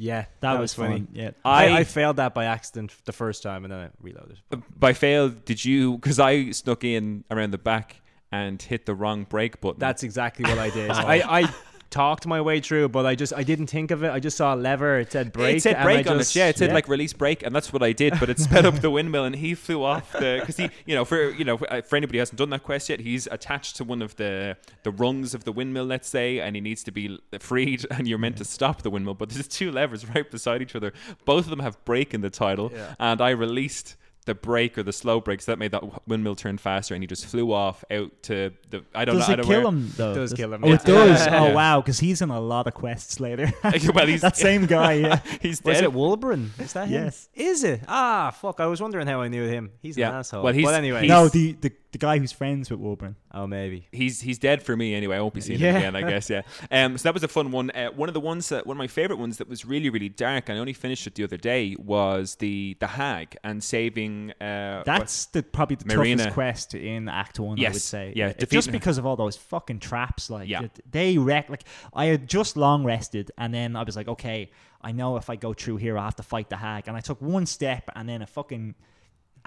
Yeah, 0.00 0.26
that, 0.40 0.60
was, 0.60 0.74
funny. 0.74 0.98
fun. 0.98 1.08
Yeah, 1.12 1.30
I, 1.44 1.68
I- 1.68 1.78
I 1.78 1.84
failed 1.84 2.16
that 2.16 2.32
by 2.32 2.44
accident 2.44 2.94
the 3.04 3.12
first 3.12 3.42
time 3.42 3.64
and 3.64 3.72
then 3.72 3.80
I 3.80 3.88
reloaded. 4.00 4.38
Uh, 4.52 4.58
by 4.78 4.92
fail, 4.92 5.28
did 5.28 5.64
you? 5.64 5.96
Because 5.96 6.20
I 6.20 6.50
snuck 6.52 6.84
in 6.84 7.24
around 7.30 7.50
the 7.50 7.58
back 7.58 8.00
and 8.30 8.60
hit 8.62 8.86
the 8.86 8.94
wrong 8.94 9.24
brake 9.24 9.60
button. 9.60 9.80
That's 9.80 10.02
exactly 10.04 10.44
what 10.44 10.58
I 10.58 10.70
did. 10.70 10.90
I, 10.92 11.40
I 11.40 11.54
talked 11.90 12.26
my 12.26 12.40
way 12.40 12.60
through, 12.60 12.88
but 12.88 13.06
I 13.06 13.14
just 13.14 13.32
I 13.32 13.42
didn't 13.42 13.68
think 13.68 13.90
of 13.90 14.02
it. 14.02 14.10
I 14.10 14.20
just 14.20 14.36
saw 14.36 14.54
a 14.54 14.56
lever. 14.56 15.00
It 15.00 15.12
said 15.12 15.32
brake. 15.32 15.56
It 15.56 15.62
said 15.62 15.82
brake 15.82 16.06
on 16.06 16.18
just, 16.18 16.34
it. 16.34 16.38
Yeah, 16.38 16.48
it 16.48 16.58
said 16.58 16.68
yeah. 16.68 16.74
like 16.74 16.88
release 16.88 17.12
brake, 17.12 17.42
and 17.42 17.54
that's 17.54 17.72
what 17.72 17.82
I 17.82 17.92
did. 17.92 18.18
But 18.20 18.30
it 18.30 18.38
sped 18.38 18.66
up 18.66 18.80
the 18.80 18.90
windmill, 18.90 19.24
and 19.24 19.34
he 19.34 19.54
flew 19.54 19.82
off 19.82 20.12
the 20.12 20.38
because 20.40 20.56
he, 20.56 20.70
you 20.86 20.94
know, 20.94 21.04
for 21.04 21.30
you 21.30 21.44
know, 21.44 21.56
for, 21.56 21.82
for 21.82 21.96
anybody 21.96 22.18
who 22.18 22.20
hasn't 22.20 22.38
done 22.38 22.50
that 22.50 22.62
quest 22.62 22.88
yet, 22.88 23.00
he's 23.00 23.26
attached 23.30 23.76
to 23.76 23.84
one 23.84 24.02
of 24.02 24.16
the 24.16 24.56
the 24.82 24.90
rungs 24.90 25.34
of 25.34 25.44
the 25.44 25.52
windmill, 25.52 25.84
let's 25.84 26.08
say, 26.08 26.40
and 26.40 26.56
he 26.56 26.60
needs 26.60 26.82
to 26.84 26.90
be 26.90 27.18
freed, 27.38 27.86
and 27.90 28.06
you're 28.06 28.18
meant 28.18 28.36
to 28.38 28.44
stop 28.44 28.82
the 28.82 28.90
windmill. 28.90 29.14
But 29.14 29.30
there's 29.30 29.48
two 29.48 29.70
levers 29.70 30.06
right 30.08 30.30
beside 30.30 30.62
each 30.62 30.76
other. 30.76 30.92
Both 31.24 31.44
of 31.44 31.50
them 31.50 31.60
have 31.60 31.82
brake 31.84 32.14
in 32.14 32.20
the 32.20 32.30
title, 32.30 32.70
Yeah. 32.72 32.94
and 32.98 33.20
I 33.20 33.30
released. 33.30 33.96
The 34.28 34.34
brake 34.34 34.76
or 34.76 34.82
the 34.82 34.92
slow 34.92 35.20
brake, 35.22 35.40
so 35.40 35.50
that 35.52 35.58
made 35.58 35.70
that 35.70 36.06
windmill 36.06 36.36
turn 36.36 36.58
faster, 36.58 36.92
and 36.94 37.02
he 37.02 37.06
just 37.06 37.24
flew 37.24 37.50
off 37.50 37.82
out 37.90 38.10
to 38.24 38.52
the. 38.68 38.84
I 38.94 39.06
don't 39.06 39.16
does 39.16 39.26
know. 39.26 39.30
I 39.30 39.32
it 39.32 39.36
don't 39.38 39.46
kill 39.46 39.60
where. 39.62 39.68
him 39.68 39.92
though? 39.96 40.14
Does 40.14 40.32
kill 40.34 40.52
him, 40.52 40.64
Oh, 40.64 40.68
yeah. 40.68 40.74
it 40.74 40.84
does. 40.84 41.26
Yeah. 41.26 41.44
oh 41.44 41.54
wow, 41.54 41.80
because 41.80 41.98
he's 41.98 42.20
in 42.20 42.28
a 42.28 42.38
lot 42.38 42.66
of 42.66 42.74
quests 42.74 43.20
later. 43.20 43.50
well, 43.94 44.06
he's 44.06 44.20
that 44.20 44.36
same 44.36 44.66
guy. 44.66 44.92
Yeah. 44.92 45.20
he's 45.40 45.64
Was 45.64 45.76
dead. 45.78 45.84
it 45.84 45.90
Wulbren? 45.92 46.50
Is 46.60 46.74
that 46.74 46.88
him? 46.88 47.04
Yes. 47.04 47.28
Is 47.32 47.64
it? 47.64 47.80
Ah, 47.88 48.30
fuck! 48.38 48.60
I 48.60 48.66
was 48.66 48.82
wondering 48.82 49.06
how 49.06 49.22
I 49.22 49.28
knew 49.28 49.46
him. 49.48 49.70
He's 49.80 49.96
Yeah. 49.96 50.10
an 50.10 50.14
asshole. 50.16 50.42
Well, 50.44 50.52
he's- 50.52 50.66
but 50.66 50.74
anyway, 50.74 51.00
he's- 51.06 51.08
no, 51.08 51.28
the, 51.28 51.52
the 51.54 51.72
the 51.92 51.98
guy 51.98 52.18
who's 52.18 52.32
friends 52.32 52.70
with 52.70 52.80
Wulbren. 52.80 53.14
oh 53.32 53.46
maybe. 53.46 53.88
he's 53.92 54.20
he's 54.20 54.38
dead 54.38 54.62
for 54.62 54.76
me 54.76 54.94
anyway. 54.94 55.16
I 55.16 55.20
won't 55.20 55.32
be 55.34 55.40
seeing 55.40 55.58
Yeah. 55.58 55.72
him 55.78 55.94
again. 55.94 56.04
I 56.04 56.10
guess 56.10 56.28
yeah. 56.28 56.42
Um, 56.70 56.98
so 56.98 57.04
that 57.04 57.14
was 57.14 57.22
a 57.22 57.28
fun 57.28 57.50
one. 57.50 57.70
Uh, 57.70 57.88
one 57.90 58.08
of 58.08 58.14
the 58.14 58.20
ones 58.20 58.50
that 58.50 58.66
one 58.66 58.76
of 58.76 58.78
my 58.78 58.86
favorite 58.86 59.18
ones 59.18 59.38
that 59.38 59.48
was 59.48 59.64
really 59.64 59.88
really 59.88 60.08
dark. 60.10 60.48
and 60.48 60.58
I 60.58 60.60
only 60.60 60.72
finished 60.74 61.06
it 61.06 61.14
the 61.14 61.24
other 61.24 61.36
day 61.38 61.76
was 61.78 62.34
the 62.36 62.76
the 62.80 62.88
hag 62.88 63.36
and 63.42 63.64
saving. 63.64 64.32
Uh, 64.40 64.82
That's 64.84 65.26
the 65.26 65.42
probably 65.42 65.76
the 65.76 65.84
Mayrina. 65.84 66.16
toughest 66.18 66.34
quest 66.34 66.74
in 66.74 67.08
Act 67.08 67.40
One. 67.40 67.58
I 67.58 67.62
Yes. 67.62 67.72
would 67.74 67.82
say. 67.82 68.12
Yeah, 68.14 68.32
It's 68.38 68.52
just 68.52 68.70
because 68.70 68.98
of 68.98 69.06
all 69.06 69.16
those 69.16 69.36
fucking 69.36 69.78
traps. 69.80 70.28
Like, 70.30 70.48
Yeah. 70.48 70.66
they 70.90 71.16
wreck. 71.18 71.48
Like, 71.48 71.64
I 71.94 72.06
had 72.06 72.28
just 72.28 72.56
long 72.56 72.84
rested, 72.84 73.30
and 73.38 73.52
then 73.54 73.76
I 73.76 73.82
was 73.82 73.96
like, 73.96 74.08
okay, 74.08 74.50
I 74.82 74.92
know 74.92 75.16
if 75.16 75.28
I 75.30 75.36
go 75.36 75.54
through 75.54 75.78
here, 75.78 75.96
I 75.98 76.04
have 76.04 76.16
to 76.16 76.22
fight 76.22 76.50
the 76.50 76.56
hag. 76.56 76.86
And 76.86 76.96
I 76.96 77.00
took 77.00 77.20
one 77.22 77.46
step, 77.46 77.88
and 77.96 78.08
then 78.08 78.20
a 78.22 78.26
fucking 78.26 78.74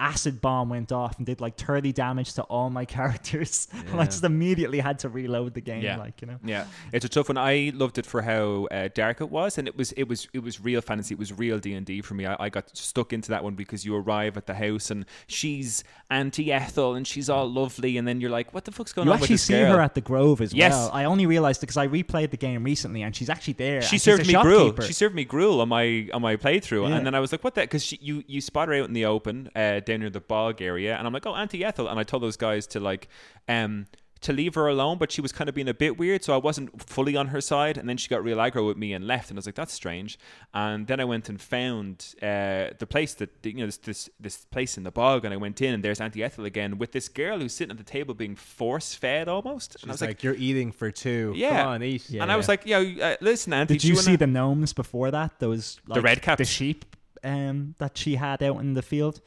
acid 0.02 0.40
bomb 0.40 0.68
went 0.68 0.90
off 0.90 1.16
and 1.18 1.24
did 1.26 1.40
like 1.40 1.56
30 1.56 1.92
damage 1.92 2.34
to 2.34 2.42
all 2.42 2.68
my 2.70 2.84
characters. 2.96 3.68
and 3.72 4.00
I 4.00 4.04
just 4.06 4.24
immediately 4.24 4.80
had 4.80 4.98
to 5.00 5.08
reload 5.08 5.54
the 5.54 5.60
game. 5.60 5.82
Yeah. 5.82 5.96
Like, 5.96 6.20
you 6.20 6.26
know. 6.26 6.38
Yeah, 6.44 6.66
it's 6.92 7.04
a 7.04 7.08
tough 7.08 7.28
one. 7.28 7.38
I 7.38 7.70
loved 7.74 7.98
it 7.98 8.06
for 8.06 8.22
how 8.22 8.66
uh, 8.70 8.88
dark 8.94 9.20
it 9.20 9.30
was, 9.30 9.58
and 9.58 9.68
it 9.68 9.76
was 9.76 9.92
it 9.92 10.08
was 10.08 10.28
it 10.32 10.40
was 10.42 10.60
real 10.60 10.80
fantasy. 10.80 11.14
It 11.14 11.18
was 11.18 11.32
real 11.32 11.58
D 11.58 11.74
and 11.74 11.86
D 11.86 12.00
for 12.02 12.14
me. 12.14 12.26
I, 12.26 12.36
I 12.38 12.48
got 12.48 12.76
stuck 12.76 13.12
into 13.12 13.30
that 13.30 13.44
one 13.44 13.54
because 13.54 13.84
you 13.84 13.94
arrive 13.96 14.36
at 14.36 14.46
the 14.46 14.54
house 14.54 14.90
and 14.90 15.04
she's 15.26 15.84
Auntie 16.10 16.52
Ethel 16.52 16.94
and 16.94 17.06
she's 17.06 17.30
all 17.30 17.50
lovely, 17.50 17.96
and 17.96 18.06
then 18.08 18.20
you're 18.20 18.30
like, 18.30 18.52
what 18.52 18.64
the 18.64 18.72
fuck's 18.72 18.92
going 18.92 19.06
You 19.06 19.12
on 19.12 19.20
with 19.20 19.24
actually 19.30 19.36
see 19.38 19.54
girl? 19.54 19.76
her 19.76 19.80
at 19.80 19.94
the 19.94 20.00
Grove 20.00 20.40
as 20.40 20.52
Yes. 20.52 20.72
well. 20.72 20.90
I 20.92 21.04
only 21.04 21.26
realized 21.26 21.60
because 21.60 21.76
I 21.76 21.86
replayed 21.88 22.30
the 22.30 22.36
game 22.36 22.64
recently, 22.64 23.02
and 23.02 23.14
she's 23.14 23.30
actually 23.30 23.54
there. 23.54 23.82
she 23.82 23.98
served 23.98 24.26
me 24.26 24.34
gruel. 24.34 24.74
She 24.82 24.92
served 24.92 25.14
me 25.14 25.24
gruel 25.24 25.60
on 25.60 25.68
my 25.68 26.08
on 26.12 26.22
my 26.22 26.36
playthrough, 26.36 26.88
Yeah. 26.88 26.96
and 26.96 27.06
then 27.06 27.14
I 27.14 27.20
was 27.20 27.32
like, 27.32 27.44
"What 27.44 27.54
that?" 27.54 27.62
Because 27.70 27.92
you 28.02 28.24
you 28.26 28.40
spot 28.40 28.68
her 28.68 28.74
out 28.74 28.88
in 28.88 28.94
the 28.94 29.04
open, 29.06 29.48
uh, 29.54 29.80
down 29.92 30.00
near 30.00 30.10
the 30.10 30.20
bog 30.20 30.60
area, 30.62 30.96
and 30.96 31.06
I'm 31.06 31.12
like, 31.12 31.26
"Oh, 31.26 31.34
Auntie 31.34 31.64
Ethel," 31.64 31.88
and 31.88 31.98
I 31.98 32.02
told 32.02 32.22
those 32.22 32.36
guys 32.36 32.66
to 32.68 32.80
like, 32.80 33.08
um. 33.48 33.86
To 34.26 34.32
leave 34.32 34.54
her 34.54 34.68
alone, 34.68 34.98
but 34.98 35.10
she 35.10 35.20
was 35.20 35.32
kind 35.32 35.48
of 35.48 35.54
being 35.56 35.66
a 35.68 35.74
bit 35.74 35.98
weird, 35.98 36.22
so 36.22 36.32
I 36.32 36.36
wasn't 36.36 36.80
fully 36.80 37.16
on 37.16 37.26
her 37.34 37.40
side. 37.40 37.76
And 37.76 37.88
then 37.88 37.96
she 37.96 38.06
got 38.08 38.22
real 38.22 38.36
aggro 38.38 38.64
with 38.64 38.76
me 38.76 38.92
and 38.92 39.04
left, 39.04 39.30
and 39.30 39.36
I 39.36 39.40
was 39.40 39.46
like, 39.46 39.56
"That's 39.56 39.72
strange." 39.72 40.16
And 40.54 40.86
then 40.86 41.00
I 41.00 41.04
went 41.04 41.28
and 41.28 41.40
found 41.40 42.14
uh, 42.22 42.68
the 42.78 42.86
place 42.88 43.14
that 43.14 43.30
you 43.42 43.54
know 43.54 43.66
this, 43.66 43.78
this 43.78 44.08
this 44.20 44.44
place 44.44 44.78
in 44.78 44.84
the 44.84 44.92
bog, 44.92 45.24
and 45.24 45.34
I 45.34 45.36
went 45.38 45.60
in, 45.60 45.74
and 45.74 45.82
there's 45.82 46.00
Auntie 46.00 46.22
Ethel 46.22 46.44
again 46.44 46.78
with 46.78 46.92
this 46.92 47.08
girl 47.08 47.40
who's 47.40 47.52
sitting 47.52 47.72
at 47.72 47.78
the 47.78 47.82
table 47.96 48.14
being 48.14 48.36
force 48.36 48.94
fed 48.94 49.26
almost. 49.26 49.74
And 49.82 49.90
I 49.90 49.94
was 49.94 50.00
like, 50.00 50.10
like, 50.10 50.22
"You're 50.22 50.36
eating 50.36 50.70
for 50.70 50.92
two. 50.92 51.32
Yeah. 51.34 51.64
Come 51.64 51.66
on, 51.72 51.82
eat." 51.82 52.08
Yeah. 52.08 52.22
and 52.22 52.30
I 52.30 52.36
was 52.36 52.46
like, 52.46 52.64
"Yo, 52.64 52.80
uh, 52.80 53.16
listen, 53.20 53.52
Auntie, 53.52 53.74
Did 53.74 53.80
do 53.82 53.88
you 53.88 53.94
wanna- 53.94 54.04
see 54.04 54.14
the 54.14 54.28
gnomes 54.28 54.72
before 54.72 55.10
that? 55.10 55.40
Those 55.40 55.80
like, 55.88 56.00
red 56.00 56.22
caps? 56.22 56.38
the 56.38 56.44
sheep 56.44 56.84
um, 57.24 57.74
that 57.78 57.98
she 57.98 58.14
had 58.14 58.40
out 58.40 58.60
in 58.60 58.74
the 58.74 58.82
field. 58.82 59.20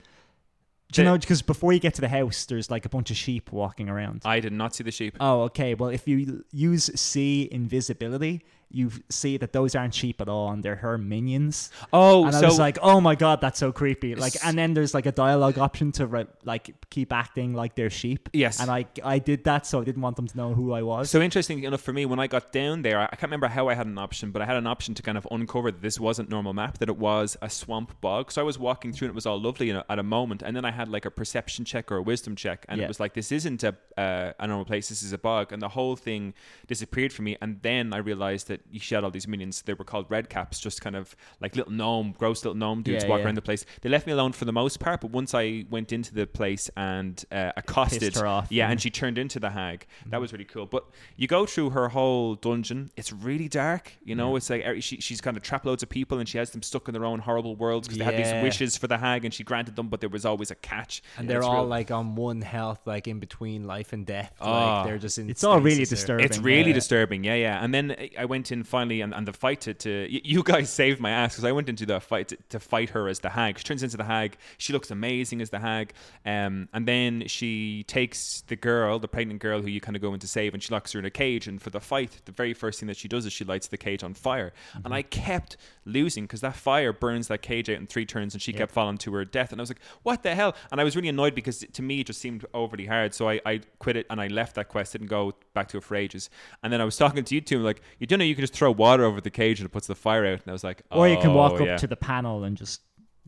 Do 0.95 1.01
you 1.01 1.05
know? 1.05 1.17
Because 1.17 1.41
before 1.41 1.73
you 1.73 1.79
get 1.79 1.93
to 1.95 2.01
the 2.01 2.07
house, 2.07 2.45
there's 2.45 2.71
like 2.71 2.85
a 2.85 2.89
bunch 2.89 3.11
of 3.11 3.17
sheep 3.17 3.51
walking 3.51 3.89
around. 3.89 4.21
I 4.25 4.39
did 4.39 4.53
not 4.53 4.73
see 4.75 4.83
the 4.83 4.91
sheep. 4.91 5.17
oh, 5.19 5.41
okay. 5.43 5.73
Well, 5.73 5.89
if 5.89 6.07
you 6.07 6.43
use 6.51 6.89
see 6.95 7.49
invisibility, 7.51 8.43
you 8.69 8.91
see 9.09 9.37
that 9.37 9.53
those 9.53 9.73
aren't 9.75 9.93
sheep 9.93 10.19
at 10.21 10.27
all, 10.27 10.49
and 10.51 10.61
they're 10.63 10.75
her 10.75 10.97
minions. 10.97 11.71
Oh, 11.93 12.25
and 12.25 12.33
so 12.33 12.41
I 12.41 12.45
was 12.45 12.59
like, 12.59 12.77
oh 12.81 12.99
my 12.99 13.15
god, 13.15 13.39
that's 13.39 13.59
so 13.59 13.71
creepy. 13.71 14.15
Like, 14.15 14.33
and 14.43 14.57
then 14.57 14.73
there's 14.73 14.93
like 14.93 15.05
a 15.05 15.11
dialogue 15.11 15.57
option 15.57 15.91
to 15.93 16.07
re- 16.07 16.25
like 16.43 16.73
keep 16.89 17.13
acting 17.13 17.53
like 17.53 17.75
they're 17.75 17.89
sheep. 17.89 18.29
yes. 18.33 18.59
And 18.59 18.69
I 18.69 18.85
I 19.03 19.19
did 19.19 19.45
that, 19.45 19.65
so 19.65 19.81
I 19.81 19.83
didn't 19.83 20.01
want 20.01 20.15
them 20.17 20.27
to 20.27 20.35
know 20.37 20.53
who 20.53 20.73
I 20.73 20.81
was. 20.81 21.09
so 21.09 21.21
interesting 21.21 21.63
enough 21.63 21.81
for 21.81 21.93
me 21.93 22.05
when 22.05 22.19
I 22.19 22.27
got 22.27 22.51
down 22.51 22.81
there, 22.81 22.99
I 22.99 23.07
can't 23.07 23.23
remember 23.23 23.47
how 23.47 23.69
I 23.69 23.75
had 23.75 23.87
an 23.87 23.97
option, 23.97 24.31
but 24.31 24.41
I 24.41 24.45
had 24.45 24.57
an 24.57 24.67
option 24.67 24.93
to 24.95 25.01
kind 25.03 25.17
of 25.17 25.27
uncover 25.31 25.71
that 25.71 25.81
this 25.81 25.99
wasn't 25.99 26.29
normal 26.29 26.53
map, 26.53 26.79
that 26.79 26.89
it 26.89 26.97
was 26.97 27.37
a 27.41 27.49
swamp 27.49 27.99
bog. 28.01 28.31
So 28.31 28.41
I 28.41 28.43
was 28.43 28.59
walking 28.59 28.91
through 28.91 29.07
and 29.07 29.13
it 29.13 29.15
was 29.15 29.25
all 29.25 29.39
lovely 29.39 29.71
at 29.71 29.99
a 29.99 30.03
moment, 30.03 30.41
and 30.41 30.55
then 30.55 30.65
I 30.65 30.71
had 30.71 30.89
like 30.89 31.05
a 31.05 31.11
perception 31.11 31.65
check 31.65 31.91
or 31.91 31.97
a 31.97 32.01
wisdom 32.01 32.35
check, 32.35 32.65
and 32.67 32.79
Yeah. 32.79 32.85
it 32.85 32.87
was 32.87 32.99
like 32.99 33.13
this 33.13 33.31
isn't 33.31 33.63
a 33.63 33.75
uh, 33.97 34.33
a 34.39 34.47
normal 34.47 34.65
place, 34.65 34.89
this 34.89 35.01
is 35.03 35.13
a 35.13 35.17
bog, 35.17 35.53
and 35.53 35.61
the 35.61 35.69
whole 35.69 35.95
thing 35.95 36.33
disappeared 36.67 37.13
for 37.13 37.21
me. 37.21 37.37
And 37.41 37.61
then 37.61 37.93
I 37.93 37.97
realized 37.99 38.47
that 38.49 38.54
you 38.71 38.79
had 38.95 39.03
all 39.03 39.11
these 39.11 39.27
minions. 39.27 39.61
They 39.61 39.73
were 39.73 39.85
called 39.85 40.05
red 40.09 40.29
caps, 40.29 40.59
just 40.59 40.81
kind 40.81 40.95
of 40.95 41.15
like 41.39 41.55
little 41.55 41.71
gnome, 41.71 42.13
gross 42.17 42.43
little 42.43 42.57
gnome 42.57 42.83
dudes 42.83 43.03
Yeah, 43.03 43.09
walking 43.09 43.21
yeah. 43.21 43.25
around 43.27 43.35
the 43.35 43.41
place. 43.41 43.65
They 43.81 43.89
left 43.89 44.07
me 44.07 44.13
alone 44.13 44.31
for 44.33 44.45
the 44.45 44.53
most 44.53 44.79
part, 44.79 45.01
but 45.01 45.11
once 45.11 45.33
I 45.33 45.65
went 45.69 45.91
into 45.91 46.13
the 46.13 46.27
place 46.27 46.69
and 46.77 47.23
uh, 47.31 47.51
accosted, 47.57 48.15
her 48.15 48.27
off, 48.27 48.47
yeah, 48.49 48.65
yeah. 48.65 48.71
and 48.71 48.81
she 48.81 48.89
turned 48.89 49.17
into 49.17 49.39
the 49.39 49.49
hag. 49.49 49.85
That 50.07 50.21
was 50.21 50.31
really 50.31 50.45
cool. 50.45 50.65
But 50.65 50.85
you 51.15 51.27
go 51.27 51.45
through 51.45 51.71
her 51.71 51.89
whole 51.89 52.35
dungeon. 52.35 52.91
It's 52.95 53.11
really 53.11 53.47
dark. 53.47 53.91
You 54.03 54.15
know, 54.15 54.35
it's 54.35 54.49
like 54.49 54.65
er, 54.65 54.81
she, 54.81 54.99
she's 55.01 55.21
kind 55.21 55.37
of 55.37 55.43
trapped 55.43 55.65
loads 55.65 55.83
of 55.83 55.89
people 55.89 56.19
and 56.19 56.27
she 56.27 56.37
has 56.37 56.51
them 56.51 56.61
stuck 56.61 56.87
in 56.87 56.93
their 56.93 57.05
own 57.05 57.19
horrible 57.19 57.55
worlds 57.55 57.87
because 57.87 57.99
they 57.99 58.05
had 58.05 58.17
these 58.17 58.43
wishes 58.43 58.77
for 58.77 58.87
the 58.87 58.97
hag 58.97 59.25
and 59.25 59.33
she 59.33 59.43
granted 59.43 59.75
them, 59.75 59.87
but 59.89 59.99
there 60.01 60.09
was 60.09 60.25
always 60.25 60.51
a 60.51 60.55
catch. 60.55 61.01
and 61.17 61.29
they're 61.29 61.43
all 61.43 61.61
real- 61.61 61.65
like 61.67 61.91
on 61.91 62.15
one 62.15 62.41
health, 62.41 62.79
like 62.85 63.07
in 63.07 63.19
between 63.19 63.65
life 63.65 63.93
and 63.93 64.05
death. 64.05 64.33
Ah. 64.39 64.77
like 64.77 64.87
they're 64.87 64.97
just 64.97 65.17
in. 65.17 65.29
it's 65.29 65.43
all 65.43 65.59
really 65.59 65.85
stasis 65.85 65.99
disturbing. 65.99 66.25
It's 66.25 66.37
really 66.37 66.69
yeah. 66.69 66.73
disturbing, 66.73 67.23
yeah, 67.23 67.35
yeah. 67.35 67.63
And 67.63 67.73
then 67.73 67.95
I 68.17 68.25
went 68.25 68.44
went 68.45 68.51
in 68.51 68.63
finally, 68.63 69.01
and, 69.01 69.13
and 69.13 69.27
the 69.27 69.33
fight 69.33 69.61
to, 69.61 69.73
to 69.73 70.07
you 70.09 70.43
guys 70.43 70.69
saved 70.81 70.99
my 70.99 71.09
ass 71.09 71.33
because 71.33 71.45
I 71.45 71.51
went 71.51 71.69
into 71.69 71.85
the 71.85 71.99
fight 71.99 72.27
to, 72.29 72.37
to 72.49 72.59
fight 72.59 72.89
her 72.91 73.07
as 73.07 73.19
the 73.19 73.29
hag. 73.29 73.57
She 73.57 73.63
turns 73.63 73.81
into 73.81 73.97
the 73.97 74.03
hag. 74.03 74.37
She 74.57 74.71
looks 74.71 74.91
amazing 74.91 75.41
as 75.41 75.49
the 75.49 75.59
hag. 75.59 75.93
Um, 76.25 76.69
and 76.73 76.87
then 76.87 77.27
she 77.27 77.83
takes 77.87 78.41
the 78.47 78.55
girl, 78.55 78.99
the 78.99 79.07
pregnant 79.07 79.41
girl 79.41 79.61
who 79.61 79.67
you 79.67 79.81
kind 79.81 79.95
of 79.95 80.01
go 80.01 80.13
in 80.13 80.19
to 80.19 80.27
save, 80.27 80.53
and 80.53 80.61
she 80.61 80.71
locks 80.71 80.91
her 80.93 80.99
in 80.99 81.05
a 81.05 81.09
cage. 81.09 81.47
And 81.47 81.61
for 81.61 81.71
the 81.71 81.79
fight, 81.79 82.21
the 82.25 82.31
very 82.31 82.53
first 82.53 82.79
thing 82.79 82.87
that 82.87 82.97
she 82.97 83.07
does 83.07 83.25
is 83.25 83.33
she 83.33 83.45
lights 83.45 83.67
the 83.67 83.77
cage 83.77 84.03
on 84.03 84.13
fire. 84.13 84.53
And 84.83 84.93
I 84.93 85.01
kept 85.01 85.57
losing 85.85 86.25
because 86.25 86.41
that 86.41 86.55
fire 86.55 86.93
burns 86.93 87.27
that 87.29 87.41
cage 87.41 87.69
out 87.69 87.77
in 87.77 87.87
three 87.87 88.05
turns, 88.05 88.33
and 88.33 88.41
she 88.41 88.53
kept 88.53 88.71
falling 88.71 88.97
to 88.99 89.13
her 89.13 89.25
death. 89.25 89.51
And 89.51 89.59
I 89.59 89.63
was 89.63 89.69
like, 89.69 89.81
what 90.03 90.21
the 90.21 90.35
hell? 90.35 90.55
And 90.71 90.79
I 90.79 90.83
was 90.83 90.95
really 90.95 91.09
annoyed 91.09 91.33
because 91.33 91.65
to 91.73 91.81
me 91.81 92.01
it 92.01 92.07
just 92.07 92.21
seemed 92.21 92.45
overly 92.53 92.85
hard. 92.85 93.13
So 93.15 93.27
I, 93.27 93.41
I 93.45 93.61
quit 93.79 93.97
it 93.97 94.05
and 94.09 94.21
I 94.21 94.27
left 94.27 94.55
that 94.55 94.67
quest, 94.67 94.91
didn't 94.91 95.07
go 95.07 95.33
back 95.53 95.67
to 95.69 95.77
it 95.77 95.83
for 95.83 95.95
ages. 95.95 96.29
And 96.63 96.71
then 96.71 96.81
I 96.81 96.85
was 96.85 96.97
talking 96.97 97.23
to 97.23 97.35
you 97.35 97.41
two, 97.41 97.59
like, 97.59 97.81
you 97.99 98.07
don't 98.07 98.19
know 98.19 98.25
you 98.25 98.34
can 98.35 98.43
just 98.43 98.53
throw 98.53 98.71
water 98.71 99.03
over 99.03 99.21
the 99.21 99.29
cage 99.29 99.59
and 99.59 99.65
it 99.65 99.71
puts 99.71 99.87
the 99.87 99.95
fire 99.95 100.25
out. 100.25 100.41
And 100.41 100.47
I 100.47 100.51
was 100.51 100.63
like, 100.63 100.83
Or 100.91 101.07
you 101.07 101.17
can 101.17 101.33
walk 101.33 101.53
oh, 101.53 101.57
up 101.57 101.65
yeah. 101.65 101.77
to 101.77 101.87
the 101.87 101.95
panel 101.95 102.43
and 102.43 102.57
just 102.57 102.81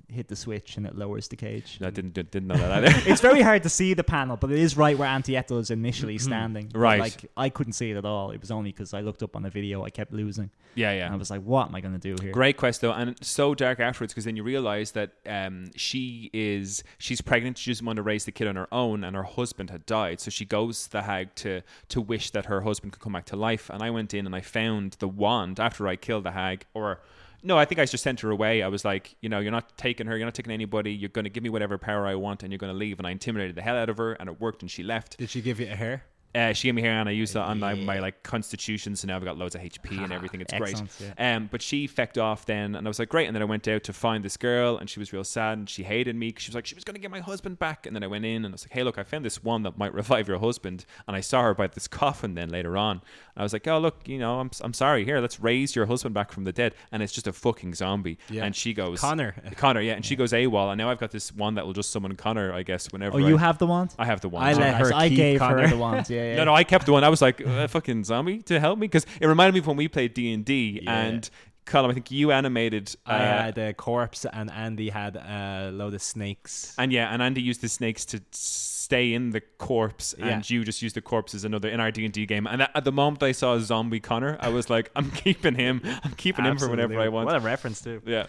hit 0.10 0.28
the 0.28 0.36
switch 0.36 0.78
and 0.78 0.86
it 0.86 0.98
lowers 0.98 1.28
the 1.28 1.36
cage. 1.36 1.80
I 1.82 1.90
didn't 1.90 2.14
didn't 2.14 2.48
know 2.48 2.56
that 2.56 2.86
either. 2.86 3.02
it's 3.10 3.22
very 3.22 3.42
hard 3.42 3.64
to 3.64 3.70
see 3.70 3.94
the 3.94 4.04
panel, 4.04 4.38
but 4.38 4.52
it 4.52 4.60
is 4.60 4.78
right 4.78 4.98
where 4.98 5.08
Auntie 5.08 5.36
Ethel 5.36 5.60
is 5.60 5.70
initially 5.70 6.18
standing. 6.18 6.68
Mm-hmm. 6.68 6.80
Right. 6.80 7.00
Like 7.00 7.30
I 7.36 7.50
couldn't 7.50 7.74
see 7.74 7.92
it 7.92 7.98
at 7.98 8.06
all. 8.06 8.32
It 8.32 8.40
was 8.40 8.52
only 8.52 8.72
because 8.72 8.94
I 8.94 9.02
looked 9.02 9.24
up 9.24 9.36
on 9.36 9.44
the 9.44 9.50
video. 9.50 9.84
I 9.84 9.90
kept 9.90 10.14
losing. 10.14 10.50
yeah, 10.76 10.94
yeah. 10.94 11.06
And 11.06 11.14
I 11.14 11.18
was 11.18 11.30
like, 11.30 11.42
what 11.42 11.68
am 11.68 11.76
I 11.76 11.82
going 11.82 12.00
to 12.00 12.16
do 12.16 12.22
here? 12.22 12.32
Great 12.32 12.58
quest 12.58 12.82
though, 12.82 12.94
and 12.94 13.16
so 13.22 13.54
dark 13.54 13.80
afterwards 13.80 14.14
because 14.14 14.26
then 14.26 14.36
you 14.36 14.44
realize 14.44 14.92
that 14.92 15.12
um, 15.26 15.72
she 15.76 16.30
is 16.34 16.84
she's 16.98 17.22
pregnant. 17.22 17.58
She 17.58 17.72
doesn't 17.72 17.86
want 17.86 17.98
to 17.98 18.04
raise 18.04 18.26
the 18.26 18.32
kid 18.32 18.48
on 18.48 18.56
her 18.56 18.68
own, 18.72 19.04
and 19.04 19.16
her 19.16 19.24
husband 19.24 19.70
had 19.70 19.86
died. 19.86 20.20
So 20.20 20.32
she 20.32 20.46
goes 20.46 20.86
to 20.86 20.92
the 20.92 21.02
hag 21.04 21.36
to 21.36 21.62
to 21.90 22.02
wish 22.02 22.32
that 22.32 22.46
her 22.46 22.62
husband 22.62 22.94
could 22.94 23.02
come 23.02 23.14
back 23.14 23.26
to 23.26 23.36
life. 23.36 23.70
And 23.70 23.84
I 23.84 23.90
went 23.90 24.14
in 24.14 24.26
and 24.26 24.36
I 24.36 24.42
found 24.42 24.94
the 25.00 25.08
wand 25.08 25.60
after 25.60 25.88
I 25.88 25.96
killed 25.96 26.24
the 26.24 26.32
hag, 26.32 26.66
or 26.74 27.02
no, 27.44 27.58
I 27.58 27.66
think 27.66 27.80
I 27.80 27.86
just 27.86 28.04
sent 28.04 28.20
her 28.22 28.32
away. 28.32 28.62
I 28.62 28.68
was 28.68 28.84
like, 28.84 29.16
you 29.22 29.30
know, 29.30 29.40
you're 29.40 29.52
not 29.52 29.78
taking 29.78 30.08
her, 30.08 30.18
you're 30.18 30.26
not 30.26 30.34
taking 30.34 30.52
anybody. 30.52 30.92
You're 30.92 31.10
going 31.10 31.26
to 31.26 31.30
give 31.30 31.44
me 31.44 31.50
whatever 31.50 31.78
power 31.78 32.08
I 32.08 32.16
want, 32.16 32.44
and 32.44 32.52
you're 32.52 32.58
going 32.58 32.74
to 32.74 32.78
leave. 32.78 32.98
And 32.98 33.08
I 33.08 33.12
intimidated 33.12 33.56
the 33.56 33.62
hell 33.62 33.76
out 33.78 33.90
of 33.90 33.98
her, 33.98 34.14
and 34.14 34.30
it 34.30 34.40
worked, 34.42 34.62
and 34.62 34.72
she 34.72 34.84
left. 34.84 35.18
Did 35.18 35.30
she 35.30 35.42
give 35.42 35.60
you 35.60 35.68
a 35.72 35.76
hair? 35.76 36.04
Uh, 36.36 36.54
she 36.54 36.68
gave 36.68 36.76
me 36.76 36.82
hair 36.84 36.92
and 36.92 37.10
I 37.10 37.14
used 37.14 37.34
that 37.34 37.42
on 37.44 37.60
my, 37.60 37.74
my 37.74 37.98
like 38.00 38.22
constitution, 38.22 38.96
so 38.96 39.08
now 39.08 39.16
I've 39.16 39.24
got 39.26 39.38
loads 39.38 39.56
of 39.56 39.62
HP 39.62 40.04
and 40.04 40.14
everything. 40.14 40.40
It's 40.42 40.54
great. 40.54 40.80
Excellent, 40.80 41.14
Um, 41.18 41.48
but 41.52 41.62
she 41.64 41.88
fecked 41.88 42.22
off 42.22 42.46
then, 42.46 42.76
and 42.76 42.86
I 42.86 42.90
was 42.90 43.00
like, 43.00 43.10
great. 43.10 43.26
And 43.28 43.36
then 43.36 43.42
I 43.42 43.46
went 43.46 43.68
out 43.68 43.84
to 43.86 43.94
find 43.94 44.24
this 44.24 44.38
girl, 44.38 44.78
and 44.78 44.88
she 44.90 45.00
was 45.00 45.12
real 45.12 45.24
sad, 45.24 45.58
and 45.58 45.70
she 45.70 45.82
hated 45.84 46.16
me 46.16 46.32
'cause 46.32 46.44
she 46.44 46.50
was 46.50 46.56
like, 46.56 46.66
she 46.68 46.76
was 46.76 46.84
going 46.84 46.94
to 46.96 47.00
get 47.02 47.10
my 47.10 47.22
husband 47.22 47.58
back. 47.58 47.86
And 47.88 47.96
then 47.96 48.04
I 48.04 48.08
went 48.08 48.24
in, 48.26 48.46
and 48.46 48.48
I 48.48 48.52
was 48.54 48.66
like, 48.66 48.74
hey, 48.74 48.84
look, 48.84 49.00
I 49.00 49.04
found 49.04 49.26
this 49.26 49.44
one 49.44 49.64
that 49.64 49.78
might 49.80 49.94
revive 49.96 50.28
your 50.28 50.38
husband. 50.40 50.86
And 51.08 51.16
I 51.16 51.22
saw 51.22 51.42
her 51.42 51.54
by 51.56 51.68
this 51.68 51.88
coffin 51.88 52.36
then 52.36 52.50
later 52.50 52.78
on. 52.78 52.98
And 52.98 53.02
I 53.38 53.44
was 53.44 53.54
like, 53.54 53.68
oh, 53.68 53.80
look, 53.80 54.08
you 54.08 54.20
know, 54.20 54.40
I'm, 54.40 54.52
I'm 54.62 54.74
sorry. 54.74 55.06
Here, 55.06 55.20
let's 55.20 55.40
raise 55.40 55.76
your 55.76 55.88
husband 55.88 56.14
back 56.14 56.32
from 56.32 56.44
the 56.44 56.52
dead. 56.52 56.76
And 56.92 57.02
it's 57.02 57.14
just 57.14 57.26
a 57.28 57.34
fucking 57.34 57.74
zombie. 57.74 58.20
Yeah. 58.30 58.46
And 58.46 58.56
she 58.56 58.74
goes, 58.74 59.00
Connor. 59.02 59.34
Connor, 59.56 59.82
yeah. 59.82 59.94
And 59.94 60.06
she 60.06 60.16
goes 60.16 60.34
AWOL. 60.34 60.70
And 60.72 60.78
now 60.78 60.90
I've 60.92 61.00
got 61.00 61.12
this 61.12 61.32
one 61.34 61.56
that 61.56 61.66
will 61.66 61.74
just 61.74 61.90
summon 61.90 62.16
Connor, 62.16 62.54
I 62.54 62.62
guess, 62.64 62.92
whenever 62.92 63.16
Oh, 63.16 63.20
you 63.28 63.38
have 63.38 63.58
the 63.58 63.66
wand? 63.68 63.96
I 63.98 64.06
have 64.06 64.22
the 64.22 64.30
one. 64.30 64.44
I 64.44 64.54
let 64.54 64.76
her 64.76 64.94
I 64.94 65.10
keep 65.10 65.18
gave 65.18 65.40
Connor. 65.40 65.62
her 65.64 65.68
the 65.76 65.78
wand. 65.78 66.10
Yeah, 66.10 66.17
yeah. 66.26 66.36
no, 66.38 66.46
no, 66.46 66.54
I 66.54 66.64
kept 66.64 66.86
the 66.86 66.92
one. 66.92 67.04
I 67.04 67.10
was 67.10 67.22
like, 67.22 67.40
a 67.42 67.68
fucking 67.68 68.04
zombie 68.04 68.42
to 68.44 68.60
help 68.60 68.78
me 68.80 68.88
because 68.88 69.06
it 69.22 69.28
reminded 69.28 69.54
me 69.54 69.60
of 69.60 69.68
when 69.68 69.78
we 69.78 69.88
played 69.88 70.14
D 70.14 70.34
and 70.34 70.44
D 70.46 70.84
and 70.88 71.30
Colm. 71.66 71.90
I 71.90 71.94
think 71.94 72.12
you 72.12 72.32
animated. 72.32 72.96
Uh, 73.06 73.12
I 73.14 73.18
had 73.18 73.58
a 73.58 73.74
corpse, 73.74 74.26
and 74.32 74.50
Andy 74.52 74.90
had 74.90 75.16
a 75.18 75.70
load 75.74 75.94
of 75.94 76.02
snakes. 76.02 76.74
and 76.78 76.92
yeah, 76.94 77.10
and 77.14 77.22
Andy 77.22 77.42
used 77.42 77.62
the 77.62 77.70
snakes 77.70 78.06
to 78.06 78.22
stay 78.32 79.14
in 79.14 79.32
the 79.32 79.42
corpse, 79.58 80.16
Yeah. 80.18 80.28
and 80.28 80.50
you 80.50 80.64
just 80.64 80.82
used 80.82 80.96
the 80.96 81.02
corpse 81.02 81.36
as 81.36 81.44
another 81.44 81.68
in 81.68 81.82
our 81.82 81.92
D 81.92 82.06
and 82.06 82.14
D 82.14 82.26
game. 82.26 82.48
And 82.48 82.62
at 82.62 82.84
the 82.86 82.92
moment 82.94 83.22
I 83.22 83.34
saw 83.34 83.56
a 83.56 83.60
zombie 83.60 84.00
Connor, 84.00 84.38
I 84.40 84.48
was 84.50 84.70
like, 84.70 84.92
I'm 84.96 85.12
keeping 85.24 85.56
him. 85.56 85.82
I'm 86.04 86.14
keeping 86.14 86.46
him 86.46 86.58
for 86.58 86.70
whenever 86.70 86.98
I 87.00 87.10
want. 87.10 87.26
What 87.26 87.36
a 87.36 87.40
reference 87.42 87.82
too. 87.82 88.02
Yeah. 88.06 88.28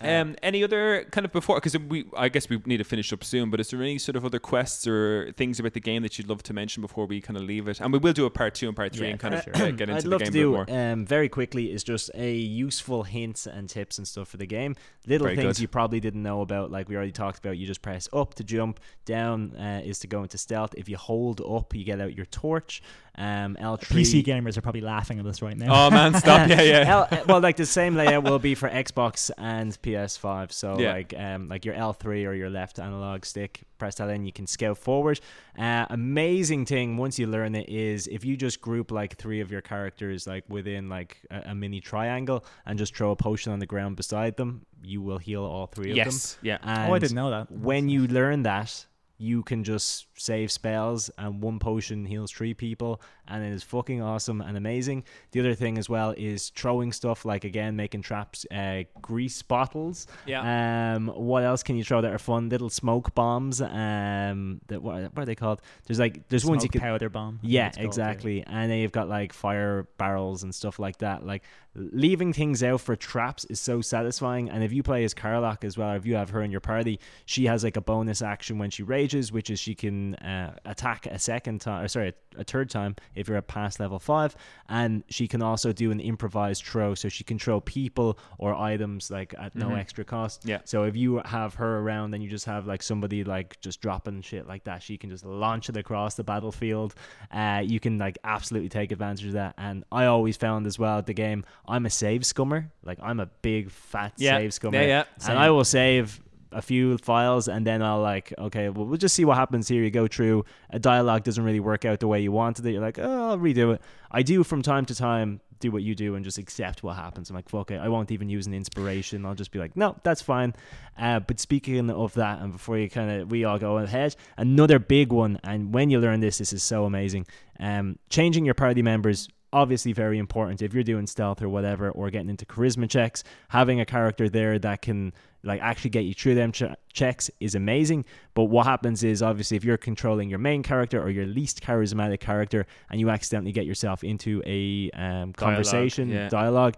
Um, 0.00 0.34
any 0.42 0.64
other 0.64 1.04
kind 1.12 1.24
of 1.24 1.30
before? 1.30 1.56
Because 1.56 1.78
we, 1.78 2.06
I 2.16 2.28
guess 2.28 2.48
we 2.48 2.60
need 2.66 2.78
to 2.78 2.84
finish 2.84 3.12
up 3.12 3.22
soon. 3.22 3.50
But 3.50 3.60
is 3.60 3.70
there 3.70 3.80
any 3.80 3.98
sort 3.98 4.16
of 4.16 4.24
other 4.24 4.40
quests 4.40 4.84
or 4.86 5.30
things 5.36 5.60
about 5.60 5.74
the 5.74 5.80
game 5.80 6.02
that 6.02 6.18
you'd 6.18 6.28
love 6.28 6.42
to 6.44 6.52
mention 6.52 6.80
before 6.80 7.06
we 7.06 7.20
kind 7.20 7.36
of 7.36 7.44
leave 7.44 7.68
it? 7.68 7.80
And 7.80 7.92
we 7.92 8.00
will 8.00 8.12
do 8.12 8.26
a 8.26 8.30
part 8.30 8.54
two 8.56 8.66
and 8.66 8.74
part 8.76 8.92
three 8.94 9.06
Yeah, 9.06 9.12
and 9.12 9.20
kind 9.20 9.34
of 9.34 9.44
for 9.44 9.56
uh, 9.56 9.70
get 9.70 9.88
into 9.88 9.94
I'd 9.94 10.02
the 10.02 10.08
love 10.08 10.20
game 10.22 10.32
to 10.32 10.38
a 10.38 10.42
do 10.42 10.50
more. 10.50 10.66
um, 10.68 11.06
very 11.06 11.28
quickly 11.28 11.70
is 11.70 11.84
just 11.84 12.10
a 12.14 12.32
useful 12.32 13.04
hints 13.04 13.46
and 13.46 13.68
tips 13.68 13.98
and 13.98 14.08
stuff 14.08 14.26
for 14.28 14.38
the 14.38 14.46
game. 14.46 14.74
Little 15.06 15.26
Very 15.26 15.36
things 15.36 15.58
good. 15.58 15.62
you 15.62 15.68
probably 15.68 16.00
didn't 16.00 16.22
know 16.22 16.40
about, 16.40 16.72
like 16.72 16.88
we 16.88 16.96
already 16.96 17.12
talked 17.12 17.38
about. 17.38 17.56
You 17.56 17.66
just 17.66 17.82
press 17.82 18.08
up 18.12 18.34
to 18.34 18.44
jump, 18.44 18.80
down 19.04 19.54
uh, 19.56 19.82
is 19.84 20.00
to 20.00 20.08
go 20.08 20.22
into 20.24 20.36
stealth. 20.38 20.74
If 20.76 20.88
you 20.88 20.96
hold 20.96 21.40
up, 21.40 21.74
you 21.76 21.84
get 21.84 22.00
out 22.00 22.16
your 22.16 22.26
torch. 22.26 22.82
Um, 23.18 23.56
L 23.60 23.76
three. 23.76 24.04
PC 24.04 24.24
gamers 24.24 24.56
are 24.56 24.62
probably 24.62 24.80
laughing 24.80 25.18
at 25.18 25.26
us 25.26 25.42
right 25.42 25.56
now. 25.56 25.88
Oh 25.88 25.90
man, 25.90 26.14
stop! 26.14 26.48
Yeah, 26.48 26.62
yeah. 26.62 27.06
L, 27.12 27.24
well, 27.28 27.40
like 27.40 27.56
the 27.56 27.66
same 27.66 27.94
layout 27.94 28.24
will 28.24 28.38
be 28.38 28.54
for 28.54 28.70
Xbox 28.70 29.30
and 29.36 29.70
PS5. 29.82 30.50
So 30.50 30.78
Yeah. 30.78 30.92
like 30.92 31.12
um 31.16 31.48
like 31.48 31.66
your 31.66 31.74
L3 31.74 32.26
or 32.26 32.32
your 32.32 32.48
left 32.48 32.78
analog 32.78 33.26
stick, 33.26 33.64
press 33.76 33.96
that 33.96 34.08
in, 34.08 34.24
you 34.24 34.32
can 34.32 34.46
scout 34.46 34.78
forward. 34.78 35.20
Uh, 35.58 35.84
amazing 35.90 36.64
thing 36.64 36.96
once 36.96 37.18
you 37.18 37.26
learn 37.26 37.54
it 37.54 37.68
is 37.68 38.06
if 38.06 38.24
you 38.24 38.34
just 38.34 38.62
group 38.62 38.90
like 38.90 39.16
three 39.18 39.40
of 39.40 39.50
your 39.50 39.60
characters 39.60 40.26
like 40.26 40.44
within 40.48 40.88
like 40.88 41.18
a, 41.30 41.50
a 41.50 41.54
mini 41.54 41.80
triangle 41.80 42.42
and 42.64 42.78
just 42.78 42.96
throw 42.96 43.10
a 43.10 43.16
potion 43.16 43.52
on 43.52 43.58
the 43.58 43.66
ground 43.66 43.94
beside 43.96 44.38
them, 44.38 44.64
you 44.82 45.02
will 45.02 45.18
heal 45.18 45.44
all 45.44 45.66
three 45.66 45.90
of 45.90 45.96
them. 45.96 46.06
Yes, 46.06 46.38
yeah. 46.40 46.56
And 46.62 46.90
oh, 46.90 46.94
I 46.94 46.98
didn't 46.98 47.14
know 47.16 47.28
that. 47.28 47.50
when 47.50 47.90
you 47.90 48.06
learn 48.08 48.44
that, 48.44 48.86
you 49.18 49.42
can 49.42 49.62
just 49.62 50.06
save 50.22 50.52
spells, 50.52 51.10
and 51.18 51.42
one 51.42 51.58
potion 51.58 52.04
heals 52.06 52.30
three 52.30 52.54
people, 52.54 53.00
and 53.26 53.44
it 53.44 53.52
is 53.52 53.62
fucking 53.62 54.00
awesome 54.00 54.40
and 54.40 54.56
amazing. 54.56 55.04
The 55.32 55.40
other 55.40 55.54
thing 55.54 55.78
as 55.78 55.88
well 55.88 56.14
is 56.16 56.50
throwing 56.50 56.92
stuff 56.92 57.24
like 57.24 57.44
again 57.44 57.76
making 57.76 58.02
traps, 58.02 58.46
uh, 58.50 58.84
grease 59.00 59.42
bottles. 59.42 60.06
Yeah. 60.26 60.94
Um, 60.94 61.08
what 61.08 61.42
else 61.42 61.62
can 61.62 61.76
you 61.76 61.84
throw 61.84 62.00
that 62.00 62.12
are 62.12 62.18
fun? 62.18 62.48
Little 62.48 62.70
smoke 62.70 63.14
bombs. 63.14 63.60
Um, 63.60 64.60
that 64.68 64.82
what, 64.82 65.02
what 65.02 65.22
are 65.22 65.26
they 65.26 65.34
called? 65.34 65.60
There's 65.86 65.98
like 65.98 66.28
there's 66.28 66.44
ones 66.44 66.62
you 66.62 66.68
Smoke 66.68 66.72
can 66.72 66.80
powder 66.80 67.08
bomb. 67.08 67.40
Yeah, 67.42 67.68
it's 67.68 67.76
called, 67.76 67.86
exactly. 67.86 68.44
And 68.46 68.70
then 68.70 68.78
you've 68.78 68.92
got 68.92 69.08
like 69.08 69.32
fire 69.32 69.88
barrels 69.98 70.42
and 70.42 70.54
stuff 70.54 70.78
like 70.78 70.98
that. 70.98 71.26
Like 71.26 71.42
leaving 71.74 72.32
things 72.32 72.62
out 72.62 72.80
for 72.80 72.94
traps 72.96 73.44
is 73.46 73.58
so 73.58 73.80
satisfying. 73.80 74.50
And 74.50 74.62
if 74.62 74.72
you 74.72 74.82
play 74.82 75.04
as 75.04 75.14
Karlach 75.14 75.64
as 75.64 75.78
well, 75.78 75.90
or 75.90 75.96
if 75.96 76.06
you 76.06 76.16
have 76.16 76.30
her 76.30 76.42
in 76.42 76.50
your 76.50 76.60
party, 76.60 77.00
she 77.24 77.46
has 77.46 77.64
like 77.64 77.76
a 77.76 77.80
bonus 77.80 78.22
action 78.22 78.58
when 78.58 78.70
she 78.70 78.82
rages, 78.82 79.32
which 79.32 79.50
is 79.50 79.58
she 79.58 79.74
can 79.74 80.11
uh, 80.16 80.54
attack 80.64 81.06
a 81.06 81.18
second 81.18 81.60
time, 81.60 81.84
or 81.84 81.88
sorry, 81.88 82.12
a 82.36 82.44
third 82.44 82.70
time 82.70 82.96
if 83.14 83.28
you're 83.28 83.36
at 83.36 83.46
past 83.46 83.78
level 83.80 83.98
five. 83.98 84.34
And 84.68 85.04
she 85.08 85.28
can 85.28 85.42
also 85.42 85.72
do 85.72 85.90
an 85.90 86.00
improvised 86.00 86.64
throw, 86.64 86.94
so 86.94 87.08
she 87.08 87.24
can 87.24 87.38
throw 87.38 87.60
people 87.60 88.18
or 88.38 88.54
items 88.54 89.10
like 89.10 89.34
at 89.38 89.54
no 89.54 89.74
extra 89.74 90.04
cost. 90.04 90.42
Yeah. 90.44 90.58
So 90.64 90.84
if 90.84 90.96
you 90.96 91.20
have 91.24 91.54
her 91.54 91.78
around 91.78 92.14
and 92.14 92.22
you 92.22 92.30
just 92.30 92.46
have 92.46 92.66
like 92.66 92.82
somebody 92.82 93.24
like 93.24 93.60
just 93.60 93.80
dropping 93.80 94.22
shit 94.22 94.46
like 94.46 94.64
that, 94.64 94.82
she 94.82 94.96
can 94.96 95.10
just 95.10 95.24
launch 95.24 95.68
it 95.68 95.76
across 95.76 96.14
the 96.14 96.24
battlefield. 96.24 96.94
Uh, 97.30 97.62
you 97.64 97.80
can 97.80 97.98
like 97.98 98.18
absolutely 98.24 98.68
take 98.68 98.92
advantage 98.92 99.26
of 99.26 99.32
that. 99.32 99.54
And 99.58 99.84
I 99.92 100.06
always 100.06 100.36
found 100.36 100.66
as 100.66 100.78
well 100.78 101.02
the 101.02 101.14
game, 101.14 101.44
I'm 101.66 101.86
a 101.86 101.90
save 101.90 102.22
scummer. 102.22 102.70
Like 102.84 102.98
I'm 103.02 103.20
a 103.20 103.26
big 103.26 103.70
fat 103.70 104.14
Yeah. 104.16 104.38
save 104.38 104.50
scummer. 104.50 104.74
Yeah, 104.74 104.82
yeah. 104.82 105.04
And 105.28 105.38
I 105.38 105.50
will 105.50 105.64
save 105.64 106.20
a 106.52 106.62
few 106.62 106.98
files 106.98 107.48
and 107.48 107.66
then 107.66 107.82
I'll 107.82 108.00
like, 108.00 108.32
okay, 108.38 108.68
well 108.68 108.86
we'll 108.86 108.98
just 108.98 109.14
see 109.14 109.24
what 109.24 109.36
happens 109.36 109.68
here. 109.68 109.82
You 109.82 109.90
go 109.90 110.06
through 110.06 110.44
a 110.70 110.78
dialogue 110.78 111.24
doesn't 111.24 111.44
really 111.44 111.60
work 111.60 111.84
out 111.84 112.00
the 112.00 112.08
way 112.08 112.20
you 112.20 112.32
wanted 112.32 112.66
it. 112.66 112.72
You're 112.72 112.80
like, 112.80 112.98
oh, 112.98 113.30
I'll 113.30 113.38
redo 113.38 113.74
it. 113.74 113.82
I 114.10 114.22
do 114.22 114.44
from 114.44 114.62
time 114.62 114.84
to 114.86 114.94
time 114.94 115.40
do 115.62 115.70
what 115.70 115.82
you 115.82 115.94
do 115.94 116.14
and 116.14 116.24
just 116.24 116.36
accept 116.36 116.82
what 116.82 116.96
happens. 116.96 117.30
I'm 117.30 117.36
like, 117.36 117.48
fuck 117.48 117.70
it. 117.70 117.80
I 117.80 117.88
won't 117.88 118.10
even 118.10 118.28
use 118.28 118.46
an 118.46 118.52
inspiration. 118.52 119.24
I'll 119.24 119.34
just 119.34 119.52
be 119.52 119.58
like, 119.58 119.76
no, 119.76 119.96
that's 120.02 120.20
fine. 120.20 120.54
Uh, 120.98 121.20
but 121.20 121.40
speaking 121.40 121.88
of 121.88 122.12
that, 122.14 122.40
and 122.40 122.52
before 122.52 122.76
you 122.76 122.90
kind 122.90 123.10
of, 123.10 123.30
we 123.30 123.44
all 123.44 123.58
go 123.58 123.78
ahead, 123.78 124.14
another 124.36 124.78
big 124.78 125.12
one. 125.12 125.40
And 125.44 125.72
when 125.72 125.88
you 125.88 126.00
learn 126.00 126.20
this, 126.20 126.38
this 126.38 126.52
is 126.52 126.62
so 126.62 126.84
amazing. 126.84 127.26
Um, 127.58 127.98
changing 128.10 128.44
your 128.44 128.54
party 128.54 128.82
members 128.82 129.28
obviously 129.54 129.92
very 129.92 130.18
important 130.18 130.62
if 130.62 130.72
you're 130.72 130.82
doing 130.82 131.06
stealth 131.06 131.42
or 131.42 131.48
whatever 131.48 131.90
or 131.90 132.10
getting 132.10 132.30
into 132.30 132.46
charisma 132.46 132.88
checks 132.88 133.22
having 133.50 133.80
a 133.80 133.84
character 133.84 134.28
there 134.28 134.58
that 134.58 134.80
can 134.80 135.12
like 135.44 135.60
actually 135.60 135.90
get 135.90 136.04
you 136.04 136.14
through 136.14 136.34
them 136.34 136.52
ch- 136.52 136.62
checks 136.92 137.30
is 137.40 137.54
amazing 137.54 138.04
but 138.34 138.44
what 138.44 138.66
happens 138.66 139.02
is 139.02 139.22
obviously 139.22 139.56
if 139.56 139.64
you're 139.64 139.76
controlling 139.76 140.28
your 140.30 140.38
main 140.38 140.62
character 140.62 141.02
or 141.02 141.10
your 141.10 141.26
least 141.26 141.60
charismatic 141.62 142.20
character 142.20 142.66
and 142.90 143.00
you 143.00 143.10
accidentally 143.10 143.52
get 143.52 143.66
yourself 143.66 144.04
into 144.04 144.42
a 144.46 144.90
um, 144.92 145.32
conversation 145.32 146.08
yeah. 146.08 146.28
dialogue 146.28 146.74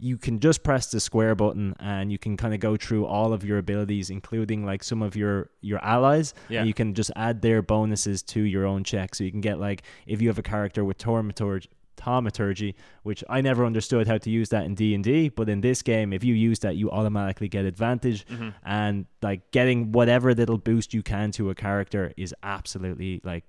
you 0.00 0.16
can 0.16 0.38
just 0.38 0.62
press 0.62 0.90
the 0.92 1.00
square 1.00 1.34
button 1.34 1.74
and 1.80 2.12
you 2.12 2.18
can 2.18 2.36
kind 2.36 2.54
of 2.54 2.60
go 2.60 2.76
through 2.76 3.04
all 3.04 3.32
of 3.32 3.44
your 3.44 3.58
abilities 3.58 4.10
including 4.10 4.64
like 4.64 4.82
some 4.82 5.02
of 5.02 5.16
your 5.16 5.50
your 5.60 5.84
allies 5.84 6.34
Yeah. 6.48 6.60
and 6.60 6.68
you 6.68 6.74
can 6.74 6.94
just 6.94 7.10
add 7.16 7.42
their 7.42 7.62
bonuses 7.62 8.22
to 8.24 8.40
your 8.40 8.64
own 8.64 8.84
check 8.84 9.14
so 9.14 9.24
you 9.24 9.30
can 9.30 9.40
get 9.40 9.58
like 9.58 9.82
if 10.06 10.22
you 10.22 10.28
have 10.28 10.38
a 10.38 10.42
character 10.42 10.84
with 10.84 10.98
thaumaturgy 10.98 11.68
thaumaturgy 11.98 12.74
which 13.02 13.22
i 13.28 13.40
never 13.40 13.64
understood 13.66 14.06
how 14.06 14.16
to 14.18 14.30
use 14.30 14.48
that 14.48 14.64
in 14.64 14.74
d&d 14.74 15.28
but 15.30 15.48
in 15.48 15.60
this 15.60 15.82
game 15.82 16.12
if 16.12 16.22
you 16.24 16.34
use 16.34 16.58
that 16.60 16.76
you 16.76 16.90
automatically 16.90 17.48
get 17.48 17.64
advantage 17.64 18.26
Mm-hmm. 18.28 18.48
and 18.64 19.06
like 19.22 19.50
getting 19.50 19.92
whatever 19.92 20.34
little 20.34 20.58
boost 20.58 20.94
you 20.94 21.02
can 21.02 21.30
to 21.32 21.50
a 21.50 21.54
character 21.54 22.12
is 22.16 22.34
absolutely 22.42 23.20
like 23.24 23.44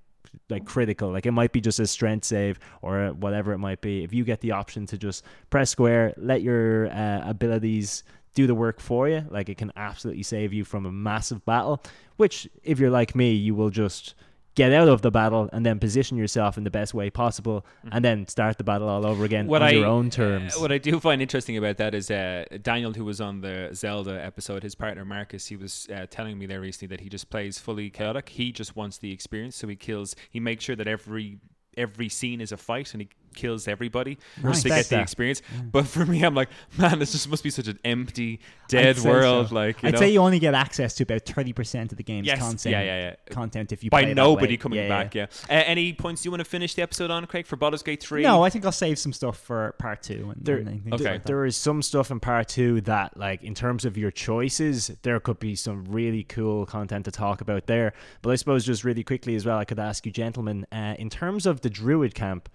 like 0.49 0.65
critical. 0.65 1.11
Like 1.11 1.25
it 1.25 1.31
might 1.31 1.51
be 1.51 1.59
just 1.61 1.79
a 1.79 1.87
strength 1.87 2.25
save 2.25 2.59
or 2.83 3.07
whatever 3.09 3.51
it 3.51 3.57
might 3.57 3.81
be. 3.81 4.03
If 4.03 4.13
you 4.13 4.23
get 4.23 4.41
the 4.41 4.51
option 4.51 4.85
to 4.87 4.97
just 4.97 5.23
press 5.49 5.71
square, 5.71 6.13
let 6.17 6.43
your 6.43 6.87
uh, 6.91 7.21
abilities 7.27 8.03
do 8.35 8.45
the 8.45 8.53
work 8.53 8.79
for 8.79 9.09
you, 9.09 9.25
like 9.31 9.49
it 9.49 9.57
can 9.57 9.71
absolutely 9.75 10.21
save 10.21 10.53
you 10.53 10.63
from 10.63 10.85
a 10.85 10.91
massive 10.91 11.43
battle. 11.45 11.81
Which, 12.17 12.47
if 12.63 12.79
you're 12.79 12.91
like 12.91 13.15
me, 13.15 13.31
you 13.31 13.55
will 13.55 13.71
just 13.71 14.13
get 14.59 14.73
out 14.73 14.89
of 14.89 15.01
the 15.01 15.09
battle 15.09 15.49
and 15.53 15.65
then 15.65 15.79
position 15.79 16.17
yourself 16.17 16.57
in 16.57 16.65
the 16.65 16.69
best 16.69 16.93
way 16.93 17.09
possible 17.09 17.65
and 17.91 18.03
then 18.03 18.27
start 18.27 18.57
the 18.57 18.63
battle 18.63 18.89
all 18.89 19.05
over 19.05 19.23
again 19.23 19.47
what 19.47 19.61
on 19.61 19.73
your 19.73 19.85
own 19.85 20.09
terms. 20.09 20.55
Uh, 20.55 20.59
what 20.59 20.71
I 20.71 20.77
do 20.77 20.99
find 20.99 21.21
interesting 21.21 21.55
about 21.55 21.77
that 21.77 21.95
is 21.95 22.11
uh, 22.11 22.43
Daniel, 22.61 22.93
who 22.93 23.05
was 23.05 23.21
on 23.21 23.39
the 23.39 23.69
Zelda 23.73 24.21
episode, 24.21 24.63
his 24.63 24.75
partner 24.75 25.05
Marcus, 25.05 25.47
he 25.47 25.55
was 25.55 25.87
uh, 25.95 26.05
telling 26.09 26.37
me 26.37 26.45
there 26.45 26.59
recently 26.59 26.93
that 26.93 27.01
he 27.01 27.09
just 27.09 27.29
plays 27.29 27.57
fully 27.57 27.89
chaotic. 27.89 28.29
He 28.29 28.51
just 28.51 28.75
wants 28.75 28.97
the 28.97 29.13
experience, 29.13 29.55
so 29.55 29.67
he 29.67 29.77
kills. 29.77 30.15
He 30.29 30.39
makes 30.39 30.65
sure 30.65 30.75
that 30.75 30.87
every 30.87 31.39
every 31.77 32.09
scene 32.09 32.41
is 32.41 32.51
a 32.51 32.57
fight 32.57 32.93
and 32.93 33.01
he 33.01 33.09
kills 33.33 33.67
everybody 33.67 34.17
just 34.41 34.63
to 34.63 34.69
get 34.69 34.85
the 34.85 34.95
that. 34.95 35.01
experience. 35.03 35.41
But 35.71 35.87
for 35.87 36.05
me, 36.05 36.23
I'm 36.23 36.35
like, 36.35 36.49
man, 36.77 36.99
this 36.99 37.11
just 37.11 37.29
must 37.29 37.43
be 37.43 37.49
such 37.49 37.67
an 37.67 37.79
empty, 37.85 38.39
dead 38.67 38.99
world. 38.99 39.49
so. 39.49 39.55
Like, 39.55 39.81
you 39.81 39.87
I'd 39.89 39.93
know? 39.95 39.99
say 39.99 40.11
you 40.11 40.19
only 40.19 40.39
get 40.39 40.53
access 40.53 40.93
to 40.95 41.03
about 41.03 41.21
thirty 41.25 41.53
percent 41.53 41.91
of 41.91 41.97
the 41.97 42.03
game's 42.03 42.27
Yes, 42.27 42.39
content. 42.39 42.71
yeah, 42.71 42.81
yeah, 42.81 42.99
yeah. 43.27 43.33
Content 43.33 43.71
if 43.71 43.83
you 43.83 43.89
by 43.89 44.01
play 44.03 44.11
it 44.11 44.15
that 44.15 44.21
nobody 44.21 44.53
way. 44.53 44.57
coming 44.57 44.79
Yeah, 44.79 44.87
back. 44.89 45.15
Yeah. 45.15 45.27
Uh, 45.49 45.53
any 45.53 45.93
points 45.93 46.25
you 46.25 46.31
want 46.31 46.39
to 46.41 46.45
finish 46.45 46.73
the 46.75 46.81
episode 46.81 47.11
on, 47.11 47.25
Craig, 47.25 47.45
for 47.47 47.55
Baldur's 47.55 47.83
Gate 47.83 48.01
three? 48.01 48.23
No, 48.23 48.43
I 48.43 48.49
think 48.49 48.65
I'll 48.65 48.71
save 48.71 48.99
some 48.99 49.13
stuff 49.13 49.37
for 49.37 49.73
part 49.79 50.01
two. 50.03 50.31
And, 50.35 50.45
There- 50.45 50.57
and 50.57 50.93
Okay. 50.93 51.11
like 51.13 51.23
there 51.25 51.45
is 51.45 51.55
some 51.57 51.81
stuff 51.81 52.11
in 52.11 52.19
part 52.19 52.47
two 52.47 52.81
that, 52.81 53.17
like, 53.17 53.43
in 53.43 53.53
terms 53.55 53.85
of 53.85 53.97
your 53.97 54.11
choices, 54.11 54.91
there 55.03 55.19
could 55.19 55.39
be 55.39 55.55
some 55.55 55.85
really 55.85 56.23
cool 56.23 56.65
content 56.65 57.05
to 57.05 57.11
talk 57.11 57.41
about 57.41 57.67
there. 57.67 57.93
But 58.21 58.31
I 58.31 58.35
suppose 58.35 58.65
just 58.65 58.83
really 58.83 59.03
quickly 59.03 59.35
as 59.35 59.45
well, 59.45 59.57
I 59.57 59.65
could 59.65 59.79
ask 59.79 60.05
you, 60.05 60.11
gentlemen, 60.11 60.65
uh, 60.71 60.95
in 60.97 61.09
terms 61.09 61.45
of 61.45 61.61
the 61.61 61.69
Druid 61.69 62.13
camp. 62.15 62.49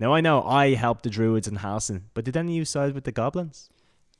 Now 0.00 0.12
I 0.14 0.20
know 0.20 0.42
I 0.42 0.74
helped 0.74 1.02
the 1.04 1.10
Druids 1.10 1.48
in 1.48 1.56
Halsin, 1.56 2.02
but 2.14 2.24
did 2.24 2.36
any 2.36 2.52
of 2.52 2.56
you 2.56 2.64
side 2.64 2.94
with 2.94 3.04
the 3.04 3.12
goblins? 3.12 3.68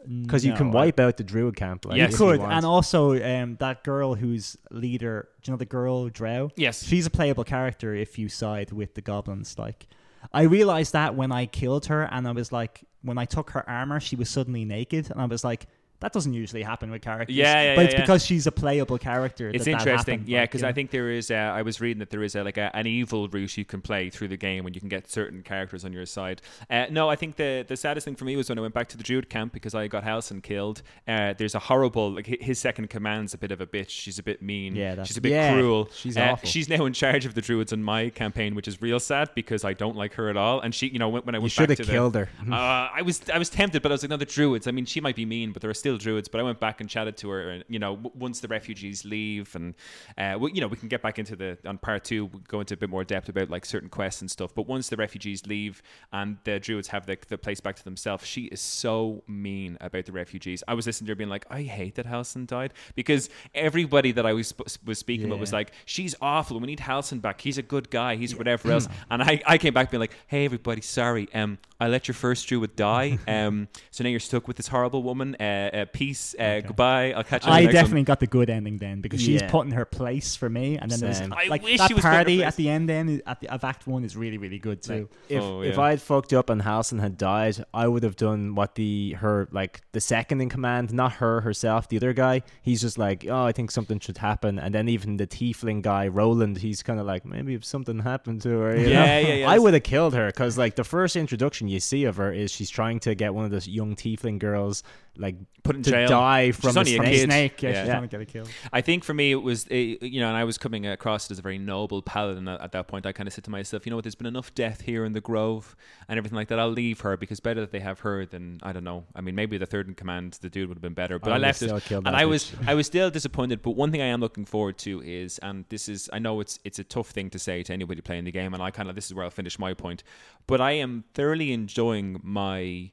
Because 0.07 0.45
you 0.45 0.53
can 0.55 0.71
No, 0.71 0.79
I- 0.79 0.83
wipe 0.87 1.01
out 1.01 1.17
the 1.17 1.25
Druid 1.25 1.57
camp. 1.57 1.85
Like, 1.85 1.97
Yes. 1.99 2.19
You 2.19 2.27
you 2.27 2.33
could, 2.33 2.41
want. 2.41 2.53
and 2.53 2.65
also 2.65 3.13
um, 3.23 3.57
that 3.61 3.83
girl 3.85 4.15
who's 4.15 4.57
leader. 4.71 5.29
Do 5.43 5.51
you 5.51 5.53
know 5.55 5.59
the 5.59 5.65
girl 5.65 6.09
Drow? 6.09 6.51
Yes. 6.57 6.85
She's 6.85 7.07
a 7.07 7.11
playable 7.11 7.45
character 7.45 7.95
if 7.95 8.19
you 8.19 8.29
side 8.29 8.71
with 8.73 8.95
the 8.95 9.01
goblins. 9.01 9.59
Like, 9.59 9.87
I 10.33 10.43
realized 10.43 10.93
that 10.93 11.15
when 11.17 11.33
I 11.33 11.47
killed 11.47 11.87
her, 11.87 12.03
and 12.05 12.29
I 12.29 12.33
was 12.33 12.53
like, 12.53 12.85
when 13.03 13.19
I 13.19 13.25
took 13.25 13.51
her 13.51 13.69
armor, 13.69 13.99
she 14.01 14.15
was 14.17 14.29
suddenly 14.31 14.65
naked, 14.65 15.11
and 15.11 15.21
I 15.21 15.27
was 15.27 15.43
like, 15.45 15.67
that 16.01 16.13
doesn't 16.13 16.33
usually 16.33 16.63
happen 16.63 16.91
with 16.91 17.03
characters. 17.03 17.35
Yeah, 17.35 17.63
yeah, 17.63 17.75
but 17.77 17.85
it's 17.87 17.95
yeah. 17.95 18.01
because 18.03 18.25
she's 18.25 18.47
a 18.47 18.53
playable 18.53 18.99
character. 18.99 19.49
It's 19.49 19.65
that 19.65 19.73
that 19.73 19.81
interesting, 19.81 20.15
happened, 20.19 20.29
yeah, 20.29 20.45
because 20.45 20.63
you 20.63 20.69
I 20.69 20.73
think 20.73 20.91
there 20.91 21.11
is. 21.11 21.31
Uh, 21.31 21.35
I 21.35 21.63
was 21.63 21.81
reading 21.81 21.99
that 21.99 22.11
there 22.11 22.23
is 22.23 22.37
a, 22.37 22.45
like 22.45 22.57
a, 22.57 22.75
an 22.77 22.87
evil 22.87 23.29
route 23.29 23.57
you 23.57 23.65
can 23.65 23.81
play 23.81 24.11
through 24.11 24.29
the 24.29 24.37
game 24.37 24.65
when 24.65 24.75
you 24.75 24.81
can 24.81 24.89
get 24.89 25.11
certain 25.11 25.43
characters 25.43 25.85
on 25.85 25.93
your 25.93 26.07
side. 26.07 26.41
Uh, 26.71 26.87
no, 26.91 27.09
I 27.09 27.17
think 27.17 27.37
the 27.37 27.65
the 27.67 27.77
saddest 27.77 28.05
thing 28.05 28.15
for 28.17 28.25
me 28.25 28.37
was 28.37 28.49
when 28.49 28.59
I 28.59 28.63
went 28.63 28.75
back 28.75 28.89
to 28.91 28.97
the 28.97 29.03
Druid 29.03 29.29
camp 29.29 29.53
because 29.53 29.75
I 29.75 29.89
got 29.89 30.05
Halsin 30.05 30.43
killed. 30.43 30.83
Uh, 31.07 31.35
there's 31.37 31.55
a 31.55 31.59
horrible 31.59 32.13
like 32.13 32.27
his 32.27 32.59
second 32.59 32.91
command's 32.91 33.35
a 33.35 33.39
bit 33.39 33.51
of 33.51 33.61
a 33.61 33.67
bitch. 33.67 33.91
She's 33.91 34.19
a 34.19 34.23
bit 34.23 34.41
mean. 34.43 34.77
Yeah, 34.77 34.91
that's- 34.91 35.09
she's 35.09 35.17
a 35.17 35.21
bit 35.21 35.33
Yeah, 35.33 35.53
cruel. 35.55 35.89
she's 35.93 36.17
Uh, 36.17 36.31
awful. 36.33 36.49
She's 36.49 36.69
now 36.69 36.85
in 36.85 36.93
charge 36.93 37.27
of 37.27 37.35
the 37.35 37.41
Druids 37.41 37.73
in 37.73 37.83
my 37.83 38.11
campaign, 38.11 38.55
which 38.55 38.69
is 38.69 38.81
real 38.81 39.01
sad 39.01 39.31
because 39.35 39.65
I 39.65 39.73
don't 39.73 39.97
like 39.97 40.15
her 40.15 40.29
at 40.29 40.37
all. 40.37 40.61
And 40.61 40.75
she, 40.75 40.89
you 40.89 40.99
know, 40.99 41.09
when, 41.09 41.23
when 41.23 41.35
I 41.35 41.39
you 41.39 41.43
went 41.43 41.53
should 41.53 41.69
back 41.69 41.79
have 41.79 41.87
to 41.87 41.91
the, 41.91 41.93
killed 41.93 42.15
her. 42.15 42.29
uh, 42.51 42.89
I 42.95 43.03
was 43.03 43.21
I 43.33 43.39
was 43.39 43.51
tempted, 43.51 43.83
but 43.83 43.91
I 43.91 43.95
was 43.95 44.03
like, 44.03 44.11
no, 44.11 44.17
the 44.17 44.25
druids. 44.25 44.67
I 44.67 44.71
mean, 44.71 44.85
she 44.85 45.01
might 45.01 45.17
be 45.17 45.25
mean, 45.25 45.53
but 45.53 45.63
there 45.63 45.71
are 45.71 45.75
still 45.75 45.88
druids. 45.97 46.29
But 46.29 46.41
I 46.41 46.45
went 46.45 46.61
back 46.61 46.81
and 46.81 46.91
chatted 46.91 47.17
to 47.19 47.31
her, 47.31 47.51
and 47.51 47.65
you 47.69 47.79
know, 47.79 47.97
w- 47.97 48.13
once 48.15 48.41
the 48.41 48.49
refugees 48.49 49.05
leave, 49.05 49.55
and 49.55 49.75
uh, 50.19 50.37
we, 50.39 50.53
you 50.53 50.61
know, 50.61 50.67
we 50.67 50.77
can 50.77 50.89
get 50.89 51.01
back 51.01 51.19
into 51.19 51.37
the 51.37 51.57
on 51.65 51.79
part 51.79 52.05
two, 52.05 52.27
we'll 52.27 52.43
go 52.49 52.61
into 52.61 52.75
a 52.75 52.77
bit 52.77 52.91
more 52.91 53.05
depth 53.05 53.29
about 53.29 53.49
like 53.49 53.65
certain 53.65 53.89
quests 53.89 54.21
and 54.21 54.31
stuff. 54.31 54.55
But 54.55 54.67
once 54.67 54.89
the 54.89 54.97
refugees 54.97 55.47
leave 55.47 55.83
and 56.13 56.37
the 56.45 56.59
druids 56.61 56.89
have 56.89 57.07
the, 57.07 57.17
the 57.29 57.39
place 57.39 57.61
back 57.61 57.77
to 57.77 57.85
themselves, 57.85 58.27
she 58.27 58.43
is 58.45 58.61
so 58.61 59.23
mean 59.27 59.79
about 59.81 60.05
the 60.07 60.13
refugees. 60.13 60.63
I 60.69 60.75
was 60.75 60.87
listening 60.87 61.07
to 61.07 61.13
her 61.13 61.17
being 61.17 61.31
like, 61.31 61.47
I 61.51 61.63
hate 61.63 61.95
that 61.95 62.07
Halsin 62.07 62.47
died 62.47 62.75
because 62.95 63.31
everybody 63.55 64.13
that 64.13 64.27
I 64.27 64.33
was 64.33 64.53
was 64.85 64.99
speaking 64.99 65.27
about 65.27 65.39
was 65.39 65.53
like, 65.53 65.73
she's 65.85 66.15
awful. 66.21 66.59
We 66.59 66.67
need 66.67 66.81
Halsin 66.81 67.21
back. 67.23 67.41
He's 67.41 67.59
a 67.59 67.63
good 67.63 67.91
guy. 67.91 68.17
He's 68.17 68.35
whatever 68.35 68.71
else. 68.73 68.89
And 69.11 69.23
I, 69.23 69.41
I 69.47 69.59
came 69.59 69.73
back 69.73 69.91
being 69.91 70.01
like, 70.01 70.15
hey 70.27 70.45
everybody, 70.45 70.81
sorry. 70.81 71.29
Um, 71.33 71.59
I 71.81 71.87
let 71.89 72.09
your 72.09 72.15
first 72.15 72.49
Druid 72.49 72.75
die. 72.77 73.19
Um, 73.29 73.69
so 73.91 74.03
now 74.05 74.11
you're 74.11 74.21
stuck 74.21 74.49
with 74.49 74.57
this 74.57 74.69
horrible 74.69 75.03
woman. 75.03 75.37
Uh, 75.39 75.43
uh 75.73 75.85
peace. 75.93 76.35
Uh, 76.39 76.61
Goodbye. 76.67 77.13
I'll 77.13 77.23
catch 77.25 77.45
you. 77.47 77.53
I 77.53 77.61
the 77.61 77.65
next 77.67 77.75
one." 77.75 77.83
definitely 77.83 78.03
got 78.05 78.21
the 78.21 78.27
good 78.27 78.51
ending 78.51 78.79
then 78.79 79.01
because 79.01 79.21
she's 79.21 79.43
Yeah. 79.43 79.51
put 79.51 79.67
in 79.67 79.73
her 79.73 79.85
place 79.85 80.35
for 80.35 80.49
me, 80.49 80.77
and 80.79 80.91
then 80.91 80.99
Same. 80.99 81.31
there's 81.31 81.33
I 81.33 81.49
like 81.49 81.63
wish 81.63 81.79
that 81.79 81.89
she 81.89 81.95
was 81.95 82.03
put 82.03 82.09
in 82.09 82.15
party 82.15 82.43
at 82.45 82.57
the 82.57 82.69
end. 82.69 82.89
Then 82.89 83.23
at 83.27 83.41
the 83.41 83.49
of 83.49 83.63
Act 83.65 83.87
One 83.87 84.03
is 84.05 84.17
really 84.17 84.39
really 84.39 84.59
good 84.59 84.83
too. 84.83 85.09
if 85.29 85.43
Oh, 85.43 85.61
if. 85.63 85.79
I 85.79 85.91
had 85.91 86.03
fucked 86.03 86.33
up 86.33 86.51
and 86.51 86.63
Halsin 86.63 87.01
had 87.01 87.17
died, 87.17 87.65
I 87.73 87.87
would 87.87 88.03
have 88.03 88.17
done 88.17 88.55
what 88.55 88.75
the 88.75 89.13
her 89.21 89.49
like 89.53 89.83
the 89.93 90.01
second 90.01 90.41
in 90.41 90.49
command, 90.49 90.93
not 90.93 91.13
her 91.15 91.43
herself, 91.43 91.89
the 91.89 91.97
other 91.99 92.13
guy. 92.13 92.43
He's 92.63 92.81
just 92.81 92.99
like, 92.99 93.25
oh, 93.29 93.45
I 93.45 93.53
think 93.53 93.71
something 93.71 94.01
should 94.01 94.19
happen, 94.19 94.59
and 94.59 94.75
then 94.75 94.89
even 94.89 95.17
the 95.19 95.27
tiefling 95.27 95.83
guy, 95.83 96.09
Roland, 96.09 96.59
he's 96.59 96.83
kind 96.83 96.99
of 96.99 97.07
like, 97.07 97.25
maybe 97.25 97.55
if 97.55 97.65
something 97.65 98.01
happened 98.01 98.43
to 98.43 98.51
her, 98.59 98.77
you 98.77 98.89
Yeah, 98.89 99.05
know? 99.05 99.29
yeah, 99.29 99.35
yeah, 99.35 99.51
I 99.51 99.59
would 99.59 99.75
have 99.75 99.83
killed 99.85 100.15
her 100.15 100.27
because 100.27 100.59
like 100.59 100.75
the 100.75 100.85
first 100.85 101.15
introduction 101.15 101.68
you 101.69 101.81
see 101.81 102.05
of 102.05 102.17
her 102.17 102.33
is 102.33 102.51
she's 102.51 102.71
trying 102.71 103.01
to 103.01 103.15
get 103.15 103.35
one 103.35 103.45
of 103.45 103.51
those 103.51 103.69
young 103.69 103.95
tiefling 103.97 104.39
girls 104.39 104.83
like 105.19 105.37
Put 105.65 105.77
in 105.77 105.83
to 105.83 105.91
jail. 105.91 106.09
die 106.09 106.53
from 106.53 106.77
a 106.77 106.79
only 106.79 106.95
a 106.95 106.97
snake. 106.99 107.13
kid. 107.13 107.25
snake, 107.25 107.63
yeah, 107.63 107.71
Yeah. 107.71 107.83
she's 107.83 107.91
trying 107.91 108.03
to 108.03 108.09
get 108.09 108.21
a 108.21 108.25
kill. 108.25 108.47
I 108.73 108.81
think 108.81 109.05
for 109.05 109.13
me 109.13 109.33
it 109.33 109.43
was, 109.43 109.67
uh, 109.71 109.75
you 109.75 110.21
know, 110.21 110.29
and 110.29 110.37
I 110.37 110.45
was 110.45 110.57
coming 110.57 110.87
across 110.87 111.27
it 111.27 111.33
as 111.33 111.39
a 111.39 111.43
very 111.43 111.59
noble 111.59 112.01
paladin 112.01 112.49
at, 112.49 112.61
at 112.61 112.73
that 112.73 112.87
point. 112.89 113.05
I 113.05 113.13
kind 113.13 113.27
of 113.27 113.33
said 113.35 113.45
to 113.45 113.51
myself, 113.51 113.85
you 113.85 113.91
know 113.91 113.97
what, 113.97 114.05
there's 114.05 114.15
been 114.15 114.27
enough 114.27 114.55
death 114.55 114.81
here 114.83 115.05
in 115.05 115.13
the 115.13 115.21
Grove 115.21 115.77
and 116.09 116.17
everything 116.17 116.37
like 116.37 116.49
that. 116.49 116.59
I'll 116.59 116.71
leave 116.71 117.01
her 117.01 117.17
because 117.17 117.41
better 117.41 117.61
that 117.61 117.73
they 117.73 117.81
have 117.81 118.01
her 118.01 118.25
than 118.25 118.61
I 118.63 118.73
don't 118.73 118.85
know. 118.85 119.05
I 119.15 119.21
mean, 119.21 119.35
maybe 119.35 119.59
the 119.59 119.67
third 119.67 119.89
in 119.89 119.95
command, 119.95 120.39
the 120.41 120.49
dude 120.49 120.69
would 120.69 120.77
have 120.77 120.83
been 120.83 120.95
better, 120.95 121.19
but 121.19 121.33
I 121.33 121.37
I, 121.37 121.39
left 121.39 121.61
it, 121.63 121.71
and 121.91 122.07
that 122.07 122.15
I 122.15 122.25
was. 122.25 122.53
I 122.67 122.75
was 122.75 122.87
still 122.87 123.11
disappointed. 123.11 123.61
But 123.61 123.73
one 123.73 123.91
thing 123.93 124.01
I 124.01 124.07
am 124.07 124.21
looking 124.21 124.45
forward 124.45 124.79
to 124.79 125.03
is, 125.03 125.39
and 125.41 125.65
this 125.69 125.89
is, 125.89 126.09
I 126.13 126.19
know 126.19 126.41
it's 126.41 126.61
it's 126.65 126.79
a 126.79 126.85
tough 126.85 127.11
thing 127.11 127.29
to 127.31 127.39
say 127.39 127.63
to 127.65 127.73
anybody 127.73 128.01
playing 128.01 128.25
the 128.25 128.33
game, 128.33 128.55
and 128.55 128.63
I 128.63 128.71
kind 128.71 128.89
of 128.89 128.95
this 128.95 129.07
is 129.07 129.15
where 129.15 129.25
I'll 129.25 129.31
finish 129.31 129.59
my 129.59 129.75
point, 129.75 130.03
but 130.47 130.61
I 130.61 130.73
am 130.73 131.05
thoroughly 131.15 131.53
enjoying 131.53 132.21
my 132.23 132.91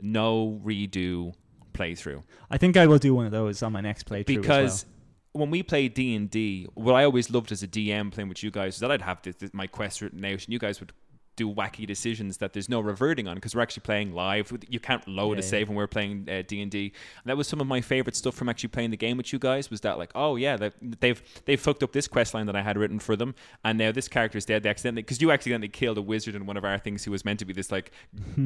no 0.00 0.60
redo 0.64 1.34
playthrough. 1.78 2.22
I 2.50 2.58
think 2.58 2.76
I 2.76 2.86
will 2.86 2.98
do 2.98 3.14
one 3.14 3.26
of 3.26 3.32
those 3.32 3.62
on 3.62 3.72
my 3.72 3.80
next 3.80 4.06
playthrough 4.08 4.26
because 4.26 4.72
as 4.82 4.86
when 5.32 5.50
we 5.50 5.62
played 5.62 5.94
D 5.94 6.14
and 6.16 6.28
D, 6.28 6.66
what 6.74 6.94
I 6.94 7.04
always 7.04 7.30
loved 7.30 7.52
as 7.52 7.62
a 7.62 7.68
DM 7.68 8.10
playing 8.12 8.28
with 8.28 8.42
you 8.42 8.50
guys 8.50 8.74
is 8.74 8.80
that 8.80 8.90
I'd 8.90 9.02
have 9.02 9.22
this, 9.22 9.36
this- 9.36 9.54
my 9.54 9.66
quest 9.66 10.00
written 10.02 10.24
out, 10.24 10.32
and 10.44 10.48
you 10.48 10.58
guys 10.58 10.80
would 10.80 10.92
do 11.38 11.52
wacky 11.52 11.86
decisions 11.86 12.36
that 12.38 12.52
there's 12.52 12.68
no 12.68 12.80
reverting 12.80 13.26
on 13.28 13.36
because 13.36 13.54
we're 13.54 13.62
actually 13.62 13.82
playing 13.82 14.12
live. 14.12 14.52
You 14.68 14.80
can't 14.80 15.06
load 15.08 15.38
Yeah, 15.38 15.40
a 15.40 15.42
save 15.42 15.68
when 15.68 15.76
we're 15.76 15.86
playing 15.86 16.28
uh, 16.30 16.42
D 16.46 16.60
and 16.60 16.70
D. 16.70 16.92
That 17.24 17.36
was 17.36 17.48
some 17.48 17.60
of 17.60 17.66
my 17.66 17.80
favorite 17.80 18.16
stuff 18.16 18.34
from 18.34 18.48
actually 18.48 18.68
playing 18.70 18.90
the 18.90 18.96
game 18.96 19.16
with 19.16 19.32
you 19.32 19.38
guys. 19.38 19.70
Was 19.70 19.80
that 19.82 19.96
like, 19.98 20.10
oh 20.14 20.36
yeah, 20.36 20.56
they've 21.00 21.22
they've 21.46 21.60
fucked 21.60 21.82
up 21.82 21.92
this 21.92 22.08
quest 22.08 22.34
line 22.34 22.46
that 22.46 22.56
I 22.56 22.62
had 22.62 22.76
written 22.76 22.98
for 22.98 23.16
them, 23.16 23.34
and 23.64 23.78
now 23.78 23.92
this 23.92 24.08
character 24.08 24.36
is 24.36 24.44
dead. 24.44 24.62
They 24.62 24.68
accidentally 24.70 25.02
because 25.02 25.22
you 25.22 25.30
accidentally 25.30 25.68
killed 25.68 25.98
a 25.98 26.02
wizard 26.02 26.34
in 26.34 26.44
one 26.46 26.56
of 26.56 26.64
our 26.64 26.78
things 26.78 27.04
who 27.04 27.10
was 27.10 27.24
meant 27.24 27.38
to 27.38 27.44
be 27.44 27.52
this 27.52 27.70
like 27.72 27.92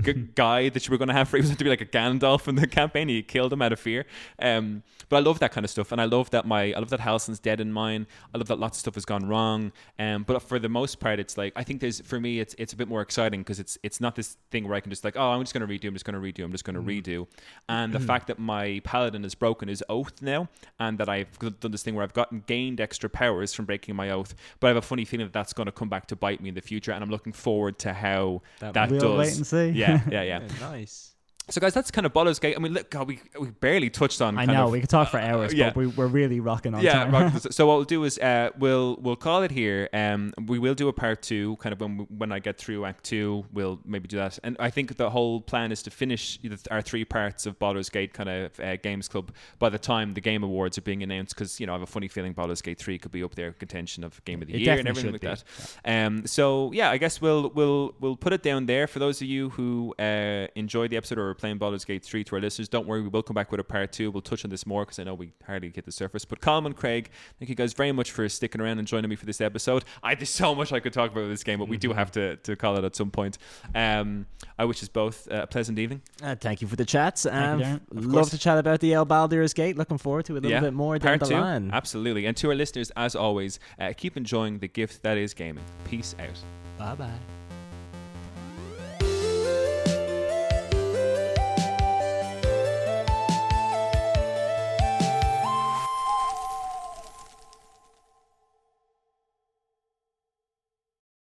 g- 0.03 0.13
guy 0.35 0.69
that 0.69 0.87
you 0.87 0.93
were 0.93 0.99
going 0.99 1.09
to 1.09 1.15
have 1.15 1.29
for. 1.29 1.37
He 1.37 1.41
was 1.43 1.51
meant 1.51 1.59
to 1.59 1.65
be 1.65 1.71
like 1.71 1.81
a 1.81 1.87
Gandalf 1.87 2.49
in 2.49 2.55
the 2.55 2.67
campaign. 2.67 3.09
He 3.09 3.23
killed 3.23 3.53
him 3.53 3.63
out 3.63 3.73
of 3.73 3.81
fear. 3.81 4.07
Um, 4.39 4.83
but 5.09 5.17
I 5.17 5.21
love 5.21 5.39
that 5.41 5.53
kind 5.53 5.65
of 5.65 5.71
stuff, 5.71 5.93
and 5.93 6.01
I 6.01 6.05
love 6.05 6.31
that 6.31 6.47
my 6.47 6.73
I 6.73 6.79
love 6.79 6.91
that 6.91 7.01
Halsin's 7.01 7.39
dead 7.39 7.61
in 7.61 7.73
mine. 7.73 8.07
I 8.35 8.39
love 8.39 8.49
that 8.49 8.59
lots 8.59 8.79
of 8.79 8.81
stuff 8.81 8.95
has 8.95 9.05
gone 9.05 9.29
wrong. 9.29 9.73
Um, 9.99 10.23
but 10.25 10.41
for 10.43 10.59
the 10.59 10.69
most 10.69 11.01
part, 11.01 11.19
it's 11.19 11.37
like 11.37 11.53
I 11.57 11.65
think 11.65 11.81
there's 11.81 12.01
for 12.01 12.21
me 12.21 12.41
it's 12.41 12.55
it's 12.59 12.73
a 12.73 12.77
bit 12.83 12.89
more 12.89 13.03
exciting 13.03 13.41
because 13.41 13.61
it's 13.61 13.79
it's 13.83 14.01
not 14.01 14.17
this 14.17 14.37
thing 14.51 14.67
where 14.67 14.75
I 14.75 14.81
can 14.81 14.91
just 14.91 15.05
like 15.05 15.17
oh 15.17 15.31
I'm 15.31 15.41
just 15.43 15.55
going 15.55 15.67
to 15.67 15.73
redo, 15.73 15.89
I'm 15.89 15.95
just 15.95 16.05
going 16.05 16.21
to 16.21 16.21
redo, 16.21 16.45
I'm 16.45 16.53
just 16.53 16.65
going 16.65 16.75
to 16.75 16.83
mm. 16.83 17.03
redo, 17.03 17.27
and 17.69 17.93
the 17.93 17.99
mm. 17.99 18.07
fact 18.07 18.27
that 18.27 18.39
my 18.39 18.81
paladin 18.85 19.23
has 19.23 19.35
broken 19.35 19.69
his 19.69 19.83
oath 19.89 20.21
now, 20.21 20.49
and 20.81 20.99
that 20.99 21.09
I've 21.09 21.39
done 21.39 21.71
this 21.71 21.83
thing 21.83 21.95
where 21.95 22.03
I've 22.05 22.13
gotten 22.13 22.43
gained 22.47 22.81
extra 22.81 23.09
powers 23.09 23.55
from 23.55 23.65
breaking 23.65 23.95
my 23.95 24.11
oath, 24.11 24.35
but 24.61 24.67
I 24.67 24.71
have 24.71 24.77
a 24.77 24.83
funny 24.83 25.05
feeling 25.05 25.27
that 25.27 25.33
that's 25.33 25.53
going 25.53 25.67
to 25.67 25.73
come 25.73 25.89
back 25.89 26.07
to 26.07 26.17
bite 26.17 26.41
me 26.41 26.49
in 26.49 26.55
the 26.55 26.61
future, 26.61 26.93
and 26.93 27.03
I'm 27.03 27.11
looking 27.11 27.33
forward 27.33 27.79
to 27.81 27.93
how 27.93 28.43
That 28.61 28.75
that, 28.75 28.91
We'll 28.91 29.01
does. 29.01 29.19
wait 29.19 29.37
and 29.37 29.47
see. 29.47 29.69
Yeah, 29.71 30.03
yeah, 30.11 30.23
yeah. 30.31 30.49
nice. 30.61 31.12
So 31.51 31.61
guys, 31.61 31.75
that's 31.75 31.91
kind 31.91 32.07
of 32.07 32.13
Baldur's 32.13 32.39
Gate. 32.39 32.55
I 32.57 32.61
mean, 32.61 32.73
look, 32.73 32.89
God, 32.89 33.09
we 33.09 33.21
we 33.39 33.51
barely 33.51 33.91
touched 33.91 34.23
on. 34.23 34.39
I 34.39 34.45
know 34.45 34.67
of- 34.67 34.71
we 34.71 34.81
could 34.81 34.89
talk 34.89 35.09
for 35.11 35.19
hours, 35.19 35.53
yeah. 35.53 35.71
but 35.71 35.77
we, 35.77 35.87
we're 35.89 36.07
really 36.07 36.39
rocking 36.39 36.73
on 36.73 36.83
yeah, 36.83 37.05
time. 37.05 37.13
right. 37.13 37.43
so 37.53 37.67
what 37.67 37.77
we'll 37.77 37.85
do 37.85 38.05
is 38.05 38.17
uh, 38.19 38.51
we'll 38.59 38.97
we'll 39.01 39.17
call 39.17 39.43
it 39.43 39.51
here. 39.51 39.89
Um, 39.93 40.33
we 40.47 40.61
will 40.61 40.75
do 40.75 40.87
a 40.87 40.93
part 40.93 41.21
two, 41.21 41.57
kind 41.57 41.73
of 41.73 41.81
when 41.81 42.07
when 42.17 42.31
I 42.31 42.39
get 42.39 42.59
through 42.59 42.85
Act 42.85 43.03
Two, 43.05 43.45
we'll 43.53 43.81
maybe 43.85 44.07
do 44.07 44.19
that. 44.19 44.39
And 44.45 44.57
I 44.61 44.71
think 44.71 44.97
the 44.97 45.11
whole 45.11 45.41
plan 45.41 45.73
is 45.73 45.83
to 45.83 45.91
finish 45.91 46.39
our 46.71 46.81
three 46.81 47.05
parts 47.05 47.45
of 47.45 47.59
Baldur's 47.59 47.89
Gate 47.89 48.15
kind 48.15 48.29
of 48.29 48.61
uh, 48.61 48.77
games 48.77 49.09
club 49.09 49.33
by 49.59 49.69
the 49.69 49.81
time 49.81 50.15
the 50.15 50.21
Game 50.21 50.45
Awards 50.45 50.79
are 50.79 50.83
being 50.83 51.03
announced. 51.03 51.35
Because 51.35 51.59
you 51.59 51.67
know 51.67 51.73
I 51.73 51.75
have 51.75 51.83
a 51.83 51.87
funny 51.87 52.07
feeling 52.07 52.35
Baldur's 52.35 52.63
Gate 52.63 52.79
Three 52.79 52.99
could 52.99 53.13
be 53.13 53.25
up 53.25 53.35
there 53.35 53.53
contention 53.53 54.05
of 54.05 54.25
Game 54.25 54.43
of 54.43 54.49
the 54.49 54.55
It 54.55 54.61
Year 54.61 54.79
and 54.79 54.87
everything 54.87 55.11
like 55.11 55.23
should 55.23 55.45
that. 55.85 56.07
Um, 56.07 56.25
so 56.25 56.71
yeah, 56.73 56.91
I 56.91 56.99
guess 56.99 57.21
we'll 57.21 57.51
we'll 57.51 57.97
we'll 57.99 58.17
put 58.17 58.33
it 58.33 58.45
down 58.45 58.67
there 58.67 58.87
for 58.87 59.01
those 59.01 59.21
of 59.21 59.27
you 59.27 59.51
who 59.51 59.93
uh, 59.99 60.47
enjoyed 60.55 60.91
the 60.91 60.97
episode 60.97 61.19
or 61.19 61.32
for 61.33 61.39
playing 61.41 61.59
Baldur's 61.59 61.85
Gate 61.85 62.05
3 62.05 62.25
to 62.25 62.35
our 62.37 62.41
listeners. 62.41 62.69
Don't 62.69 62.87
worry, 62.87 63.01
we 63.01 63.09
will 63.09 63.23
come 63.23 63.35
back 63.35 63.51
with 63.51 63.61
a 63.61 63.65
part 63.65 63.93
two. 63.93 64.11
We'll 64.11 64.21
touch 64.23 64.45
on 64.45 64.51
this 64.51 64.67
more 64.67 64.85
because 64.85 64.99
I 64.99 65.05
know 65.05 65.15
we 65.15 65.33
hardly 65.47 65.71
get 65.71 65.85
the 65.85 65.93
surface. 65.93 66.25
But 66.25 66.41
Colm 66.41 66.67
and 66.67 66.77
Craig, 66.77 67.11
thank 67.39 67.49
you 67.49 67.55
guys 67.55 67.73
very 67.73 67.93
much 67.93 68.11
for 68.11 68.29
sticking 68.29 68.61
around 68.61 68.79
and 68.79 68.87
joining 68.87 69.09
me 69.09 69.17
for 69.17 69.27
this 69.27 69.41
episode. 69.41 69.85
I 70.03 70.15
There's 70.15 70.31
so 70.31 70.55
much 70.55 70.73
I 70.73 70.81
could 70.81 70.93
talk 70.93 71.11
about 71.11 71.23
with 71.23 71.31
this 71.31 71.43
game, 71.43 71.59
but 71.59 71.69
we 71.69 71.77
do 71.79 71.93
have 71.93 72.11
to, 72.13 72.37
to 72.37 72.57
call 72.57 72.77
it 72.77 72.85
at 72.85 72.95
some 72.95 73.11
point. 73.11 73.39
Um, 73.75 74.27
I 74.59 74.65
wish 74.65 74.83
us 74.83 74.89
both 74.89 75.31
uh, 75.31 75.43
a 75.43 75.47
pleasant 75.47 75.79
evening. 75.79 76.03
Uh, 76.23 76.37
thank 76.37 76.61
you 76.63 76.69
for 76.69 76.77
the 76.77 76.85
chats. 76.85 77.25
Um, 77.27 77.61
you, 77.61 77.81
love 77.93 78.31
to 78.31 78.39
chat 78.39 78.59
about 78.59 78.81
the 78.81 78.93
El 78.93 79.05
Baldur's 79.07 79.55
Gate. 79.55 79.77
Looking 79.77 79.99
forward 79.99 80.27
to 80.27 80.35
a 80.35 80.35
little 80.35 80.51
Yeah. 80.51 80.61
bit 80.61 80.75
more 80.75 80.99
down 80.99 81.19
Part 81.19 81.21
the 81.29 81.35
two, 81.35 81.41
line. 81.41 81.71
absolutely. 81.73 82.27
And 82.27 82.37
to 82.37 82.49
our 82.51 82.55
listeners, 82.55 82.91
as 82.97 83.17
always, 83.17 83.59
uh, 83.81 83.93
keep 83.97 84.17
enjoying 84.17 84.59
the 84.59 84.69
gift 84.69 85.03
that 85.03 85.17
is 85.17 85.35
gaming. 85.35 85.65
Peace 85.85 86.15
out. 86.21 86.39
Bye 86.79 86.95
bye. 86.95 87.42